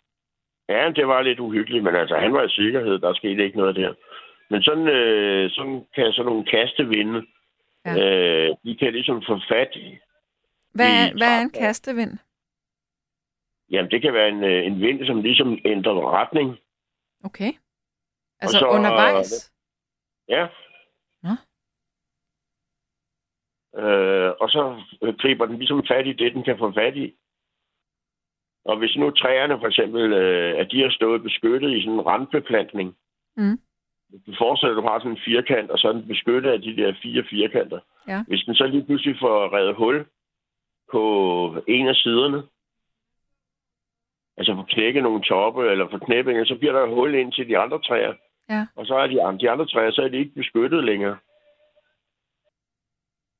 Ja, 0.73 0.91
det 0.95 1.07
var 1.07 1.21
lidt 1.21 1.39
uhyggeligt, 1.39 1.83
men 1.83 1.95
altså, 1.95 2.15
han 2.17 2.33
var 2.33 2.43
i 2.43 2.49
sikkerhed. 2.49 2.99
Der 2.99 3.13
skete 3.13 3.43
ikke 3.43 3.57
noget 3.57 3.75
der. 3.75 3.93
Men 4.49 4.63
sådan, 4.63 4.87
øh, 4.87 5.51
sådan 5.51 5.85
kan 5.95 6.13
sådan 6.13 6.25
nogle 6.25 6.45
kastevinde, 6.45 7.25
Ja. 7.85 7.93
øh, 8.03 8.55
de 8.63 8.77
kan 8.77 8.93
ligesom 8.93 9.23
få 9.27 9.39
fat 9.49 9.75
i. 9.75 9.97
Hvad 10.73 10.85
er, 10.85 11.09
i 11.09 11.17
hvad 11.17 11.37
er 11.37 11.41
en 11.41 11.49
kastevind? 11.51 12.17
Jamen, 13.71 13.91
det 13.91 14.01
kan 14.01 14.13
være 14.13 14.29
en, 14.29 14.43
øh, 14.43 14.65
en 14.65 14.81
vind, 14.81 15.05
som 15.05 15.21
ligesom 15.21 15.57
ændrer 15.65 16.11
retning. 16.21 16.57
Okay. 17.23 17.51
Altså 18.41 18.59
så- 18.59 18.67
undervejs? 18.67 19.51
Ja. 20.29 20.47
Nå. 21.23 21.33
Øh, 23.81 24.31
og 24.41 24.49
så 24.49 24.81
øh, 25.01 25.13
griber 25.17 25.45
den 25.45 25.57
ligesom 25.57 25.83
fat 25.87 26.07
i 26.07 26.13
det, 26.13 26.33
den 26.33 26.43
kan 26.43 26.57
få 26.57 26.71
fat 26.71 26.95
i. 26.95 27.15
Og 28.65 28.77
hvis 28.77 28.95
nu 28.98 29.11
træerne 29.11 29.60
for 29.60 29.68
eksempel, 29.68 30.14
øh, 30.14 30.60
at 30.60 30.72
de 30.72 30.81
har 30.81 30.90
stået 30.90 31.23
beskyttet 31.23 31.72
i 31.77 31.81
sådan 31.81 31.94
en 31.94 32.06
randbeplantning, 32.06 32.95
Mm. 33.38 33.60
du 34.27 34.31
forestiller, 34.38 34.77
at 34.77 34.81
du 34.84 34.88
har 34.88 34.99
sådan 34.99 35.11
en 35.11 35.22
firkant, 35.26 35.72
og 35.72 35.80
så 35.80 35.88
er 35.88 35.91
den 35.91 36.07
beskyttet 36.07 36.49
af 36.52 36.61
de 36.61 36.76
der 36.77 36.94
fire 37.02 37.23
firkanter. 37.30 37.80
Ja. 38.07 38.23
Hvis 38.27 38.44
den 38.44 38.56
så 38.56 38.68
lige 38.68 38.85
pludselig 38.85 39.15
får 39.19 39.53
revet 39.57 39.76
hul 39.76 40.06
på 40.91 41.03
en 41.68 41.88
af 41.88 41.95
siderne, 41.95 42.44
altså 44.38 44.56
får 44.56 44.65
knækket 44.69 45.03
nogle 45.03 45.23
toppe 45.23 45.72
eller 45.72 45.90
får 45.90 45.98
knæppinger, 45.98 46.45
så 46.45 46.56
bliver 46.56 46.73
der 46.73 46.84
et 46.84 46.94
hul 46.95 47.15
ind 47.15 47.31
til 47.31 47.48
de 47.49 47.57
andre 47.57 47.80
træer. 47.81 48.14
Ja. 48.49 48.68
Og 48.76 48.85
så 48.85 48.95
er 48.95 49.07
de, 49.07 49.38
de 49.40 49.49
andre 49.49 49.65
træer, 49.65 49.91
så 49.91 50.02
er 50.02 50.07
de 50.07 50.18
ikke 50.18 50.35
beskyttet 50.35 50.84
længere. 50.84 51.18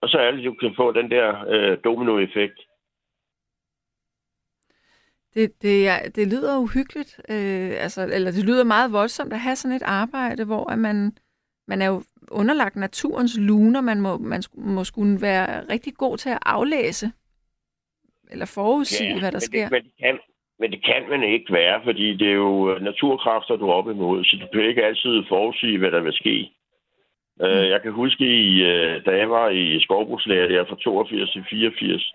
Og 0.02 0.10
så 0.10 0.18
er 0.18 0.32
det, 0.32 0.46
du 0.46 0.54
kan 0.54 0.74
få 0.76 0.92
den 0.92 1.12
der 1.12 1.46
øh, 1.48 1.78
dominoeffekt. 1.84 2.60
Det, 5.36 5.62
det, 5.62 5.88
er, 5.88 6.10
det 6.16 6.28
lyder 6.28 6.58
uhyggeligt, 6.58 7.22
øh, 7.30 7.72
altså, 7.84 8.02
eller 8.14 8.32
det 8.32 8.46
lyder 8.46 8.64
meget 8.64 8.94
voldsomt 8.94 9.34
at 9.34 9.40
have 9.40 9.56
sådan 9.56 9.76
et 9.76 9.84
arbejde, 9.86 10.46
hvor 10.46 10.70
at 10.70 10.80
man, 10.80 11.18
man 11.68 11.82
er 11.82 11.88
jo 11.88 12.04
underlagt 12.32 12.76
naturens 12.76 13.38
luner, 13.40 13.82
man 13.82 14.02
må, 14.02 14.18
man 14.18 14.44
må 14.56 14.84
skulle 14.84 15.22
være 15.22 15.70
rigtig 15.70 15.94
god 15.94 16.18
til 16.18 16.30
at 16.30 16.40
aflæse, 16.46 17.12
eller 18.32 18.46
forudsige, 18.56 19.14
ja, 19.14 19.20
hvad 19.20 19.32
der 19.32 19.36
men 19.36 19.42
sker. 19.42 19.64
Det, 19.64 19.72
men, 19.72 19.84
det 19.84 19.92
kan, 20.00 20.20
men 20.60 20.72
det 20.72 20.86
kan 20.86 21.10
man 21.10 21.24
ikke 21.24 21.54
være, 21.54 21.82
fordi 21.84 22.18
det 22.18 22.28
er 22.28 22.40
jo 22.48 22.76
øh, 22.76 22.82
naturkræfter, 22.82 23.56
du 23.56 23.68
er 23.70 23.74
op 23.74 23.90
imod, 23.90 24.24
så 24.24 24.38
du 24.42 24.48
kan 24.54 24.70
ikke 24.70 24.86
altid 24.86 25.24
forudsige, 25.30 25.78
hvad 25.78 25.92
der 25.92 26.02
vil 26.02 26.14
ske. 26.14 26.50
Mm. 27.40 27.46
Uh, 27.46 27.70
jeg 27.74 27.82
kan 27.82 27.92
huske, 27.92 28.26
i, 28.26 28.62
uh, 28.62 28.96
da 29.06 29.12
jeg 29.22 29.30
var 29.30 29.50
i 29.50 29.80
skovbrugslærer 29.80 30.48
der 30.48 30.66
fra 30.66 30.76
82 30.76 31.32
til 31.32 31.46
84, 31.50 32.14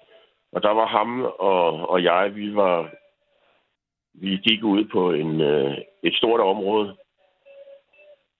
og 0.52 0.62
der 0.62 0.70
var 0.70 0.86
ham 0.86 1.22
og, 1.38 1.90
og 1.90 2.04
jeg, 2.04 2.30
vi 2.34 2.54
var 2.54 2.90
vi 4.20 4.36
gik 4.36 4.64
ud 4.64 4.84
på 4.84 5.12
en, 5.12 5.40
uh, 5.40 5.74
et 6.02 6.14
stort 6.14 6.40
område, 6.40 6.96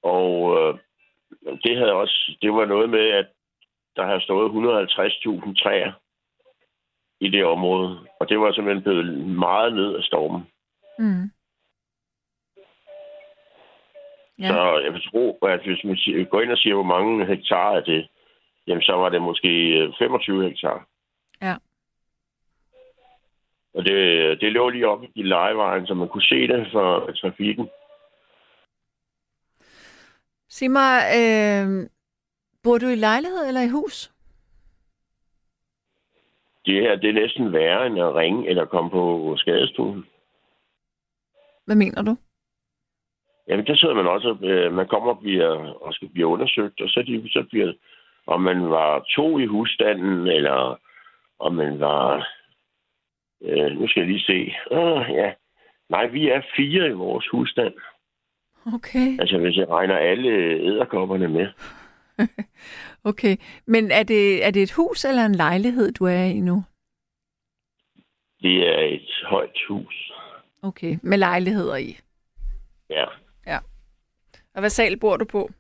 og 0.02 0.42
uh, 0.42 0.78
det 1.64 1.76
havde 1.76 1.92
også, 1.92 2.36
det 2.42 2.52
var 2.52 2.64
noget 2.64 2.90
med, 2.90 3.08
at 3.10 3.26
der 3.96 4.06
havde 4.06 4.20
stået 4.20 4.50
150.000 4.50 5.62
træer 5.62 5.92
i 7.20 7.28
det 7.30 7.44
område. 7.44 7.98
Og 8.20 8.28
det 8.28 8.40
var 8.40 8.52
simpelthen 8.52 8.82
blevet 8.82 9.18
meget 9.28 9.74
ned 9.74 9.96
af 9.96 10.02
stormen. 10.02 10.42
Mm. 10.98 11.30
Ja. 14.38 14.48
Så 14.48 14.80
jeg 14.84 14.92
vil 14.92 15.02
tro, 15.10 15.38
at 15.42 15.60
hvis 15.64 15.84
man 15.84 16.26
går 16.30 16.40
ind 16.40 16.52
og 16.52 16.58
siger, 16.58 16.74
hvor 16.74 16.92
mange 16.94 17.26
hektar 17.26 17.72
er 17.72 17.80
det, 17.80 18.08
jamen 18.66 18.82
så 18.82 18.92
var 18.92 19.08
det 19.08 19.22
måske 19.22 19.48
øh, 19.78 19.92
25 19.98 20.48
hektar. 20.48 20.86
Ja. 21.42 21.54
Og 23.74 23.84
det, 23.84 24.40
det 24.40 24.52
lå 24.52 24.68
lige 24.68 24.88
oppe 24.88 25.08
i 25.14 25.22
lejevejen, 25.22 25.86
så 25.86 25.94
man 25.94 26.08
kunne 26.08 26.22
se 26.22 26.48
det 26.48 26.68
for 26.72 27.10
trafikken. 27.20 27.68
Sig 30.48 30.70
mig, 30.70 31.02
øh, 31.18 31.90
bor 32.62 32.78
du 32.78 32.86
i 32.86 32.94
lejlighed 32.94 33.48
eller 33.48 33.60
i 33.60 33.68
hus? 33.68 34.10
Det 36.66 36.82
her, 36.82 36.96
det 36.96 37.08
er 37.08 37.20
næsten 37.22 37.52
værre 37.52 37.86
end 37.86 37.98
at 37.98 38.14
ringe 38.14 38.48
eller 38.48 38.64
komme 38.64 38.90
på 38.90 39.34
skadestuen. 39.36 40.06
Hvad 41.66 41.76
mener 41.76 42.02
du? 42.02 42.16
Jamen, 43.48 43.66
der 43.66 43.76
sidder 43.76 43.94
man 43.94 44.06
også, 44.06 44.36
øh, 44.42 44.72
man 44.72 44.88
kommer 44.88 45.10
og, 45.10 45.18
bliver, 45.18 45.50
og 45.82 45.94
skal 45.94 46.08
blive 46.08 46.26
undersøgt, 46.26 46.80
og 46.80 46.88
så, 46.88 47.02
de, 47.06 47.30
så 47.32 47.44
bliver 47.50 47.72
om 48.26 48.40
man 48.40 48.70
var 48.70 49.04
to 49.16 49.38
i 49.38 49.46
husstanden, 49.46 50.26
eller 50.26 50.78
om 51.38 51.54
man 51.54 51.80
var... 51.80 52.28
Øh, 53.42 53.70
nu 53.80 53.88
skal 53.88 54.00
jeg 54.00 54.08
lige 54.10 54.24
se. 54.24 54.54
Ah, 54.70 55.10
ja. 55.14 55.32
Nej, 55.88 56.06
vi 56.06 56.28
er 56.28 56.42
fire 56.56 56.88
i 56.88 56.92
vores 56.92 57.28
husstand. 57.32 57.74
Okay, 58.74 59.20
Altså, 59.20 59.38
hvis 59.38 59.56
jeg 59.56 59.68
regner 59.68 59.96
alle 59.96 60.30
æderkopperne 60.68 61.28
med. 61.28 61.46
okay. 63.10 63.36
Men 63.66 63.90
er 63.90 64.02
det, 64.02 64.46
er 64.46 64.50
det 64.50 64.62
et 64.62 64.72
hus 64.72 65.04
eller 65.04 65.24
en 65.26 65.34
lejlighed, 65.34 65.92
du 65.92 66.04
er 66.04 66.24
i 66.24 66.40
nu? 66.40 66.64
Det 68.42 68.68
er 68.68 68.80
et 68.80 69.10
højt 69.26 69.58
hus. 69.68 70.12
Okay, 70.62 70.98
med 71.02 71.18
lejligheder 71.18 71.76
i. 71.76 71.98
Ja, 72.90 73.04
Og 74.54 74.60
hvad 74.60 74.70
sal 74.70 74.98
bor 74.98 75.16
du 75.16 75.24
på? 75.24 75.50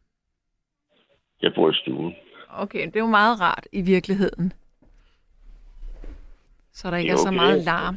jeg 1.42 1.52
bor 1.54 1.70
i 1.70 1.74
stuen. 1.74 2.14
Okay, 2.48 2.86
det 2.86 2.96
er 2.96 3.00
jo 3.00 3.06
meget 3.06 3.40
rart 3.40 3.66
i 3.72 3.82
virkeligheden. 3.82 4.52
Så 6.78 6.90
der 6.90 6.96
ikke 6.96 7.10
er 7.10 7.14
er 7.14 7.26
så 7.28 7.28
okay. 7.28 7.36
meget 7.36 7.64
larm. 7.64 7.96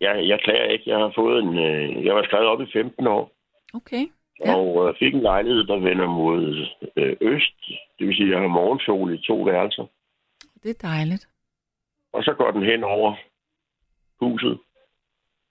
Jeg, 0.00 0.28
jeg 0.28 0.40
klager 0.44 0.64
ikke. 0.64 0.90
Jeg 0.90 0.98
har 0.98 1.12
fået 1.14 1.42
en... 1.42 1.58
Øh, 1.58 2.04
jeg 2.06 2.14
var 2.14 2.22
skrevet 2.22 2.46
op 2.46 2.60
i 2.60 2.72
15 2.72 3.06
år, 3.06 3.32
Okay, 3.74 4.04
ja. 4.44 4.54
og 4.56 4.88
øh, 4.88 4.94
fik 4.98 5.14
en 5.14 5.20
lejlighed, 5.20 5.64
der 5.64 5.78
vender 5.78 6.06
mod 6.06 6.66
øh, 6.96 7.16
øst. 7.20 7.58
Det 7.98 8.06
vil 8.06 8.16
sige, 8.16 8.26
at 8.26 8.32
jeg 8.32 8.40
har 8.40 8.48
morgensol 8.48 9.14
i 9.14 9.18
to 9.26 9.36
værelser. 9.42 9.86
det 10.62 10.70
er 10.70 10.88
dejligt. 10.88 11.28
Og 12.12 12.24
så 12.24 12.34
går 12.38 12.50
den 12.50 12.62
hen 12.62 12.84
over 12.84 13.16
huset. 14.20 14.58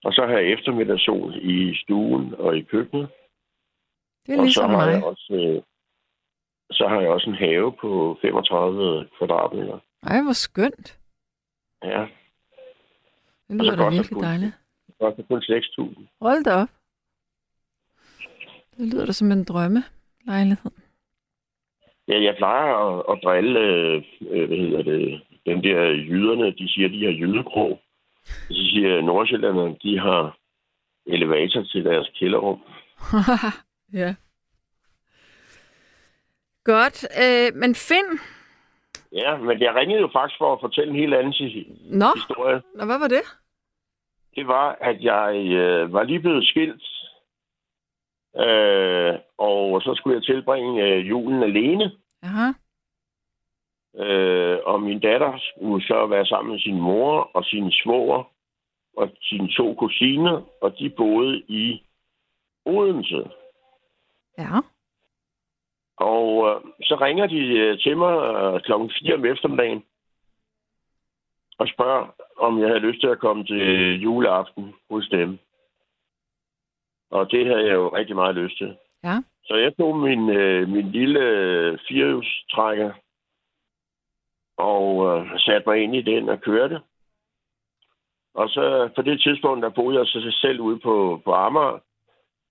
Og 0.04 0.14
så 0.14 0.22
har 0.28 0.34
jeg 0.38 0.52
eftermiddagssol 0.54 1.34
i 1.42 1.76
stuen 1.84 2.36
og 2.36 2.58
i 2.58 2.62
køkkenet. 2.62 3.10
Det 4.26 4.34
er 4.34 4.38
og 4.38 4.40
så 4.40 4.44
ligesom 4.44 4.70
har 4.70 4.86
mig. 4.86 4.94
jeg 4.94 5.04
også... 5.04 5.34
Øh, 5.34 5.62
så 6.72 6.88
har 6.88 7.02
jeg 7.02 7.10
også 7.10 7.30
en 7.30 7.36
have 7.36 7.74
på 7.82 8.18
35 8.22 9.08
kvadratmeter. 9.18 9.80
Ej, 10.04 10.22
hvor 10.22 10.34
skønt. 10.34 11.00
Ja, 11.84 12.08
Det 13.48 13.56
lyder 13.62 13.76
da 13.76 13.90
virkelig 13.90 14.22
dejligt. 14.24 14.54
det 14.88 14.96
koster 15.00 15.24
kun 15.24 15.40
6.000. 15.40 16.06
Hold 16.22 16.44
da 16.44 16.54
op. 16.54 16.70
Det 18.78 18.94
lyder 18.94 19.06
da 19.06 19.12
som 19.12 19.32
en 19.32 19.44
drømmelejlighed. 19.44 20.72
Ja, 22.08 22.24
jeg 22.24 22.36
plejer 22.38 22.74
at, 22.76 23.06
at 23.12 23.20
drille, 23.24 23.60
øh, 23.60 24.04
øh, 24.32 24.48
hvad 24.48 24.58
hedder 24.58 24.84
det, 24.84 25.22
dem 25.46 25.62
der 25.62 25.82
jyderne, 25.92 26.52
de 26.52 26.70
siger, 26.74 26.88
de 26.88 27.06
har 27.06 27.12
jydekrog. 27.12 27.82
Så 28.26 28.70
siger 28.72 29.02
Nordsjællanderne, 29.02 29.76
de 29.84 30.00
har 30.00 30.38
elevator 31.06 31.64
til 31.64 31.86
deres 31.86 32.12
kælderrum. 32.20 32.62
ja. 34.02 34.16
Godt, 36.64 37.08
øh, 37.24 37.56
men 37.56 37.76
Finn, 37.76 38.20
Ja, 39.12 39.38
men 39.38 39.62
jeg 39.62 39.76
ringede 39.76 40.02
jo 40.02 40.10
faktisk 40.14 40.38
for 40.38 40.54
at 40.54 40.62
fortælle 40.62 40.90
en 40.90 41.00
helt 41.00 41.14
anden 41.14 41.34
Nå, 42.00 42.06
historie. 42.16 42.62
Nå 42.76 42.86
hvad 42.86 43.00
var 43.00 43.08
det? 43.08 43.24
Det 44.36 44.48
var, 44.48 44.78
at 44.82 45.04
jeg 45.04 45.36
øh, 45.36 45.94
var 45.94 46.04
lige 46.04 46.20
blevet 46.20 46.48
skilt, 46.48 46.84
øh, 48.38 49.14
og 49.38 49.82
så 49.82 49.94
skulle 49.96 50.16
jeg 50.16 50.24
tilbringe 50.24 50.84
øh, 50.84 51.10
julen 51.10 51.44
alene. 51.44 51.92
Aha. 52.24 52.48
Øh, 53.98 54.60
og 54.66 54.82
min 54.82 55.00
datter 55.00 55.40
skulle 55.40 55.88
så 55.88 56.06
være 56.06 56.26
sammen 56.26 56.52
med 56.52 56.60
sin 56.60 56.80
mor 56.80 57.30
og 57.34 57.44
sin 57.44 57.72
svoger 57.72 58.24
og 58.98 59.10
sine 59.22 59.50
to 59.58 59.74
kusiner, 59.74 60.42
og 60.62 60.80
de 60.80 60.90
boede 60.90 61.40
i 61.48 61.84
Odense. 62.66 63.30
Ja. 64.38 64.50
Og 65.98 66.50
øh, 66.50 66.72
så 66.82 66.96
ringer 67.02 67.28
de 67.28 67.42
øh, 67.58 67.80
til 67.80 67.98
mig 67.98 68.14
øh, 68.14 68.62
klokken 68.62 68.92
4 69.04 69.14
om 69.14 69.26
eftermiddagen 69.26 69.84
og 71.58 71.68
spørger, 71.68 72.08
om 72.38 72.60
jeg 72.60 72.68
havde 72.68 72.80
lyst 72.80 73.02
til 73.02 73.08
at 73.08 73.20
komme 73.20 73.46
til 73.46 74.02
juleaften 74.02 74.74
hos 74.90 75.08
dem. 75.08 75.40
Og 77.12 77.32
det 77.32 77.46
havde 77.46 77.66
jeg 77.66 77.74
jo 77.74 77.88
rigtig 77.96 78.16
meget 78.16 78.36
lyst 78.36 78.58
til. 78.58 78.78
Ja. 79.04 79.18
Så 79.46 79.56
jeg 79.56 79.78
tog 79.78 79.98
min, 79.98 80.30
øh, 80.30 80.70
min 80.70 80.92
lille 80.92 81.20
øh, 81.20 81.78
firehjulstrækker 81.88 82.92
og 84.58 85.08
øh, 85.08 85.40
satte 85.40 85.70
mig 85.70 85.84
ind 85.84 85.96
i 85.96 86.02
den 86.02 86.30
og 86.30 86.42
kørte. 86.42 86.82
Og 88.34 88.50
så 88.50 88.90
på 88.96 89.02
det 89.02 89.22
tidspunkt, 89.22 89.64
der 89.64 89.70
boede 89.70 89.98
jeg 89.98 90.06
så 90.06 90.38
selv 90.42 90.60
ude 90.60 90.80
på, 90.80 91.22
på 91.26 91.34
Amager. 91.34 91.80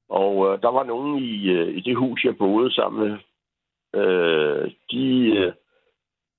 Og 0.09 0.47
øh, 0.47 0.63
der 0.63 0.69
var 0.69 0.85
nogen 0.85 1.19
i, 1.19 1.49
øh, 1.49 1.77
i 1.77 1.81
det 1.81 1.97
hus, 1.97 2.25
jeg 2.25 2.37
boede 2.39 2.75
sammen 2.75 3.09
med. 3.09 3.19
Øh, 4.01 4.71
de, 4.91 5.07
øh, 5.37 5.53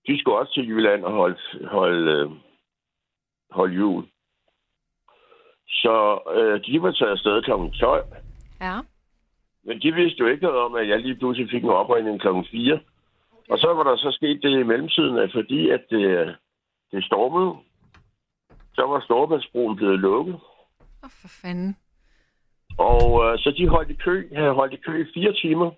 de 0.08 0.20
skulle 0.20 0.38
også 0.38 0.54
til 0.54 0.68
Jylland 0.70 1.04
og 1.04 1.12
holde, 1.12 1.40
holde, 1.68 2.12
øh, 2.12 2.32
holde 3.52 3.76
jul. 3.76 4.04
Så 5.68 6.20
øh, 6.36 6.66
de 6.66 6.82
var 6.82 6.92
taget 6.92 7.12
afsted 7.12 7.42
kl. 7.42 7.80
12. 7.80 8.06
Ja. 8.62 8.80
Men 9.64 9.82
de 9.82 9.94
vidste 9.94 10.20
jo 10.20 10.28
ikke 10.28 10.44
noget 10.44 10.60
om, 10.60 10.76
at 10.76 10.88
jeg 10.90 11.00
lige 11.00 11.16
pludselig 11.16 11.50
fik 11.52 11.64
en 11.64 11.70
opringning 11.70 12.22
kl. 12.22 12.28
4. 12.52 12.80
Og 13.50 13.58
så 13.58 13.74
var 13.74 13.84
der 13.84 13.98
så 13.98 14.12
sket 14.12 14.40
det 14.44 14.60
i 14.60 14.64
mellemtiden, 14.64 15.18
at 15.18 15.32
fordi 15.34 15.70
at 15.70 15.84
det, 15.90 16.36
det 16.92 17.06
stormede, 17.06 17.56
så 18.76 18.82
var 18.82 19.00
Storebæltsbroen 19.00 19.76
blevet 19.76 20.00
lukket. 20.00 20.36
Åh, 21.04 21.10
for 21.22 21.28
fanden. 21.42 21.78
Og 22.78 23.26
øh, 23.26 23.40
så 23.40 23.54
de 23.58 23.68
holdt 23.68 23.90
i 23.92 23.94
kø, 23.94 24.36
havde 24.36 24.54
holdt 24.54 24.74
i 24.74 24.78
kø 24.78 25.02
i 25.02 25.12
fire 25.14 25.34
timer. 25.34 25.72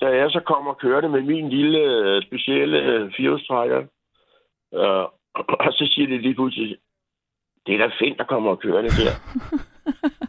Da 0.00 0.06
jeg 0.06 0.30
så 0.30 0.40
kom 0.40 0.66
og 0.66 0.78
kørte 0.78 1.08
med 1.08 1.22
min 1.22 1.48
lille 1.48 1.78
øh, 1.78 2.22
specielle 2.22 2.78
øh, 2.78 3.12
firehjulstrækker, 3.16 3.80
øh, 4.74 5.04
og 5.66 5.72
så 5.72 5.90
siger 5.94 6.08
de 6.08 6.18
lige 6.18 6.34
pludselig, 6.34 6.76
det 7.66 7.74
er 7.74 7.78
da 7.78 7.94
fint, 7.98 8.18
der 8.18 8.24
kommer 8.24 8.50
og 8.50 8.60
kører 8.60 8.82
det 8.82 8.90
der. 8.90 9.14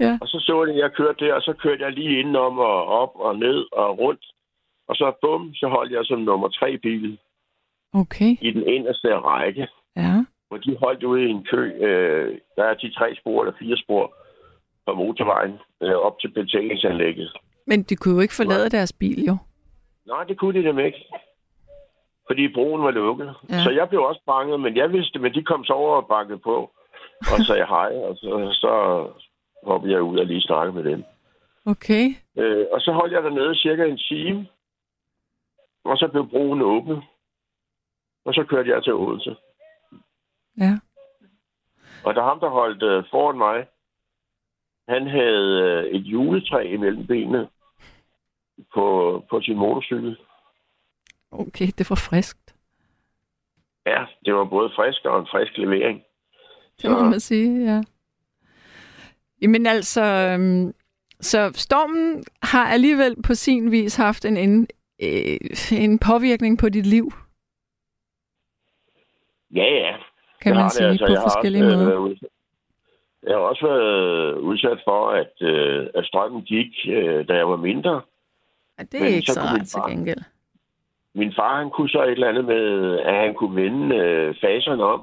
Ja. 0.00 0.18
Og 0.20 0.28
så 0.28 0.38
så 0.40 0.64
de, 0.64 0.72
at 0.72 0.78
jeg 0.78 0.92
kørte 0.92 1.24
der, 1.24 1.34
og 1.34 1.42
så 1.42 1.52
kørte 1.52 1.84
jeg 1.84 1.92
lige 1.92 2.18
indenom 2.18 2.58
og 2.58 2.86
op 2.86 3.12
og 3.14 3.38
ned 3.38 3.66
og 3.72 3.98
rundt. 3.98 4.26
Og 4.88 4.96
så 4.96 5.12
bum, 5.22 5.54
så 5.54 5.68
holdt 5.68 5.92
jeg 5.92 6.04
som 6.04 6.20
nummer 6.20 6.48
tre 6.48 6.78
bil 6.78 7.18
Okay. 7.94 8.36
i 8.40 8.50
den 8.50 8.66
inderste 8.68 9.18
række, 9.18 9.68
Ja. 9.96 10.24
hvor 10.48 10.56
de 10.56 10.76
holdt 10.76 11.02
ude 11.02 11.22
i 11.26 11.30
en 11.30 11.44
kø. 11.44 11.72
Øh, 11.86 12.38
der 12.56 12.64
er 12.64 12.74
de 12.74 12.94
tre 12.94 13.14
spor 13.14 13.42
eller 13.42 13.58
fire 13.58 13.76
spor 13.76 14.14
på 14.86 14.94
motorvejen 14.94 15.58
øh, 15.82 15.94
op 15.94 16.20
til 16.20 16.28
betænkningsanlægget. 16.28 17.32
Men 17.68 17.82
de 17.82 17.96
kunne 17.96 18.14
jo 18.14 18.20
ikke 18.20 18.34
forlade 18.34 18.70
deres 18.70 18.92
bil, 18.92 19.24
jo. 19.24 19.36
Nej, 20.06 20.24
det 20.24 20.38
kunne 20.38 20.62
de 20.62 20.68
dem 20.68 20.78
ikke. 20.78 21.00
Fordi 22.26 22.52
broen 22.54 22.82
var 22.82 22.90
lukket. 22.90 23.26
Ja. 23.26 23.54
Ja. 23.54 23.62
Så 23.64 23.70
jeg 23.70 23.88
blev 23.88 24.02
også 24.02 24.22
banget, 24.26 24.60
men 24.60 24.76
jeg 24.76 24.92
vidste, 24.92 25.18
men 25.18 25.34
de 25.34 25.42
kom 25.44 25.64
så 25.64 25.72
over 25.72 25.96
og 25.96 26.08
bankede 26.08 26.38
på 26.38 26.56
og 27.32 27.38
sagde 27.46 27.66
hej, 27.66 27.92
og 28.08 28.16
så, 28.16 28.48
så 28.52 28.72
hoppede 29.62 29.92
jeg 29.92 30.02
ud 30.02 30.18
og 30.18 30.26
lige 30.26 30.40
snakkede 30.40 30.76
med 30.82 30.90
dem. 30.90 31.04
Okay. 31.66 32.04
Øh, 32.36 32.66
og 32.72 32.80
så 32.80 32.92
holdt 32.92 33.12
jeg 33.12 33.22
dernede 33.22 33.56
cirka 33.56 33.84
en 33.84 33.98
time, 33.98 34.46
og 35.84 35.96
så 35.96 36.08
blev 36.08 36.28
broen 36.30 36.62
åbnet. 36.62 37.02
Og 38.24 38.34
så 38.34 38.44
kørte 38.44 38.70
jeg 38.70 38.84
til 38.84 38.94
Odense. 38.94 39.36
Ja. 40.58 40.72
Og 42.04 42.14
der 42.14 42.22
ham, 42.22 42.40
der 42.40 42.48
holdt 42.48 42.82
øh, 42.82 43.04
foran 43.10 43.38
mig, 43.38 43.66
han 44.88 45.06
havde 45.06 45.50
øh, 45.62 45.84
et 45.84 46.02
juletræ 46.02 46.62
imellem 46.74 47.06
benene 47.06 47.48
på, 48.74 48.84
på 49.30 49.40
sin 49.40 49.56
motorcykel. 49.56 50.16
Okay, 51.30 51.66
det 51.78 51.90
var 51.90 51.96
friskt. 51.96 52.54
Ja, 53.86 54.04
det 54.24 54.34
var 54.34 54.44
både 54.44 54.70
frisk 54.76 55.04
og 55.04 55.20
en 55.20 55.26
frisk 55.30 55.52
levering. 55.58 56.02
Det 56.82 56.90
må 56.90 57.02
man 57.02 57.20
sige, 57.20 57.64
ja. 57.74 57.82
Jamen 59.42 59.66
altså, 59.66 60.02
øhm, 60.02 60.74
så 61.20 61.50
stormen 61.54 62.24
har 62.42 62.66
alligevel 62.68 63.22
på 63.22 63.34
sin 63.34 63.70
vis 63.70 63.96
haft 63.96 64.24
en, 64.24 64.36
en, 64.36 64.66
øh, 65.02 65.38
en 65.72 65.98
påvirkning 65.98 66.58
på 66.58 66.68
dit 66.68 66.86
liv, 66.86 67.12
Ja, 69.54 69.64
ja. 69.64 69.96
kan 70.42 70.52
man 70.54 70.62
har 70.62 70.68
det, 70.68 70.72
sige, 70.72 70.86
altså. 70.88 71.06
på 71.06 71.12
Jeg 71.12 71.20
har 71.20 71.26
forskellige 71.28 71.64
også, 71.64 71.76
måder. 71.76 72.00
været 72.00 72.18
Jeg 73.22 73.34
har 73.34 73.42
også 73.42 73.66
været 73.66 74.38
udsat 74.38 74.80
for, 74.84 75.10
at, 75.10 75.32
øh, 75.40 75.86
at 75.94 76.04
strømmen 76.06 76.42
gik, 76.42 76.72
øh, 76.88 77.28
da 77.28 77.34
jeg 77.34 77.48
var 77.48 77.56
mindre. 77.56 78.00
Ja, 78.78 78.82
det 78.92 79.00
er 79.00 79.04
men 79.04 79.12
ikke 79.12 79.26
så 79.26 79.34
så 79.34 79.40
rart 79.40 79.66
til 79.66 79.80
far- 79.80 79.88
gengæld. 79.88 80.22
Min 81.14 81.32
far, 81.36 81.58
han 81.58 81.70
kunne 81.70 81.88
så 81.88 82.02
et 82.04 82.10
eller 82.10 82.28
andet 82.28 82.44
med, 82.44 82.98
at 82.98 83.14
han 83.14 83.34
kunne 83.34 83.56
vende 83.62 83.96
øh, 83.96 84.34
faserne 84.40 84.84
om, 84.84 85.00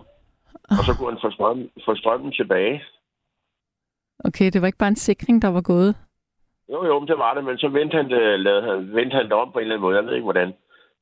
og 0.69 0.83
så 0.87 0.91
kunne 0.97 1.11
han 1.11 1.19
få, 1.23 1.31
strøm, 1.31 1.69
få 1.85 1.95
strømmen 1.95 2.31
tilbage. 2.31 2.83
Okay, 4.19 4.51
det 4.51 4.61
var 4.61 4.67
ikke 4.67 4.77
bare 4.77 4.89
en 4.89 4.95
sikring, 4.95 5.41
der 5.41 5.47
var 5.47 5.61
gået. 5.61 5.95
Jo, 6.69 6.85
jo, 6.85 7.05
det 7.05 7.17
var 7.17 7.33
det, 7.33 7.43
men 7.43 7.57
så 7.57 7.67
vendte 7.67 7.97
han 7.97 8.09
det, 8.09 8.39
lavede 8.39 8.63
han, 8.63 8.95
vendte 8.95 9.15
han 9.15 9.25
det 9.25 9.33
om 9.33 9.51
på 9.51 9.59
en 9.59 9.61
eller 9.61 9.75
anden 9.75 9.81
måde. 9.81 9.95
Jeg 9.95 10.05
ved 10.05 10.13
ikke, 10.13 10.23
hvordan. 10.23 10.53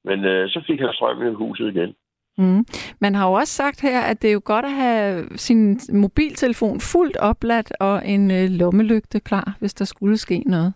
Men 0.03 0.25
øh, 0.25 0.49
så 0.49 0.63
fik 0.67 0.79
han 0.79 0.89
strømmen 0.93 1.31
i 1.31 1.35
huset 1.35 1.75
igen. 1.75 1.95
Mm. 2.37 2.65
Man 2.99 3.15
har 3.15 3.27
jo 3.27 3.33
også 3.33 3.53
sagt 3.53 3.81
her, 3.81 4.01
at 4.01 4.21
det 4.21 4.27
er 4.27 4.33
jo 4.33 4.41
godt 4.45 4.65
at 4.65 4.71
have 4.71 5.27
sin 5.35 5.79
mobiltelefon 5.93 6.79
fuldt 6.79 7.17
opladt 7.17 7.73
og 7.79 8.07
en 8.07 8.31
øh, 8.31 8.49
lommelygte 8.49 9.19
klar, 9.19 9.55
hvis 9.59 9.73
der 9.73 9.85
skulle 9.85 10.17
ske 10.17 10.43
noget. 10.45 10.73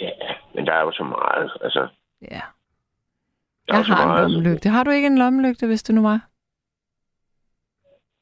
Ja, 0.00 0.10
men 0.54 0.66
der 0.66 0.72
er 0.72 0.80
jo 0.80 0.92
så 0.92 1.04
meget. 1.04 1.50
Altså, 1.64 1.88
Ja. 2.22 2.40
Der 3.68 3.74
er 3.74 3.76
Jeg 3.78 3.84
så 3.86 3.92
har 3.92 4.02
en 4.02 4.08
meget, 4.08 4.22
altså. 4.24 4.32
lommelygte. 4.38 4.68
Har 4.68 4.84
du 4.84 4.90
ikke 4.90 5.06
en 5.06 5.18
lommelygte, 5.18 5.66
hvis 5.66 5.82
det 5.82 5.94
nu 5.94 6.02
var? 6.02 6.20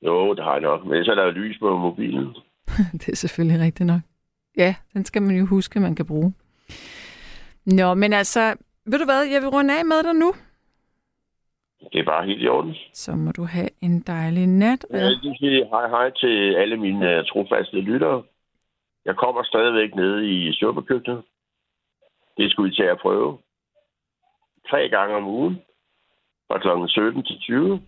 Jo, 0.03 0.35
det 0.35 0.45
har 0.45 0.53
jeg 0.53 0.61
nok. 0.61 0.85
Men 0.87 1.05
så 1.05 1.11
er 1.11 1.15
der 1.15 1.25
jo 1.25 1.31
lys 1.31 1.59
på 1.59 1.79
mobilen. 1.79 2.37
det 3.01 3.09
er 3.09 3.17
selvfølgelig 3.17 3.61
rigtigt 3.65 3.87
nok. 3.87 4.01
Ja, 4.57 4.75
den 4.93 5.05
skal 5.05 5.23
man 5.23 5.37
jo 5.37 5.47
huske, 5.47 5.81
man 5.81 5.95
kan 5.95 6.07
bruge. 6.07 6.35
Nå, 7.67 7.95
men 7.95 8.13
altså, 8.13 8.55
ved 8.87 8.99
du 8.99 9.05
hvad, 9.05 9.23
jeg 9.33 9.41
vil 9.43 9.49
runde 9.49 9.79
af 9.79 9.85
med 9.85 10.03
dig 10.03 10.15
nu. 10.15 10.33
Det 11.93 12.01
er 12.01 12.05
bare 12.05 12.27
helt 12.27 12.43
i 12.43 12.49
orden. 12.49 12.75
Så 12.93 13.13
må 13.17 13.33
du 13.33 13.45
have 13.45 13.69
en 13.81 14.01
dejlig 14.01 14.47
nat. 14.47 14.85
og 14.91 14.99
Jeg 14.99 15.11
vil 15.23 15.37
sige 15.39 15.67
hej 15.71 15.89
hej 15.89 16.11
til 16.11 16.55
alle 16.55 16.77
mine 16.77 17.19
uh, 17.19 17.25
trofaste 17.27 17.77
lyttere. 17.81 18.23
Jeg 19.05 19.17
kommer 19.17 19.43
stadigvæk 19.43 19.95
ned 19.95 20.23
i 20.23 20.53
suppekøkkenet. 20.53 21.23
Det 22.39 22.51
skulle 22.51 22.73
I 22.73 22.75
til 22.75 22.83
at 22.83 22.99
prøve. 23.03 23.39
Tre 24.71 24.89
gange 24.89 25.17
om 25.17 25.27
ugen. 25.27 25.55
Fra 26.49 26.59
kl. 26.59 26.89
17 26.89 27.25
til 27.25 27.39
20. 27.41 27.83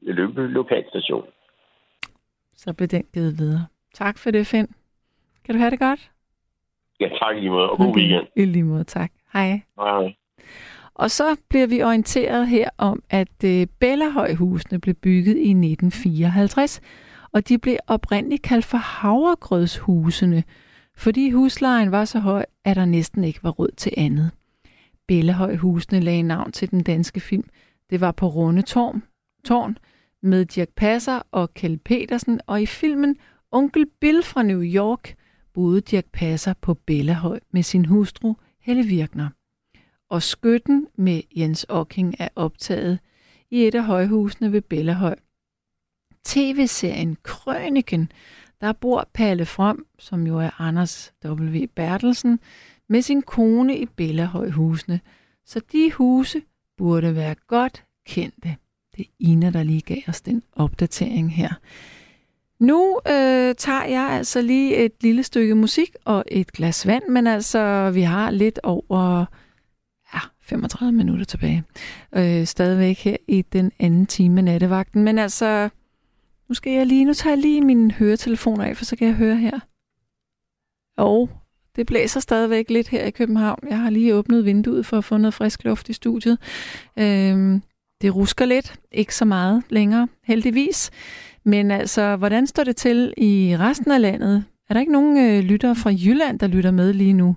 I 0.00 0.12
Lyngby 0.12 0.40
Lokalstation. 0.40 1.24
Så 2.56 2.72
bliver 2.72 2.88
den 2.88 3.04
givet 3.14 3.38
videre. 3.38 3.66
Tak 3.94 4.18
for 4.18 4.30
det, 4.30 4.46
Finn. 4.46 4.68
Kan 5.44 5.54
du 5.54 5.58
have 5.58 5.70
det 5.70 5.78
godt? 5.78 6.10
Ja, 7.00 7.08
tak 7.08 7.36
i 7.36 7.40
lige 7.40 7.50
måde, 7.50 7.70
og 7.70 7.78
god 7.78 7.96
weekend. 7.96 8.26
I 8.36 8.44
lige 8.44 8.62
måde, 8.62 8.84
tak. 8.84 9.12
Hej. 9.32 9.48
Hej 9.78 10.00
hej. 10.00 10.14
Og 10.94 11.10
så 11.10 11.36
bliver 11.48 11.66
vi 11.66 11.82
orienteret 11.82 12.48
her 12.48 12.68
om, 12.78 13.02
at 13.10 13.44
øh, 13.44 13.66
Bellahøjhusene 13.80 14.80
blev 14.80 14.94
bygget 14.94 15.36
i 15.36 15.50
1954, 15.50 16.80
og 17.32 17.48
de 17.48 17.58
blev 17.58 17.76
oprindeligt 17.86 18.42
kaldt 18.42 18.64
for 18.64 18.78
havregrødshusene, 18.78 20.44
fordi 21.02 21.30
huslejen 21.30 21.90
var 21.90 22.04
så 22.04 22.18
høj, 22.18 22.44
at 22.64 22.76
der 22.76 22.84
næsten 22.84 23.24
ikke 23.24 23.42
var 23.42 23.50
råd 23.50 23.70
til 23.76 23.92
andet. 23.96 24.30
Bellahøjhusene 25.06 26.00
lagde 26.00 26.22
navn 26.22 26.52
til 26.52 26.70
den 26.70 26.82
danske 26.82 27.20
film. 27.20 27.48
Det 27.90 28.00
var 28.00 28.12
på 28.12 28.28
Runde 28.28 28.62
Tårn, 28.62 29.02
tårn 29.44 29.78
med 30.22 30.44
Dirk 30.44 30.68
Passer 30.68 31.22
og 31.30 31.54
Kjell 31.54 31.78
Petersen, 31.78 32.40
og 32.46 32.62
i 32.62 32.66
filmen 32.66 33.16
Onkel 33.50 33.86
Bill 34.00 34.22
fra 34.22 34.42
New 34.42 34.62
York 34.62 35.14
boede 35.54 35.80
Dirk 35.80 36.06
Passer 36.12 36.54
på 36.60 36.74
Bellehøj 36.74 37.40
med 37.50 37.62
sin 37.62 37.84
hustru 37.84 38.34
Helle 38.60 38.82
Virkner 38.82 39.28
og 40.12 40.22
Skytten 40.22 40.86
med 40.96 41.22
Jens 41.36 41.66
Ocking 41.68 42.14
er 42.18 42.28
optaget 42.36 42.98
i 43.50 43.66
et 43.66 43.74
af 43.74 43.84
højhusene 43.84 44.52
ved 44.52 44.60
Bellehøj. 44.60 45.16
TV-serien 46.24 47.16
Krøniken, 47.22 48.12
der 48.62 48.72
bor 48.72 49.08
Palle 49.14 49.46
From, 49.46 49.86
som 49.98 50.26
jo 50.26 50.38
er 50.38 50.60
Anders 50.60 51.12
W. 51.24 51.66
Bertelsen, 51.74 52.40
med 52.88 53.02
sin 53.02 53.22
kone 53.22 53.78
i 53.78 53.86
Bellahøjhusene. 53.86 55.00
Så 55.46 55.60
de 55.72 55.92
huse 55.92 56.42
burde 56.78 57.16
være 57.16 57.34
godt 57.46 57.84
kendte. 58.06 58.56
Det 58.96 59.00
er 59.00 59.10
Ina, 59.18 59.50
der 59.50 59.62
lige 59.62 59.80
gav 59.80 60.02
os 60.08 60.20
den 60.20 60.42
opdatering 60.52 61.34
her. 61.34 61.50
Nu 62.58 63.00
øh, 63.06 63.54
tager 63.54 63.84
jeg 63.84 64.08
altså 64.10 64.42
lige 64.42 64.76
et 64.76 64.92
lille 65.00 65.22
stykke 65.22 65.54
musik 65.54 65.94
og 66.04 66.24
et 66.28 66.52
glas 66.52 66.86
vand, 66.86 67.08
men 67.08 67.26
altså 67.26 67.90
vi 67.94 68.02
har 68.02 68.30
lidt 68.30 68.60
over 68.62 69.24
ja, 70.14 70.20
35 70.42 70.92
minutter 70.92 71.24
tilbage. 71.24 71.64
Øh, 72.16 72.46
stadigvæk 72.46 72.98
her 72.98 73.16
i 73.28 73.42
den 73.42 73.72
anden 73.78 74.06
time 74.06 74.42
nattevagten. 74.42 75.02
Men 75.02 75.18
altså, 75.18 75.68
nu 76.52 76.56
skal 76.56 76.72
jeg 76.72 76.86
lige, 76.86 77.04
nu 77.04 77.14
tager 77.14 77.34
jeg 77.34 77.42
lige 77.42 77.60
min 77.60 77.90
høretelefon 77.90 78.60
af, 78.60 78.76
for 78.76 78.84
så 78.84 78.96
kan 78.96 79.06
jeg 79.06 79.16
høre 79.16 79.36
her. 79.36 79.60
Og 80.96 81.30
det 81.76 81.86
blæser 81.86 82.20
stadigvæk 82.20 82.70
lidt 82.70 82.88
her 82.88 83.04
i 83.04 83.10
København. 83.10 83.58
Jeg 83.68 83.78
har 83.78 83.90
lige 83.90 84.14
åbnet 84.14 84.44
vinduet 84.44 84.86
for 84.86 84.98
at 84.98 85.04
få 85.04 85.16
noget 85.16 85.34
frisk 85.34 85.64
luft 85.64 85.88
i 85.88 85.92
studiet. 85.92 86.38
Øhm, 86.98 87.62
det 88.02 88.14
rusker 88.14 88.44
lidt, 88.44 88.80
ikke 88.92 89.14
så 89.14 89.24
meget 89.24 89.62
længere, 89.70 90.08
heldigvis. 90.24 90.90
Men 91.44 91.70
altså, 91.70 92.16
hvordan 92.16 92.46
står 92.46 92.64
det 92.64 92.76
til 92.76 93.14
i 93.16 93.56
resten 93.58 93.90
af 93.92 94.00
landet? 94.00 94.44
Er 94.68 94.74
der 94.74 94.80
ikke 94.80 94.92
nogen 94.92 95.18
øh, 95.18 95.44
lyttere 95.44 95.76
fra 95.76 95.90
Jylland, 95.90 96.38
der 96.38 96.46
lytter 96.46 96.70
med 96.70 96.92
lige 96.92 97.12
nu? 97.12 97.36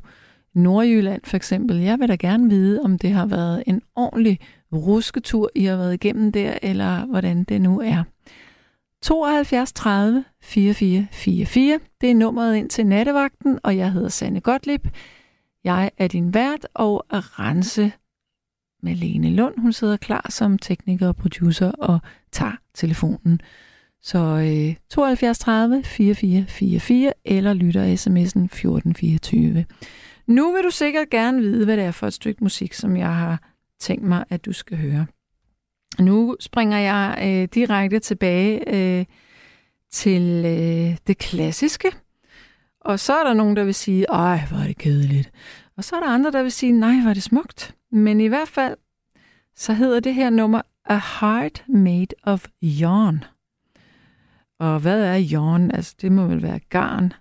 Nordjylland 0.53 1.21
for 1.23 1.35
eksempel. 1.37 1.77
Jeg 1.77 1.99
vil 1.99 2.09
da 2.09 2.15
gerne 2.15 2.49
vide, 2.49 2.81
om 2.81 2.97
det 2.97 3.11
har 3.11 3.25
været 3.25 3.63
en 3.67 3.81
ordentlig 3.95 4.39
rusketur, 4.73 5.49
I 5.55 5.65
har 5.65 5.77
været 5.77 5.93
igennem 5.93 6.31
der, 6.31 6.57
eller 6.61 7.05
hvordan 7.05 7.43
det 7.43 7.61
nu 7.61 7.81
er. 7.81 8.03
72 9.05 9.73
30 9.73 10.23
44 10.41 11.07
44. 11.11 11.79
Det 12.01 12.11
er 12.11 12.15
nummeret 12.15 12.55
ind 12.55 12.69
til 12.69 12.85
nattevagten, 12.85 13.59
og 13.63 13.77
jeg 13.77 13.91
hedder 13.91 14.09
Sanne 14.09 14.41
Gottlieb. 14.41 14.87
Jeg 15.63 15.91
er 15.97 16.07
din 16.07 16.33
vært, 16.33 16.67
og 16.73 17.05
Rense 17.11 17.91
Malene 18.83 19.29
Lund, 19.29 19.53
hun 19.57 19.73
sidder 19.73 19.97
klar 19.97 20.25
som 20.29 20.57
tekniker 20.57 21.07
og 21.07 21.15
producer 21.15 21.71
og 21.71 21.99
tager 22.31 22.55
telefonen. 22.73 23.41
Så 24.01 24.17
øh, 24.19 24.75
72 24.89 25.39
30 25.39 25.83
44 25.83 26.45
44 26.47 27.13
eller 27.25 27.53
lytter 27.53 27.83
sms'en 27.83 28.43
1424. 28.43 29.65
Nu 30.27 30.53
vil 30.53 30.63
du 30.63 30.69
sikkert 30.69 31.09
gerne 31.09 31.41
vide, 31.41 31.65
hvad 31.65 31.77
det 31.77 31.85
er 31.85 31.91
for 31.91 32.07
et 32.07 32.13
stykke 32.13 32.43
musik, 32.43 32.73
som 32.73 32.97
jeg 32.97 33.15
har 33.15 33.51
tænkt 33.79 34.03
mig, 34.03 34.25
at 34.29 34.45
du 34.45 34.53
skal 34.53 34.77
høre. 34.77 35.05
Nu 35.99 36.35
springer 36.39 36.77
jeg 36.77 37.17
øh, 37.23 37.47
direkte 37.53 37.99
tilbage 37.99 38.73
øh, 38.75 39.05
til 39.91 40.45
øh, 40.45 40.97
det 41.07 41.17
klassiske. 41.17 41.91
Og 42.81 42.99
så 42.99 43.13
er 43.13 43.23
der 43.23 43.33
nogen, 43.33 43.55
der 43.55 43.63
vil 43.63 43.75
sige, 43.75 44.05
ej, 44.09 44.39
hvor 44.49 44.57
er 44.57 44.67
det 44.67 44.77
kedeligt. 44.77 45.31
Og 45.77 45.83
så 45.83 45.95
er 45.95 45.99
der 45.99 46.07
andre, 46.07 46.31
der 46.31 46.43
vil 46.43 46.51
sige, 46.51 46.71
nej, 46.71 46.99
hvor 47.01 47.09
er 47.09 47.13
det 47.13 47.23
smukt. 47.23 47.75
Men 47.91 48.21
i 48.21 48.27
hvert 48.27 48.47
fald, 48.47 48.77
så 49.55 49.73
hedder 49.73 49.99
det 49.99 50.13
her 50.13 50.29
nummer 50.29 50.61
A 50.85 50.99
Heart 51.19 51.63
Made 51.67 52.15
of 52.23 52.45
Yarn. 52.63 53.23
Og 54.59 54.79
hvad 54.79 55.03
er 55.03 55.27
yarn? 55.33 55.71
Altså, 55.71 55.95
det 56.01 56.11
må 56.11 56.27
vel 56.27 56.41
være 56.41 56.59
garn. 56.59 57.13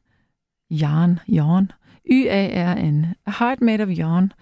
Yarn, 0.73 1.19
yarn. 1.29 1.73
Y-A-R-N. 2.11 3.07
A 3.27 3.31
Heart 3.39 3.61
Made 3.61 3.83
of 3.83 3.89
Yarn. 3.99 4.33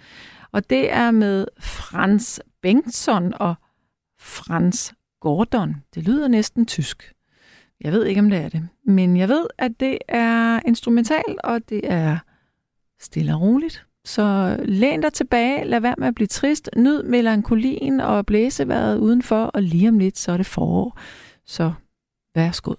Og 0.53 0.71
det 0.71 0.93
er 0.93 1.11
med 1.11 1.47
Frans 1.61 2.41
Bengtsson 2.63 3.33
og 3.35 3.55
Franz 4.23 4.93
Gordon. 5.21 5.77
Det 5.95 6.03
lyder 6.03 6.29
næsten 6.29 6.67
tysk. 6.67 7.13
Jeg 7.81 7.93
ved 7.93 8.05
ikke, 8.05 8.21
om 8.21 8.31
det 8.31 8.39
er 8.39 8.49
det. 8.49 8.69
Men 8.85 9.17
jeg 9.17 9.29
ved, 9.29 9.47
at 9.59 9.73
det 9.81 9.99
er 10.09 10.61
instrumental, 10.67 11.39
og 11.45 11.69
det 11.69 11.81
er 11.85 12.19
stille 13.01 13.35
og 13.35 13.41
roligt. 13.41 13.87
Så 14.05 14.57
læn 14.65 15.01
dig 15.01 15.13
tilbage, 15.13 15.65
lad 15.65 15.81
være 15.81 15.95
med 15.99 16.09
at 16.09 16.15
blive 16.15 16.27
trist, 16.27 16.71
nyd 16.77 17.03
melankolien 17.03 18.01
og 18.01 18.27
blæseværet 18.27 18.99
udenfor, 18.99 19.45
og 19.45 19.63
lige 19.63 19.89
om 19.89 19.99
lidt, 19.99 20.19
så 20.19 20.33
er 20.33 20.37
det 20.37 20.47
forår. 20.47 20.99
Så 21.47 21.73
værsgo. 22.35 22.75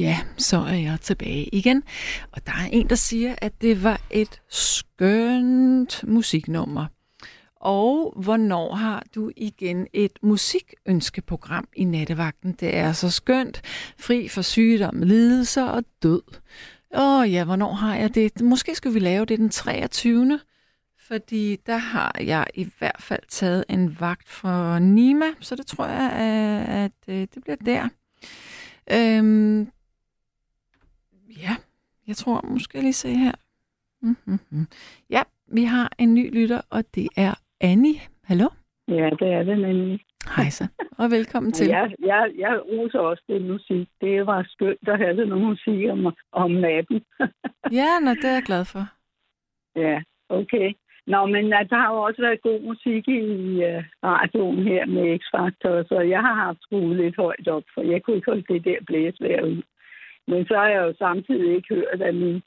Ja, 0.00 0.18
så 0.38 0.56
er 0.56 0.74
jeg 0.74 0.98
tilbage 1.00 1.44
igen. 1.54 1.82
Og 2.32 2.46
der 2.46 2.52
er 2.52 2.68
en, 2.72 2.88
der 2.88 2.94
siger, 2.94 3.34
at 3.38 3.52
det 3.60 3.84
var 3.84 4.00
et 4.10 4.40
skønt 4.48 6.04
musiknummer. 6.06 6.86
Og 7.56 8.14
hvornår 8.16 8.74
har 8.74 9.04
du 9.14 9.30
igen 9.36 9.86
et 9.92 10.12
musikønskeprogram 10.22 11.68
i 11.76 11.84
nattevagten? 11.84 12.52
Det 12.52 12.76
er 12.76 12.92
så 12.92 13.10
skønt, 13.10 13.62
fri 13.98 14.28
for 14.28 14.42
sygdom, 14.42 15.02
lidelser 15.02 15.64
og 15.64 15.84
død. 16.02 16.22
Åh 16.94 17.32
ja, 17.32 17.44
hvornår 17.44 17.72
har 17.72 17.96
jeg 17.96 18.14
det? 18.14 18.40
Måske 18.40 18.74
skulle 18.74 18.94
vi 18.94 19.00
lave 19.00 19.24
det 19.24 19.38
den 19.38 19.50
23. 19.50 20.40
Fordi 20.98 21.56
der 21.66 21.76
har 21.76 22.16
jeg 22.20 22.46
i 22.54 22.68
hvert 22.78 23.02
fald 23.02 23.22
taget 23.28 23.64
en 23.68 24.00
vagt 24.00 24.28
for 24.28 24.78
Nima, 24.78 25.26
så 25.40 25.56
det 25.56 25.66
tror 25.66 25.86
jeg, 25.86 26.12
at, 26.68 27.14
øh, 27.14 27.26
det 27.34 27.38
bliver 27.44 27.56
der. 27.56 27.88
Øhm, 28.92 29.68
ja, 31.46 31.54
jeg 32.08 32.16
tror 32.16 32.40
måske 32.48 32.80
lige 32.80 32.92
se 32.92 33.08
her. 33.08 33.32
Mm-hmm. 34.02 34.66
Ja, 35.10 35.22
vi 35.52 35.64
har 35.64 35.92
en 35.98 36.14
ny 36.14 36.34
lytter, 36.40 36.60
og 36.70 36.84
det 36.94 37.08
er 37.16 37.34
Annie. 37.60 38.00
Hallo? 38.24 38.48
Ja, 38.88 39.10
det 39.20 39.28
er 39.32 39.42
det 39.42 39.58
nemlig. 39.58 40.00
Hej 40.36 40.48
så, 40.50 40.66
og 40.98 41.10
velkommen 41.10 41.52
til. 41.56 41.66
Jeg, 41.66 41.94
jeg, 41.98 42.30
jeg 42.38 42.60
roser 42.72 42.98
også 42.98 43.22
det 43.28 43.42
musik. 43.42 43.88
Det 44.00 44.26
var 44.26 44.46
skønt 44.48 44.88
at 44.88 44.98
have 44.98 45.26
noget 45.26 45.44
musik 45.44 45.90
om, 45.90 46.14
om 46.32 46.50
natten. 46.50 47.00
Ja, 47.78 47.90
nå, 48.04 48.10
det 48.10 48.24
er 48.24 48.32
jeg 48.38 48.42
glad 48.42 48.64
for. 48.64 48.84
ja, 49.76 50.02
okay. 50.28 50.72
Nå, 51.06 51.26
men 51.26 51.44
der 51.50 51.76
har 51.76 51.94
jo 51.94 52.02
også 52.02 52.22
været 52.22 52.42
god 52.42 52.60
musik 52.60 53.08
i 53.08 53.20
uh, 53.68 53.82
radioen 54.04 54.62
her 54.70 54.86
med 54.86 55.18
X-Factor, 55.20 55.88
så 55.88 56.00
jeg 56.14 56.20
har 56.20 56.34
haft 56.34 56.58
skruet 56.62 56.96
lidt 56.96 57.16
højt 57.16 57.48
op, 57.48 57.62
for 57.74 57.82
jeg 57.82 58.02
kunne 58.02 58.16
ikke 58.16 58.30
holde 58.30 58.52
det 58.52 58.64
der 58.64 58.78
blæsvær 58.86 59.42
ud. 59.42 59.62
Men 60.30 60.46
så 60.46 60.54
har 60.56 60.68
jeg 60.68 60.82
jo 60.86 60.92
samtidig 60.98 61.54
ikke 61.56 61.74
hørt, 61.74 62.02
at 62.02 62.14
min, 62.14 62.42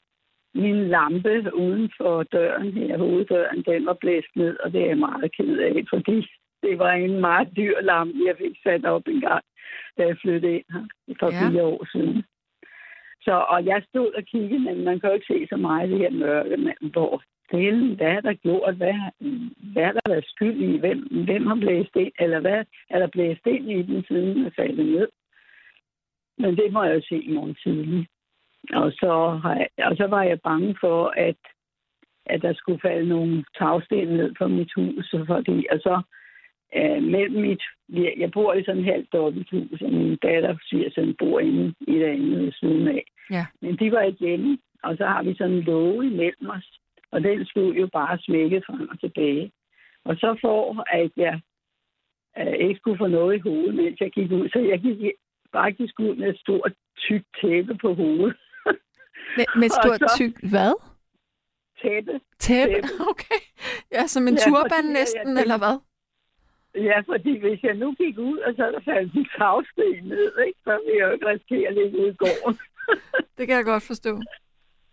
min 0.54 0.88
lampe 0.88 1.34
uden 1.54 1.90
for 1.96 2.22
døren 2.22 2.72
her, 2.72 2.98
hoveddøren, 2.98 3.62
den 3.62 3.86
var 3.86 3.96
blæst 4.02 4.32
ned, 4.36 4.56
og 4.64 4.72
det 4.72 4.80
er 4.82 4.86
jeg 4.86 4.98
meget 4.98 5.36
ked 5.36 5.58
af, 5.58 5.84
fordi 5.90 6.26
det 6.62 6.78
var 6.78 6.92
en 6.92 7.20
meget 7.20 7.48
dyr 7.56 7.80
lampe, 7.80 8.18
jeg 8.26 8.36
fik 8.38 8.56
sat 8.62 8.84
op 8.84 9.08
en 9.08 9.20
gang, 9.20 9.44
da 9.98 10.02
jeg 10.06 10.16
flyttede 10.22 10.54
ind 10.54 10.64
her 10.72 10.84
for 11.20 11.30
Ja. 11.32 11.40
fire 11.40 11.62
år 11.62 11.84
siden. 11.92 12.24
Så, 13.26 13.34
og 13.48 13.64
jeg 13.66 13.82
stod 13.88 14.12
og 14.12 14.22
kiggede, 14.22 14.64
men 14.64 14.84
man 14.84 15.00
kan 15.00 15.08
jo 15.08 15.14
ikke 15.14 15.32
se 15.32 15.46
så 15.50 15.56
meget 15.56 15.88
i 15.88 15.92
det 15.92 15.98
her 15.98 16.10
mørke, 16.10 16.56
men 16.56 16.74
hvor 16.92 17.22
delen, 17.52 17.96
hvad 17.96 18.06
er 18.06 18.20
der 18.20 18.32
gjort, 18.32 18.74
hvad, 18.76 18.94
hvad 19.72 19.82
er 19.82 19.92
der 19.92 20.00
været 20.08 20.26
skyld 20.26 20.58
i, 20.62 20.78
hvem, 20.78 20.98
hvem 21.24 21.46
har 21.46 21.54
blæst 21.54 21.96
ind, 21.96 22.12
eller 22.18 22.40
hvad 22.40 22.64
er 22.90 22.98
der 22.98 23.06
blæst 23.06 23.46
ind 23.46 23.70
i 23.70 23.82
den 23.82 24.04
siden 24.08 24.36
den 24.36 24.46
er 24.46 24.50
faldet 24.56 24.86
ned. 24.86 25.08
Men 26.38 26.56
det 26.56 26.72
må 26.72 26.82
jeg 26.82 27.02
se 27.08 27.16
i 27.22 27.32
morgen 27.32 27.56
tidlig. 27.62 28.06
Og 28.72 28.92
så, 28.92 29.40
har 29.42 29.54
jeg, 29.54 29.68
og 29.86 29.96
så 29.96 30.06
var 30.06 30.22
jeg 30.22 30.40
bange 30.40 30.76
for, 30.80 31.12
at, 31.16 31.36
at 32.26 32.42
der 32.42 32.52
skulle 32.54 32.80
falde 32.80 33.08
nogle 33.08 33.44
tagsten 33.58 34.08
ned 34.08 34.34
på 34.38 34.48
mit 34.48 34.72
hus, 34.76 35.14
fordi, 35.26 35.66
og 35.70 35.78
så 35.80 36.02
øh, 36.76 37.02
mellem 37.02 37.40
mit, 37.42 37.62
jeg 38.18 38.30
bor 38.30 38.54
i 38.54 38.64
sådan 38.64 38.80
et 38.80 38.92
halvt 38.92 39.12
dobbelthus, 39.12 39.82
og 39.82 39.92
min 39.92 40.16
datter 40.16 40.56
siger, 40.68 40.90
sådan 40.90 41.14
bor 41.18 41.40
inde 41.40 41.74
i 41.80 41.94
det 41.94 42.04
andet 42.04 42.38
ved 42.40 42.52
siden 42.52 42.88
af. 42.88 43.04
Ja. 43.30 43.46
Men 43.60 43.76
de 43.76 43.92
var 43.92 44.00
ikke 44.00 44.18
hjemme, 44.18 44.58
og 44.82 44.96
så 44.96 45.06
har 45.06 45.22
vi 45.22 45.34
sådan 45.36 45.52
en 45.52 45.60
låge 45.60 46.06
imellem 46.06 46.50
os, 46.50 46.80
og 47.10 47.24
den 47.24 47.46
skulle 47.46 47.80
jo 47.80 47.88
bare 47.92 48.18
smække 48.18 48.62
frem 48.66 48.88
og 48.88 49.00
tilbage. 49.00 49.52
Og 50.04 50.16
så 50.16 50.38
for, 50.40 50.84
at 50.90 51.10
jeg 51.16 51.40
øh, 52.38 52.68
ikke 52.68 52.78
skulle 52.78 52.98
få 52.98 53.06
noget 53.06 53.36
i 53.36 53.38
hovedet, 53.38 53.74
mens 53.74 54.00
jeg 54.00 54.10
gik 54.10 54.30
ud, 54.32 54.48
så 54.48 54.58
jeg 54.58 54.80
gik 54.80 55.12
faktisk 55.60 55.94
ud 56.06 56.14
med 56.20 56.28
et 56.28 56.38
stort, 56.44 56.72
tykt 57.06 57.26
tæppe 57.40 57.74
på 57.84 57.94
hovedet. 57.94 58.36
Med, 59.36 59.46
med 59.60 59.66
et 59.70 59.72
stort 59.80 60.00
så- 60.00 60.14
tyk, 60.18 60.34
hvad? 60.52 60.72
Tæppe. 61.82 62.14
Tæppe? 62.38 62.78
Okay. 63.12 63.40
Ja, 63.96 64.06
som 64.06 64.22
en 64.28 64.34
Ja, 64.34 64.40
turban 64.46 64.70
fordi 64.84 64.92
næsten, 64.98 65.32
jeg- 65.36 65.42
eller 65.42 65.58
hvad? 65.64 65.76
Ja, 66.88 66.98
fordi 67.12 67.32
hvis 67.38 67.62
jeg 67.62 67.74
nu 67.74 67.88
gik 68.02 68.18
ud, 68.18 68.38
og 68.38 68.52
så 68.56 68.62
der 68.74 68.80
faldt 68.84 69.14
en 69.14 69.26
tagsten 69.38 70.08
ned, 70.12 70.32
ikke, 70.46 70.58
så 70.64 70.72
ville 70.84 70.98
jeg 71.00 71.06
jo 71.08 71.12
ikke 71.12 71.26
risikere 71.32 71.68
at 71.68 71.74
ligge 71.74 71.98
ude 72.00 72.08
i 72.08 72.14
gården. 72.22 72.58
Det 73.36 73.46
kan 73.46 73.56
jeg 73.56 73.64
godt 73.64 73.82
forstå. 73.82 74.12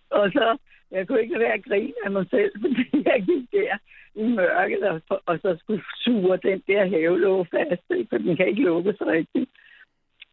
Og 0.09 0.31
så, 0.31 0.57
jeg 0.91 1.07
kunne 1.07 1.21
ikke 1.21 1.39
være 1.39 1.53
at 1.53 1.63
grine 1.65 1.93
af 2.05 2.11
mig 2.11 2.25
selv, 2.29 2.51
fordi 2.61 2.83
jeg 3.05 3.23
gik 3.29 3.51
der 3.51 3.77
i 4.15 4.23
mørket, 4.23 4.83
og, 4.83 5.21
og 5.25 5.39
så 5.41 5.57
skulle 5.59 5.83
suge 6.03 6.37
den 6.37 6.63
der 6.67 6.89
havelåge 6.89 7.45
fast, 7.55 7.83
ikke? 7.97 8.09
for 8.09 8.17
den 8.17 8.37
kan 8.37 8.47
ikke 8.47 8.61
lukkes 8.61 9.01
rigtigt. 9.01 9.49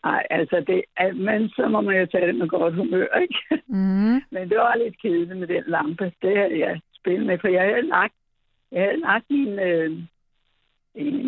Nej, 0.08 0.26
altså, 0.30 0.56
det, 0.66 0.82
er- 0.96 1.12
men 1.12 1.48
så 1.48 1.68
må 1.68 1.80
man 1.80 2.00
jo 2.00 2.06
tage 2.06 2.26
det 2.26 2.34
med 2.34 2.48
godt 2.48 2.74
humør, 2.74 3.06
ikke? 3.24 3.62
Mm. 3.66 4.16
Men 4.34 4.42
det 4.50 4.58
var 4.58 4.76
lidt 4.76 5.00
kedeligt 5.02 5.38
med 5.38 5.46
den 5.48 5.64
lampe. 5.66 6.12
Det 6.22 6.36
havde 6.36 6.58
jeg 6.58 6.80
spillet 7.00 7.26
med, 7.26 7.38
for 7.38 7.48
jeg 7.48 7.62
havde 7.62 7.86
lagt, 7.88 8.14
jeg 8.72 8.82
havde 8.82 9.00
lagt 9.00 9.24
min, 9.30 9.58
øh, 9.58 9.90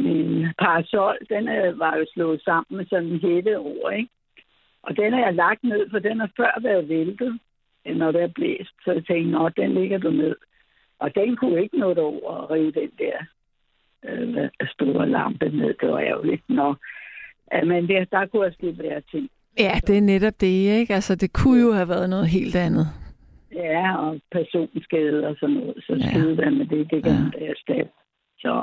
min 0.04 0.46
parasol. 0.58 1.16
Den 1.28 1.48
øh, 1.48 1.78
var 1.78 1.96
jo 1.96 2.04
slået 2.14 2.42
sammen 2.42 2.76
med 2.76 2.86
sådan 2.86 3.08
en 3.08 3.20
hætte 3.20 3.58
over, 3.58 3.90
ikke? 3.90 4.10
Og 4.82 4.96
den 4.96 5.12
har 5.12 5.20
jeg 5.20 5.34
lagt 5.34 5.64
ned, 5.64 5.90
for 5.90 5.98
den 5.98 6.20
har 6.20 6.30
før 6.36 6.60
været 6.62 6.88
væltet, 6.88 7.38
når 7.86 8.12
det 8.12 8.22
er 8.22 8.26
blæst. 8.38 8.74
Så 8.84 8.92
jeg 8.92 9.04
tænkte, 9.06 9.30
nå, 9.30 9.48
den 9.48 9.74
ligger 9.74 9.98
du 9.98 10.10
ned. 10.10 10.36
Og 10.98 11.14
den 11.14 11.36
kunne 11.36 11.62
ikke 11.62 11.78
nå 11.78 11.94
over 11.94 12.42
at 12.42 12.50
rive 12.50 12.70
den 12.70 12.90
der 12.98 13.16
øh, 14.08 14.48
store 14.72 15.08
lampe 15.08 15.48
ned. 15.48 15.74
Det 15.80 15.88
var 15.88 16.00
ærgerligt. 16.00 16.42
Nå. 16.48 16.68
Ja, 16.68 16.74
men 17.64 17.88
der, 17.88 18.04
der 18.04 18.26
kunne 18.26 18.44
jeg 18.44 18.52
ske 18.52 18.78
være 18.78 19.00
ting. 19.10 19.28
Ja, 19.58 19.80
det 19.86 19.96
er 19.98 20.00
netop 20.00 20.40
det, 20.40 20.46
ikke? 20.80 20.94
Altså, 20.94 21.14
det 21.14 21.32
kunne 21.32 21.60
jo 21.66 21.72
have 21.72 21.88
været 21.88 22.10
noget 22.10 22.28
helt 22.28 22.56
andet. 22.56 22.86
Ja, 23.54 23.96
og 23.96 24.20
personskade 24.32 25.26
og 25.28 25.36
sådan 25.40 25.56
noget. 25.56 25.74
Så 25.86 25.92
Ja. 25.94 26.08
skide 26.10 26.36
der 26.36 26.50
med 26.50 26.66
det, 26.66 26.90
det 26.90 27.02
kan 27.04 27.12
Ja. 27.40 27.46
erstatte. 27.46 27.90
Så, 28.38 28.62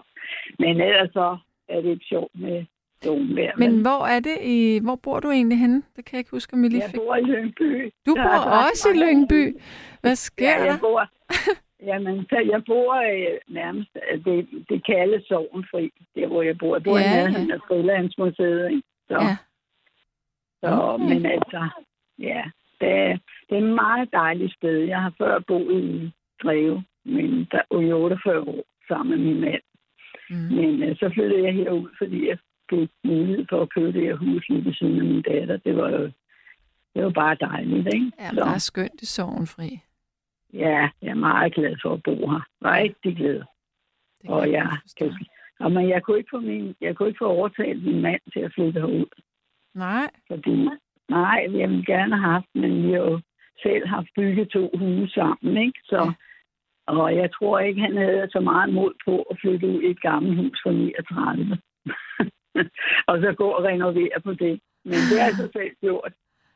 men 0.59 0.81
ellers 0.81 1.09
så 1.14 1.38
er 1.69 1.81
det 1.81 1.89
ikke 1.89 2.05
sjovt 2.05 2.31
med 2.39 2.65
domvær. 3.05 3.51
Men 3.57 3.81
hvor 3.81 4.05
er 4.05 4.19
det 4.19 4.38
i... 4.43 4.80
Hvor 4.84 4.95
bor 4.95 5.19
du 5.19 5.30
egentlig 5.31 5.59
henne? 5.59 5.76
Det 5.95 6.05
kan 6.05 6.14
jeg 6.14 6.19
ikke 6.19 6.31
huske, 6.31 6.53
om 6.53 6.64
jeg 6.64 6.72
lige 6.72 6.81
jeg 6.81 6.89
fik. 6.91 6.99
bor 6.99 7.15
i 7.15 7.22
Lyngby. 7.22 7.89
Du 8.05 8.14
Der 8.15 8.23
bor 8.23 8.51
også 8.72 8.89
i 8.95 8.97
Lyngby. 8.97 9.57
Hvad 10.01 10.15
sker 10.15 10.49
Ja, 10.49 10.64
jeg 10.64 10.73
der? 10.73 10.80
bor, 10.80 11.01
jamen, 11.83 12.23
så 12.29 12.37
jeg 12.51 12.63
bor 12.65 12.93
øh, 12.95 13.37
nærmest, 13.47 13.89
øh, 14.11 14.25
det, 14.25 14.47
det 14.69 14.85
kaldes 14.85 15.23
Sovenfri, 15.27 15.89
der 16.15 16.27
hvor 16.27 16.41
jeg 16.41 16.57
bor. 16.57 16.75
Jeg 16.75 16.83
bor 16.83 16.97
Ja, 16.97 17.03
ja, 17.03 17.09
i 17.09 17.17
ja. 17.17 17.23
nærheden 17.27 17.51
af 17.51 17.59
Frilandsmuseet, 17.67 18.69
ikke? 18.71 18.83
Så, 19.07 19.13
Ja. 19.21 19.37
så, 20.61 20.67
Okay. 20.81 21.03
men 21.13 21.25
altså, 21.25 21.69
ja, 22.19 22.43
det, 22.81 22.89
er- 22.91 23.17
det 23.49 23.57
er 23.57 23.61
et 23.61 23.73
meget 23.85 24.09
dejligt 24.13 24.53
sted. 24.53 24.77
Jeg 24.77 25.01
har 25.01 25.13
før 25.17 25.39
boet 25.39 25.83
i 25.83 26.11
Greve, 26.41 26.83
men 27.05 27.47
der, 27.51 27.61
i 27.81 27.91
48 27.93 28.39
år 28.41 28.63
sammen 28.87 29.09
med 29.17 29.25
min 29.33 29.41
mand. 29.41 29.61
Mm. 30.29 30.55
Men 30.55 30.83
øh, 30.83 30.95
så 30.95 31.09
flyttede 31.13 31.43
jeg 31.43 31.53
herud, 31.53 31.89
fordi 31.97 32.27
jeg 32.29 32.37
fik 32.69 32.89
mulighed 33.03 33.45
for 33.49 33.61
at 33.61 33.69
købe 33.69 33.91
det 33.91 34.01
her 34.01 34.15
hus 34.15 34.49
lige 34.49 34.65
ved 34.65 34.73
siden 34.73 34.99
af 34.99 35.05
min 35.05 35.21
datter. 35.21 35.57
Det 35.57 35.77
var 35.77 35.89
jo 35.89 36.11
det 36.95 37.03
var 37.05 37.09
bare 37.09 37.35
dejligt, 37.41 37.87
ikke? 37.93 38.11
Ja, 38.19 38.31
men 38.31 38.37
der 38.37 38.45
er 38.45 38.57
skønt 38.57 39.01
i 39.01 39.05
Sorgenfri. 39.05 39.79
Ja, 40.53 40.90
jeg 41.02 41.10
er 41.10 41.14
meget 41.30 41.53
glad 41.53 41.76
for 41.82 41.94
at 41.94 42.03
bo 42.03 42.15
her. 42.30 42.41
Rigtig 42.65 43.15
glad. 43.18 43.41
Det 44.22 44.30
Og 44.30 44.52
jeg 44.52 44.69
kan, 44.98 45.14
og 45.60 45.72
men 45.72 45.90
jeg 45.90 46.03
kunne 46.03 46.18
ikke 46.18 46.30
få 46.34 46.40
min, 46.40 46.76
jeg 46.82 46.95
kunne 46.95 47.10
ikke 47.10 47.18
få 47.18 47.26
overtalt 47.28 47.84
min 47.84 48.02
mand 48.02 48.22
til 48.34 48.40
at 48.40 48.52
flytte 48.56 48.80
herud, 48.80 49.06
Nej, 49.76 50.10
fordi 50.28 50.69
nej, 51.10 51.48
jeg 51.52 51.69
ville 51.69 51.86
gerne 51.86 52.18
have 52.18 52.32
haft, 52.34 52.45
men 52.56 52.84
vi 52.88 52.91
har 52.91 52.99
jo 52.99 53.19
selv 53.64 53.88
haft 53.88 54.07
bygget 54.15 54.49
to 54.49 54.72
huse 54.78 55.14
sammen, 55.14 55.57
ikke? 55.57 55.80
Så, 55.84 55.98
Ja. 56.88 56.94
og 56.94 57.15
jeg 57.15 57.32
tror 57.32 57.60
ikke, 57.60 57.82
han 57.82 57.98
havde 57.98 58.30
så 58.32 58.40
meget 58.40 58.74
mod 58.74 58.94
på 59.06 59.22
at 59.22 59.38
flytte 59.41 59.68
ud 59.68 59.82
i 59.82 59.91
et 59.91 60.02
gammelt 60.02 60.38
hus 60.38 60.60
fra 60.64 60.72
39. 61.07 61.57
og 63.07 63.19
så 63.22 63.34
gå 63.38 63.48
og 63.49 63.64
renovere 63.64 64.22
på 64.24 64.34
det. 64.34 64.60
Men 64.86 64.94
det 65.10 65.19
har 65.19 65.26
jeg 65.28 65.36
så 65.38 65.49
selv 65.53 65.72
gjort. 65.82 66.11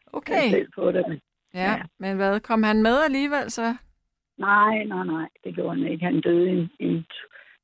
Jeg 0.06 0.14
okay. 0.14 0.50
selv 0.50 0.70
på 0.76 0.92
det. 0.92 1.22
Ja, 1.54 1.82
men 2.00 2.16
hvad? 2.16 2.40
Kom 2.40 2.64
han 2.64 2.82
med 2.82 3.02
alligevel 3.04 3.52
så? 3.52 3.76
Nej, 4.38 4.84
nej, 4.84 5.06
nej, 5.06 5.30
det 5.44 5.56
gjorde 5.56 5.78
han 5.78 5.92
ikke. 5.92 6.06
Han 6.06 6.22
døde 6.22 6.52
i, 6.52 6.86
i, 6.86 7.04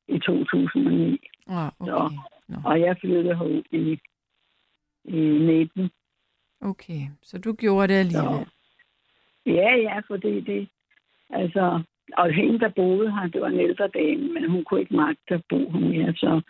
i 0.08 0.20
2009. 0.20 1.20
Åh, 1.50 1.66
oh, 1.66 1.70
Så, 1.88 1.96
okay. 1.96 2.16
Nå. 2.48 2.58
og 2.66 2.80
jeg 2.80 2.98
flyttede 3.02 3.36
herud 3.36 3.64
i, 3.72 4.00
i 5.04 5.20
19. 5.20 5.90
Okay, 6.62 7.02
så 7.24 7.38
du 7.38 7.54
gjorde 7.54 7.88
det 7.88 8.00
alligevel. 8.00 8.48
Ja, 9.46 9.76
ja, 9.76 10.00
fordi 10.08 10.40
det... 10.42 10.70
Altså, 11.30 11.84
og 12.18 12.34
hende, 12.34 12.60
der 12.60 12.70
boede 12.70 13.12
her, 13.12 13.28
det 13.28 13.42
var 13.42 13.48
en 13.48 13.60
ældre 13.60 13.88
dame, 13.88 14.34
men 14.34 14.52
hun 14.52 14.64
kunne 14.64 14.80
ikke 14.80 14.96
magte 14.96 15.34
at 15.34 15.44
bo 15.50 15.72
her 15.72 15.80
mere. 15.80 16.14
Så, 16.14 16.42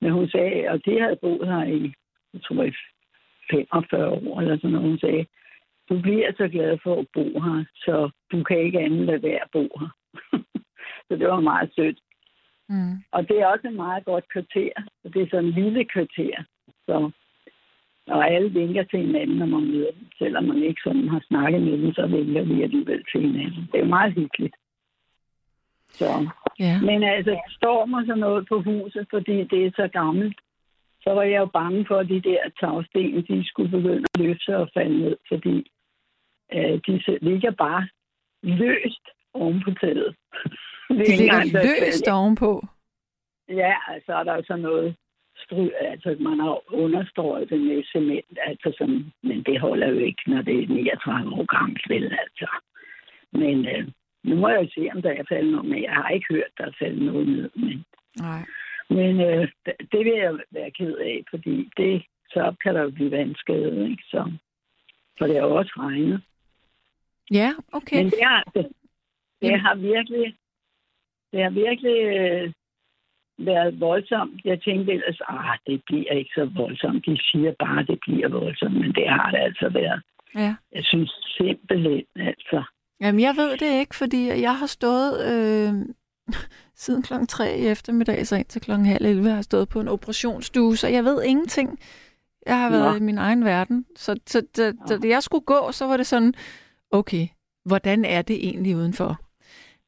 men 0.00 0.12
hun 0.12 0.28
sagde, 0.28 0.68
og 0.68 0.84
de 0.84 1.00
havde 1.00 1.18
boet 1.20 1.48
her 1.48 1.64
i, 1.64 1.94
jeg 2.34 2.42
tror, 2.42 2.62
i 2.62 2.72
45 3.50 4.08
år 4.08 4.40
eller 4.40 4.56
sådan 4.56 4.70
noget. 4.70 4.88
Hun 4.88 4.98
sagde, 4.98 5.26
du 5.90 6.00
bliver 6.00 6.32
så 6.36 6.48
glad 6.48 6.78
for 6.82 7.00
at 7.00 7.06
bo 7.14 7.40
her, 7.40 7.64
så 7.74 8.10
du 8.32 8.42
kan 8.42 8.58
ikke 8.58 8.80
andet 8.80 9.06
lade 9.06 9.22
være 9.22 9.42
at 9.42 9.50
bo 9.52 9.68
her. 9.80 9.90
så 11.06 11.12
det 11.16 11.26
var 11.28 11.40
meget 11.40 11.70
sødt. 11.76 11.98
Mm. 12.68 12.94
Og 13.12 13.28
det 13.28 13.36
er 13.40 13.46
også 13.46 13.68
et 13.68 13.74
meget 13.74 14.04
godt 14.04 14.24
kvarter, 14.32 14.72
og 15.04 15.14
det 15.14 15.22
er 15.22 15.26
sådan 15.30 15.44
en 15.44 15.58
lille 15.62 15.84
kvarter. 15.84 16.36
Så, 16.86 17.10
Og 18.06 18.30
alle 18.30 18.50
vinker 18.50 18.82
til 18.82 18.98
hinanden, 18.98 19.36
når 19.36 19.46
man 19.46 19.66
møder 19.70 19.90
dem. 19.90 20.06
Selvom 20.18 20.44
man 20.44 20.62
ikke 20.62 20.80
sådan 20.84 21.08
har 21.08 21.22
snakket 21.28 21.62
med 21.62 21.78
dem, 21.78 21.92
så 21.92 22.06
vinker 22.06 22.42
vi 22.42 22.62
alligevel 22.62 23.04
til 23.12 23.20
hinanden. 23.20 23.62
Det 23.72 23.74
er 23.74 23.84
jo 23.84 23.94
meget 23.96 24.12
hyggeligt. 24.12 24.56
Så. 25.92 26.30
Ja. 26.58 26.80
Men 26.80 27.02
altså, 27.02 27.40
storm 27.56 27.92
og 27.92 28.02
sådan 28.06 28.20
noget 28.20 28.48
på 28.48 28.62
huset, 28.62 29.06
fordi 29.10 29.44
det 29.44 29.66
er 29.66 29.70
så 29.76 29.88
gammelt, 29.88 30.38
så 31.04 31.10
var 31.10 31.22
jeg 31.22 31.38
jo 31.38 31.46
bange 31.46 31.84
for, 31.88 31.96
at 31.98 32.08
de 32.08 32.20
der 32.20 32.42
tagsten, 32.60 33.22
de 33.28 33.48
skulle 33.48 33.70
begynde 33.70 34.06
at 34.14 34.20
løfte 34.20 34.44
sig 34.44 34.56
og 34.56 34.70
falde 34.74 34.98
ned, 34.98 35.16
fordi 35.28 35.70
øh, 36.54 36.80
de 36.86 37.18
ligger 37.22 37.50
bare 37.50 37.88
løst 38.42 39.04
oven 39.34 39.62
på 39.64 39.70
taget. 39.80 40.14
Det 40.88 41.06
De 41.06 41.12
engang, 41.12 41.44
ligger 41.44 41.60
der- 41.60 41.84
løst 41.86 42.08
ovenpå. 42.08 42.66
Ja, 43.48 43.74
altså 43.88 44.12
er 44.12 44.22
der 44.24 44.34
jo 44.36 44.42
sådan 44.46 44.62
noget 44.62 44.96
stry, 45.36 45.68
altså 45.80 46.16
man 46.20 46.38
har 46.40 46.74
understrøget 46.74 47.50
det 47.50 47.60
med 47.60 47.84
cement, 47.92 48.38
altså 48.46 48.74
sådan, 48.78 49.12
men 49.22 49.42
det 49.42 49.60
holder 49.60 49.88
jo 49.88 49.98
ikke, 49.98 50.22
når 50.26 50.42
det 50.42 50.62
er 50.62 50.68
39 50.68 51.32
år 51.34 51.44
gammelt, 51.58 51.88
vel, 51.88 52.04
altså. 52.24 52.48
Men 53.32 53.66
øh, 53.68 53.88
nu 54.24 54.36
må 54.36 54.48
jeg 54.48 54.62
jo 54.62 54.68
se, 54.74 54.88
om 54.94 55.02
der 55.02 55.10
er 55.10 55.22
faldet 55.28 55.52
noget 55.52 55.68
med. 55.70 55.80
Jeg 55.80 55.92
har 55.92 56.08
ikke 56.08 56.26
hørt, 56.34 56.52
der 56.58 56.64
er 56.66 56.72
faldet 56.78 57.02
noget 57.02 57.28
ned, 57.28 57.50
men, 57.54 57.84
Nej. 58.20 58.42
men 58.90 59.20
øh, 59.20 59.48
det, 59.92 59.98
vil 60.04 60.16
jeg 60.26 60.38
være 60.50 60.70
ked 60.70 60.96
af, 60.96 61.24
fordi 61.30 61.70
det, 61.76 62.02
så 62.30 62.54
kan 62.62 62.74
der 62.74 62.82
jo 62.82 62.90
blive 62.90 63.10
vandskade, 63.10 63.90
ikke? 63.90 64.02
Så, 64.06 64.32
for 65.18 65.26
det 65.26 65.36
har 65.36 65.42
også 65.42 65.72
regnet. 65.78 66.22
Ja, 67.30 67.52
okay. 67.72 67.96
Men 67.96 68.06
det 68.06 68.24
har, 68.24 68.42
det, 68.54 68.66
det 69.40 69.48
Jamen. 69.48 69.60
har 69.60 69.74
virkelig, 69.74 70.34
det 71.32 71.42
har 71.42 71.50
virkelig 71.50 71.98
øh, 72.16 72.52
været 73.38 73.80
voldsomt. 73.80 74.44
Jeg 74.44 74.62
tænkte 74.62 74.92
ellers, 74.92 75.20
ah, 75.28 75.58
det 75.66 75.82
bliver 75.86 76.12
ikke 76.12 76.30
så 76.34 76.50
voldsomt. 76.56 77.06
De 77.06 77.18
siger 77.30 77.52
bare, 77.58 77.82
det 77.84 77.98
bliver 78.00 78.28
voldsomt, 78.28 78.74
men 78.74 78.92
det 78.92 79.08
har 79.08 79.30
det 79.30 79.38
altså 79.38 79.68
været. 79.68 80.02
Ja. 80.34 80.54
Jeg 80.72 80.84
synes 80.84 81.10
simpelthen, 81.36 82.04
altså. 82.16 82.62
Jamen, 83.00 83.20
jeg 83.20 83.34
ved 83.36 83.50
det 83.56 83.80
ikke, 83.80 83.94
fordi 83.94 84.26
jeg 84.26 84.56
har 84.56 84.66
stået 84.66 85.12
øh, 85.32 85.72
siden 86.82 87.02
klokken 87.02 87.26
3 87.26 87.58
i 87.58 87.66
eftermiddag, 87.66 88.26
så 88.26 88.36
indtil 88.36 88.60
klokken 88.60 88.86
halv 88.86 89.06
11, 89.06 89.28
har 89.28 89.34
jeg 89.34 89.44
stået 89.44 89.68
på 89.68 89.80
en 89.80 89.88
operationsstue, 89.88 90.76
så 90.76 90.88
jeg 90.88 91.04
ved 91.04 91.22
ingenting. 91.22 91.78
Jeg 92.46 92.58
har 92.58 92.70
været 92.70 92.92
Nå. 92.92 92.96
i 92.96 93.00
min 93.00 93.18
egen 93.18 93.44
verden. 93.44 93.86
Så, 93.96 94.20
så 94.26 94.66
da 95.02 95.08
jeg 95.08 95.22
skulle 95.22 95.44
gå, 95.44 95.72
så 95.72 95.86
var 95.86 95.96
det 95.96 96.06
sådan, 96.06 96.34
okay, 96.90 97.26
hvordan 97.64 98.04
er 98.04 98.22
det 98.22 98.36
egentlig 98.48 98.76
udenfor? 98.76 99.20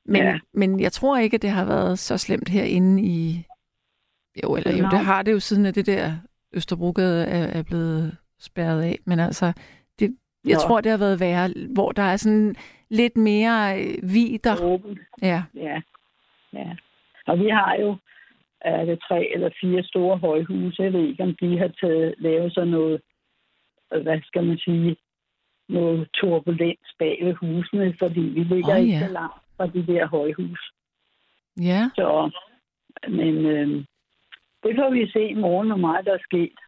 Men, 0.05 0.23
Ja. 0.23 0.39
men 0.55 0.81
jeg 0.81 0.93
tror 0.93 1.19
ikke, 1.19 1.35
at 1.35 1.43
det 1.43 1.51
har 1.51 1.65
været 1.65 1.99
så 1.99 2.19
slemt 2.19 2.49
herinde 2.49 3.03
i... 3.03 3.47
Jo, 4.45 4.57
eller 4.57 4.77
jo, 4.77 4.85
det 4.91 4.99
har 4.99 5.23
det 5.23 5.33
jo 5.33 5.41
siden, 5.41 5.67
at 5.67 5.75
det 5.75 5.87
der 5.87 6.13
Østerbrogade 6.53 7.27
er, 7.27 7.59
er 7.59 7.63
blevet 7.63 8.17
spærret 8.41 8.83
af. 8.83 8.99
Men 9.05 9.21
altså, 9.21 9.53
det, 9.99 10.17
jeg 10.45 10.55
Nå. 10.55 10.61
tror, 10.61 10.81
det 10.81 10.91
har 10.91 10.99
været 10.99 11.21
værre, 11.21 11.51
hvor 11.75 11.93
der 11.93 12.03
er 12.03 12.17
sådan 12.17 12.55
lidt 12.91 13.17
mere 13.17 13.83
øh, 13.83 13.95
vider. 14.03 14.63
Åbent. 14.63 14.99
Ja. 15.23 15.43
Ja, 15.55 15.81
ja. 16.53 16.77
Og 17.27 17.39
vi 17.39 17.49
har 17.49 17.77
jo 17.81 17.97
er 18.65 18.85
det 18.85 18.99
tre 19.09 19.35
eller 19.35 19.51
fire 19.61 19.83
store 19.85 20.19
højhuse. 20.19 20.83
Jeg 20.83 20.93
ved 20.93 21.09
ikke, 21.09 21.23
om 21.23 21.37
de 21.41 21.59
har 21.59 21.71
taget, 21.81 22.15
lavet 22.19 22.55
sådan 22.55 22.69
noget, 22.69 23.01
hvad 24.03 24.21
skal 24.25 24.45
man 24.45 24.59
sige, 24.59 24.97
noget 25.73 26.09
turbulens 26.15 26.89
bag 26.99 27.19
ved 27.23 27.35
husene, 27.35 27.95
fordi 27.99 28.21
vi 28.21 28.43
ligger 28.45 28.77
ikke 28.77 28.93
ja. 28.93 29.07
så 29.07 29.13
langt 29.13 29.41
fra 29.57 29.67
de 29.67 29.87
der 29.87 30.07
højhus. 30.07 30.73
Ja. 31.61 31.91
Så, 31.95 32.31
men 33.09 33.35
øh, 33.47 33.85
det 34.63 34.73
får 34.79 34.91
vi 34.91 35.11
se 35.11 35.23
i 35.29 35.35
morgen, 35.35 35.69
hvor 35.69 35.77
meget 35.77 36.07
der 36.07 36.13
er 36.13 36.25
sket. 36.29 36.59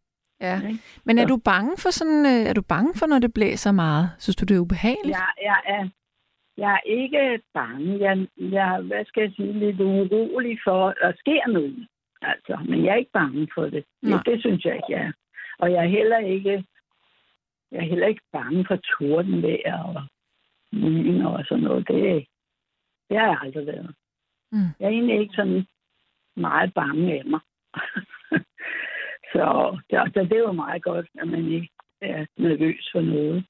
Ja. 0.40 0.56
Men 1.05 1.18
er 1.18 1.22
Så. 1.22 1.28
du 1.28 1.36
bange 1.36 1.72
for 1.78 1.90
sådan, 1.90 2.26
øh, 2.26 2.48
er 2.51 2.52
du 2.52 2.62
bange 2.62 2.93
for, 2.98 3.06
når 3.06 3.18
det 3.18 3.35
blæser 3.35 3.72
meget? 3.72 4.10
Synes 4.18 4.36
du, 4.36 4.44
det 4.44 4.56
er 4.56 4.60
ubehageligt? 4.60 5.16
Jeg, 5.16 5.28
jeg, 5.43 5.60
er, 5.66 5.89
jeg 6.56 6.72
er 6.72 6.90
ikke 7.01 7.40
bange. 7.55 7.98
Jeg, 8.01 8.26
jeg, 8.39 8.81
hvad 8.82 9.05
skal 9.05 9.20
jeg 9.22 9.32
sige, 9.36 9.52
lidt 9.52 9.81
urolig 9.81 10.59
for, 10.64 10.89
at 10.89 10.97
der 11.02 11.12
sker 11.18 11.48
noget. 11.48 11.89
Altså, 12.22 12.59
men 12.68 12.85
jeg 12.85 12.93
er 12.93 12.97
ikke 12.97 13.18
bange 13.22 13.48
for 13.55 13.64
det. 13.64 13.85
Nej. 14.02 14.16
Det, 14.16 14.26
det 14.26 14.40
synes 14.40 14.64
jeg 14.64 14.74
ikke, 14.74 14.93
jeg 14.93 15.01
er. 15.01 15.12
Og 15.59 15.72
jeg 15.72 15.85
er 15.85 15.89
heller 15.98 16.18
ikke, 16.18 16.64
jeg 17.75 17.83
er 17.85 17.89
heller 17.89 18.07
ikke 18.07 18.23
bange 18.33 18.65
for 18.69 18.77
tordenvejr 18.77 19.83
og 19.83 20.03
lyn 20.73 21.21
og 21.23 21.45
sådan 21.49 21.65
noget. 21.65 21.89
Det, 21.89 22.27
det 23.11 23.19
har 23.19 23.27
jeg 23.27 23.39
aldrig 23.43 23.67
været. 23.67 23.95
Mm. 24.53 24.69
Jeg 24.81 24.87
er 24.87 24.91
egentlig 24.91 25.21
ikke 25.21 25.35
sådan 25.35 25.67
meget 26.37 26.75
bange 26.75 27.19
af 27.19 27.25
mig. 27.25 27.41
så, 29.33 29.45
så, 29.91 30.11
så 30.15 30.21
det 30.31 30.33
er 30.33 30.39
jo 30.49 30.53
meget 30.53 30.83
godt, 30.83 31.07
at 31.21 31.29
man 31.29 31.53
ikke 31.53 31.69
er 32.01 32.27
nervøs 32.37 32.89
for 32.93 33.01
noget. 33.01 33.45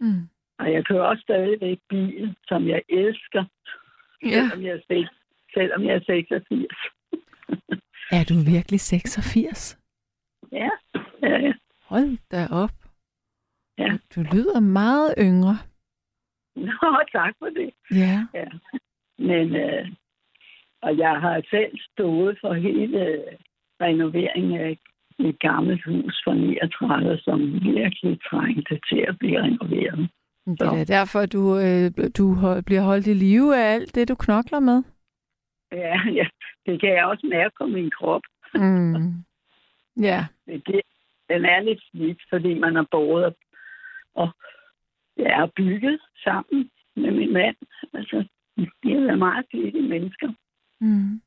Mm. 0.00 0.28
Og 0.58 0.72
jeg 0.72 0.84
kører 0.86 1.02
også 1.02 1.22
stadigvæk 1.22 1.78
bil, 1.88 2.36
som 2.48 2.68
jeg 2.68 2.82
elsker, 2.88 3.44
Ja. 4.22 4.28
selvom, 4.30 4.62
jeg 4.66 4.72
er, 4.72 4.80
seks- 4.92 5.20
selvom 5.54 5.84
jeg 5.84 5.94
er 5.94 6.00
86. 6.06 6.66
Er 8.12 8.24
du 8.28 8.34
virkelig 8.54 8.80
86? 8.80 9.78
Ja, 10.52 10.68
ja, 11.22 11.38
ja. 11.38 11.52
Hold 11.82 12.18
da 12.30 12.46
op. 12.62 12.70
Ja. 13.78 13.98
Du 14.14 14.20
lyder 14.32 14.60
meget 14.60 15.14
yngre. 15.18 15.56
Nå, 16.56 17.02
tak 17.12 17.34
for 17.38 17.46
det. 17.46 17.70
Ja. 17.90 18.26
Ja. 18.34 18.48
Men, 19.18 19.56
øh, 19.56 19.88
og 20.82 20.98
jeg 20.98 21.20
har 21.20 21.42
selv 21.50 21.78
stået 21.92 22.38
for 22.40 22.52
hele 22.54 23.06
øh, 23.06 23.32
renoveringen 23.80 24.60
af 24.60 24.78
et 25.18 25.38
gammelt 25.38 25.84
hus 25.84 26.22
fra 26.24 26.34
39, 26.34 27.18
som 27.18 27.52
virkelig 27.52 28.18
trængte 28.30 28.80
til 28.88 29.04
at 29.08 29.18
blive 29.18 29.42
renoveret. 29.42 30.10
Det 30.46 30.60
er 30.60 30.70
da 30.70 30.84
derfor, 30.84 31.26
du, 31.26 31.58
øh, 31.58 32.08
du 32.18 32.26
bliver 32.66 32.82
holdt 32.82 33.06
i 33.06 33.14
live 33.14 33.56
af 33.56 33.74
alt 33.74 33.94
det, 33.94 34.08
du 34.08 34.14
knokler 34.14 34.60
med. 34.60 34.82
Ja, 35.72 36.00
ja, 36.18 36.26
det 36.66 36.80
kan 36.80 36.88
jeg 36.88 37.04
også 37.04 37.26
mærke 37.26 37.54
på 37.60 37.66
min 37.66 37.90
krop. 37.90 38.20
Mm. 38.54 39.24
Ja. 40.02 40.26
Det, 40.46 40.80
den 41.30 41.44
er 41.44 41.60
lidt 41.60 41.82
slidt, 41.90 42.18
fordi 42.30 42.58
man 42.58 42.76
har 42.76 42.86
båret 42.90 43.34
og, 44.16 44.28
ja, 45.18 45.42
og 45.42 45.52
bygget 45.52 46.00
sammen 46.24 46.70
med 46.96 47.10
min 47.10 47.32
mand. 47.32 47.56
Altså, 47.94 48.24
de 48.56 48.92
har 48.94 49.00
været 49.00 49.18
meget 49.18 49.46
flittige 49.50 49.88
mennesker. 49.88 50.28
Mm. 50.80 51.20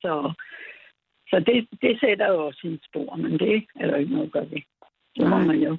Så, 0.00 0.32
så 1.30 1.36
det, 1.46 1.80
det 1.82 2.00
sætter 2.00 2.28
jo 2.32 2.46
også 2.46 2.60
sin 2.60 2.78
spor, 2.88 3.16
men 3.16 3.32
det 3.38 3.66
er 3.80 3.86
der 3.86 3.96
ikke 3.96 4.12
noget 4.12 4.26
at 4.26 4.32
gøre 4.32 4.50
ved. 4.50 4.62
Så 5.16 5.26
må 5.28 5.38
man 5.38 5.60
jo. 5.62 5.76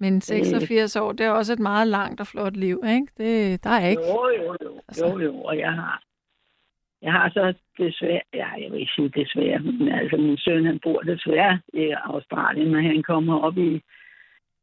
Men 0.00 0.20
86 0.20 0.96
år, 0.96 1.12
det 1.12 1.26
er 1.26 1.30
også 1.30 1.52
et 1.52 1.58
meget 1.58 1.88
langt 1.88 2.20
og 2.20 2.26
flot 2.26 2.56
liv, 2.56 2.82
ikke? 2.86 3.06
Det, 3.18 3.64
der 3.64 3.70
er 3.70 3.88
ikke... 3.88 4.02
Jo, 4.02 4.28
jo, 4.38 4.56
jo, 4.62 4.80
Altså. 4.88 5.06
jo, 5.06 5.18
jo, 5.18 5.34
og 5.42 5.58
jeg 5.58 5.72
har, 5.72 6.02
jeg 7.02 7.12
har 7.12 7.30
så 7.30 7.54
desværre, 7.78 8.20
ja, 8.34 8.48
jeg 8.48 8.72
vil 8.72 8.80
ikke 8.80 8.92
sige 8.96 9.08
desværre, 9.08 9.58
men 9.58 9.88
altså 9.88 10.16
min 10.16 10.38
søn, 10.38 10.66
han 10.66 10.80
bor 10.82 11.00
desværre 11.00 11.60
i 11.74 11.90
Australien, 11.90 12.68
når 12.68 12.80
han 12.80 13.02
kommer 13.02 13.38
op 13.38 13.58
i, 13.58 13.82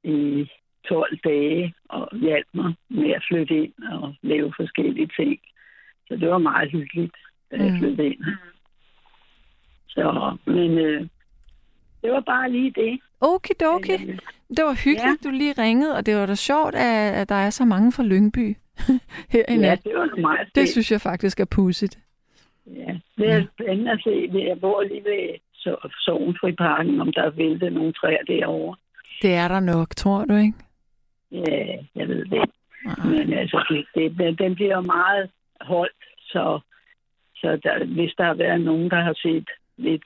i 0.04 0.50
12 0.90 1.18
dage 1.24 1.74
og 1.90 2.18
hjalp 2.18 2.48
mig 2.54 2.74
med 2.90 3.10
at 3.12 3.24
flytte 3.28 3.64
ind 3.64 3.74
og 3.92 4.16
lave 4.22 4.54
forskellige 4.60 5.10
ting. 5.20 5.40
Så 6.08 6.16
det 6.16 6.30
var 6.30 6.38
meget 6.38 6.72
hyggeligt, 6.72 7.16
da 7.52 7.56
jeg 7.64 7.72
Mm. 7.72 7.80
flyttede 7.80 8.08
ind. 8.08 8.24
Så, 9.90 10.38
men 10.46 10.78
øh, 10.78 11.02
det 12.02 12.12
var 12.12 12.20
bare 12.20 12.52
lige 12.52 12.72
det. 12.76 13.00
Okidoki. 13.22 13.94
Øh, 13.94 14.18
Det 14.58 14.64
var 14.66 14.84
hyggeligt, 14.86 15.26
ja. 15.26 15.30
du 15.30 15.36
lige 15.36 15.54
ringede, 15.58 15.96
og 15.98 16.06
det 16.06 16.16
var 16.16 16.26
da 16.26 16.36
sjovt, 16.36 16.76
at, 16.76 17.14
at 17.22 17.30
der 17.30 17.36
er 17.36 17.50
så 17.50 17.66
mange 17.66 17.92
fra 17.92 18.04
Lyngby 18.04 18.56
her 19.34 19.46
i 19.50 19.54
Ja, 19.54 19.58
nat. 19.58 19.84
det 19.84 19.92
var 19.96 20.20
meget 20.22 20.48
Det 20.56 20.70
synes 20.70 20.92
jeg 20.92 21.02
faktisk 21.02 21.40
er 21.40 21.46
pudsigt. 21.46 22.00
Ja, 22.68 23.00
det 23.18 23.30
er 23.32 23.46
spændende 23.54 23.92
at 23.92 24.00
se. 24.04 24.30
Jeg 24.34 24.60
bor 24.62 24.84
lige 24.84 25.04
ved 25.04 25.40
Sognfriparken, 26.06 27.02
om 27.02 27.14
der 27.14 27.22
er 27.24 27.30
væltet 27.30 27.74
nogle 27.74 27.94
træer 27.94 28.24
derovre. 28.28 28.76
Det 29.22 29.34
er 29.34 29.48
der 29.48 29.60
nok, 29.60 29.96
tror 29.96 30.26
du 30.26 30.36
ikke? 30.36 30.54
Ja, 31.32 31.76
jeg 31.96 32.08
ved 32.08 32.26
det. 32.26 32.50
Men 33.06 33.34
altså, 33.34 33.66
det, 33.96 34.12
det, 34.18 34.40
den 34.40 34.56
bliver 34.56 34.76
jo 34.76 34.82
meget 34.82 35.30
holdt, 35.62 36.04
så, 36.20 36.60
så 37.36 37.60
der, 37.64 37.86
hvis 37.86 38.14
der 38.18 38.24
har 38.24 38.34
været 38.34 38.62
nogen, 38.62 38.90
der 38.90 39.02
har 39.02 39.14
set 39.14 39.50
lidt 39.78 40.04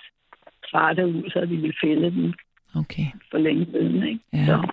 trætte 0.71 1.07
ud, 1.07 1.29
så 1.29 1.41
de 1.41 1.57
vil 1.57 1.75
fælde 1.83 2.11
den 2.11 2.35
Okay. 2.75 3.05
for 3.31 3.37
længe 3.37 3.65
siden. 3.65 4.03
Ikke? 4.07 4.19
Ja. 4.33 4.45
Så. 4.45 4.67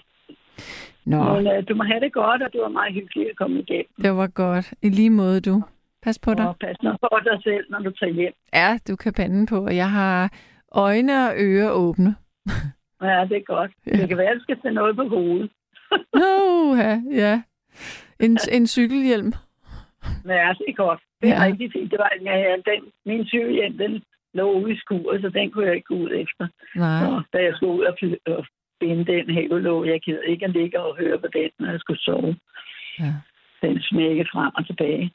Nå, 1.05 1.35
Men 1.35 1.47
uh, 1.47 1.65
du 1.69 1.75
må 1.75 1.85
have 1.85 2.01
det 2.01 2.13
godt, 2.13 2.43
og 2.43 2.53
det 2.53 2.61
var 2.61 2.69
meget 2.69 2.95
hyggeligt 2.95 3.31
at 3.31 3.37
komme 3.37 3.61
igennem. 3.61 3.87
det 4.03 4.13
var 4.17 4.27
godt. 4.27 4.75
I 4.83 4.89
lige 4.89 5.11
måde, 5.11 5.41
du. 5.41 5.63
Pas 6.03 6.19
på 6.19 6.35
dig. 6.35 6.49
Og 6.49 6.57
pas 6.61 6.77
nu 6.83 6.91
på 7.01 7.19
dig 7.25 7.43
selv, 7.43 7.65
når 7.71 7.79
du 7.79 7.91
tager 7.91 8.13
hjem. 8.13 8.33
Ja, 8.55 8.79
du 8.89 8.97
kan 8.97 9.13
panden 9.13 9.47
på, 9.47 9.65
og 9.65 9.77
jeg 9.77 9.91
har 9.91 10.33
øjne 10.73 11.29
og 11.29 11.33
ører 11.39 11.71
åbne. 11.71 12.15
Ja, 13.03 13.27
det 13.29 13.37
er 13.37 13.45
godt. 13.47 13.71
Ja. 13.87 13.91
Det 13.93 14.09
kan 14.09 14.19
være, 14.19 14.29
at 14.31 14.37
du 14.37 14.43
skal 14.43 14.61
tage 14.63 14.75
noget 14.75 14.97
på 14.97 15.09
hovedet. 15.09 15.51
Ja, 16.77 17.01
ja. 17.13 17.43
En, 18.21 18.39
en 18.53 18.67
cykelhjelm. 18.67 19.33
Ja, 20.27 20.55
det 20.59 20.67
er 20.69 20.73
godt. 20.77 21.01
Det 21.23 21.29
er 21.31 21.35
Ja. 21.35 21.45
rigtig 21.45 21.73
fint. 21.73 21.91
Det 21.91 21.99
var, 21.99 22.13
ja, 22.25 22.57
den, 22.71 22.81
min 23.07 23.27
cykelhjem, 23.27 23.79
den 23.79 24.03
lå 24.35 24.53
ude 24.53 24.73
i 24.73 24.77
skuret, 24.79 25.21
så 25.23 25.29
den 25.29 25.51
kunne 25.51 25.67
jeg 25.67 25.75
ikke 25.75 25.87
gå 25.87 25.95
ud 25.95 26.11
efter. 26.25 26.49
Nej. 26.77 27.07
Og 27.07 27.23
da 27.33 27.39
jeg 27.39 27.53
skulle 27.57 27.73
ud 27.79 27.85
og, 27.85 27.97
fly, 27.99 28.15
og 28.27 28.47
spænde 28.77 29.05
den 29.13 29.35
hævelåg. 29.35 29.87
Jeg 29.87 30.01
gider 30.01 30.23
ikke 30.23 30.45
at 30.45 30.51
ligge 30.53 30.81
og 30.81 30.97
høre 30.97 31.19
på 31.19 31.27
den, 31.35 31.51
når 31.59 31.71
jeg 31.71 31.81
skulle 31.81 32.01
sove. 32.01 32.37
Ja. 32.99 33.13
Den 33.63 33.83
smække 33.83 34.27
frem 34.33 34.53
og 34.59 34.67
tilbage. 34.67 35.13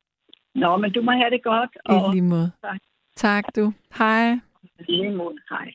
Nå, 0.55 0.77
men 0.77 0.91
du 0.91 1.01
må 1.01 1.11
have 1.11 1.29
det 1.29 1.43
godt. 1.43 1.69
I 1.89 2.11
lige 2.13 2.21
måde. 2.21 2.51
Tak. 2.63 2.79
Tak 3.15 3.43
du. 3.55 3.73
Hej. 3.97 4.31
I 4.79 4.83
lige 4.91 5.11
måde. 5.15 5.35
Hej. 5.49 5.71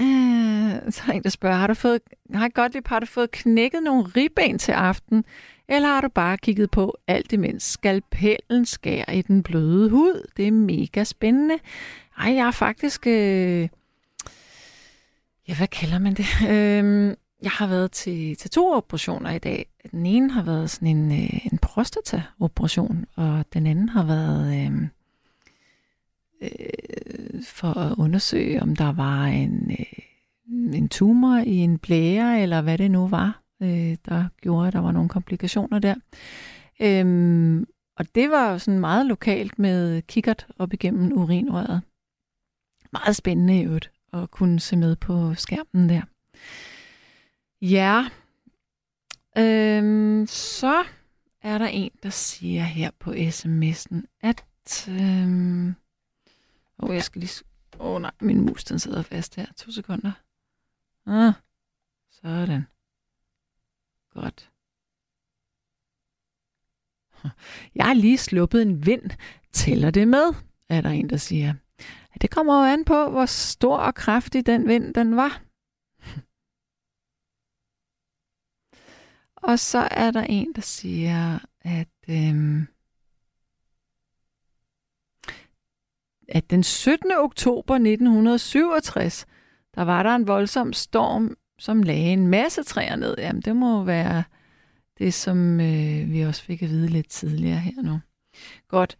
Øh, 0.00 0.92
så 0.92 1.02
er 1.08 1.12
en, 1.12 1.22
der 1.22 1.30
spørger, 1.30 1.56
har 1.56 1.66
du 1.66 1.74
fået, 1.74 2.00
har 2.34 2.48
godt 2.48 2.86
har 2.86 3.00
du 3.00 3.06
fået 3.06 3.30
knækket 3.30 3.82
nogle 3.82 4.02
ribben 4.02 4.58
til 4.58 4.72
aften, 4.72 5.24
eller 5.68 5.88
har 5.88 6.00
du 6.00 6.08
bare 6.08 6.38
kigget 6.38 6.70
på 6.70 6.96
alt 7.06 7.32
imens 7.32 7.62
skalpellen 7.62 8.66
skærer 8.66 9.12
i 9.12 9.22
den 9.22 9.42
bløde 9.42 9.90
hud? 9.90 10.26
Det 10.36 10.46
er 10.46 10.52
mega 10.52 11.04
spændende. 11.04 11.54
Ej, 12.18 12.34
jeg 12.34 12.46
er 12.46 12.50
faktisk... 12.50 13.06
Øh, 13.06 13.68
ja, 15.48 15.56
hvad 15.56 15.68
kalder 15.68 15.98
man 15.98 16.14
det? 16.14 16.26
Øh, 16.50 17.16
jeg 17.42 17.50
har 17.50 17.66
været 17.66 17.92
til, 17.92 18.36
til 18.36 18.50
to 18.50 18.72
operationer 18.72 19.30
i 19.30 19.38
dag. 19.38 19.66
Den 19.90 20.06
ene 20.06 20.30
har 20.30 20.42
været 20.42 20.70
sådan 20.70 20.88
en, 20.88 21.12
øh, 21.12 21.46
en 21.52 21.58
prostata-operation, 21.58 23.04
og 23.16 23.44
den 23.52 23.66
anden 23.66 23.88
har 23.88 24.04
været... 24.04 24.66
Øh, 24.66 24.88
øh, 26.42 27.42
for 27.42 27.78
at 27.78 27.94
undersøge, 27.98 28.62
om 28.62 28.76
der 28.76 28.92
var 28.92 29.24
en, 29.24 29.70
øh, 29.70 30.74
en 30.74 30.88
tumor 30.88 31.36
i 31.36 31.54
en 31.54 31.78
blære, 31.78 32.42
eller 32.42 32.60
hvad 32.60 32.78
det 32.78 32.90
nu 32.90 33.08
var, 33.08 33.42
øh, 33.62 33.96
der 34.04 34.24
gjorde, 34.40 34.66
at 34.66 34.72
der 34.72 34.80
var 34.80 34.92
nogle 34.92 35.08
komplikationer 35.08 35.78
der. 35.78 35.94
Øhm, 36.80 37.66
og 37.96 38.14
det 38.14 38.30
var 38.30 38.52
jo 38.52 38.58
sådan 38.58 38.80
meget 38.80 39.06
lokalt 39.06 39.58
med 39.58 40.02
kikkert 40.02 40.46
op 40.58 40.72
igennem 40.72 41.12
urinrøret. 41.12 41.82
Meget 42.92 43.16
spændende 43.16 43.60
i 43.60 43.64
øvrigt 43.64 43.90
at 44.12 44.30
kunne 44.30 44.60
se 44.60 44.76
med 44.76 44.96
på 44.96 45.34
skærmen 45.34 45.88
der. 45.88 46.02
Ja, 47.62 48.04
øhm, 49.38 50.26
så 50.26 50.82
er 51.42 51.58
der 51.58 51.66
en, 51.66 51.90
der 52.02 52.10
siger 52.10 52.62
her 52.62 52.90
på 52.98 53.10
sms'en, 53.10 54.00
at... 54.20 54.44
Øhm, 54.88 55.74
Åh, 56.82 56.88
oh, 56.88 56.94
jeg 56.94 57.04
skal 57.04 57.20
lige... 57.20 57.44
Åh 57.78 57.94
oh, 57.94 58.02
nej, 58.02 58.10
min 58.20 58.40
mus 58.40 58.64
den 58.64 58.78
sidder 58.78 59.02
fast 59.02 59.36
her. 59.36 59.46
To 59.56 59.70
sekunder. 59.70 60.12
Ah, 61.06 61.32
sådan. 62.10 62.66
Godt. 64.10 64.50
Jeg 67.74 67.86
har 67.86 67.94
lige 67.94 68.18
sluppet 68.18 68.62
en 68.62 68.86
vind. 68.86 69.10
Tæller 69.52 69.90
det 69.90 70.08
med? 70.08 70.34
Er 70.68 70.80
der 70.80 70.90
en, 70.90 71.10
der 71.10 71.16
siger. 71.16 71.54
Det 72.20 72.30
kommer 72.30 72.58
jo 72.60 72.72
an 72.72 72.84
på, 72.84 73.10
hvor 73.10 73.26
stor 73.26 73.76
og 73.76 73.94
kraftig 73.94 74.46
den 74.46 74.68
vind 74.68 74.94
den 74.94 75.16
var. 75.16 75.42
Og 79.36 79.58
så 79.58 79.78
er 79.90 80.10
der 80.10 80.22
en, 80.22 80.52
der 80.54 80.62
siger, 80.62 81.38
at... 81.60 81.88
Øhm, 82.08 82.66
at 86.30 86.50
den 86.50 86.62
17. 86.62 87.12
oktober 87.18 87.74
1967, 87.74 89.26
der 89.74 89.82
var 89.82 90.02
der 90.02 90.14
en 90.14 90.28
voldsom 90.28 90.72
storm, 90.72 91.36
som 91.58 91.82
lagde 91.82 92.12
en 92.12 92.26
masse 92.26 92.62
træer 92.62 92.96
ned. 92.96 93.14
Jamen, 93.18 93.42
det 93.42 93.56
må 93.56 93.84
være 93.84 94.22
det, 94.98 95.14
som 95.14 95.60
øh, 95.60 96.12
vi 96.12 96.20
også 96.22 96.44
fik 96.44 96.62
at 96.62 96.68
vide 96.68 96.88
lidt 96.88 97.08
tidligere 97.08 97.58
her 97.58 97.82
nu. 97.82 98.00
Godt. 98.68 98.96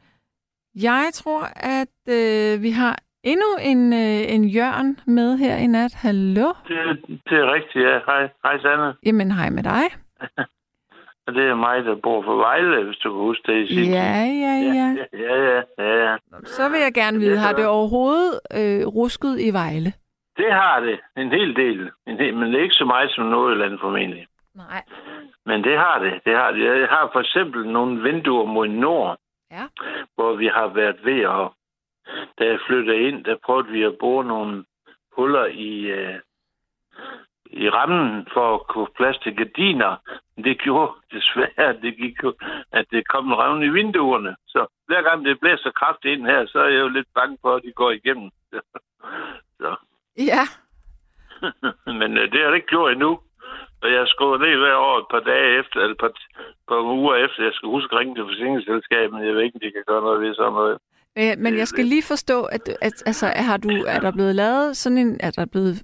Jeg 0.74 1.10
tror, 1.14 1.42
at 1.56 1.96
øh, 2.08 2.62
vi 2.62 2.70
har 2.70 2.98
endnu 3.24 3.56
en, 3.62 3.92
øh, 3.92 4.34
en 4.34 4.44
Jørgen 4.44 5.00
med 5.06 5.38
her 5.38 5.56
i 5.56 5.66
nat. 5.66 5.94
Hallo? 5.94 6.48
Det, 6.68 6.76
det 7.28 7.38
er 7.38 7.52
rigtigt, 7.54 7.84
ja. 7.84 7.98
Hej, 8.06 8.22
hej 8.44 8.58
Sanne. 8.62 8.94
Jamen, 9.06 9.32
hej 9.32 9.50
med 9.50 9.62
dig. 9.62 9.84
Og 11.26 11.34
det 11.34 11.44
er 11.48 11.54
mig, 11.54 11.84
der 11.84 11.94
bor 11.94 12.22
for 12.22 12.36
Vejle, 12.36 12.84
hvis 12.84 12.96
du 12.96 13.10
kan 13.12 13.18
huske 13.18 13.52
det 13.52 13.62
i 13.62 13.74
sin. 13.74 13.92
Ja, 13.92 14.12
ja, 14.46 14.54
ja. 14.78 14.88
Ja, 15.12 15.34
ja, 15.44 15.62
ja, 15.78 16.10
ja. 16.10 16.16
Så 16.44 16.68
vil 16.68 16.80
jeg 16.80 16.94
gerne 16.94 17.18
vide, 17.18 17.38
har 17.38 17.52
det 17.52 17.66
overhovedet 17.66 18.40
øh, 18.54 18.86
rusket 18.86 19.40
i 19.40 19.50
Vejle? 19.52 19.92
Det 20.36 20.52
har 20.52 20.80
det. 20.80 21.00
En 21.16 21.30
hel 21.30 21.56
del. 21.56 21.90
En 22.06 22.16
hel, 22.18 22.36
men 22.36 22.52
det 22.52 22.58
er 22.58 22.62
ikke 22.62 22.74
så 22.74 22.84
meget 22.84 23.10
som 23.10 23.24
Nordjylland 23.26 23.78
formentlig. 23.78 24.26
Nej. 24.54 24.82
Men 25.46 25.64
det 25.64 25.78
har 25.78 25.98
det. 25.98 26.12
det 26.24 26.34
har 26.36 26.50
det. 26.50 26.64
Jeg 26.80 26.88
har 26.88 27.08
for 27.12 27.20
eksempel 27.20 27.66
nogle 27.68 28.02
vinduer 28.02 28.44
mod 28.44 28.68
nord, 28.68 29.18
Ja. 29.50 29.64
hvor 30.14 30.34
vi 30.34 30.46
har 30.46 30.66
været 30.68 30.96
ved 31.04 31.20
at... 31.20 31.48
Da 32.38 32.44
jeg 32.44 32.58
flyttede 32.66 33.00
ind, 33.08 33.24
der 33.24 33.36
prøvede 33.44 33.68
vi 33.68 33.82
at 33.82 33.96
bore 34.00 34.24
nogle 34.24 34.64
huller 35.16 35.44
i, 35.46 35.80
øh, 35.80 36.14
i 37.52 37.68
rammen 37.68 38.26
for 38.32 38.54
at 38.54 38.66
kunne 38.66 38.92
plads 38.96 39.18
til 39.18 39.36
gardiner. 39.36 39.96
Det 40.44 40.60
gjorde 40.60 40.92
desværre, 41.12 41.68
at 41.70 41.82
det, 41.82 41.96
gik 41.96 42.22
jo, 42.22 42.34
at 42.72 42.86
det 42.90 43.08
kom 43.08 43.26
en 43.26 43.38
revne 43.38 43.66
i 43.66 43.68
vinduerne. 43.68 44.36
Så 44.46 44.66
hver 44.86 45.02
gang 45.02 45.24
det 45.24 45.40
blæser 45.40 45.70
kraftigt 45.70 46.12
ind 46.12 46.26
her, 46.26 46.46
så 46.46 46.58
er 46.58 46.68
jeg 46.68 46.80
jo 46.80 46.88
lidt 46.88 47.08
bange 47.14 47.38
for, 47.42 47.54
at 47.54 47.62
de 47.62 47.72
går 47.72 47.90
igennem. 47.90 48.30
så. 49.60 49.76
Ja. 50.18 50.44
Men 52.00 52.18
øh, 52.18 52.32
det 52.32 52.40
har 52.40 52.48
det 52.48 52.56
ikke 52.56 52.74
gjort 52.76 52.92
endnu. 52.92 53.20
Og 53.82 53.92
jeg 53.92 54.08
skriver 54.08 54.38
ned 54.38 54.58
hver 54.58 54.76
år 54.76 54.98
et 54.98 55.10
par 55.10 55.20
dage 55.20 55.58
efter, 55.60 55.80
eller 55.80 55.94
et 55.94 56.00
par, 56.00 56.12
par 56.68 56.80
uger 56.80 57.14
efter, 57.14 57.44
jeg 57.44 57.52
skal 57.54 57.68
huske 57.68 57.92
at 57.92 57.98
ringe 57.98 58.14
til 58.14 58.24
forsikringsselskabet, 58.24 59.12
men 59.12 59.26
jeg 59.26 59.34
ved 59.34 59.42
ikke, 59.42 59.56
om 59.56 59.60
de 59.60 59.72
kan 59.72 59.84
gøre 59.86 60.02
noget 60.02 60.20
ved 60.20 60.34
sådan 60.34 60.52
noget. 60.52 60.78
Øh, 61.18 61.34
men 61.44 61.58
jeg 61.58 61.68
skal 61.68 61.84
lige 61.84 62.02
forstå, 62.02 62.44
at, 62.44 62.68
at 62.68 63.02
altså, 63.06 63.26
har 63.48 63.56
du, 63.56 63.68
er 63.94 64.00
der 64.00 64.12
blevet 64.12 64.34
lavet 64.34 64.76
sådan 64.76 64.98
en, 64.98 65.20
er 65.20 65.30
der 65.30 65.46
blevet 65.46 65.82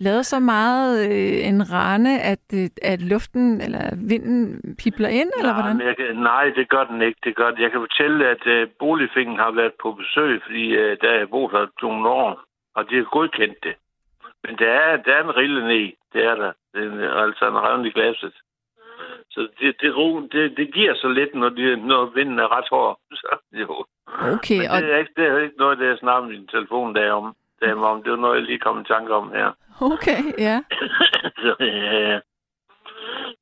lavet 0.00 0.26
så 0.26 0.38
meget 0.40 1.06
øh, 1.10 1.48
en 1.48 1.72
rande, 1.72 2.20
at, 2.20 2.44
øh, 2.54 2.68
at 2.82 3.00
luften 3.02 3.60
eller 3.60 3.84
vinden 4.08 4.60
pipler 4.82 5.08
ind, 5.08 5.30
eller 5.38 5.52
nej, 5.52 5.60
hvordan? 5.60 5.76
men 5.76 5.86
Jeg, 5.86 5.96
kan- 5.96 6.16
nej, 6.16 6.44
det 6.56 6.68
gør 6.68 6.84
den 6.84 7.02
ikke. 7.02 7.20
Det 7.24 7.36
gør 7.36 7.50
den. 7.50 7.60
Jeg 7.62 7.70
kan 7.70 7.80
fortælle, 7.80 8.28
at 8.28 8.46
øh, 8.46 8.68
boligfingen 8.78 9.36
har 9.38 9.50
været 9.50 9.72
på 9.82 9.92
besøg, 9.92 10.42
fordi 10.42 10.64
øh, 10.76 10.96
der 11.00 11.10
er 11.10 11.26
boet 11.26 11.50
her 11.52 11.66
nogle 11.82 12.08
år, 12.08 12.40
og 12.74 12.90
de 12.90 12.96
har 12.96 13.02
godkendt 13.04 13.58
det. 13.64 13.74
Men 14.44 14.56
der 14.58 14.70
er, 14.70 14.96
der 14.96 15.12
er 15.14 15.22
en 15.24 15.36
rille 15.36 15.60
ned, 15.68 15.92
det 16.12 16.24
er 16.24 16.34
der. 16.34 16.52
Det 16.74 17.04
er 17.04 17.14
altså 17.14 17.48
en 17.48 17.58
revne 17.66 17.88
i 17.88 17.92
glasset. 17.92 18.32
Så 19.30 19.48
det, 19.60 19.76
det, 19.80 19.96
ro, 19.96 20.20
det, 20.20 20.56
det 20.56 20.74
giver 20.74 20.94
så 20.94 21.08
lidt, 21.08 21.34
når, 21.34 21.48
de, 21.48 21.76
når 21.76 22.04
vinden 22.14 22.38
er 22.38 22.56
ret 22.58 22.68
hård. 22.70 22.98
Så, 23.20 23.36
jo. 23.52 23.84
Okay, 24.32 24.58
Men 24.58 24.70
og 24.70 24.82
det 24.82 24.92
er, 24.92 24.98
ikke, 24.98 25.12
det 25.16 25.24
er 25.26 25.38
ikke 25.38 25.58
noget, 25.58 25.78
det 25.78 25.86
jeg 25.86 25.98
snakker 25.98 26.28
min 26.28 26.46
telefon 26.46 26.94
der 26.94 27.12
om. 27.12 27.34
Der 27.60 27.74
om. 27.74 28.02
Det 28.02 28.10
var 28.12 28.18
noget, 28.18 28.36
jeg 28.38 28.44
lige 28.44 28.58
kom 28.58 28.80
i 28.80 28.84
tanke 28.84 29.14
om 29.14 29.30
her. 29.32 29.50
Okay, 29.80 30.22
ja. 30.38 30.62
Så, 31.42 31.56
ja. 31.60 32.20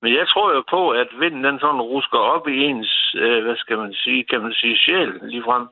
Men 0.02 0.14
jeg 0.14 0.28
tror 0.28 0.54
jo 0.54 0.62
på, 0.70 0.90
at 0.90 1.08
vinden 1.20 1.44
den 1.44 1.58
sådan 1.60 1.80
rusker 1.80 2.18
op 2.18 2.48
i 2.48 2.56
ens, 2.64 3.14
øh, 3.16 3.42
hvad 3.44 3.56
skal 3.56 3.78
man 3.78 3.92
sige, 3.92 4.24
kan 4.24 4.40
man 4.42 4.52
sige, 4.52 4.78
sjæl 4.78 5.20
ligefrem. 5.22 5.68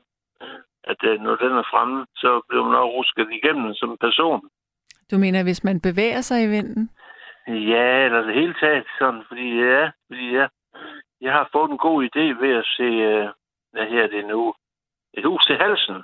At 0.83 1.03
øh, 1.03 1.21
når 1.21 1.35
den 1.35 1.51
er 1.51 1.63
fremme, 1.71 2.05
så 2.15 2.41
bliver 2.49 2.63
man 2.63 2.75
også 2.75 2.91
rusket 2.97 3.27
igennem 3.31 3.73
som 3.73 3.97
person. 4.01 4.41
Du 5.11 5.17
mener, 5.17 5.43
hvis 5.43 5.63
man 5.63 5.81
bevæger 5.81 6.21
sig 6.21 6.43
i 6.43 6.47
vinden? 6.47 6.89
Ja, 7.47 8.05
eller 8.05 8.21
det 8.21 8.33
hele 8.33 8.55
taget 8.59 8.85
sådan, 8.99 9.23
fordi 9.27 9.47
ja, 9.59 9.91
fordi 10.07 10.31
ja, 10.37 10.47
jeg 11.21 11.33
har 11.33 11.49
fået 11.51 11.71
en 11.71 11.77
god 11.77 12.03
idé 12.03 12.25
ved 12.43 12.53
at 12.61 12.65
se, 12.77 12.83
øh, 12.83 13.29
hvad 13.71 13.85
her 13.85 14.07
det 14.07 14.25
nu, 14.27 14.53
et 15.13 15.25
hus 15.25 15.45
til 15.45 15.57
halsen. 15.57 16.03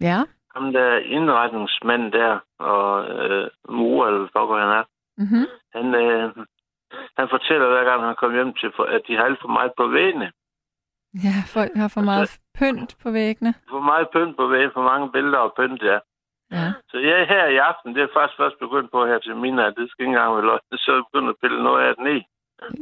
Ja. 0.00 0.18
Ham 0.56 0.72
der 0.72 0.96
indretningsmand 0.96 2.12
der, 2.12 2.38
og 2.58 2.88
øh, 3.14 3.50
mur, 3.68 4.06
eller 4.06 4.46
hvad 4.46 4.60
han 4.66 4.78
er, 4.80 4.84
Mm-hmm. 5.18 5.46
han, 5.76 5.86
øh, 6.04 6.28
han 7.18 7.26
fortæller 7.34 7.66
hver 7.68 7.84
gang, 7.84 7.98
han 8.04 8.16
kommer 8.18 8.36
hjem 8.36 8.54
til, 8.60 8.70
at 8.96 9.02
de 9.08 9.16
har 9.16 9.24
alt 9.24 9.40
for 9.40 9.48
meget 9.48 9.72
på 9.76 9.86
væggene. 9.86 10.28
Ja, 11.24 11.36
folk 11.56 11.72
har 11.82 11.90
for 11.96 12.00
meget 12.10 12.30
pynt 12.58 12.92
på 13.02 13.10
væggene. 13.10 13.54
For 13.70 13.80
meget 13.90 14.08
pynt 14.14 14.36
på 14.36 14.46
væggene, 14.46 14.72
for 14.78 14.82
mange 14.92 15.12
billeder 15.12 15.38
og 15.38 15.52
pynt, 15.58 15.82
ja. 15.82 15.98
Ja. 16.56 16.66
Så 16.90 16.96
jeg 16.98 17.14
er 17.20 17.26
her 17.34 17.46
i 17.46 17.56
aften, 17.56 17.94
det 17.94 18.02
er 18.02 18.14
faktisk 18.16 18.36
først 18.42 18.58
begyndt 18.64 18.90
på 18.92 19.06
her 19.06 19.18
til 19.18 19.36
mine, 19.36 19.62
det 19.78 19.84
skal 19.90 20.02
ikke 20.02 20.12
engang 20.14 20.34
være 20.34 20.46
løgn, 20.50 20.78
så 20.82 20.90
er 20.90 20.96
jeg 20.96 21.04
begyndt 21.12 21.30
at 21.32 21.40
pille 21.42 21.62
noget 21.62 21.80
af 21.88 21.94
den 21.96 22.06
i. 22.16 22.18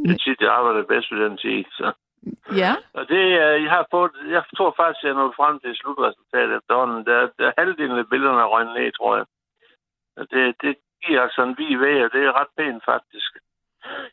Det 0.05 0.11
er 0.15 0.19
tit, 0.25 0.41
jeg 0.41 0.53
arbejder 0.59 0.83
bedst 0.93 1.13
ved 1.13 1.25
den 1.25 1.37
tid, 1.37 1.65
så. 1.79 1.93
Ja. 2.63 2.73
Og 2.99 3.09
det, 3.13 3.25
øh, 3.43 3.57
jeg 3.65 3.71
har 3.77 3.87
fået, 3.91 4.13
jeg 4.37 4.43
tror 4.57 4.75
faktisk, 4.81 5.05
jeg 5.05 5.15
nået 5.15 5.39
frem 5.41 5.55
til 5.61 5.77
slutresultatet 5.77 6.57
efterhånden. 6.57 7.01
Der, 7.09 7.19
der 7.39 7.47
er 7.49 7.59
halvdelen 7.59 7.99
af 7.99 8.09
billederne 8.11 8.41
er 8.41 8.53
røgnet 8.55 8.75
ned, 8.75 8.93
tror 8.93 9.17
jeg. 9.17 9.27
Og 10.19 10.25
det, 10.33 10.43
det 10.63 10.75
giver 11.05 11.21
altså 11.23 11.43
en 11.43 11.57
vid 11.59 11.79
væg, 11.85 12.05
og 12.05 12.11
det 12.15 12.23
er 12.25 12.39
ret 12.41 12.53
pænt 12.59 12.85
faktisk. 12.85 13.31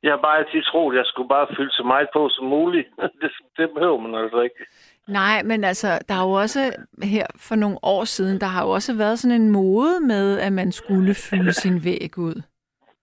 Jeg 0.04 0.12
har 0.12 0.22
bare 0.22 0.38
altid 0.38 0.64
troet, 0.64 0.94
at 0.94 0.98
jeg 0.98 1.06
skulle 1.06 1.30
bare 1.30 1.48
fylde 1.58 1.72
så 1.72 1.84
meget 1.84 2.10
på 2.14 2.30
som 2.30 2.46
muligt. 2.46 2.88
det, 3.22 3.32
det 3.58 3.70
behøver 3.74 3.98
man 3.98 4.16
altså 4.16 4.42
ikke. 4.42 4.66
Nej, 5.08 5.44
men 5.44 5.64
altså, 5.64 5.88
der 6.08 6.14
har 6.14 6.26
jo 6.26 6.32
også 6.32 6.62
her 7.04 7.28
for 7.36 7.56
nogle 7.56 7.78
år 7.84 8.04
siden, 8.04 8.40
der 8.42 8.48
har 8.48 8.64
jo 8.66 8.70
også 8.70 8.98
været 8.98 9.20
sådan 9.20 9.42
en 9.42 9.50
mode 9.50 10.00
med, 10.00 10.40
at 10.40 10.54
man 10.54 10.72
skulle 10.72 11.16
fylde 11.16 11.54
sin 11.54 11.84
væg 11.84 12.18
ud. 12.18 12.42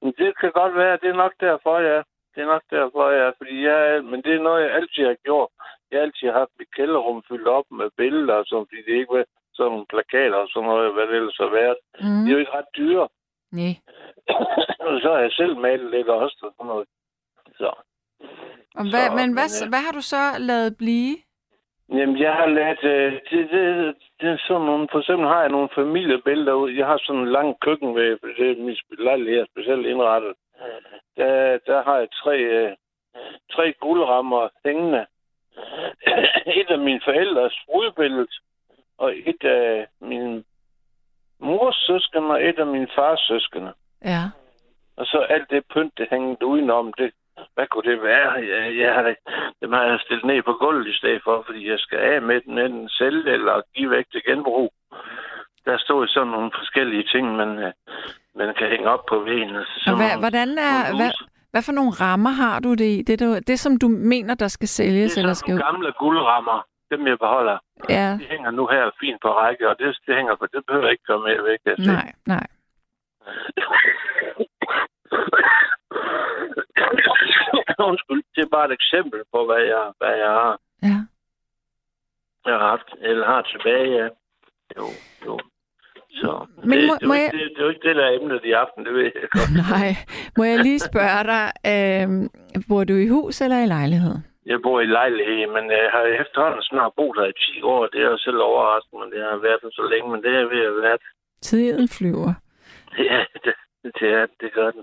Det 0.03 0.39
kan 0.41 0.53
godt 0.53 0.75
være, 0.75 0.99
det 1.03 1.09
er 1.09 1.23
nok 1.25 1.33
derfor, 1.41 1.79
ja. 1.81 2.03
Det 2.39 2.45
er 2.45 2.55
nok 2.57 2.67
derfor, 2.79 3.05
ja. 3.21 3.29
Fordi 3.39 3.57
jeg, 3.69 4.05
men 4.11 4.19
det 4.25 4.33
er 4.35 4.47
noget, 4.49 4.63
jeg 4.65 4.75
altid 4.79 5.05
har 5.13 5.19
gjort. 5.29 5.51
Jeg 5.91 5.99
har 5.99 6.05
altid 6.07 6.29
haft 6.41 6.53
mit 6.59 6.71
kælderrum 6.77 7.23
fyldt 7.29 7.49
op 7.59 7.69
med 7.71 7.89
billeder, 7.97 8.35
og 8.35 8.47
sådan, 8.47 8.67
fordi 8.69 8.83
det 8.87 8.95
ikke 8.99 9.15
var 9.17 9.25
sådan 9.55 9.71
nogle 9.73 9.91
plakater 9.93 10.39
og 10.45 10.49
sådan 10.51 10.69
noget, 10.73 10.95
hvad 10.95 11.07
det 11.07 11.17
ellers 11.21 11.41
har 11.45 11.53
været. 11.61 11.79
Mm. 12.01 12.21
De 12.23 12.29
er 12.29 12.35
jo 12.35 12.43
ikke 12.43 12.57
ret 12.59 12.71
dyre. 12.81 13.09
Nej. 13.61 13.75
og 14.89 14.95
så 15.03 15.09
har 15.15 15.21
jeg 15.27 15.33
selv 15.41 15.55
malet 15.57 15.91
lidt 15.91 16.09
også. 16.09 16.39
Og 16.47 16.53
sådan 16.57 16.71
noget. 16.73 16.89
Så. 17.61 17.71
Og 18.79 18.85
hvad, 18.93 19.07
Så, 19.07 19.15
men 19.19 19.29
hvad, 19.37 19.49
men, 19.51 19.65
øh, 19.65 19.69
hvad 19.73 19.83
har 19.87 19.95
du 19.99 20.03
så 20.15 20.23
lavet 20.51 20.77
blive? 20.83 21.15
Jamen, 21.97 22.19
jeg 22.27 22.33
har 22.41 22.47
lavet... 22.47 22.83
Øh, 22.95 23.13
det, 23.31 23.41
det, 23.53 23.65
det, 24.21 24.29
er 24.35 24.39
sådan 24.49 24.67
nogle, 24.71 24.89
for 24.93 24.99
eksempel 24.99 25.27
har 25.29 25.41
jeg 25.41 25.55
nogle 25.57 25.69
familiebilleder 25.75 26.55
ud. 26.63 26.71
Jeg 26.71 26.87
har 26.87 26.99
sådan 27.03 27.21
en 27.23 27.33
lang 27.39 27.49
køkken 27.61 27.95
ved 27.95 28.09
det 28.39 28.51
er 28.51 28.65
min 28.67 28.77
lejlighed 28.99 29.41
er 29.41 29.47
specielt 29.53 29.87
indrettet. 29.87 30.35
Der, 31.17 31.59
der 31.67 31.83
har 31.83 31.97
jeg 31.99 32.09
tre, 32.23 32.39
øh, 32.39 32.77
tre 33.53 33.73
guldrammer 33.81 34.49
hængende. 34.65 35.07
et 36.61 36.71
af 36.71 36.79
mine 36.79 37.01
forældres 37.05 37.59
brudbillede, 37.67 38.29
og 38.99 39.13
et 39.17 39.45
af 39.45 39.87
min 40.01 40.45
mors 41.39 41.77
søskende, 41.77 42.29
og 42.29 42.45
et 42.49 42.59
af 42.59 42.67
min 42.67 42.89
fars 42.95 43.21
søskende. 43.21 43.73
Ja. 44.05 44.25
Og 44.97 45.07
så 45.07 45.19
alt 45.19 45.51
det 45.51 45.65
pynt, 45.75 45.99
det 45.99 46.07
hængte 46.11 46.47
udenom, 46.47 46.93
det, 46.93 47.13
hvad 47.55 47.67
kunne 47.67 47.91
det 47.91 48.03
være? 48.03 48.33
Jeg, 48.33 48.77
jeg 48.77 48.95
har, 48.95 49.15
dem 49.61 49.73
har 49.73 49.85
jeg 49.85 50.01
stillet 50.01 50.25
ned 50.25 50.43
på 50.43 50.53
gulvet 50.53 50.89
i 50.89 50.99
stedet 50.99 51.23
for, 51.25 51.43
fordi 51.47 51.71
jeg 51.71 51.79
skal 51.79 51.99
af 51.99 52.23
med 52.23 52.41
den, 52.41 52.59
enten 52.59 52.89
sælge 52.89 53.33
eller 53.33 53.63
give 53.75 53.91
væk 53.91 54.07
til 54.13 54.23
genbrug. 54.25 54.73
Der 55.65 55.79
stod 55.79 56.09
sådan 56.09 56.29
nogle 56.29 56.51
forskellige 56.59 57.05
ting, 57.13 57.37
man, 57.37 57.59
øh, 57.59 57.73
man 58.39 58.55
kan 58.59 58.69
hænge 58.73 58.89
op 58.95 59.05
på 59.09 59.17
væggen. 59.29 59.57
Altså 59.57 59.91
Og 59.91 59.97
hvad, 59.97 60.13
hvordan 60.19 60.49
er, 60.59 60.97
hvad, 60.97 61.11
hvad 61.51 61.63
for 61.63 61.73
nogle 61.73 61.91
rammer 61.91 62.31
har 62.31 62.61
du 62.61 62.71
det 62.75 62.85
i? 62.97 63.03
Det, 63.03 63.21
du, 63.21 63.39
det 63.47 63.59
som 63.61 63.79
du 63.79 63.89
mener, 63.89 64.35
der 64.35 64.49
skal 64.49 64.69
sælges 64.69 65.13
Det 65.13 65.19
er 65.19 65.23
eller 65.23 65.35
skal... 65.35 65.51
nogle 65.55 65.65
gamle 65.65 65.93
guldrammer, 65.99 66.67
dem 66.91 67.07
jeg 67.07 67.19
beholder. 67.19 67.59
Ja, 67.89 68.17
De 68.21 68.25
hænger 68.31 68.51
nu 68.51 68.67
her 68.67 68.91
fint 69.01 69.21
på 69.23 69.29
række, 69.29 69.69
og 69.71 69.79
det, 69.79 69.99
det 70.07 70.17
hænger 70.17 70.35
på, 70.37 70.47
det 70.53 70.63
behøver 70.67 70.89
ikke 70.89 71.05
komme 71.07 71.25
med 71.29 71.43
væk. 71.51 71.59
se. 71.77 71.87
nej, 71.93 72.13
nej. 72.27 72.47
Undskyld, 77.91 78.23
det 78.35 78.43
er 78.45 78.49
bare 78.57 78.67
et 78.67 78.73
eksempel 78.81 79.21
på, 79.33 79.47
hvad 79.47 79.63
jeg, 79.73 79.93
hvad 79.99 80.15
jeg 80.25 80.33
har. 80.41 80.59
Ja. 80.83 80.99
Jeg 82.47 82.55
har 82.59 82.69
haft, 82.69 82.89
eller 83.01 83.27
har 83.27 83.43
tilbage, 83.43 83.91
ja. 84.01 84.09
Jo, 84.77 84.87
jo. 85.27 85.39
Så 86.11 86.47
Men 86.65 86.79
det, 86.79 86.87
må- 86.89 86.95
det, 87.01 87.09
må 87.09 87.15
jo 87.15 87.21
jeg- 87.21 87.33
det, 87.33 87.41
det 87.55 87.59
er 87.59 87.63
jo 87.63 87.69
ikke 87.69 87.89
det, 87.89 87.97
der 87.97 88.05
er 88.07 88.15
emnet 88.21 88.41
i 88.45 88.53
aften, 88.53 88.85
det 88.87 88.93
ved 88.95 89.03
jeg 89.03 89.29
godt. 89.37 89.53
Nej. 89.71 89.91
Må 90.37 90.45
jeg 90.45 90.59
lige 90.59 90.79
spørge 90.91 91.23
dig, 91.35 91.45
øh, 91.73 92.09
bor 92.69 92.85
du 92.85 92.95
i 92.95 93.09
hus 93.09 93.41
eller 93.41 93.59
i 93.63 93.67
lejlighed? 93.67 94.15
Jeg 94.47 94.59
bor 94.63 94.81
i 94.81 94.87
lejlighed, 94.87 95.47
men 95.57 95.65
jeg 95.71 95.87
har 95.95 96.03
efterhånden 96.23 96.63
snart 96.63 96.93
boet 96.97 97.17
der 97.19 97.27
i 97.27 97.33
10 97.33 97.63
år. 97.63 97.87
Det 97.87 98.01
er 98.05 98.11
jo 98.15 98.19
selv 98.19 98.39
overraskende, 98.51 98.99
men 99.03 99.11
det 99.13 99.21
har 99.31 99.37
været 99.47 99.61
så 99.79 99.83
længe, 99.93 100.09
men 100.13 100.23
det 100.23 100.33
er 100.41 100.45
ved 100.55 100.63
at 100.71 100.77
være. 100.83 100.99
Tiden 101.43 101.89
flyver. 101.89 102.33
Ja, 103.11 103.21
det, 103.45 103.55
det, 103.85 104.09
er, 104.21 104.27
det 104.41 104.53
gør 104.53 104.71
den. 104.71 104.83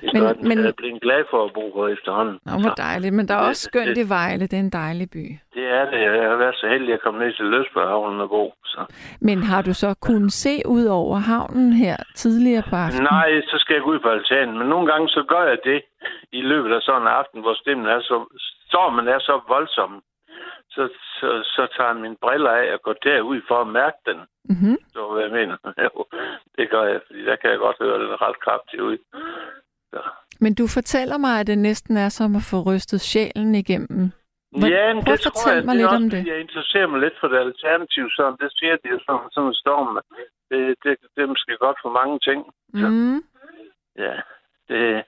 Det 0.00 0.10
Men- 0.14 0.22
gør 0.22 0.32
den. 0.32 0.48
men- 0.48 0.58
Jeg 0.58 0.68
er 0.68 0.72
blevet 0.82 1.02
glad 1.02 1.24
for 1.30 1.44
at 1.44 1.52
bo 1.52 1.64
her 1.76 1.94
efterhånden. 1.96 2.38
Nå, 2.46 2.52
hvor 2.62 2.74
dejligt. 2.88 3.14
Men 3.14 3.28
der 3.28 3.34
er 3.34 3.40
Det- 3.40 3.48
også 3.48 3.62
skønt 3.62 3.96
det- 3.96 4.04
i 4.06 4.08
Vejle. 4.08 4.42
Det 4.50 4.52
er 4.60 4.64
en 4.70 4.70
dejlig 4.70 5.10
by. 5.10 5.24
Det 5.54 5.64
er 5.78 5.84
det. 5.90 6.00
Jeg 6.00 6.28
har 6.30 6.36
været 6.36 6.54
så 6.62 6.66
heldig 6.68 6.94
at 6.94 7.00
komme 7.00 7.18
ned 7.24 7.32
til 7.32 7.44
Løsbørhavnen 7.44 8.20
og 8.20 8.28
bo. 8.28 8.54
Så. 8.64 8.80
Men 9.20 9.42
har 9.42 9.62
du 9.62 9.74
så 9.74 9.94
kunnet 10.02 10.32
se 10.32 10.54
ud 10.66 10.84
over 10.84 11.16
havnen 11.16 11.72
her 11.72 11.96
tidligere 12.14 12.62
på 12.70 12.76
aftenen? 12.76 13.08
Nej, 13.10 13.40
så 13.50 13.56
skal 13.58 13.74
jeg 13.74 13.82
gå 13.82 13.90
ud 13.90 13.98
på 13.98 14.08
altanen. 14.08 14.58
Men 14.58 14.66
nogle 14.68 14.92
gange 14.92 15.08
så 15.08 15.22
gør 15.28 15.42
jeg 15.50 15.58
det 15.64 15.82
i 16.32 16.40
løbet 16.40 16.72
af 16.74 16.80
sådan 16.82 17.02
en 17.02 17.08
aften, 17.08 17.40
hvor 17.40 17.54
stemmen 17.54 17.86
er 17.86 18.00
så, 18.00 18.16
stormen 18.68 19.08
er 19.08 19.18
så 19.18 19.40
voldsom. 19.48 20.02
Så, 20.70 20.88
så, 21.20 21.28
så 21.54 21.62
tager 21.76 21.92
jeg 21.92 22.00
mine 22.00 22.16
briller 22.22 22.50
af 22.50 22.74
og 22.74 22.80
går 22.82 22.92
derud 22.92 23.40
for 23.48 23.60
at 23.60 23.66
mærke 23.80 23.96
den. 24.06 24.18
Mm-hmm. 24.50 24.76
Så 24.92 25.12
hvad 25.12 25.22
jeg 25.22 25.32
mener. 25.32 25.56
Jo, 25.86 26.04
det 26.58 26.70
gør 26.70 26.84
jeg, 26.92 27.00
fordi 27.06 27.24
der 27.24 27.36
kan 27.36 27.50
jeg 27.50 27.58
godt 27.58 27.76
høre 27.80 27.98
den 28.04 28.20
ret 28.24 28.40
kraftigt 28.40 28.82
ud. 28.82 28.98
Så. 29.92 30.00
Men 30.40 30.54
du 30.54 30.66
fortæller 30.74 31.18
mig, 31.18 31.40
at 31.40 31.46
det 31.46 31.58
næsten 31.58 31.96
er 31.96 32.08
som 32.08 32.36
at 32.36 32.44
få 32.50 32.58
rystet 32.70 33.00
sjælen 33.00 33.54
igennem. 33.54 34.00
Hvor- 34.58 34.68
ja, 34.76 34.94
men 34.94 35.04
prøv 35.04 35.12
det 35.16 35.26
at 35.26 35.32
tror 35.32 35.32
fortælle 35.34 35.58
jeg, 35.60 35.66
mig 35.68 35.76
lidt 35.76 35.94
om 36.00 36.10
det. 36.10 36.26
Jeg 36.26 36.40
interesserer 36.40 36.86
mig 36.86 37.00
lidt 37.00 37.16
for 37.20 37.28
det 37.28 37.38
alternativ, 37.38 38.04
sådan. 38.16 38.36
Det 38.42 38.50
siger 38.58 38.76
de 38.82 38.88
jo 38.94 38.98
sådan, 39.06 39.28
sådan 39.34 39.48
en 39.48 39.54
storm. 39.54 39.88
Det, 40.50 40.60
det, 40.84 40.92
det 41.14 41.20
er 41.22 41.26
måske 41.34 41.56
godt 41.66 41.78
for 41.82 41.90
mange 42.00 42.18
ting. 42.28 42.40
Så, 42.80 42.86
Mm. 42.88 43.18
ja, 44.04 44.14
det, 44.68 45.04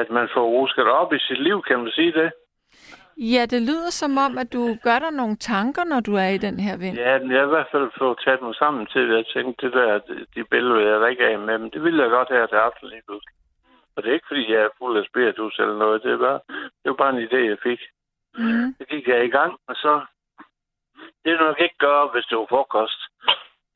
at 0.00 0.08
man 0.10 0.28
får 0.34 0.46
rusket 0.58 0.86
op 1.00 1.12
i 1.12 1.18
sit 1.18 1.40
liv, 1.48 1.62
kan 1.68 1.78
man 1.78 1.90
sige 1.98 2.12
det. 2.12 2.28
Ja, 3.16 3.46
det 3.46 3.62
lyder 3.62 3.90
som 3.90 4.18
om, 4.18 4.38
at 4.38 4.52
du 4.52 4.76
gør 4.82 4.98
dig 4.98 5.10
nogle 5.10 5.36
tanker, 5.36 5.84
når 5.84 6.00
du 6.00 6.14
er 6.14 6.28
i 6.28 6.38
den 6.38 6.60
her 6.60 6.76
vind. 6.76 6.96
Ja, 6.96 7.12
jeg 7.12 7.40
har 7.40 7.46
i 7.46 7.54
hvert 7.56 7.72
fald 7.72 7.90
fået 7.98 8.18
taget 8.24 8.42
mig 8.42 8.54
sammen 8.54 8.86
til, 8.86 9.00
at 9.10 9.16
jeg 9.16 9.26
tænkte, 9.26 9.66
det 9.66 9.72
der, 9.72 9.98
de 10.34 10.44
billeder, 10.44 10.80
jeg 10.80 11.02
er 11.02 11.06
ikke 11.06 11.26
af 11.26 11.38
med, 11.38 11.58
men 11.58 11.70
det 11.70 11.82
ville 11.82 12.02
jeg 12.02 12.10
godt 12.10 12.28
have 12.28 12.46
til 12.46 12.64
aften 12.68 12.88
lige 12.88 13.02
pludselig. 13.06 13.34
Og 13.96 14.02
det 14.02 14.08
er 14.08 14.14
ikke, 14.14 14.30
fordi 14.30 14.52
jeg 14.52 14.62
er 14.62 14.76
fuld 14.78 14.98
af 14.98 15.04
spiritus 15.10 15.58
eller 15.58 15.78
noget. 15.78 16.02
Det 16.02 16.12
er 16.12 16.18
bare, 16.18 16.40
det 16.82 16.88
var 16.90 16.94
bare 17.02 17.12
en 17.16 17.26
idé, 17.26 17.36
jeg 17.36 17.58
fik. 17.62 17.80
Mm. 18.38 18.74
Så 18.78 18.84
gik 18.90 19.08
jeg 19.08 19.24
i 19.24 19.28
gang, 19.38 19.52
og 19.68 19.74
så... 19.76 20.04
Det 21.24 21.32
er 21.32 21.40
nok 21.40 21.60
ikke 21.60 21.78
gøre, 21.78 22.08
hvis 22.12 22.24
det 22.24 22.38
var 22.38 22.46
frokost. 22.48 23.00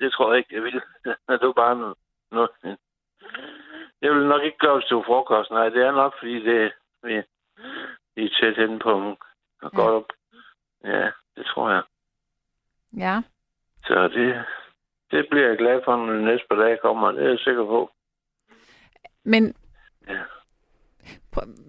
Det 0.01 0.13
tror 0.13 0.33
jeg 0.33 0.39
ikke, 0.39 0.55
jeg 0.55 0.63
ville. 0.63 0.83
det 1.41 1.47
var 1.51 1.53
bare 1.53 1.77
noget, 1.77 1.97
noget. 2.31 2.51
Jeg 4.03 4.11
vil 4.15 4.27
nok 4.27 4.43
ikke 4.43 4.59
gøre, 4.59 4.75
hvis 4.75 4.89
det 4.89 4.97
var 4.97 5.03
frokost. 5.03 5.51
Nej, 5.51 5.69
det 5.69 5.83
er 5.83 5.93
nok, 5.93 6.15
fordi 6.19 6.45
det 6.45 6.73
vi, 7.03 7.23
vi 8.17 8.25
er 8.25 8.35
tæt 8.41 8.59
inde 8.65 8.79
på 8.79 9.17
Og 9.63 9.73
godt 9.73 9.95
op. 9.95 10.13
Ja, 10.85 11.11
det 11.37 11.47
tror 11.47 11.71
jeg. 11.71 11.83
Ja. 12.97 13.23
Så 13.85 14.09
det, 14.09 14.45
det 15.11 15.27
bliver 15.31 15.49
jeg 15.49 15.59
glad 15.59 15.81
for, 15.85 15.97
når 15.97 16.15
næste 16.15 16.47
par 16.51 16.57
dage 16.57 16.79
kommer. 16.83 17.13
Det 17.13 17.25
er 17.25 17.29
jeg 17.29 17.39
sikker 17.39 17.65
på. 17.65 17.91
Men 19.25 19.55
Ja. 20.09 20.23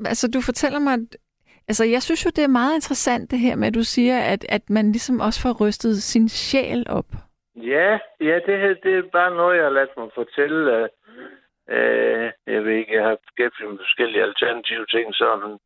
Altså, 0.06 0.32
du 0.34 0.42
fortæller 0.42 0.80
mig, 0.80 0.94
at, 0.94 1.18
altså, 1.68 1.86
jeg 1.86 2.02
synes 2.02 2.26
jo, 2.26 2.30
det 2.36 2.44
er 2.44 2.58
meget 2.60 2.76
interessant 2.76 3.32
det 3.32 3.40
her 3.40 3.56
med, 3.56 3.68
at 3.68 3.74
du 3.74 3.84
siger, 3.84 4.20
at, 4.34 4.46
at 4.50 4.70
man 4.70 4.92
ligesom 4.92 5.20
også 5.20 5.42
får 5.42 5.66
rystet 5.66 6.04
sin 6.04 6.30
sjæl 6.30 6.86
op. 6.90 7.06
Ja, 7.56 8.00
ja 8.20 8.36
det, 8.48 8.60
her, 8.60 8.74
det 8.84 8.94
er 8.98 9.12
bare 9.12 9.36
noget, 9.36 9.58
jeg 9.58 9.64
har 9.66 9.72
ladt 9.80 9.98
mig 9.98 10.10
fortælle. 10.16 10.90
Øh, 11.70 12.32
jeg 12.48 12.66
ved 12.66 12.74
ikke, 12.74 12.96
jeg 12.96 13.04
har 13.04 13.18
beskæftiget 13.26 13.70
med 13.70 13.78
forskellige 13.78 14.24
alternative 14.24 14.86
ting, 14.86 15.16
sådan. 15.16 15.58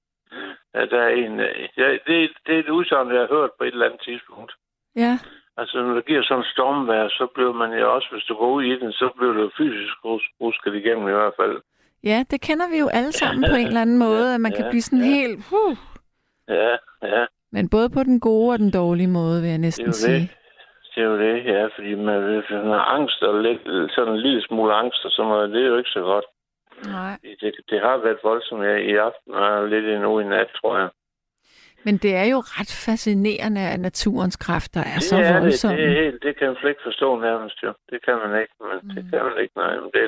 Ja, 0.76 0.86
der 0.86 1.02
er 1.02 1.14
en, 1.26 1.40
øh, 1.40 1.68
ja, 1.78 1.88
det, 2.08 2.32
det 2.46 2.56
er 2.56 2.60
et 2.60 2.70
udsagn, 2.70 3.12
jeg 3.12 3.20
har 3.20 3.36
hørt 3.38 3.50
på 3.58 3.64
et 3.64 3.74
eller 3.74 3.86
andet 3.86 4.02
tidspunkt. 4.02 4.52
Ja. 4.96 5.14
Altså, 5.58 5.82
når 5.82 5.94
der 5.94 6.02
giver 6.02 6.24
sådan 6.24 6.44
en 6.44 6.52
stormvejr, 6.54 7.08
så 7.10 7.28
bliver 7.36 7.54
man 7.54 7.80
jo 7.80 7.96
også, 7.96 8.08
hvis 8.12 8.24
du 8.24 8.34
går 8.36 8.52
ud 8.52 8.64
i 8.64 8.80
den, 8.80 8.92
så 8.92 9.10
bliver 9.18 9.34
du 9.34 9.52
fysisk 9.58 9.94
rus- 10.06 10.34
rusket 10.42 10.76
igennem 10.76 11.08
i 11.08 11.12
hvert 11.12 11.34
fald. 11.40 11.62
Ja, 12.04 12.24
det 12.32 12.42
kender 12.42 12.68
vi 12.70 12.78
jo 12.80 12.88
alle 12.88 13.12
sammen 13.12 13.44
på 13.52 13.56
en 13.56 13.68
eller 13.68 13.82
anden 13.82 13.98
måde, 14.08 14.34
at 14.36 14.42
man 14.42 14.52
kan 14.52 14.66
Ja, 14.66 14.70
blive 14.70 14.82
sådan 14.82 15.06
ja. 15.06 15.12
helt... 15.12 15.40
Uh, 15.54 15.78
Ja, 16.50 16.72
ja, 17.04 17.26
men 17.52 17.70
både 17.70 17.90
på 17.90 18.04
den 18.04 18.20
gode 18.20 18.54
og 18.54 18.60
den 18.60 18.72
dårlige 18.72 19.08
måde, 19.20 19.42
vil 19.42 19.50
jeg 19.50 19.60
det 19.60 19.68
næsten 19.68 19.86
er 19.86 19.90
jo 19.90 19.94
sige. 19.94 20.20
det. 20.20 20.30
Det 20.96 21.04
er 21.04 21.08
jo 21.08 21.18
det, 21.20 21.46
ja, 21.46 21.66
fordi 21.76 21.96
man, 21.96 22.20
hvis 22.24 22.50
man 22.50 22.66
har 22.78 22.86
angst 22.98 23.22
og 23.24 23.42
lidt, 23.42 23.62
sådan 23.96 24.14
en 24.14 24.20
lille 24.20 24.42
smule 24.42 24.74
angst 24.74 25.06
og 25.06 25.12
sådan 25.12 25.30
noget, 25.30 25.52
det 25.54 25.62
er 25.64 25.68
jo 25.68 25.78
ikke 25.78 25.90
så 25.90 26.02
godt. 26.02 26.26
Nej. 26.84 27.18
Det, 27.42 27.56
det 27.70 27.80
har 27.82 27.98
været 27.98 28.20
voldsomt 28.24 28.64
ja, 28.64 28.76
i 28.76 28.96
aften 28.96 29.34
og 29.34 29.68
lidt 29.68 29.86
endnu 29.86 30.20
i 30.20 30.24
nat, 30.24 30.48
tror 30.62 30.78
jeg. 30.78 30.90
Men 31.86 31.98
det 31.98 32.16
er 32.16 32.28
jo 32.34 32.40
ret 32.58 32.74
fascinerende, 32.86 33.62
at 33.74 33.80
naturens 33.80 34.38
kræfter 34.46 34.82
er 34.94 35.00
det 35.00 35.04
så 35.04 35.16
er 35.18 35.40
voldsomme. 35.40 35.78
det, 35.78 35.90
det, 35.90 35.98
er 35.98 36.04
helt, 36.04 36.24
det 36.24 36.38
kan 36.38 36.48
man 36.48 36.58
slet 36.60 36.70
ikke 36.70 36.88
forstå 36.90 37.20
nærmest 37.20 37.64
jo. 37.64 37.74
Det 37.90 38.00
kan 38.06 38.16
man 38.24 38.42
ikke, 38.42 38.54
men 38.68 38.78
mm. 38.84 38.90
det 38.96 39.04
kan 39.12 39.24
man 39.28 39.38
ikke, 39.44 39.56
nej. 39.58 39.76
Men, 39.82 39.90
det, 39.94 40.04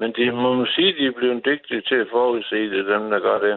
men 0.00 0.08
de 0.16 0.30
må 0.30 0.54
man 0.54 0.66
sige, 0.74 0.92
de 0.98 1.06
er 1.06 1.18
blevet 1.20 1.44
dygtige 1.44 1.82
til 1.88 1.94
at 1.94 2.08
forudse 2.10 2.70
det, 2.74 2.86
dem 2.86 3.10
der 3.10 3.20
gør 3.28 3.38
det. 3.38 3.56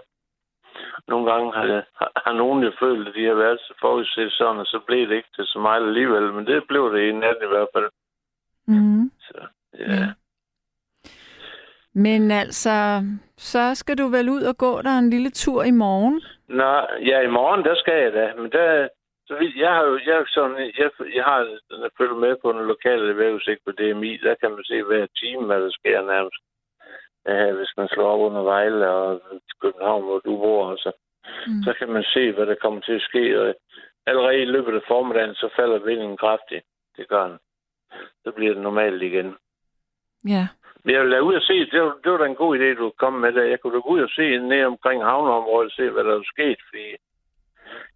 Nogle 1.08 1.32
gange 1.32 1.54
har, 1.54 1.66
har, 2.00 2.12
har 2.26 2.34
nogen 2.34 2.64
jo 2.64 2.72
følt, 2.80 3.08
at 3.08 3.16
de 3.16 3.26
har 3.26 3.34
været 3.34 3.60
så 3.60 3.74
forudset 3.82 4.32
sådan, 4.32 4.60
og 4.64 4.66
så 4.66 4.80
blev 4.88 5.10
det 5.10 5.16
ikke 5.16 5.34
til 5.36 5.46
så 5.46 5.60
meget 5.60 5.88
alligevel. 5.88 6.34
Men 6.34 6.46
det 6.46 6.68
blev 6.68 6.94
det 6.94 7.02
i 7.10 7.12
nat 7.12 7.40
i 7.44 7.52
hvert 7.54 7.68
fald. 7.76 7.90
Mm. 8.68 9.12
Så, 9.28 9.40
ja. 9.80 9.94
Ja. 9.94 10.08
Men 12.06 12.32
altså, 12.32 13.04
så 13.38 13.76
skal 13.76 13.98
du 13.98 14.08
vel 14.08 14.30
ud 14.30 14.44
og 14.44 14.58
gå 14.58 14.82
der 14.82 14.96
en 15.00 15.10
lille 15.10 15.30
tur 15.30 15.64
i 15.64 15.72
morgen. 15.72 16.22
Nå, 16.48 16.74
ja, 17.10 17.18
i 17.22 17.32
morgen, 17.40 17.64
der 17.64 17.76
skal 17.76 18.04
jeg 18.04 18.14
da. 18.14 18.34
Men 18.38 18.52
der, 18.52 18.88
så 19.28 19.34
vidt, 19.40 19.56
jeg 19.56 19.72
har 19.76 19.84
jo, 19.84 20.00
jeg, 20.06 20.26
sådan, 20.28 20.58
jeg, 20.80 20.90
jeg 21.16 21.24
har 21.24 21.40
jeg 21.84 21.90
følger 21.98 22.16
med 22.26 22.36
på 22.42 22.52
den 22.52 22.66
lokale 22.74 23.18
vævesigt 23.18 23.62
på 23.66 23.72
DMI. 23.72 24.18
Der 24.18 24.36
kan 24.42 24.52
man 24.52 24.64
se 24.64 24.84
hver 24.84 25.06
time, 25.22 25.46
hvad 25.46 25.62
der 25.62 25.72
sker 25.72 26.02
nærmest. 26.14 26.42
Ja, 27.28 27.52
hvis 27.52 27.74
man 27.78 27.88
slår 27.88 28.08
op 28.14 28.20
under 28.20 28.42
Vejle 28.42 28.90
og 28.90 29.22
København, 29.62 30.04
hvor 30.04 30.20
du 30.20 30.38
bor, 30.38 30.66
og 30.72 30.78
så, 30.78 30.92
mm. 31.48 31.64
så 31.66 31.74
kan 31.80 31.90
man 31.90 32.04
se, 32.04 32.32
hvad 32.32 32.46
der 32.46 32.56
kommer 32.64 32.82
til 32.82 32.94
at 32.94 33.08
ske. 33.10 33.42
Og 33.42 33.56
allerede 34.06 34.42
i 34.42 34.46
løbet 34.46 34.76
af 34.76 34.82
formiddagen, 34.88 35.36
så 35.36 35.50
falder 35.56 35.80
vinden 35.80 36.18
kraftigt. 36.18 36.64
Det 36.98 37.08
gør 37.08 37.28
den. 37.28 37.38
Så 38.24 38.32
bliver 38.32 38.54
det 38.54 38.64
normalt 38.64 39.02
igen. 39.04 39.36
Ja. 40.28 40.48
Men 40.90 40.94
jeg 40.96 41.04
vil 41.04 41.10
lade 41.10 41.24
ud 41.24 41.36
og 41.36 41.42
se, 41.42 41.72
det 41.72 41.82
var, 41.82 42.00
det 42.04 42.12
var 42.12 42.18
da 42.18 42.26
en 42.26 42.36
god 42.36 42.58
idé, 42.58 42.80
du 42.80 42.92
kom 42.98 43.14
med 43.14 43.34
der. 43.34 43.44
Jeg 43.44 43.60
kunne 43.60 43.76
da 43.76 43.80
gå 43.80 43.90
ud 43.90 44.02
og 44.02 44.10
se 44.10 44.38
ned 44.38 44.66
omkring 44.66 45.04
havneområdet, 45.04 45.74
se 45.74 45.90
hvad 45.90 46.04
der 46.04 46.16
er 46.16 46.24
sket, 46.34 46.60
fordi 46.70 46.88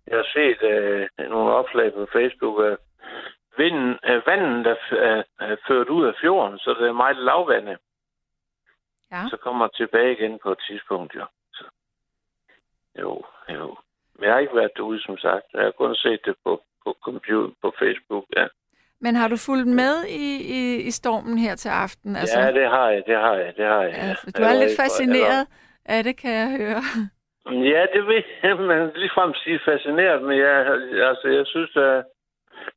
jeg 0.08 0.18
har 0.18 0.28
set 0.34 0.62
øh, 0.72 1.30
nogle 1.30 1.52
opslag 1.52 1.94
på 1.94 2.08
Facebook, 2.14 2.66
at 2.66 2.78
vinden, 3.58 4.00
øh, 4.10 4.28
vandet 4.28 4.68
er, 4.68 4.78
er, 4.92 5.24
er 5.40 5.56
ført 5.68 5.90
ud 5.90 6.06
af 6.06 6.14
fjorden, 6.22 6.60
så 6.60 6.76
det 6.80 6.88
er 6.88 7.02
meget 7.04 7.18
lavvandet. 7.18 7.78
Ja. 9.12 9.24
Så 9.30 9.38
kommer 9.38 9.66
jeg 9.66 9.74
tilbage 9.74 10.12
igen 10.12 10.40
på 10.44 10.52
et 10.52 10.64
tidspunkt, 10.68 11.16
jo. 11.16 11.26
Så. 11.54 11.66
Jo, 13.00 13.24
jo. 13.50 13.78
Men 14.16 14.24
jeg 14.24 14.34
har 14.34 14.40
ikke 14.40 14.56
været 14.56 14.78
derude, 14.78 15.02
som 15.02 15.18
sagt. 15.18 15.46
Jeg 15.54 15.64
har 15.64 15.72
kun 15.72 15.96
set 15.96 16.20
det 16.26 16.36
på, 16.44 16.64
på 16.84 16.98
computer, 17.04 17.56
på 17.62 17.74
Facebook, 17.80 18.26
ja. 18.36 18.48
Men 19.04 19.16
har 19.16 19.28
du 19.28 19.38
fulgt 19.38 19.68
med 19.68 19.96
i, 20.26 20.28
i, 20.58 20.62
i 20.90 20.92
stormen 20.92 21.38
her 21.38 21.56
til 21.56 21.70
aften? 21.70 22.16
Altså... 22.16 22.40
Ja, 22.40 22.52
det 22.52 22.70
har 22.70 22.90
jeg, 22.90 23.04
det 23.08 23.16
har 23.16 23.36
jeg, 23.36 23.54
det 23.58 23.66
har 23.66 23.82
jeg. 23.82 23.94
ja, 23.94 24.32
du 24.32 24.44
er 24.44 24.50
Jeg 24.50 24.60
lidt 24.60 24.80
fascineret 24.80 25.48
af 25.86 26.04
det, 26.04 26.18
kan 26.18 26.32
jeg 26.42 26.50
høre. 26.58 26.82
Ja, 27.72 27.86
det 27.94 28.08
vil 28.08 28.24
jeg, 28.44 28.58
men 28.70 28.92
ligefrem 28.96 29.34
sige 29.34 29.60
fascineret, 29.66 30.22
men 30.24 30.38
jeg, 30.38 30.56
altså, 31.10 31.28
jeg 31.28 31.46
synes, 31.46 31.76
at 31.76 32.04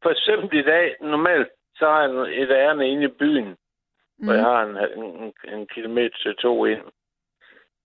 for 0.03 0.11
eksempel 0.11 0.59
i 0.59 0.63
dag, 0.63 0.97
normalt, 1.01 1.49
så 1.77 1.85
har 1.87 2.03
jeg 2.03 2.43
et 2.43 2.51
ærne 2.51 2.89
inde 2.89 3.05
i 3.05 3.17
byen, 3.19 3.49
mm. 3.49 4.25
hvor 4.25 4.35
jeg 4.35 4.45
har 4.45 4.63
en, 4.63 4.77
en, 5.03 5.33
en 5.55 5.67
kilometer 5.67 6.17
til 6.23 6.35
to 6.37 6.65
ind. 6.65 6.83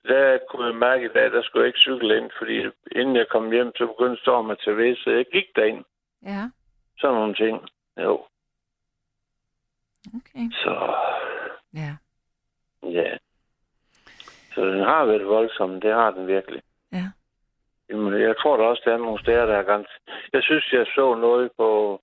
Der 0.07 0.37
kunne 0.49 0.65
jeg 0.65 0.75
mærke 0.75 1.05
i 1.05 1.13
dag, 1.13 1.31
der 1.31 1.41
skulle 1.41 1.63
jeg 1.63 1.67
ikke 1.67 1.85
cykle 1.87 2.17
ind, 2.17 2.29
fordi 2.37 2.55
inden 2.99 3.15
jeg 3.15 3.27
kom 3.27 3.51
hjem, 3.51 3.71
så 3.75 3.87
begyndte 3.87 4.21
stormen 4.21 4.51
at 4.51 4.61
tage 4.63 4.77
ved, 4.77 4.95
så 4.95 5.09
jeg 5.09 5.25
gik 5.25 5.47
derind. 5.55 5.83
Ja, 6.25 6.43
Sådan 6.99 7.15
nogle 7.15 7.35
ting. 7.35 7.69
Jo, 7.97 8.25
okay. 10.07 10.45
så 10.51 10.95
Ja. 11.73 11.95
ja. 12.83 13.17
Så 14.53 14.65
den 14.65 14.79
har 14.79 15.05
været 15.05 15.27
voldsom, 15.27 15.81
det 15.81 15.93
har 15.93 16.11
den 16.11 16.27
virkelig. 16.27 16.61
Ja. 16.91 17.11
Jamen, 17.89 18.21
jeg 18.21 18.35
tror 18.37 18.57
da 18.57 18.63
også, 18.63 18.81
der 18.85 18.93
er 18.93 18.97
nogle 18.97 19.19
steder, 19.19 19.45
der 19.45 19.57
er 19.57 19.63
gang. 19.63 19.85
Jeg 20.33 20.43
synes, 20.43 20.73
jeg 20.73 20.85
så 20.95 21.15
noget 21.15 21.51
på, 21.57 22.01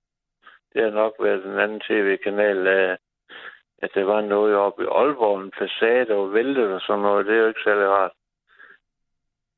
det 0.73 0.83
har 0.83 0.91
nok 0.91 1.13
været 1.19 1.43
den 1.43 1.59
anden 1.59 1.79
tv-kanal, 1.79 2.67
at 3.81 3.89
der 3.93 4.03
var 4.03 4.21
noget 4.21 4.55
oppe 4.55 4.83
i 4.83 4.87
Aalborg, 4.87 5.41
en 5.41 5.51
facade, 5.59 6.05
der 6.05 6.15
var 6.15 6.25
væltet 6.25 6.73
og 6.73 6.81
sådan 6.81 7.01
noget. 7.01 7.25
Det 7.25 7.35
er 7.35 7.39
jo 7.39 7.47
ikke 7.47 7.63
særlig 7.63 7.87
rart. 7.87 8.11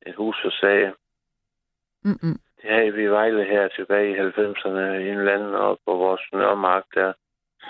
Et 0.05 0.15
hus 0.15 0.35
facade. 0.43 0.93
Mm-mm. 2.03 2.37
Det 2.61 2.69
havde 2.69 2.93
vi 2.93 3.03
i 3.03 3.07
Vejle 3.07 3.43
her 3.43 3.67
tilbage 3.67 4.11
i 4.11 4.19
90'erne 4.19 4.79
i 5.03 5.09
en 5.09 5.17
eller 5.17 5.33
anden 5.33 5.55
og 5.55 5.79
på 5.85 5.95
vores 5.95 6.21
nørremark 6.33 6.83
der. 6.93 7.13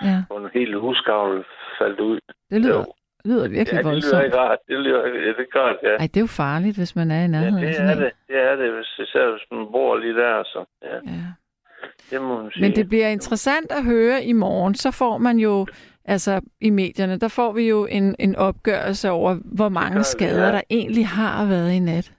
Ja, 0.04 0.22
Hvor 0.28 0.38
en 0.38 0.50
hel 0.54 0.74
husgavl 0.78 1.44
faldt 1.78 2.00
ud. 2.00 2.18
det 2.50 2.60
lyder, 2.60 2.78
Jo. 2.78 2.84
lyder 3.24 3.48
virkelig 3.48 3.72
Ja, 3.72 3.76
det 3.76 3.84
lyder 3.84 3.90
voldsomt. 3.92 4.24
ikke 4.24 4.36
rart. 4.38 4.58
Det 4.68 4.78
lyder, 4.78 5.06
ja, 5.06 5.28
det 5.40 5.46
gør 5.52 5.68
det, 5.68 5.78
ja. 5.82 5.88
Ej, 6.02 6.06
det 6.12 6.16
er 6.16 6.20
jo 6.20 6.26
farligt, 6.26 6.76
hvis 6.76 6.96
man 6.96 7.10
er 7.10 7.18
i 7.18 7.20
Ja, 7.20 7.26
nærheden 7.26 7.58
af 7.64 7.72
det 7.72 7.80
er 7.80 7.94
det. 7.94 8.12
Det 8.28 8.36
er 8.50 8.56
det, 8.56 8.72
hvis, 8.76 8.90
især 9.08 9.30
hvis 9.30 9.46
man 9.52 9.66
bor 9.72 9.96
lige 9.96 10.14
der. 10.14 10.42
Så. 10.44 10.64
Ja, 10.82 10.94
Ja. 10.94 11.22
det 12.10 12.22
må 12.22 12.42
man 12.42 12.50
sige. 12.52 12.62
Men 12.62 12.76
det 12.76 12.88
bliver 12.88 13.08
interessant 13.08 13.72
at 13.72 13.84
høre 13.84 14.24
i 14.24 14.32
morgen. 14.32 14.74
Så 14.74 14.90
får 14.90 15.18
man 15.18 15.36
jo, 15.38 15.66
altså 16.04 16.40
i 16.60 16.70
medierne, 16.70 17.18
der 17.18 17.28
får 17.28 17.52
vi 17.52 17.68
jo 17.68 17.86
en, 17.90 18.16
en 18.18 18.36
opgørelse 18.36 19.10
over, 19.10 19.36
hvor 19.44 19.68
mange 19.68 19.98
vi, 19.98 20.04
skader, 20.04 20.46
ja. 20.46 20.52
der 20.52 20.60
egentlig 20.70 21.06
har 21.06 21.46
været 21.48 21.72
i 21.72 21.78
nat. 21.78 22.12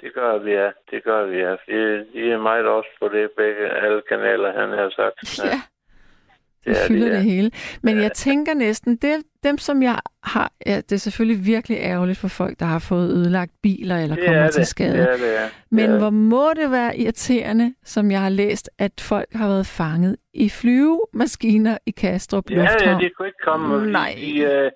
Det 0.00 0.14
gør 0.14 0.38
vi, 0.38 0.50
ja. 0.52 0.70
Det 0.90 1.04
gør 1.04 1.26
vi, 1.26 1.36
ja. 1.36 1.50
De, 1.50 2.06
de 2.12 2.30
er 2.32 2.38
meget 2.38 2.66
også 2.66 2.88
på 3.00 3.08
det, 3.08 3.30
begge 3.36 3.68
alle 3.84 4.02
kanaler, 4.08 4.60
han 4.60 4.70
har 4.78 4.90
sagt. 4.96 5.44
Ja. 5.44 5.50
Det 5.50 5.60
Det 6.66 6.82
er 6.82 6.86
fylder 6.88 7.04
det, 7.06 7.12
det, 7.12 7.22
det 7.24 7.32
hele. 7.32 7.50
Men 7.82 7.98
jeg 8.02 8.12
tænker 8.12 8.54
næsten, 8.54 8.96
det, 8.96 9.22
dem 9.44 9.58
som 9.58 9.82
jeg 9.82 9.98
har, 10.22 10.52
ja, 10.66 10.76
det 10.76 10.92
er 10.92 10.96
selvfølgelig 10.96 11.46
virkelig 11.46 11.78
ærgerligt 11.80 12.18
for 12.18 12.28
folk, 12.28 12.58
der 12.60 12.66
har 12.66 12.78
fået 12.78 13.10
ødelagt 13.10 13.52
biler 13.62 13.96
eller 13.96 14.16
Det 14.16 14.24
kommer 14.24 14.40
er 14.40 14.50
til 14.50 14.60
det. 14.60 14.66
skade. 14.68 14.92
Det 14.98 15.00
er 15.12 15.16
det, 15.16 15.32
ja. 15.32 15.48
Men 15.70 15.90
ja. 15.90 15.98
hvor 15.98 16.10
må 16.10 16.52
det 16.56 16.70
være 16.70 16.96
irriterende, 16.98 17.74
som 17.84 18.10
jeg 18.10 18.20
har 18.22 18.28
læst, 18.28 18.70
at 18.78 18.92
folk 19.00 19.28
har 19.32 19.48
været 19.48 19.66
fanget 19.66 20.16
i 20.34 20.48
flyvemaskiner 20.48 21.78
i 21.86 21.90
Kastrup 21.90 22.50
Ja, 22.50 22.54
Lufthavn. 22.56 23.00
ja, 23.00 23.04
de 23.06 23.10
kunne 23.16 23.28
ikke 23.28 23.44
komme. 23.44 23.92
Nej. 23.92 24.14
De, 24.18 24.38
øh, 24.40 24.70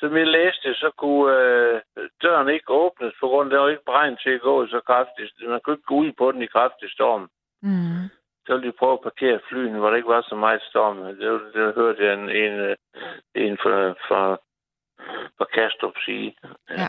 som 0.00 0.16
jeg 0.16 0.26
læste, 0.26 0.68
så 0.82 0.88
kunne 0.98 1.26
øh, 1.38 1.80
døren 2.22 2.48
ikke 2.56 2.70
åbnes, 2.82 3.12
på 3.20 3.26
grund 3.30 3.46
af, 3.46 3.50
at 3.50 3.56
der 3.56 3.62
var 3.62 3.70
ikke 3.70 3.88
beregnet 3.90 4.18
til 4.24 4.30
at 4.38 4.40
gå 4.50 4.66
så 4.66 4.80
kraftigt. 4.90 5.30
Man 5.54 5.60
kunne 5.64 5.74
ikke 5.76 5.90
gå 5.92 5.96
ud 6.04 6.12
på 6.20 6.26
den 6.32 6.42
i 6.42 6.46
kraftig 6.56 6.88
storm. 6.96 7.24
Mm. 7.62 8.02
Så 8.46 8.52
ville 8.52 8.66
de 8.72 8.76
prøve 8.78 8.92
at 8.92 9.00
parkere 9.02 9.40
flyene, 9.48 9.78
hvor 9.78 9.90
der 9.90 9.96
ikke 9.96 10.08
var 10.08 10.22
så 10.28 10.34
meget 10.36 10.62
storm. 10.62 10.96
Det, 11.16 11.30
var- 11.32 11.50
det 11.54 11.74
hørte 11.74 12.04
jeg 12.04 12.14
en, 12.14 12.28
en, 12.30 12.76
en 13.34 13.56
fra, 13.62 13.90
fra, 14.08 14.36
fra 15.38 15.44
Kastrup 15.44 15.94
sige. 16.04 16.36
Ja. 16.70 16.88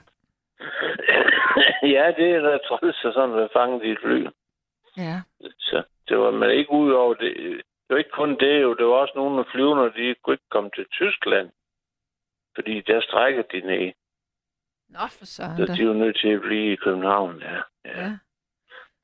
ja, 1.96 2.14
det 2.18 2.28
er 2.36 2.42
da 2.42 2.58
træls 2.58 3.06
at 3.06 3.14
sådan 3.14 3.40
at 3.40 3.50
fange 3.54 3.80
de 3.90 3.98
fly. 4.02 4.28
Ja. 4.98 5.22
Så 5.60 5.84
det 6.08 6.18
var 6.18 6.32
man 6.32 6.52
ikke 6.52 6.72
ud 6.72 6.92
over 6.92 7.14
det. 7.14 7.34
Det 7.88 7.90
var 7.90 7.98
ikke 7.98 8.10
kun 8.22 8.38
det, 8.40 8.62
jo. 8.62 8.74
Det 8.74 8.86
var 8.86 8.94
også 8.94 9.14
nogle 9.16 9.40
af 9.40 9.46
flyverne, 9.52 9.94
de 9.94 10.16
kunne 10.24 10.34
ikke 10.34 10.50
komme 10.52 10.70
til 10.76 10.86
Tyskland. 10.92 11.50
Fordi 12.56 12.82
der 12.82 13.02
strækker 13.02 13.42
de 13.42 13.60
ned. 13.62 13.92
Nå, 14.90 15.00
for 15.20 15.26
søren 15.26 15.58
Så 15.58 15.66
de 15.74 15.82
er 15.82 15.86
jo 15.86 15.94
nødt 15.94 16.18
til 16.20 16.28
at 16.30 16.42
blive 16.42 16.74
i 16.74 16.76
København, 16.76 17.40
ja. 17.42 17.56
ja. 17.86 18.02
Ja. 18.02 18.18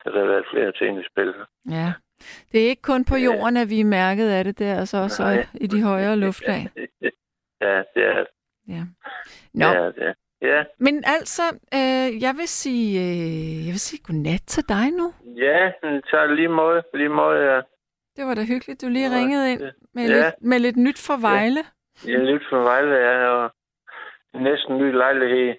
Så 0.02 0.10
der 0.10 0.18
har 0.18 0.26
været 0.26 0.46
flere 0.52 0.72
ting 0.72 1.00
i 1.00 1.04
spil. 1.10 1.34
ja. 1.70 1.92
Det 2.52 2.64
er 2.64 2.68
ikke 2.68 2.82
kun 2.82 3.04
på 3.04 3.16
jorden, 3.16 3.56
at 3.56 3.70
vi 3.70 3.80
er 3.80 3.84
mærket 3.84 4.28
af 4.30 4.44
det, 4.44 4.58
det 4.58 4.66
er 4.66 4.74
altså 4.78 4.96
også 4.98 5.22
Nej. 5.22 5.46
i 5.54 5.66
de 5.66 5.82
højere 5.82 6.16
luftlag. 6.24 6.66
ja, 7.60 7.82
det 7.94 8.02
er 8.10 8.24
Ja. 8.68 8.82
Nå, 9.54 9.64
Ja, 9.66 9.86
det 9.86 10.02
er. 10.08 10.14
Ja, 10.42 10.64
men 10.78 11.04
altså, 11.06 11.42
øh, 11.74 12.22
jeg 12.22 12.34
vil 12.36 12.48
sige, 12.48 13.00
øh, 13.00 13.66
jeg 13.66 13.72
vil 13.76 13.80
sige 13.80 14.02
godnat 14.06 14.40
til 14.46 14.68
dig 14.68 14.90
nu. 14.90 15.12
ja, 15.36 15.72
tager 16.10 16.34
lige 16.34 16.48
måde, 16.48 16.82
lige 16.94 17.08
måde, 17.08 17.38
ja. 17.52 17.60
Det 18.16 18.24
var 18.26 18.34
da 18.34 18.42
hyggeligt, 18.44 18.82
du 18.82 18.88
lige 18.88 19.10
Ja, 19.10 19.16
ringede 19.18 19.52
ind 19.52 19.62
med, 19.94 20.04
ja. 20.08 20.14
lidt, 20.24 20.34
med 20.40 20.58
lidt 20.58 20.76
nyt 20.76 20.98
fra 21.06 21.16
Vejle. 21.28 21.62
Jeg 22.06 22.14
er 22.14 22.24
lidt 22.32 22.42
for 22.50 22.58
Vejle, 22.62 22.94
ja, 22.94 23.28
og 23.28 23.50
næsten 24.34 24.78
ny 24.78 24.92
lejlighed 24.92 25.54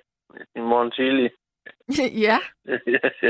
i 0.55 0.59
morgen 0.59 0.91
tidlig. 0.91 1.31
ja, 2.27 2.37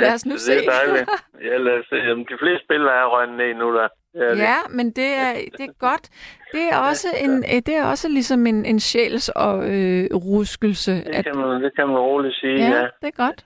Lad 0.04 0.14
os 0.14 0.26
nu 0.26 0.34
det 0.34 0.42
se. 0.42 0.54
er 0.54 0.72
dejligt. 0.72 1.10
Ja, 1.44 1.58
lad 1.58 1.80
os 1.80 1.86
se. 1.90 1.96
Jamen, 1.96 2.26
de 2.26 2.38
fleste 2.40 2.64
spillere 2.66 2.94
er 2.96 3.06
røgnet 3.06 3.38
ned 3.38 3.54
nu, 3.54 3.76
der. 3.76 3.88
Ja, 4.16 4.30
det. 4.32 4.38
ja, 4.38 4.58
men 4.70 4.86
det 4.92 5.10
er, 5.24 5.34
det 5.58 5.66
er 5.70 5.74
godt. 5.80 6.10
Det 6.54 6.64
er 6.72 6.78
også, 6.90 7.08
en, 7.24 7.44
det 7.66 7.76
er 7.76 7.86
også 7.86 8.10
ligesom 8.10 8.48
en, 8.48 8.66
en 8.66 8.80
sjæls 8.80 9.30
og 9.30 9.56
øh, 9.74 10.06
ruskelse. 10.16 10.92
Det 10.92 11.16
At, 11.16 11.26
kan, 11.26 11.38
man, 11.38 11.64
det 11.64 11.76
kan 11.76 11.88
man 11.88 11.98
roligt 11.98 12.36
sige, 12.36 12.56
ja. 12.56 12.76
ja, 12.76 12.82
det 13.02 13.08
er 13.14 13.26
godt. 13.26 13.46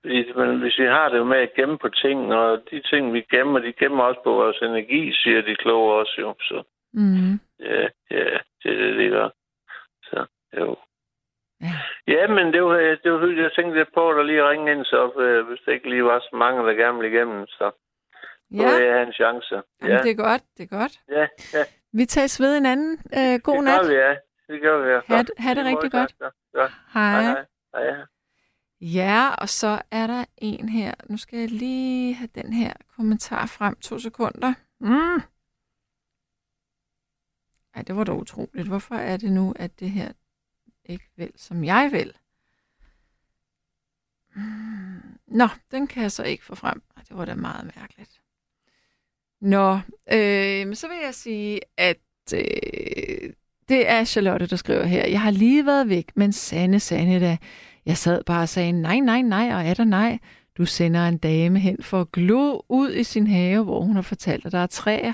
Fordi, 0.00 0.32
men 0.36 0.60
hvis 0.60 0.78
vi 0.78 0.84
har 0.86 1.08
det 1.08 1.26
med 1.26 1.36
at 1.38 1.54
gemme 1.56 1.78
på 1.78 1.88
ting, 1.88 2.34
og 2.34 2.62
de 2.70 2.82
ting, 2.90 3.12
vi 3.12 3.20
gemmer, 3.30 3.58
de 3.58 3.72
gemmer 3.72 4.04
også 4.04 4.20
på 4.24 4.32
vores 4.32 4.58
energi, 4.62 5.12
siger 5.12 5.40
de 5.42 5.54
kloge 5.56 5.92
også 5.94 6.14
jo. 6.18 6.34
Så 6.40 6.62
Mm. 6.92 7.32
ja, 7.60 7.80
ja, 8.10 8.24
det 8.62 8.68
er 8.72 8.78
det, 8.84 8.96
de 8.98 9.08
gør. 9.08 9.28
Så 10.02 10.26
jo. 10.58 10.76
Ja. 11.60 11.74
Ja, 12.14 12.26
men 12.36 12.52
det 12.52 12.62
var, 12.64 12.76
det 13.02 13.12
var 13.12 13.18
hyggeligt. 13.20 13.42
Jeg 13.48 13.52
tænkte 13.56 13.78
lidt 13.78 13.94
på, 13.94 14.10
at 14.10 14.26
lige 14.26 14.48
ringe 14.50 14.72
ind, 14.72 14.84
så 14.84 15.12
øh, 15.24 15.46
hvis 15.48 15.60
der 15.64 15.72
ikke 15.72 15.90
lige 15.90 16.04
var 16.04 16.18
så 16.20 16.36
mange, 16.36 16.62
der 16.66 16.72
gerne 16.74 16.98
ville 16.98 17.12
igennem, 17.16 17.46
så 17.46 17.70
Ja, 18.50 18.74
vil 18.76 18.84
jeg 18.86 18.94
have 18.94 19.06
en 19.06 19.12
chance. 19.12 19.54
Jamen, 19.54 19.92
Ja, 19.96 20.02
det 20.02 20.10
er 20.10 20.14
godt, 20.28 20.42
det 20.56 20.62
er 20.62 20.78
godt. 20.78 20.94
ja, 21.08 21.26
ja. 21.58 21.64
Vi 21.92 22.04
tages 22.06 22.40
ved 22.40 22.56
en 22.58 22.66
anden. 22.66 22.92
Øh, 23.18 23.40
god 23.42 23.56
det 23.56 23.64
nat. 23.64 23.80
gør 23.80 23.88
vi, 23.88 23.94
ja. 23.94 24.14
Det 24.48 24.62
gør 24.62 24.76
vi, 24.84 24.90
ja. 24.90 25.00
Ha' 25.06 25.22
det- 25.22 25.30
ha' 25.38 25.54
det 25.54 25.64
Lige 25.64 25.68
rigtig 25.76 25.92
godt. 25.92 26.10
så. 26.10 26.30
Ja. 26.54 26.66
Hej. 26.94 27.22
Hej, 27.22 27.44
hej. 27.74 27.84
hej. 27.94 28.04
Ja, 28.80 29.28
og 29.38 29.48
så 29.48 29.82
er 29.90 30.06
der 30.06 30.24
en 30.36 30.68
her. 30.68 30.92
Nu 31.10 31.16
skal 31.16 31.38
jeg 31.38 31.48
lige 31.48 32.14
have 32.14 32.28
den 32.34 32.52
her 32.52 32.72
kommentar 32.96 33.46
frem. 33.46 33.74
To 33.76 33.98
sekunder. 33.98 34.54
Mm. 34.80 35.20
Ej, 37.74 37.82
det 37.82 37.96
var 37.96 38.04
da 38.04 38.12
utroligt. 38.12 38.68
Hvorfor 38.68 38.94
er 38.94 39.16
det 39.16 39.32
nu, 39.32 39.52
at 39.56 39.80
det 39.80 39.90
her 39.90 40.08
ikke 40.88 41.04
vil, 41.16 41.32
som 41.36 41.64
jeg 41.64 41.88
vil? 41.92 42.12
Mm. 44.34 45.18
Nå, 45.26 45.48
den 45.70 45.86
kan 45.86 46.02
jeg 46.02 46.12
så 46.12 46.22
ikke 46.22 46.44
få 46.44 46.54
frem. 46.54 46.82
Det 47.08 47.16
var 47.16 47.24
da 47.24 47.34
meget 47.34 47.72
mærkeligt. 47.76 48.20
Nå, 49.40 49.80
øh, 50.12 50.66
men 50.66 50.74
så 50.74 50.88
vil 50.88 50.96
jeg 51.04 51.14
sige, 51.14 51.60
at 51.76 51.98
øh, 52.34 53.32
det 53.68 53.88
er 53.88 54.04
Charlotte, 54.04 54.46
der 54.46 54.56
skriver 54.56 54.84
her. 54.84 55.06
Jeg 55.06 55.20
har 55.20 55.30
lige 55.30 55.66
været 55.66 55.88
væk, 55.88 56.10
men 56.14 56.32
sande, 56.32 56.80
sande 56.80 57.20
da. 57.20 57.36
Jeg 57.86 57.96
sad 57.96 58.24
bare 58.24 58.42
og 58.42 58.48
sagde, 58.48 58.72
nej, 58.72 59.00
nej, 59.00 59.22
nej, 59.22 59.54
og 59.54 59.68
er 59.68 59.74
der 59.74 59.84
nej. 59.84 60.18
Du 60.58 60.66
sender 60.66 61.08
en 61.08 61.18
dame 61.18 61.58
hen 61.58 61.82
for 61.82 62.00
at 62.00 62.12
glo 62.12 62.60
ud 62.68 62.92
i 62.94 63.04
sin 63.04 63.26
have, 63.26 63.64
hvor 63.64 63.80
hun 63.80 63.94
har 63.94 64.02
fortalt, 64.02 64.46
at 64.46 64.52
der 64.52 64.58
er 64.58 64.66
træer. 64.66 65.12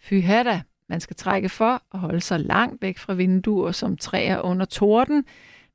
Fy 0.00 0.14
da, 0.28 0.62
man 0.88 1.00
skal 1.00 1.16
trække 1.16 1.48
for 1.48 1.82
og 1.90 1.98
holde 1.98 2.20
sig 2.20 2.40
langt 2.40 2.82
væk 2.82 2.98
fra 2.98 3.14
vinduer 3.14 3.72
som 3.72 3.96
træer 3.96 4.40
under 4.40 4.66
torden. 4.66 5.24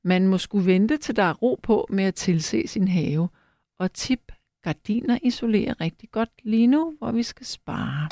Man 0.04 0.28
må 0.28 0.38
skulle 0.38 0.66
vente, 0.66 0.98
til 0.98 1.16
der 1.16 1.24
er 1.24 1.34
ro 1.34 1.60
på 1.64 1.88
med 1.90 2.04
at 2.04 2.16
tilse 2.16 2.68
sin 2.68 2.88
have. 2.88 3.30
Og 3.80 3.94
tip, 3.94 4.32
gardiner 4.64 5.18
isolerer 5.24 5.82
rigtig 5.82 6.12
godt 6.12 6.30
lige 6.44 6.68
nu, 6.68 6.94
hvor 7.00 7.12
vi 7.12 7.24
skal 7.24 7.46
spare. 7.46 8.10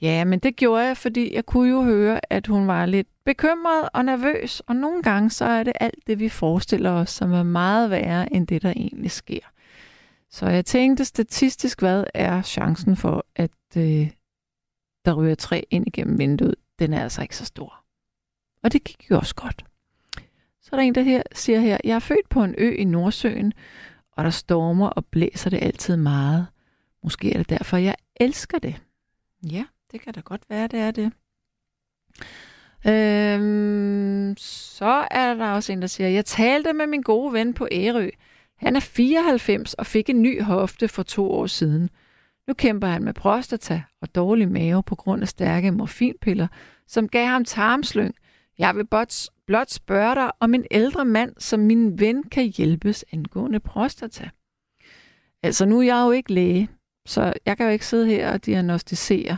Ja, 0.00 0.24
men 0.24 0.38
det 0.38 0.56
gjorde 0.56 0.84
jeg, 0.84 0.96
fordi 0.96 1.34
jeg 1.34 1.46
kunne 1.46 1.70
jo 1.70 1.82
høre, 1.82 2.20
at 2.32 2.46
hun 2.46 2.66
var 2.66 2.86
lidt 2.86 3.08
bekymret 3.24 3.88
og 3.92 4.04
nervøs, 4.04 4.60
og 4.60 4.76
nogle 4.76 5.02
gange 5.02 5.30
så 5.30 5.44
er 5.44 5.62
det 5.62 5.72
alt 5.80 6.06
det, 6.06 6.18
vi 6.18 6.28
forestiller 6.28 6.90
os, 6.90 7.10
som 7.10 7.32
er 7.32 7.42
meget 7.42 7.90
værre 7.90 8.32
end 8.32 8.46
det, 8.46 8.62
der 8.62 8.70
egentlig 8.70 9.10
sker. 9.10 9.40
Så 10.30 10.46
jeg 10.46 10.64
tænkte 10.64 11.04
statistisk, 11.04 11.80
hvad 11.80 12.04
er 12.14 12.42
chancen 12.42 12.96
for, 12.96 13.26
at 13.36 13.50
øh, 13.76 14.10
der 15.08 15.14
ryger 15.14 15.34
træ 15.34 15.62
ind 15.70 15.86
igennem 15.86 16.18
vinduet? 16.18 16.54
Den 16.78 16.92
er 16.92 17.02
altså 17.02 17.22
ikke 17.22 17.36
så 17.36 17.44
stor. 17.44 17.84
Og 18.62 18.72
det 18.72 18.84
gik 18.84 19.10
jo 19.10 19.16
også 19.16 19.34
godt. 19.34 19.64
Så 20.62 20.68
er 20.72 20.76
der 20.76 20.82
en, 20.82 20.94
der 20.94 21.02
her, 21.02 21.22
siger 21.32 21.60
her, 21.60 21.78
jeg 21.84 21.94
er 21.94 21.98
født 21.98 22.28
på 22.28 22.44
en 22.44 22.54
ø 22.58 22.74
i 22.74 22.84
Nordsøen, 22.84 23.52
og 24.12 24.24
der 24.24 24.30
stormer 24.30 24.88
og 24.88 25.06
blæser 25.06 25.50
det 25.50 25.62
altid 25.62 25.96
meget. 25.96 26.46
Måske 27.02 27.32
er 27.32 27.38
det 27.38 27.50
derfor, 27.50 27.76
jeg 27.76 27.94
elsker 28.16 28.58
det. 28.58 28.82
Ja, 29.50 29.64
det 29.92 30.00
kan 30.00 30.12
da 30.12 30.20
godt 30.20 30.42
være, 30.48 30.66
det 30.66 30.80
er 30.80 30.90
det. 30.90 31.12
Øhm, 32.86 34.34
så 34.36 35.06
er 35.10 35.34
der 35.34 35.50
også 35.50 35.72
en, 35.72 35.80
der 35.80 35.88
siger, 35.88 36.08
jeg 36.08 36.24
talte 36.24 36.72
med 36.72 36.86
min 36.86 37.02
gode 37.02 37.32
ven 37.32 37.54
på 37.54 37.68
Ærø. 37.72 38.08
Han 38.56 38.76
er 38.76 38.80
94 38.80 39.74
og 39.74 39.86
fik 39.86 40.10
en 40.10 40.22
ny 40.22 40.42
hofte 40.42 40.88
for 40.88 41.02
to 41.02 41.30
år 41.30 41.46
siden. 41.46 41.90
Nu 42.48 42.54
kæmper 42.54 42.86
han 42.86 43.04
med 43.04 43.14
prostata 43.14 43.82
og 44.02 44.14
dårlig 44.14 44.50
mave 44.50 44.82
på 44.82 44.94
grund 44.94 45.22
af 45.22 45.28
stærke 45.28 45.70
morfinpiller, 45.70 46.46
som 46.86 47.08
gav 47.08 47.26
ham 47.26 47.44
tarmslyng. 47.44 48.14
Jeg 48.58 48.76
vil 48.76 48.86
blot, 48.86 49.14
blot 49.46 49.70
spørge 49.70 50.14
dig 50.14 50.30
om 50.40 50.54
en 50.54 50.64
ældre 50.70 51.04
mand, 51.04 51.32
som 51.38 51.60
min 51.60 51.98
ven 51.98 52.22
kan 52.22 52.44
hjælpes 52.44 53.04
angående 53.12 53.60
prostata. 53.60 54.30
Altså 55.42 55.66
nu 55.66 55.78
er 55.78 55.82
jeg 55.82 56.04
jo 56.06 56.10
ikke 56.10 56.32
læge, 56.32 56.68
så 57.06 57.32
jeg 57.46 57.56
kan 57.56 57.66
jo 57.66 57.72
ikke 57.72 57.86
sidde 57.86 58.06
her 58.06 58.32
og 58.32 58.46
diagnostisere. 58.46 59.36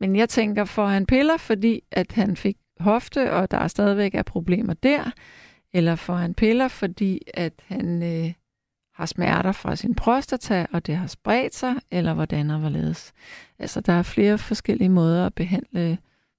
Men 0.00 0.16
jeg 0.16 0.28
tænker, 0.28 0.64
får 0.64 0.86
han 0.86 1.06
piller, 1.06 1.36
fordi 1.36 1.80
at 1.90 2.12
han 2.12 2.36
fik 2.36 2.56
hofte, 2.80 3.32
og 3.32 3.50
der 3.50 3.68
stadigvæk 3.68 4.14
er 4.14 4.22
problemer 4.22 4.74
der? 4.74 5.10
Eller 5.74 5.96
får 5.96 6.14
han 6.14 6.34
piller, 6.34 6.68
fordi 6.68 7.20
at 7.34 7.52
han 7.64 8.02
øh, 8.02 8.32
har 9.02 9.06
smerter 9.06 9.52
fra 9.52 9.76
sin 9.76 9.94
prostata, 9.94 10.66
og 10.72 10.86
det 10.86 10.96
har 10.96 11.06
spredt 11.06 11.54
sig? 11.54 11.74
Eller 11.90 12.14
hvordan 12.14 12.50
og 12.50 12.58
hvorledes? 12.60 13.12
Altså, 13.58 13.80
der 13.80 13.92
er 13.92 14.02
flere 14.02 14.38
forskellige 14.38 14.88
måder 14.88 15.26
at 15.26 15.34
behandle 15.34 15.98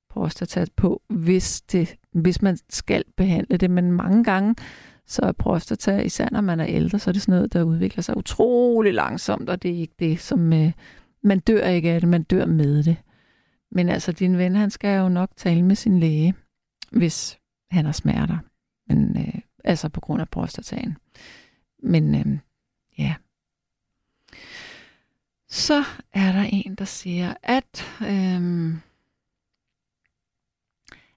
prostata 0.09 0.65
på, 0.75 1.01
hvis, 1.09 1.61
det, 1.61 1.95
hvis 2.11 2.41
man 2.41 2.57
skal 2.69 3.03
behandle 3.17 3.57
det. 3.57 3.71
Men 3.71 3.91
mange 3.91 4.23
gange, 4.23 4.55
så 5.07 5.21
er 5.21 5.31
prostata, 5.31 5.99
især 5.99 6.27
når 6.31 6.41
man 6.41 6.59
er 6.59 6.65
ældre, 6.67 6.99
så 6.99 7.09
er 7.09 7.11
det 7.11 7.21
sådan 7.21 7.35
noget, 7.35 7.53
der 7.53 7.63
udvikler 7.63 8.01
sig 8.01 8.17
utrolig 8.17 8.93
langsomt, 8.93 9.49
og 9.49 9.63
det 9.63 9.71
er 9.71 9.75
ikke 9.75 9.95
det, 9.99 10.19
som 10.19 10.53
øh, 10.53 10.71
man 11.23 11.39
dør 11.39 11.65
ikke 11.65 11.91
af 11.91 12.01
det, 12.01 12.09
man 12.09 12.23
dør 12.23 12.45
med 12.45 12.83
det. 12.83 12.95
Men 13.71 13.89
altså, 13.89 14.11
din 14.11 14.37
ven, 14.37 14.55
han 14.55 14.69
skal 14.69 14.97
jo 14.97 15.09
nok 15.09 15.29
tale 15.35 15.63
med 15.63 15.75
sin 15.75 15.99
læge, 15.99 16.33
hvis 16.91 17.39
han 17.71 17.85
har 17.85 17.91
smerter. 17.91 18.37
Men, 18.87 19.17
øh, 19.17 19.41
altså 19.63 19.89
på 19.89 19.99
grund 19.99 20.21
af 20.21 20.29
prostataen. 20.29 20.97
Men 21.83 22.15
øh, 22.15 22.37
ja. 22.97 23.15
Så 25.49 25.83
er 26.13 26.31
der 26.31 26.43
en, 26.43 26.75
der 26.75 26.85
siger, 26.85 27.33
at, 27.43 27.85
øhm, 28.01 28.81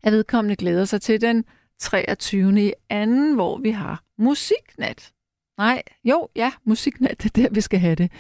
at 0.03 0.13
vedkommende 0.13 0.57
glæder 0.57 0.85
sig 0.85 1.03
til 1.03 1.21
den 1.21 1.45
23. 1.79 2.67
i 2.67 2.73
anden, 2.91 3.35
hvor 3.35 3.59
vi 3.59 3.71
har 3.71 4.03
musiknat. 4.19 5.13
Nej, 5.59 5.83
jo, 6.05 6.29
ja, 6.37 6.53
musiknat, 6.65 7.23
det 7.23 7.39
er 7.39 7.43
der, 7.43 7.55
vi 7.55 7.61
skal 7.61 7.79
have 7.79 7.95
det. 7.95 8.13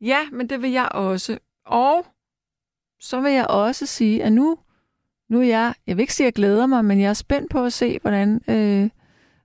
Ja, 0.00 0.30
men 0.32 0.48
det 0.48 0.62
vil 0.62 0.70
jeg 0.70 0.88
også. 0.92 1.38
Og 1.64 2.06
så 3.00 3.20
vil 3.20 3.32
jeg 3.32 3.46
også 3.46 3.86
sige, 3.86 4.24
at 4.24 4.32
nu, 4.32 4.58
nu 5.28 5.40
er 5.40 5.46
jeg, 5.46 5.74
jeg 5.86 5.96
vil 5.96 6.02
ikke 6.02 6.14
sige, 6.14 6.24
at 6.24 6.28
jeg 6.28 6.34
glæder 6.34 6.66
mig, 6.66 6.84
men 6.84 7.00
jeg 7.00 7.08
er 7.08 7.14
spændt 7.14 7.50
på 7.50 7.64
at 7.64 7.72
se, 7.72 7.98
hvordan 7.98 8.40
øh, 8.48 8.90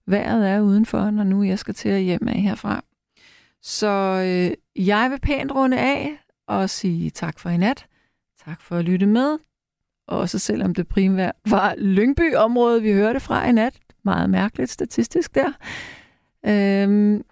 vejret 0.06 0.50
er 0.50 0.62
udenfor, 0.62 1.10
når 1.10 1.24
nu 1.24 1.44
jeg 1.44 1.60
skal 1.60 1.74
til 1.74 1.90
at 1.90 2.02
hjem 2.02 2.28
af 2.28 2.42
herfra. 2.42 2.84
Så 3.64 3.88
øh, 4.26 4.86
jeg 4.88 5.12
vil 5.12 5.20
pænt 5.20 5.52
runde 5.52 5.80
af 5.80 6.18
og 6.48 6.70
sige 6.70 7.10
tak 7.10 7.40
for 7.40 7.50
i 7.50 7.58
nat. 7.58 7.86
Tak 8.46 8.62
for 8.62 8.76
at 8.76 8.86
lytte 8.86 9.06
med. 9.06 9.38
Også 10.08 10.40
selvom 10.40 10.74
det 10.74 10.88
primært 10.88 11.36
var 11.50 11.76
Lyngby-området, 11.78 12.84
vi 12.84 12.92
hørte 12.92 13.20
fra 13.20 13.48
i 13.48 13.52
nat. 13.52 13.80
Meget 14.04 14.30
mærkeligt 14.30 14.72
statistisk 14.72 15.36
der. 15.36 15.52
Øhm, 16.46 17.24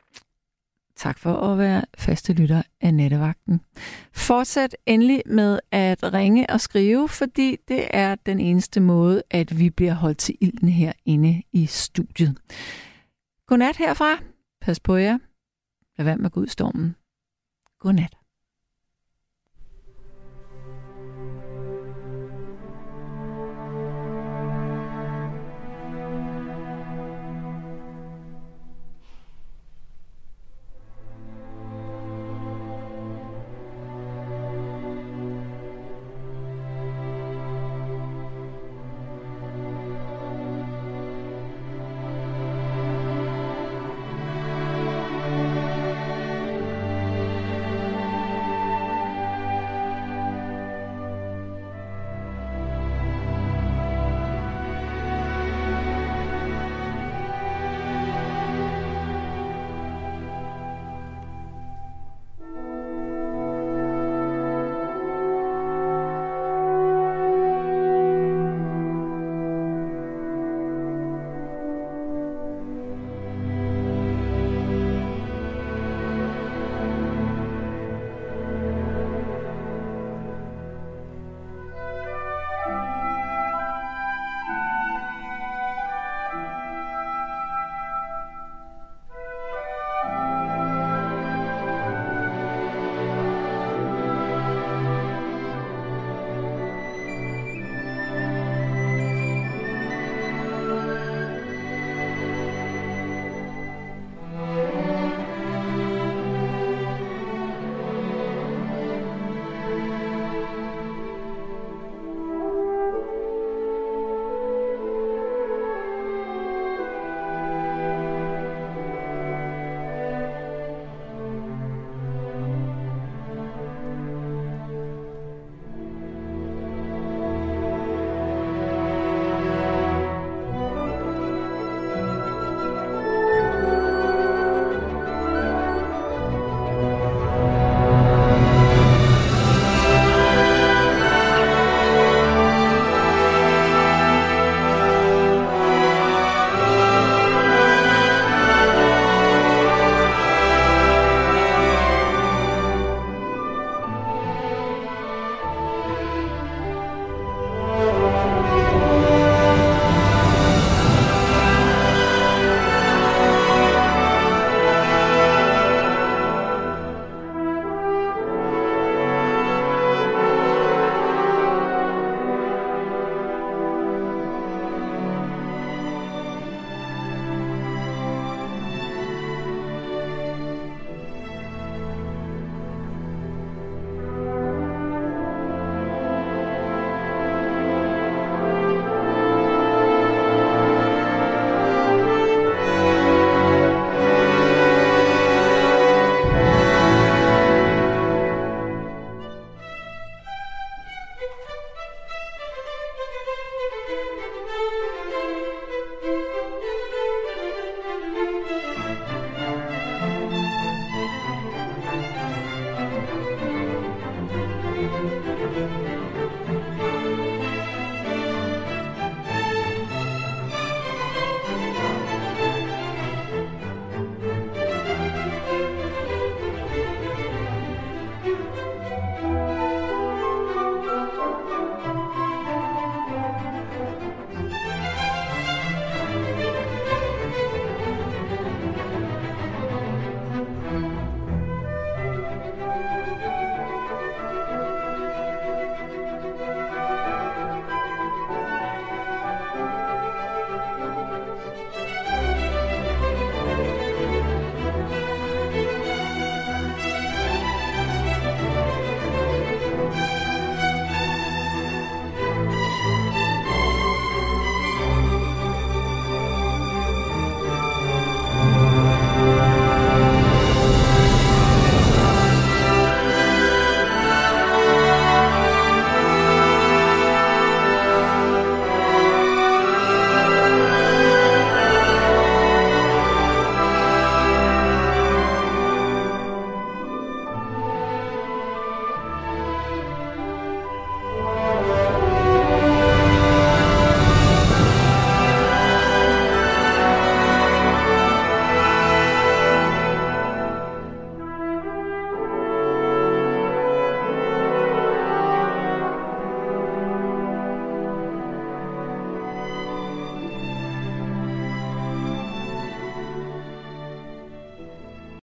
tak 0.96 1.20
for 1.20 1.34
at 1.34 1.58
være 1.58 1.84
faste 1.98 2.34
lytter 2.34 2.62
af 2.82 2.94
Nattevagten. 2.94 3.62
Fortsæt 4.14 4.76
endelig 4.86 5.22
med 5.26 5.60
at 5.72 6.14
ringe 6.14 6.50
og 6.50 6.62
skrive, 6.62 7.10
fordi 7.10 7.58
det 7.68 7.88
er 7.90 8.16
den 8.16 8.40
eneste 8.40 8.80
måde, 8.80 9.24
at 9.30 9.60
vi 9.60 9.70
bliver 9.70 9.94
holdt 9.94 10.18
til 10.18 10.36
ilden 10.42 10.70
herinde 10.70 11.42
i 11.54 11.66
studiet. 11.66 12.38
Godnat 13.48 13.78
herfra. 13.78 14.20
Pas 14.62 14.80
på 14.80 14.96
jer. 14.96 15.18
Lad 15.98 16.06
være 16.06 16.18
med 16.18 16.26
at 16.26 16.32
gå 16.32 16.40
ud 16.40 16.46
i 16.46 16.50
stormen. 16.50 16.96
Godnat. 17.80 18.21